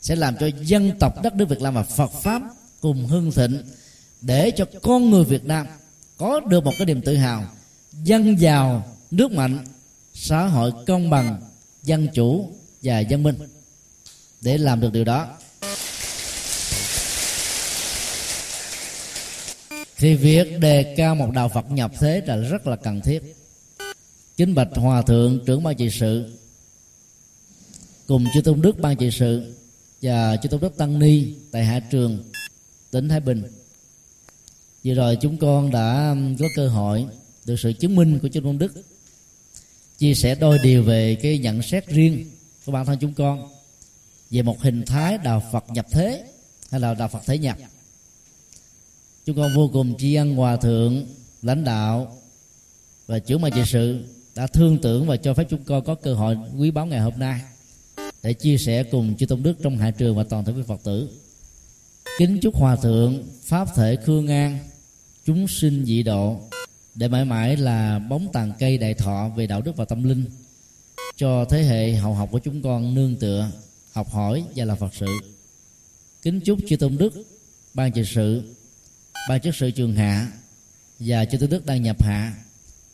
sẽ 0.00 0.16
làm 0.16 0.36
cho 0.36 0.46
dân 0.46 0.98
tộc 0.98 1.22
đất 1.22 1.34
nước 1.34 1.48
Việt 1.48 1.60
Nam 1.60 1.74
và 1.74 1.82
Phật 1.82 2.12
pháp 2.12 2.42
cùng 2.80 3.06
hưng 3.06 3.32
thịnh 3.32 3.62
để 4.20 4.50
cho 4.50 4.64
con 4.82 5.10
người 5.10 5.24
Việt 5.24 5.44
Nam 5.44 5.66
có 6.18 6.40
được 6.40 6.64
một 6.64 6.72
cái 6.78 6.86
niềm 6.86 7.00
tự 7.02 7.16
hào, 7.16 7.44
dân 8.04 8.40
giàu, 8.40 8.96
nước 9.10 9.32
mạnh, 9.32 9.64
xã 10.14 10.46
hội 10.46 10.72
công 10.86 11.10
bằng, 11.10 11.40
dân 11.82 12.08
chủ 12.14 12.52
và 12.82 13.00
dân 13.00 13.22
minh 13.22 13.36
để 14.40 14.58
làm 14.58 14.80
được 14.80 14.92
điều 14.92 15.04
đó. 15.04 15.36
Thì 19.98 20.14
việc 20.14 20.60
đề 20.60 20.94
cao 20.96 21.14
một 21.14 21.30
đạo 21.34 21.48
Phật 21.48 21.70
nhập 21.70 21.92
thế 21.98 22.22
là 22.26 22.36
rất 22.36 22.66
là 22.66 22.76
cần 22.76 23.00
thiết. 23.00 23.36
Chính 24.36 24.54
bạch 24.54 24.68
hòa 24.74 25.02
thượng, 25.02 25.44
trưởng 25.46 25.62
ban 25.62 25.76
trị 25.76 25.90
sự, 25.90 26.38
cùng 28.06 28.24
chư 28.34 28.40
tôn 28.40 28.60
đức 28.60 28.78
ban 28.78 28.96
trị 28.96 29.10
sự 29.10 29.54
và 30.02 30.36
chư 30.36 30.48
tôn 30.48 30.60
đức 30.60 30.76
tăng 30.76 30.98
ni 30.98 31.34
tại 31.50 31.64
hạ 31.64 31.80
trường, 31.90 32.24
tỉnh 32.90 33.08
thái 33.08 33.20
bình. 33.20 33.42
Vừa 34.84 34.94
rồi 34.94 35.16
chúng 35.20 35.36
con 35.36 35.70
đã 35.70 36.10
um, 36.10 36.36
có 36.36 36.46
cơ 36.56 36.68
hội 36.68 37.06
được 37.44 37.56
sự 37.58 37.72
chứng 37.72 37.96
minh 37.96 38.18
của 38.18 38.28
chư 38.28 38.40
tôn 38.40 38.58
đức 38.58 38.72
chia 39.98 40.14
sẻ 40.14 40.34
đôi 40.34 40.58
điều 40.62 40.82
về 40.82 41.14
cái 41.14 41.38
nhận 41.38 41.62
xét 41.62 41.88
riêng 41.88 42.30
của 42.64 42.72
bản 42.72 42.86
thân 42.86 42.98
chúng 43.00 43.14
con 43.14 43.48
về 44.30 44.42
một 44.42 44.62
hình 44.62 44.82
thái 44.86 45.18
đạo 45.18 45.42
Phật 45.52 45.64
nhập 45.70 45.86
thế 45.90 46.24
hay 46.70 46.80
là 46.80 46.94
đạo 46.94 47.08
Phật 47.08 47.20
thế 47.26 47.38
nhập 47.38 47.56
chúng 49.26 49.36
con 49.36 49.54
vô 49.54 49.70
cùng 49.72 49.94
tri 49.98 50.14
ân 50.14 50.36
hòa 50.36 50.56
thượng, 50.56 51.06
lãnh 51.42 51.64
đạo 51.64 52.16
và 53.06 53.18
trưởng 53.18 53.42
ban 53.42 53.52
trị 53.52 53.60
sự 53.66 54.04
đã 54.34 54.46
thương 54.46 54.78
tưởng 54.78 55.06
và 55.06 55.16
cho 55.16 55.34
phép 55.34 55.46
chúng 55.50 55.64
con 55.64 55.84
có 55.84 55.94
cơ 55.94 56.14
hội 56.14 56.36
quý 56.58 56.70
báu 56.70 56.86
ngày 56.86 57.00
hôm 57.00 57.12
nay 57.16 57.40
để 58.22 58.32
chia 58.32 58.58
sẻ 58.58 58.82
cùng 58.82 59.16
chư 59.16 59.26
tôn 59.26 59.42
đức 59.42 59.54
trong 59.62 59.78
hạ 59.78 59.90
trường 59.90 60.16
và 60.16 60.24
toàn 60.24 60.44
thể 60.44 60.52
quý 60.52 60.62
phật 60.66 60.80
tử. 60.84 61.08
Kính 62.18 62.38
chúc 62.42 62.56
hòa 62.56 62.76
thượng 62.76 63.22
pháp 63.42 63.68
thể 63.76 63.96
khương 63.96 64.28
an 64.28 64.58
chúng 65.24 65.48
sinh 65.48 65.84
dị 65.84 66.02
độ, 66.02 66.40
để 66.94 67.08
mãi 67.08 67.24
mãi 67.24 67.56
là 67.56 67.98
bóng 67.98 68.28
tàn 68.32 68.52
cây 68.58 68.78
đại 68.78 68.94
thọ 68.94 69.30
về 69.36 69.46
đạo 69.46 69.60
đức 69.60 69.76
và 69.76 69.84
tâm 69.84 70.02
linh 70.02 70.24
cho 71.16 71.44
thế 71.44 71.62
hệ 71.62 71.92
hậu 71.92 72.14
học 72.14 72.28
của 72.32 72.38
chúng 72.38 72.62
con 72.62 72.94
nương 72.94 73.16
tựa, 73.16 73.50
học 73.92 74.10
hỏi 74.10 74.44
và 74.56 74.64
làm 74.64 74.78
phật 74.78 74.94
sự. 74.94 75.06
Kính 76.22 76.40
chúc 76.40 76.58
chư 76.68 76.76
tôn 76.76 76.96
đức, 76.96 77.12
ban 77.74 77.92
trị 77.92 78.02
sự 78.14 78.55
ba 79.28 79.38
chức 79.38 79.56
sự 79.56 79.70
trường 79.70 79.94
hạ 79.94 80.28
và 80.98 81.24
chư 81.24 81.38
tôn 81.38 81.50
đức 81.50 81.66
đang 81.66 81.82
nhập 81.82 82.02
hạ 82.02 82.34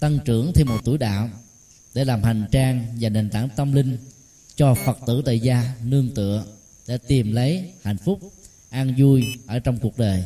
tăng 0.01 0.19
trưởng 0.25 0.53
thêm 0.55 0.67
một 0.67 0.79
tuổi 0.85 0.99
đạo 0.99 1.31
để 1.95 2.05
làm 2.05 2.23
hành 2.23 2.47
trang 2.53 2.87
và 3.01 3.09
nền 3.09 3.31
tảng 3.31 3.49
tâm 3.57 3.73
linh 3.73 3.99
cho 4.57 4.75
phật 4.75 4.99
tử 5.07 5.23
tại 5.25 5.41
gia 5.41 5.75
nương 5.85 6.15
tựa 6.15 6.45
để 6.87 6.99
tìm 6.99 7.33
lấy 7.33 7.73
hạnh 7.85 7.99
phúc 7.99 8.21
an 8.71 8.95
vui 8.99 9.39
ở 9.47 9.59
trong 9.59 9.79
cuộc 9.79 9.99
đời. 9.99 10.25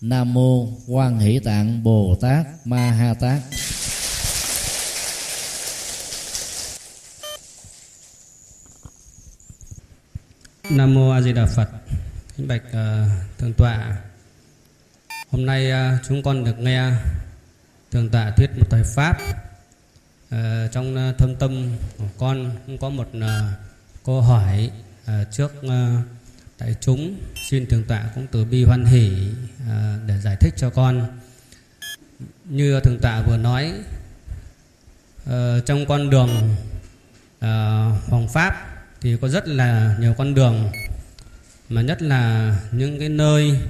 Nam 0.00 0.34
mô 0.34 0.68
quan 0.88 1.18
hỷ 1.18 1.38
tạng 1.38 1.82
bồ 1.82 2.16
tát 2.20 2.46
ma 2.64 2.90
ha 2.90 3.14
tát. 3.14 3.42
Nam 10.70 10.94
mô 10.94 11.10
a 11.10 11.20
di 11.20 11.32
đà 11.32 11.46
phật. 11.46 11.68
Kính 12.36 12.48
bạch 12.48 12.62
uh, 12.66 13.38
thượng 13.38 13.52
tọa 13.52 14.02
hôm 15.32 15.46
nay 15.46 15.70
à, 15.70 15.98
chúng 16.08 16.22
con 16.22 16.44
được 16.44 16.58
nghe 16.58 16.90
thượng 17.90 18.08
tọa 18.08 18.30
thuyết 18.30 18.50
một 18.58 18.66
thời 18.70 18.82
pháp. 18.84 19.18
Ờ, 20.30 20.64
à, 20.64 20.68
trong 20.72 21.14
thâm 21.18 21.34
tâm 21.36 21.72
của 21.98 22.04
con 22.18 22.50
cũng 22.66 22.78
có 22.78 22.88
một 22.88 23.08
à, 23.20 23.52
câu 24.04 24.20
hỏi 24.20 24.70
à, 25.06 25.24
trước 25.30 25.52
à, 25.68 26.02
đại 26.58 26.74
chúng. 26.80 27.16
Xin 27.50 27.66
thượng 27.66 27.84
tọa 27.84 28.10
cũng 28.14 28.26
từ 28.30 28.44
bi 28.44 28.64
hoan 28.64 28.84
hỷ 28.84 29.28
à, 29.68 29.98
để 30.06 30.18
giải 30.18 30.36
thích 30.40 30.54
cho 30.56 30.70
con. 30.70 31.18
Như 32.44 32.80
thượng 32.80 32.98
tọa 32.98 33.22
vừa 33.22 33.36
nói 33.36 33.72
ờ, 35.26 35.60
trong 35.60 35.86
con 35.86 36.10
đường 36.10 36.56
hoàng 38.08 38.28
pháp 38.32 38.84
thì 39.00 39.16
có 39.20 39.28
rất 39.28 39.48
là 39.48 39.96
nhiều 40.00 40.14
con 40.18 40.34
đường 40.34 40.70
mà 41.68 41.82
nhất 41.82 42.02
là 42.02 42.56
những 42.72 42.98
cái 42.98 43.08
nơi 43.08 43.60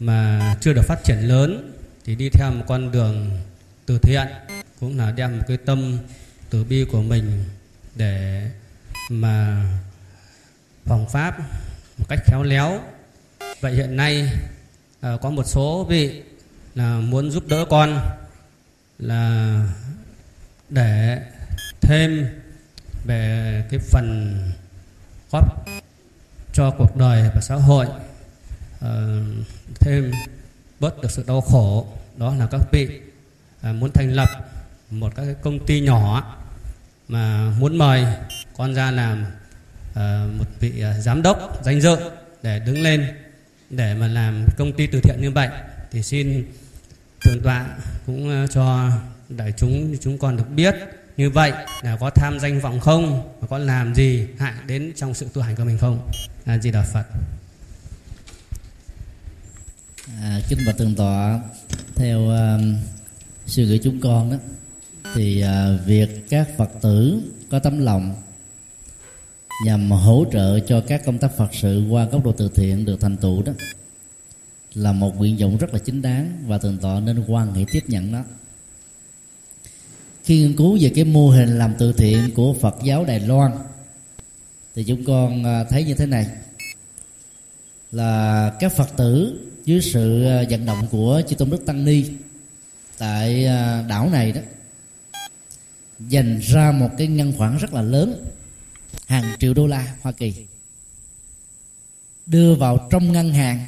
mà 0.00 0.54
chưa 0.60 0.72
được 0.72 0.82
phát 0.82 1.04
triển 1.04 1.18
lớn 1.18 1.72
thì 2.04 2.14
đi 2.14 2.28
theo 2.30 2.50
một 2.50 2.64
con 2.68 2.92
đường 2.92 3.30
từ 3.86 3.98
thiện 3.98 4.26
cũng 4.80 4.98
là 4.98 5.12
đem 5.12 5.38
một 5.38 5.44
cái 5.48 5.56
tâm 5.56 5.98
từ 6.50 6.64
bi 6.64 6.84
của 6.92 7.02
mình 7.02 7.44
để 7.94 8.50
mà 9.10 9.64
phòng 10.84 11.06
pháp 11.08 11.38
một 11.98 12.06
cách 12.08 12.18
khéo 12.26 12.42
léo. 12.42 12.80
Vậy 13.60 13.72
hiện 13.72 13.96
nay 13.96 14.32
à, 15.00 15.16
có 15.22 15.30
một 15.30 15.46
số 15.46 15.86
vị 15.88 16.22
là 16.74 17.00
muốn 17.00 17.30
giúp 17.30 17.48
đỡ 17.48 17.64
con 17.70 18.00
là 18.98 19.66
để 20.68 21.22
thêm 21.80 22.26
về 23.04 23.64
cái 23.70 23.80
phần 23.80 24.36
góp 25.32 25.66
cho 26.52 26.70
cuộc 26.78 26.96
đời 26.96 27.30
và 27.34 27.40
xã 27.40 27.54
hội. 27.54 27.86
Ờ, 28.80 29.22
thêm 29.80 30.12
bớt 30.80 31.02
được 31.02 31.10
sự 31.10 31.24
đau 31.26 31.40
khổ 31.40 31.86
đó 32.16 32.34
là 32.34 32.46
các 32.50 32.60
vị 32.72 33.00
uh, 33.70 33.74
muốn 33.74 33.90
thành 33.92 34.12
lập 34.12 34.28
một 34.90 35.12
các 35.16 35.26
công 35.42 35.66
ty 35.66 35.80
nhỏ 35.80 36.36
mà 37.08 37.52
muốn 37.58 37.78
mời 37.78 38.04
con 38.56 38.74
ra 38.74 38.90
làm 38.90 39.24
uh, 39.90 40.38
một 40.38 40.44
vị 40.60 40.72
uh, 40.90 41.02
giám 41.04 41.22
đốc 41.22 41.64
danh 41.64 41.80
dự 41.80 41.96
để 42.42 42.58
đứng 42.58 42.82
lên 42.82 43.06
để 43.70 43.94
mà 43.94 44.06
làm 44.06 44.46
công 44.56 44.72
ty 44.72 44.86
từ 44.86 45.00
thiện 45.00 45.16
như 45.20 45.30
vậy 45.30 45.48
thì 45.90 46.02
xin 46.02 46.46
thượng 47.20 47.40
tọa 47.42 47.66
cũng 48.06 48.44
uh, 48.44 48.50
cho 48.50 48.90
đại 49.28 49.52
chúng 49.56 49.96
chúng 50.00 50.18
con 50.18 50.36
được 50.36 50.50
biết 50.50 50.74
như 51.16 51.30
vậy 51.30 51.52
là 51.82 51.96
có 52.00 52.10
tham 52.10 52.38
danh 52.40 52.60
vọng 52.60 52.80
không 52.80 53.32
và 53.40 53.46
có 53.46 53.58
làm 53.58 53.94
gì 53.94 54.26
hại 54.38 54.54
đến 54.66 54.92
trong 54.96 55.14
sự 55.14 55.28
tu 55.34 55.42
hành 55.42 55.56
của 55.56 55.64
mình 55.64 55.78
không? 55.78 56.08
Là 56.46 56.58
di 56.58 56.70
đà 56.70 56.82
phật 56.82 57.04
à, 60.20 60.40
kính 60.48 60.58
bạch 60.66 60.78
tường 60.78 60.94
tọa 60.94 61.40
theo 61.94 62.20
uh, 62.20 62.60
suy 63.46 63.66
nghĩ 63.66 63.78
chúng 63.82 64.00
con 64.00 64.30
đó 64.30 64.36
thì 65.14 65.44
uh, 65.44 65.86
việc 65.86 66.30
các 66.30 66.48
phật 66.56 66.70
tử 66.80 67.22
có 67.50 67.58
tấm 67.58 67.78
lòng 67.78 68.14
nhằm 69.64 69.90
hỗ 69.90 70.24
trợ 70.32 70.60
cho 70.60 70.80
các 70.80 71.04
công 71.04 71.18
tác 71.18 71.36
phật 71.36 71.48
sự 71.52 71.84
qua 71.90 72.04
góc 72.04 72.24
độ 72.24 72.32
từ 72.32 72.50
thiện 72.54 72.84
được 72.84 73.00
thành 73.00 73.16
tựu 73.16 73.42
đó 73.42 73.52
là 74.74 74.92
một 74.92 75.16
nguyện 75.18 75.36
vọng 75.36 75.56
rất 75.56 75.72
là 75.72 75.78
chính 75.78 76.02
đáng 76.02 76.44
và 76.46 76.58
tường 76.58 76.78
tọa 76.78 77.00
nên 77.00 77.24
quan 77.28 77.54
hệ 77.54 77.64
tiếp 77.72 77.82
nhận 77.86 78.12
nó. 78.12 78.22
Khi 80.24 80.38
nghiên 80.38 80.56
cứu 80.56 80.78
về 80.80 80.92
cái 80.94 81.04
mô 81.04 81.28
hình 81.28 81.58
làm 81.58 81.74
từ 81.78 81.92
thiện 81.92 82.30
của 82.34 82.54
Phật 82.54 82.76
giáo 82.82 83.04
Đài 83.04 83.20
Loan 83.20 83.52
thì 84.74 84.84
chúng 84.84 85.04
con 85.04 85.44
à, 85.44 85.64
thấy 85.64 85.84
như 85.84 85.94
thế 85.94 86.06
này. 86.06 86.26
Là 87.92 88.52
các 88.60 88.72
Phật 88.72 88.96
tử 88.96 89.40
dưới 89.70 89.80
sự 89.80 90.24
ờ, 90.24 90.44
vận 90.50 90.66
động 90.66 90.86
của 90.90 91.22
chư 91.28 91.36
tôn 91.36 91.50
đức 91.50 91.66
tăng 91.66 91.84
ni 91.84 92.04
tại 92.98 93.44
ờ, 93.44 93.84
đảo 93.88 94.10
này 94.10 94.32
đó, 94.32 94.40
dành 95.98 96.38
ra 96.38 96.72
một 96.72 96.90
cái 96.98 97.06
ngân 97.06 97.32
khoản 97.38 97.58
rất 97.58 97.74
là 97.74 97.82
lớn, 97.82 98.24
hàng 99.06 99.36
triệu 99.38 99.54
đô 99.54 99.66
la 99.66 99.94
Hoa 100.00 100.12
Kỳ, 100.12 100.34
đưa 102.26 102.54
vào 102.54 102.88
trong 102.90 103.12
ngân 103.12 103.32
hàng 103.32 103.66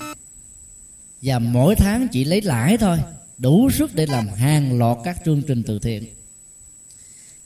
và 1.22 1.38
mỗi 1.38 1.74
tháng 1.74 2.08
chỉ 2.08 2.24
lấy 2.24 2.40
lãi 2.42 2.78
thôi, 2.78 2.98
đủ 3.38 3.70
sức 3.70 3.94
để 3.94 4.06
làm 4.06 4.28
hàng 4.28 4.78
loạt 4.78 4.98
các 5.04 5.18
chương 5.24 5.42
trình 5.42 5.62
từ 5.66 5.78
thiện. 5.78 6.04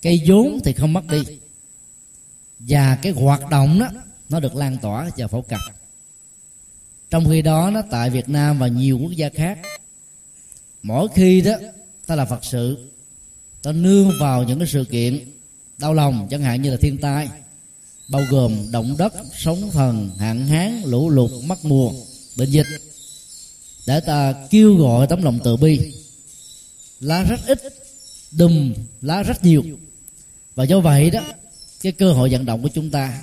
Cái 0.02 0.22
vốn 0.26 0.60
thì 0.64 0.72
không 0.72 0.92
mất 0.92 1.04
đi 1.10 1.22
và 2.58 2.98
cái 3.02 3.12
hoạt 3.12 3.50
động 3.50 3.78
đó, 3.78 3.88
nó 4.28 4.40
được 4.40 4.54
lan 4.54 4.78
tỏa 4.82 5.10
và 5.16 5.26
phổ 5.26 5.42
cập 5.42 5.60
trong 7.10 7.28
khi 7.30 7.42
đó 7.42 7.70
nó 7.70 7.82
tại 7.90 8.10
Việt 8.10 8.28
Nam 8.28 8.58
và 8.58 8.68
nhiều 8.68 8.98
quốc 8.98 9.12
gia 9.12 9.28
khác. 9.28 9.58
Mỗi 10.82 11.08
khi 11.14 11.40
đó, 11.40 11.52
ta 12.06 12.14
là 12.14 12.24
Phật 12.24 12.44
sự. 12.44 12.90
Ta 13.62 13.72
nương 13.72 14.12
vào 14.20 14.42
những 14.42 14.58
cái 14.58 14.68
sự 14.68 14.84
kiện 14.84 15.32
đau 15.78 15.94
lòng, 15.94 16.28
chẳng 16.30 16.42
hạn 16.42 16.62
như 16.62 16.70
là 16.70 16.76
thiên 16.80 16.98
tai, 16.98 17.28
bao 18.08 18.22
gồm 18.30 18.66
động 18.70 18.94
đất, 18.98 19.14
sóng 19.38 19.70
thần, 19.70 20.10
hạn 20.18 20.46
hán, 20.46 20.82
lũ 20.84 21.10
lụt 21.10 21.30
mất 21.44 21.64
mùa, 21.64 21.92
bệnh 22.36 22.50
dịch. 22.50 22.66
Để 23.86 24.00
ta 24.00 24.34
kêu 24.50 24.74
gọi 24.76 25.06
tấm 25.06 25.22
lòng 25.22 25.38
từ 25.44 25.56
bi. 25.56 25.92
Lá 27.00 27.22
rất 27.22 27.40
ít, 27.46 27.62
đùm 28.32 28.74
lá 29.02 29.22
rất 29.22 29.44
nhiều. 29.44 29.64
Và 30.54 30.64
do 30.64 30.80
vậy 30.80 31.10
đó, 31.10 31.20
cái 31.82 31.92
cơ 31.92 32.12
hội 32.12 32.30
vận 32.30 32.46
động 32.46 32.62
của 32.62 32.70
chúng 32.74 32.90
ta 32.90 33.22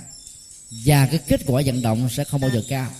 và 0.84 1.06
cái 1.06 1.18
kết 1.18 1.40
quả 1.46 1.62
vận 1.66 1.82
động 1.82 2.08
sẽ 2.10 2.24
không 2.24 2.40
bao 2.40 2.50
giờ 2.50 2.62
cao 2.68 2.90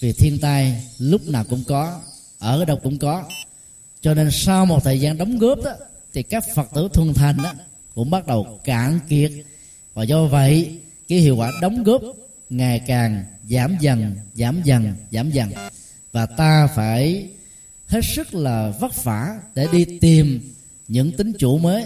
vì 0.00 0.12
thiên 0.12 0.38
tai, 0.38 0.84
lúc 0.98 1.28
nào 1.28 1.44
cũng 1.50 1.64
có, 1.68 2.00
ở 2.38 2.64
đâu 2.64 2.80
cũng 2.82 2.98
có. 2.98 3.24
Cho 4.00 4.14
nên 4.14 4.30
sau 4.32 4.66
một 4.66 4.84
thời 4.84 5.00
gian 5.00 5.18
đóng 5.18 5.38
góp 5.38 5.58
đó, 5.64 5.72
thì 6.12 6.22
các 6.22 6.44
phật 6.54 6.68
tử 6.74 6.88
thuần 6.92 7.14
thành 7.14 7.36
đó 7.42 7.52
cũng 7.94 8.10
bắt 8.10 8.26
đầu 8.26 8.60
cạn 8.64 9.00
kiệt. 9.08 9.32
Và 9.94 10.02
do 10.02 10.24
vậy, 10.24 10.78
cái 11.08 11.18
hiệu 11.18 11.36
quả 11.36 11.52
đóng 11.60 11.82
góp 11.82 12.02
ngày 12.50 12.80
càng 12.86 13.24
giảm 13.50 13.76
dần 13.80 14.16
giảm 14.34 14.62
dần 14.64 14.94
giảm 15.12 15.30
dần. 15.30 15.50
Và 16.12 16.26
ta 16.26 16.66
phải 16.66 17.28
hết 17.86 18.00
sức 18.04 18.34
là 18.34 18.72
vất 18.80 19.04
vả 19.04 19.40
để 19.54 19.66
đi 19.72 19.84
tìm 20.00 20.52
những 20.88 21.12
tính 21.12 21.32
chủ 21.38 21.58
mới, 21.58 21.84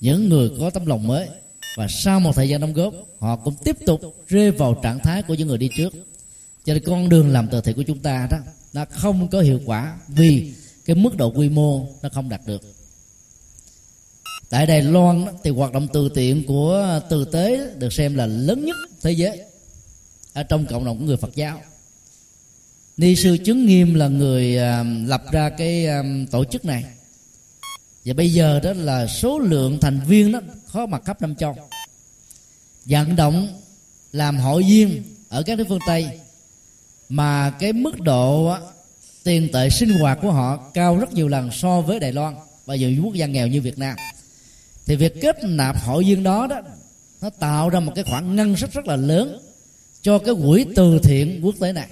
những 0.00 0.28
người 0.28 0.50
có 0.60 0.70
tấm 0.70 0.86
lòng 0.86 1.06
mới. 1.06 1.28
Và 1.76 1.86
sau 1.88 2.20
một 2.20 2.36
thời 2.36 2.48
gian 2.48 2.60
đóng 2.60 2.72
góp, 2.72 2.94
họ 3.18 3.36
cũng 3.36 3.54
tiếp 3.64 3.76
tục 3.86 4.00
rơi 4.28 4.50
vào 4.50 4.80
trạng 4.82 4.98
thái 4.98 5.22
của 5.22 5.34
những 5.34 5.48
người 5.48 5.58
đi 5.58 5.70
trước 5.76 5.94
cho 6.68 6.74
nên 6.74 6.82
con 6.86 7.08
đường 7.08 7.28
làm 7.28 7.48
từ 7.48 7.60
thiện 7.60 7.76
của 7.76 7.82
chúng 7.82 7.98
ta 7.98 8.28
đó, 8.30 8.38
nó 8.72 8.84
không 8.90 9.28
có 9.28 9.40
hiệu 9.40 9.60
quả 9.66 9.98
vì 10.08 10.52
cái 10.84 10.96
mức 10.96 11.16
độ 11.16 11.32
quy 11.32 11.48
mô 11.48 11.88
nó 12.02 12.08
không 12.12 12.28
đạt 12.28 12.40
được. 12.46 12.62
Tại 14.48 14.66
đài 14.66 14.82
loan 14.82 15.26
thì 15.44 15.50
hoạt 15.50 15.72
động 15.72 15.88
từ 15.92 16.08
thiện 16.14 16.46
của 16.46 17.00
từ 17.10 17.24
tế 17.24 17.74
được 17.78 17.92
xem 17.92 18.14
là 18.14 18.26
lớn 18.26 18.64
nhất 18.64 18.76
thế 19.02 19.12
giới, 19.12 19.42
ở 20.32 20.42
trong 20.42 20.66
cộng 20.66 20.84
đồng 20.84 20.98
của 20.98 21.04
người 21.04 21.16
phật 21.16 21.34
giáo. 21.34 21.62
Ni 22.96 23.16
sư 23.16 23.38
chứng 23.44 23.66
nghiêm 23.66 23.94
là 23.94 24.08
người 24.08 24.56
um, 24.56 25.06
lập 25.06 25.22
ra 25.32 25.50
cái 25.50 25.86
um, 25.86 26.26
tổ 26.26 26.44
chức 26.44 26.64
này. 26.64 26.84
Và 28.04 28.14
bây 28.14 28.32
giờ 28.32 28.60
đó 28.60 28.72
là 28.72 29.06
số 29.06 29.38
lượng 29.38 29.78
thành 29.80 30.00
viên 30.08 30.32
đó 30.32 30.40
khó 30.66 30.86
mặt 30.86 31.02
khắp 31.04 31.22
năm 31.22 31.34
châu. 31.34 31.56
Vận 32.84 33.16
động, 33.16 33.60
làm 34.12 34.36
hội 34.36 34.62
viên 34.62 35.02
ở 35.28 35.42
các 35.42 35.58
nước 35.58 35.64
phương 35.68 35.78
tây 35.86 36.20
mà 37.08 37.50
cái 37.50 37.72
mức 37.72 38.00
độ 38.00 38.54
tiền 39.24 39.48
tệ 39.52 39.70
sinh 39.70 39.88
hoạt 39.88 40.18
của 40.22 40.32
họ 40.32 40.70
cao 40.74 40.96
rất 40.96 41.12
nhiều 41.12 41.28
lần 41.28 41.50
so 41.50 41.80
với 41.80 42.00
đài 42.00 42.12
loan 42.12 42.34
và 42.66 42.74
những 42.74 43.04
quốc 43.04 43.14
gia 43.14 43.26
nghèo 43.26 43.46
như 43.46 43.60
việt 43.60 43.78
nam. 43.78 43.96
Thì 44.86 44.96
việc 44.96 45.20
kết 45.20 45.36
nạp 45.44 45.76
hội 45.84 46.04
viên 46.04 46.22
đó 46.22 46.46
đó, 46.46 46.60
nó 47.20 47.30
tạo 47.30 47.68
ra 47.68 47.80
một 47.80 47.92
cái 47.94 48.04
khoản 48.04 48.36
ngân 48.36 48.56
sách 48.56 48.72
rất 48.72 48.86
là 48.86 48.96
lớn 48.96 49.38
cho 50.02 50.18
cái 50.18 50.34
quỹ 50.46 50.66
từ 50.76 50.98
thiện 51.02 51.40
quốc 51.44 51.54
tế 51.60 51.72
này. 51.72 51.88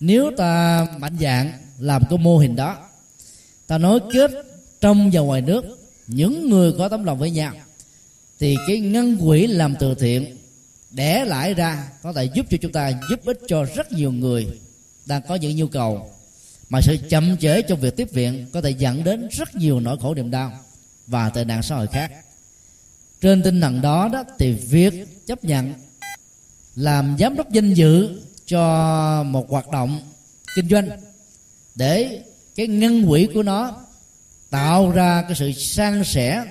Nếu 0.00 0.30
ta 0.36 0.86
mạnh 0.98 1.16
dạng 1.20 1.52
làm 1.78 2.02
cái 2.10 2.18
mô 2.18 2.38
hình 2.38 2.56
đó, 2.56 2.76
ta 3.66 3.78
nối 3.78 4.00
kết 4.12 4.30
trong 4.80 5.10
và 5.12 5.20
ngoài 5.20 5.40
nước, 5.40 5.64
những 6.06 6.50
người 6.50 6.72
có 6.78 6.88
tấm 6.88 7.04
lòng 7.04 7.18
với 7.18 7.30
nhau, 7.30 7.52
thì 8.40 8.56
cái 8.66 8.80
ngân 8.80 9.18
quỹ 9.18 9.46
làm 9.46 9.74
từ 9.80 9.94
thiện 9.94 10.36
đẻ 10.90 11.24
lại 11.24 11.54
ra, 11.54 11.88
có 12.02 12.12
thể 12.12 12.24
giúp 12.24 12.46
cho 12.50 12.56
chúng 12.60 12.72
ta, 12.72 12.92
giúp 13.10 13.20
ích 13.24 13.38
cho 13.48 13.64
rất 13.76 13.92
nhiều 13.92 14.12
người 14.12 14.46
đang 15.06 15.22
có 15.28 15.34
những 15.34 15.56
nhu 15.56 15.66
cầu. 15.66 16.10
Mà 16.68 16.80
sự 16.80 16.96
chậm 17.08 17.36
trễ 17.36 17.62
trong 17.62 17.80
việc 17.80 17.96
tiếp 17.96 18.12
viện 18.12 18.46
có 18.52 18.60
thể 18.60 18.70
dẫn 18.70 19.04
đến 19.04 19.28
rất 19.30 19.56
nhiều 19.56 19.80
nỗi 19.80 19.96
khổ 20.00 20.14
niềm 20.14 20.30
đau 20.30 20.52
và 21.06 21.30
tệ 21.30 21.44
nạn 21.44 21.62
xã 21.62 21.76
hội 21.76 21.86
khác. 21.86 22.12
Trên 23.20 23.42
tinh 23.42 23.60
thần 23.60 23.80
đó 23.80 24.08
đó 24.12 24.24
thì 24.38 24.52
việc 24.52 25.26
chấp 25.26 25.44
nhận 25.44 25.74
làm 26.74 27.16
giám 27.18 27.36
đốc 27.36 27.50
danh 27.50 27.74
dự 27.74 28.20
cho 28.46 29.22
một 29.22 29.50
hoạt 29.50 29.70
động 29.70 30.00
kinh 30.56 30.68
doanh 30.68 30.88
để 31.74 32.22
cái 32.54 32.66
ngân 32.66 33.08
quỹ 33.08 33.28
của 33.34 33.42
nó 33.42 33.80
tạo 34.50 34.90
ra 34.90 35.22
cái 35.22 35.34
sự 35.34 35.52
san 35.52 36.04
sẻ, 36.04 36.44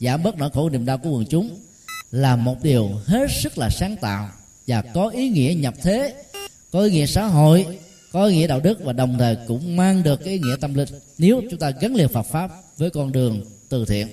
giảm 0.00 0.22
bớt 0.22 0.36
nỗi 0.38 0.50
khổ 0.50 0.70
niềm 0.70 0.86
đau 0.86 0.98
của 0.98 1.10
quần 1.10 1.26
chúng 1.26 1.60
là 2.10 2.36
một 2.36 2.62
điều 2.62 2.90
hết 3.06 3.26
sức 3.42 3.58
là 3.58 3.70
sáng 3.70 3.96
tạo 3.96 4.28
và 4.66 4.82
có 4.82 5.08
ý 5.08 5.28
nghĩa 5.28 5.54
nhập 5.54 5.74
thế, 5.82 6.14
có 6.72 6.80
ý 6.80 6.90
nghĩa 6.90 7.06
xã 7.06 7.26
hội, 7.26 7.78
có 8.12 8.26
ý 8.26 8.36
nghĩa 8.36 8.46
đạo 8.46 8.60
đức 8.60 8.84
và 8.84 8.92
đồng 8.92 9.18
thời 9.18 9.36
cũng 9.48 9.76
mang 9.76 10.02
được 10.02 10.20
cái 10.24 10.32
ý 10.34 10.38
nghĩa 10.38 10.56
tâm 10.60 10.74
linh 10.74 10.88
nếu 11.18 11.42
chúng 11.50 11.60
ta 11.60 11.70
gắn 11.70 11.94
liền 11.94 12.08
Phật 12.08 12.22
pháp 12.22 12.50
với 12.76 12.90
con 12.90 13.12
đường 13.12 13.44
từ 13.68 13.84
thiện. 13.84 14.08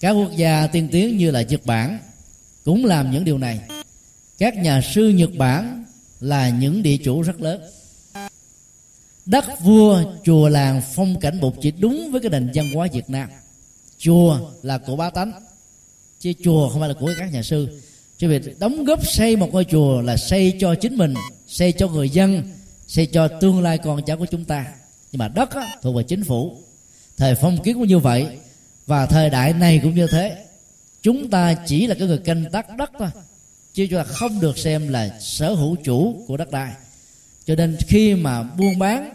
Các 0.00 0.10
quốc 0.10 0.30
gia 0.36 0.66
tiên 0.66 0.88
tiến 0.92 1.18
như 1.18 1.30
là 1.30 1.42
nhật 1.42 1.66
bản 1.66 1.98
cũng 2.64 2.84
làm 2.84 3.10
những 3.10 3.24
điều 3.24 3.38
này. 3.38 3.60
Các 4.38 4.56
nhà 4.56 4.80
sư 4.94 5.08
nhật 5.08 5.30
bản 5.38 5.84
là 6.20 6.48
những 6.48 6.82
địa 6.82 6.96
chủ 6.96 7.22
rất 7.22 7.40
lớn. 7.40 7.60
Đất 9.26 9.44
vua, 9.60 10.02
chùa 10.24 10.48
làng, 10.48 10.82
phong 10.94 11.20
cảnh 11.20 11.40
bục 11.40 11.54
chỉ 11.62 11.70
đúng 11.70 12.12
với 12.12 12.20
cái 12.20 12.30
nền 12.30 12.50
văn 12.54 12.74
hóa 12.74 12.88
việt 12.92 13.10
nam. 13.10 13.30
Chùa 13.98 14.50
là 14.62 14.78
của 14.78 14.96
bá 14.96 15.10
tánh 15.10 15.32
chứ 16.20 16.32
chùa 16.44 16.68
không 16.68 16.80
phải 16.80 16.88
là 16.88 16.94
của 16.94 17.12
các 17.18 17.32
nhà 17.32 17.42
sư. 17.42 17.80
Chứ 18.18 18.28
việc 18.28 18.58
đóng 18.58 18.84
góp 18.84 19.06
xây 19.06 19.36
một 19.36 19.48
ngôi 19.52 19.64
chùa 19.64 20.02
là 20.02 20.16
xây 20.16 20.56
cho 20.60 20.74
chính 20.74 20.96
mình 20.96 21.14
xây 21.46 21.72
cho 21.72 21.88
người 21.88 22.10
dân 22.10 22.42
xây 22.86 23.06
cho 23.06 23.28
tương 23.28 23.62
lai 23.62 23.78
con 23.78 24.02
cháu 24.02 24.16
của 24.16 24.26
chúng 24.26 24.44
ta. 24.44 24.66
Nhưng 25.12 25.18
mà 25.18 25.28
đất 25.28 25.50
á, 25.50 25.76
thuộc 25.82 25.96
về 25.96 26.02
chính 26.02 26.24
phủ. 26.24 26.56
Thời 27.16 27.34
phong 27.34 27.62
kiến 27.62 27.74
cũng 27.74 27.88
như 27.88 27.98
vậy 27.98 28.26
và 28.86 29.06
thời 29.06 29.30
đại 29.30 29.52
này 29.52 29.80
cũng 29.82 29.94
như 29.94 30.06
thế. 30.06 30.44
Chúng 31.02 31.30
ta 31.30 31.54
chỉ 31.66 31.86
là 31.86 31.94
cái 31.94 32.08
người 32.08 32.18
canh 32.18 32.44
tác 32.52 32.76
đất 32.76 32.90
thôi 32.98 33.08
chứ 33.74 33.86
chúng 33.90 33.98
ta 33.98 34.04
không 34.04 34.40
được 34.40 34.58
xem 34.58 34.88
là 34.88 35.18
sở 35.20 35.54
hữu 35.54 35.76
chủ 35.84 36.24
của 36.26 36.36
đất 36.36 36.50
đai. 36.50 36.72
Cho 37.46 37.54
nên 37.54 37.76
khi 37.88 38.14
mà 38.14 38.42
buôn 38.42 38.78
bán 38.78 39.10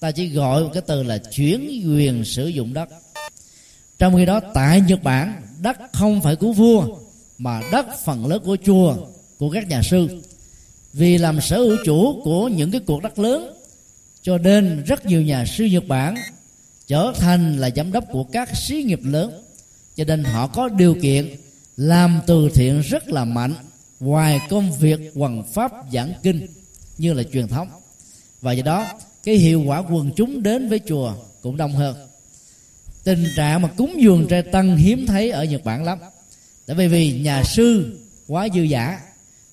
ta 0.00 0.10
chỉ 0.10 0.28
gọi 0.28 0.62
một 0.62 0.70
cái 0.72 0.82
từ 0.86 1.02
là 1.02 1.18
chuyển 1.18 1.82
quyền 1.86 2.24
sử 2.24 2.46
dụng 2.46 2.74
đất 2.74 2.88
trong 3.98 4.16
khi 4.16 4.24
đó, 4.24 4.40
tại 4.54 4.80
nhật 4.80 5.02
bản, 5.02 5.42
đất 5.60 5.76
không 5.92 6.20
phải 6.20 6.36
của 6.36 6.52
vua, 6.52 6.86
mà 7.38 7.60
đất 7.72 7.86
phần 8.04 8.26
lớn 8.26 8.42
của 8.44 8.56
chùa, 8.64 8.96
của 9.38 9.50
các 9.50 9.68
nhà 9.68 9.82
sư. 9.82 10.22
Vì 10.92 11.18
làm 11.18 11.40
sở 11.40 11.58
hữu 11.58 11.76
chủ 11.84 12.20
của 12.24 12.48
những 12.48 12.70
cái 12.70 12.80
cuộc 12.86 13.02
đất 13.02 13.18
lớn, 13.18 13.52
cho 14.22 14.38
nên 14.38 14.84
rất 14.84 15.06
nhiều 15.06 15.22
nhà 15.22 15.44
sư 15.44 15.64
nhật 15.64 15.88
bản 15.88 16.14
trở 16.86 17.12
thành 17.18 17.56
là 17.56 17.70
giám 17.76 17.92
đốc 17.92 18.04
của 18.10 18.24
các 18.24 18.56
xí 18.56 18.82
nghiệp 18.82 19.00
lớn. 19.02 19.42
Cho 19.96 20.04
nên 20.04 20.24
họ 20.24 20.46
có 20.46 20.68
điều 20.68 20.96
kiện 21.02 21.36
làm 21.76 22.20
từ 22.26 22.48
thiện 22.54 22.80
rất 22.80 23.08
là 23.08 23.24
mạnh 23.24 23.54
ngoài 24.00 24.40
công 24.48 24.72
việc 24.72 25.00
quần 25.14 25.42
pháp 25.52 25.72
giảng 25.92 26.12
kinh 26.22 26.46
như 26.98 27.12
là 27.12 27.22
truyền 27.32 27.48
thống. 27.48 27.68
Và 28.40 28.52
do 28.52 28.62
đó, 28.62 28.86
cái 29.24 29.34
hiệu 29.34 29.62
quả 29.66 29.78
quần 29.78 30.10
chúng 30.16 30.42
đến 30.42 30.68
với 30.68 30.80
chùa 30.86 31.14
cũng 31.42 31.56
đông 31.56 31.72
hơn 31.72 31.96
tình 33.06 33.26
trạng 33.36 33.62
mà 33.62 33.68
cúng 33.76 33.94
dường 34.00 34.26
trai 34.28 34.42
tăng 34.42 34.76
hiếm 34.76 35.06
thấy 35.06 35.30
ở 35.30 35.44
nhật 35.44 35.64
bản 35.64 35.84
lắm. 35.84 35.98
Tại 36.66 36.76
vì 36.76 36.88
vì 36.88 37.20
nhà 37.20 37.42
sư 37.44 37.98
quá 38.26 38.48
dư 38.54 38.62
giả 38.62 39.00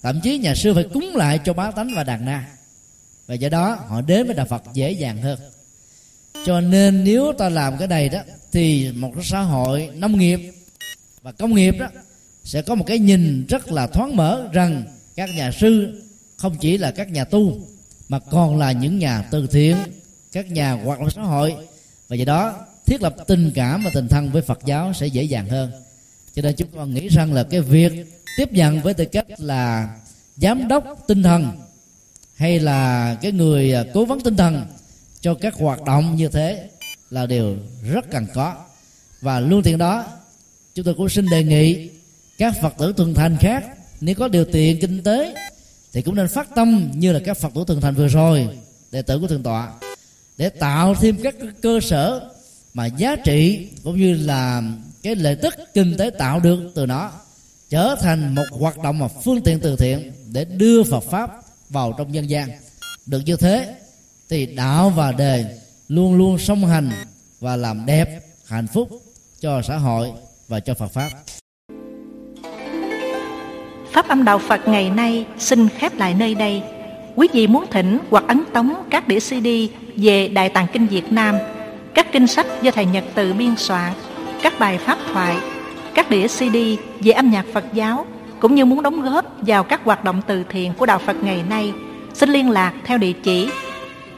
thậm 0.02 0.22
chí 0.24 0.38
nhà 0.38 0.56
sư 0.56 0.74
phải 0.74 0.84
cúng 0.94 1.16
lại 1.16 1.40
cho 1.46 1.54
bá 1.54 1.72
tánh 1.72 1.90
và 1.96 2.04
đàn 2.04 2.26
na. 2.26 2.50
Và 3.28 3.36
do 3.36 3.50
đó, 3.50 3.80
họ 3.88 4.02
đến 4.02 4.26
với 4.26 4.36
đạo 4.36 4.46
phật 4.46 4.64
dễ 4.74 4.92
dàng 4.92 5.18
hơn. 5.18 5.40
Cho 6.46 6.62
nên 6.62 7.04
nếu 7.04 7.34
ta 7.38 7.50
làm 7.50 7.78
cái 7.78 7.88
này 7.88 8.10
đó, 8.10 8.20
thì 8.52 8.92
một 8.92 9.12
cái 9.16 9.24
xã 9.24 9.42
hội 9.42 9.90
nông 9.96 10.18
nghiệp 10.18 10.40
và 11.22 11.32
công 11.32 11.56
nghiệp 11.56 11.76
đó 11.80 11.88
sẽ 12.44 12.62
có 12.62 12.76
một 12.76 12.86
cái 12.88 13.00
nhìn 13.00 13.46
rất 13.50 13.72
là 13.72 13.88
thoáng 13.88 14.16
mở 14.16 14.50
rằng 14.54 14.84
các 15.16 15.30
nhà 15.36 15.52
sư 15.52 16.02
không 16.38 16.56
chỉ 16.60 16.78
là 16.78 16.92
các 16.92 17.12
nhà 17.12 17.24
tu, 17.24 17.58
mà 18.10 18.20
còn 18.20 18.58
là 18.58 18.72
những 18.72 19.00
nhà 19.00 19.22
từ 19.32 19.48
thiện, 19.48 19.78
các 20.32 20.52
nhà 20.52 20.72
hoạt 20.72 21.00
động 21.00 21.10
xã 21.10 21.22
hội. 21.22 21.56
Và 22.08 22.16
do 22.16 22.26
đó 22.26 22.66
thiết 22.86 23.02
lập 23.02 23.16
tình 23.28 23.52
cảm 23.56 23.84
và 23.84 23.92
tình 23.94 24.08
thân 24.08 24.32
với 24.32 24.42
Phật 24.42 24.60
giáo 24.66 24.94
sẽ 24.94 25.08
dễ 25.08 25.24
dàng 25.24 25.48
hơn. 25.50 25.72
Cho 26.36 26.42
nên 26.42 26.56
chúng 26.56 26.68
con 26.76 26.94
nghĩ 26.94 27.08
rằng 27.08 27.34
là 27.34 27.44
cái 27.44 27.62
việc 27.62 27.92
tiếp 28.38 28.54
nhận 28.54 28.82
với 28.82 28.94
tư 28.94 29.06
cách 29.06 29.26
là 29.38 29.96
giám 30.38 30.68
đốc 30.68 31.04
tinh 31.08 31.24
thần 31.24 31.48
hay 32.36 32.60
là 32.60 33.16
cái 33.22 33.32
người 33.32 33.74
à, 33.74 33.84
cố 33.94 34.06
vấn 34.06 34.22
tinh 34.22 34.36
thần 34.36 34.66
cho 35.22 35.34
các 35.34 35.54
hoạt 35.54 35.84
động 35.84 36.16
như 36.16 36.28
thế 36.28 36.70
là 37.10 37.26
điều 37.26 37.58
rất 37.92 38.12
cần 38.12 38.26
có. 38.34 38.56
Và 39.22 39.40
luôn 39.40 39.64
tiện 39.64 39.78
đó, 39.78 40.06
chúng 40.76 40.86
tôi 40.86 40.94
cũng 40.94 41.10
xin 41.10 41.26
đề 41.30 41.44
nghị 41.44 41.90
các 42.38 42.54
phật 42.62 42.74
tử 42.78 42.94
thường 42.98 43.14
thành 43.14 43.38
khác, 43.40 43.66
nếu 44.02 44.16
có 44.16 44.28
điều 44.28 44.46
kiện 44.46 44.80
kinh 44.80 45.04
tế 45.04 45.36
thì 45.94 46.02
cũng 46.02 46.16
nên 46.16 46.28
phát 46.28 46.50
tâm 46.56 46.92
như 46.96 47.12
là 47.12 47.20
các 47.26 47.38
phật 47.38 47.54
tử 47.56 47.64
thường 47.68 47.82
thành 47.82 47.96
vừa 47.96 48.08
rồi, 48.08 48.48
đệ 48.92 49.02
tử 49.02 49.20
của 49.20 49.28
thượng 49.28 49.44
tọa, 49.44 49.74
để 50.38 50.50
tạo 50.50 50.96
thêm 50.96 51.18
các 51.24 51.36
cơ 51.62 51.80
sở 51.82 52.30
mà 52.74 52.86
giá 52.86 53.16
trị 53.16 53.68
cũng 53.84 53.98
như 53.98 54.14
là 54.14 54.62
cái 55.04 55.16
lợi 55.16 55.36
tức 55.36 55.54
kinh 55.74 55.98
tế 55.98 56.10
tạo 56.10 56.40
được 56.40 56.72
từ 56.76 56.86
nó 56.86 57.12
trở 57.70 57.96
thành 58.02 58.36
một 58.36 58.44
hoạt 58.52 58.78
động 58.84 59.00
mà 59.00 59.08
phương 59.08 59.42
tiện 59.42 59.60
từ 59.60 59.76
thiện 59.76 60.12
để 60.32 60.46
đưa 60.46 60.84
Phật 60.84 61.04
pháp 61.04 61.30
vào 61.70 61.94
trong 61.98 62.12
nhân 62.12 62.30
gian 62.30 62.50
được 63.06 63.22
như 63.26 63.36
thế 63.36 63.76
thì 64.30 64.46
đạo 64.46 64.90
và 64.90 65.12
đề 65.12 65.58
luôn 65.88 66.16
luôn 66.16 66.38
song 66.38 66.66
hành 66.66 66.92
và 67.40 67.56
làm 67.56 67.86
đẹp 67.86 68.20
hạnh 68.46 68.68
phúc 68.68 68.90
cho 69.40 69.62
xã 69.62 69.78
hội 69.78 70.12
và 70.48 70.60
cho 70.60 70.74
Phật 70.74 70.88
pháp. 70.88 71.10
Pháp 73.92 74.08
âm 74.08 74.26
đạo 74.26 74.40
Phật 74.40 74.68
ngày 74.68 74.90
nay 74.90 75.26
xin 75.40 75.70
khép 75.70 75.96
lại 75.96 76.14
nơi 76.14 76.36
đây. 76.36 76.62
Quý 77.16 77.28
vị 77.34 77.48
muốn 77.48 77.66
thỉnh 77.72 78.00
hoặc 78.10 78.24
ấn 78.28 78.44
tống 78.54 78.74
các 78.90 79.08
đĩa 79.08 79.20
CD 79.20 79.48
về 79.96 80.28
Đại 80.28 80.50
Tạng 80.50 80.68
kinh 80.74 80.88
Việt 80.88 81.12
Nam, 81.12 81.36
các 81.94 82.12
kinh 82.12 82.28
sách 82.28 82.46
do 82.62 82.72
thầy 82.72 82.86
Nhật 82.86 83.04
Từ 83.16 83.34
biên 83.34 83.56
soạn, 83.56 83.94
các 84.42 84.54
bài 84.60 84.78
pháp 84.78 84.98
thoại, 85.14 85.38
các 85.94 86.10
đĩa 86.10 86.28
CD 86.28 86.58
về 87.00 87.12
âm 87.12 87.32
nhạc 87.32 87.46
Phật 87.54 87.64
giáo 87.74 88.06
cũng 88.40 88.56
như 88.56 88.66
muốn 88.66 88.82
đóng 88.84 89.02
góp 89.02 89.26
vào 89.42 89.64
các 89.64 89.82
hoạt 89.84 90.04
động 90.04 90.22
từ 90.28 90.44
thiện 90.50 90.74
của 90.74 90.86
đạo 90.86 91.00
Phật 91.00 91.24
ngày 91.24 91.44
nay, 91.50 91.74
xin 92.14 92.30
liên 92.30 92.50
lạc 92.50 92.74
theo 92.86 92.98
địa 92.98 93.14
chỉ 93.24 93.50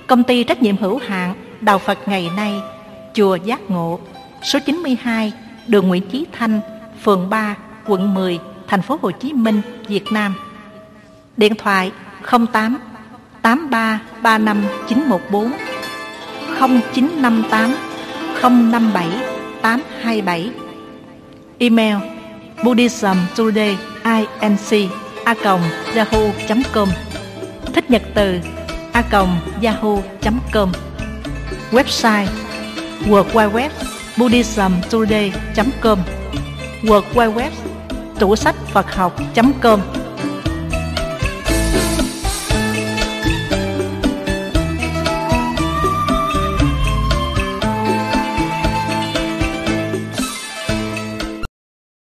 Công 0.08 0.24
ty 0.24 0.44
trách 0.44 0.62
nhiệm 0.62 0.78
hữu 0.78 1.00
hạn 1.08 1.36
Đạo 1.62 1.80
Phật 1.80 2.08
ngày 2.08 2.30
nay, 2.36 2.54
Chùa 3.14 3.36
Giác 3.36 3.70
Ngộ, 3.70 4.00
số 4.44 4.60
92, 4.66 5.34
đường 5.68 5.88
Nguyễn 5.88 6.10
Chí 6.10 6.26
Thanh, 6.32 6.60
phường 7.04 7.30
3, 7.30 7.56
quận 7.88 8.14
10, 8.14 8.40
thành 8.68 8.82
phố 8.82 9.00
Hồ 9.02 9.12
Chí 9.12 9.34
Minh, 9.34 9.62
Việt 9.88 10.12
Nam. 10.12 10.36
Điện 11.38 11.56
thoại 11.56 11.92
08 12.30 12.78
83 13.42 14.00
35 14.22 14.64
914 14.88 15.52
0958 16.60 17.72
057 18.42 19.36
827 19.64 20.52
Email 21.60 21.98
Buddhism 22.64 23.18
Today 23.36 23.78
inc 24.42 24.90
a 25.26 25.36
yahoo.com 25.96 26.90
Thích 27.74 27.92
nhật 27.92 28.02
từ 28.14 28.40
a 28.94 29.04
yahoo.com 29.62 30.72
Website 31.72 32.28
World 33.10 33.34
Wide 33.34 33.54
Web 33.54 33.72
buddhismtoday.com 34.18 36.00
World 36.84 37.06
Wide 37.14 37.34
Web 37.34 37.52
tủ 38.20 38.36
sách 38.36 38.56
Phật 38.74 38.96
học.com 38.96 40.05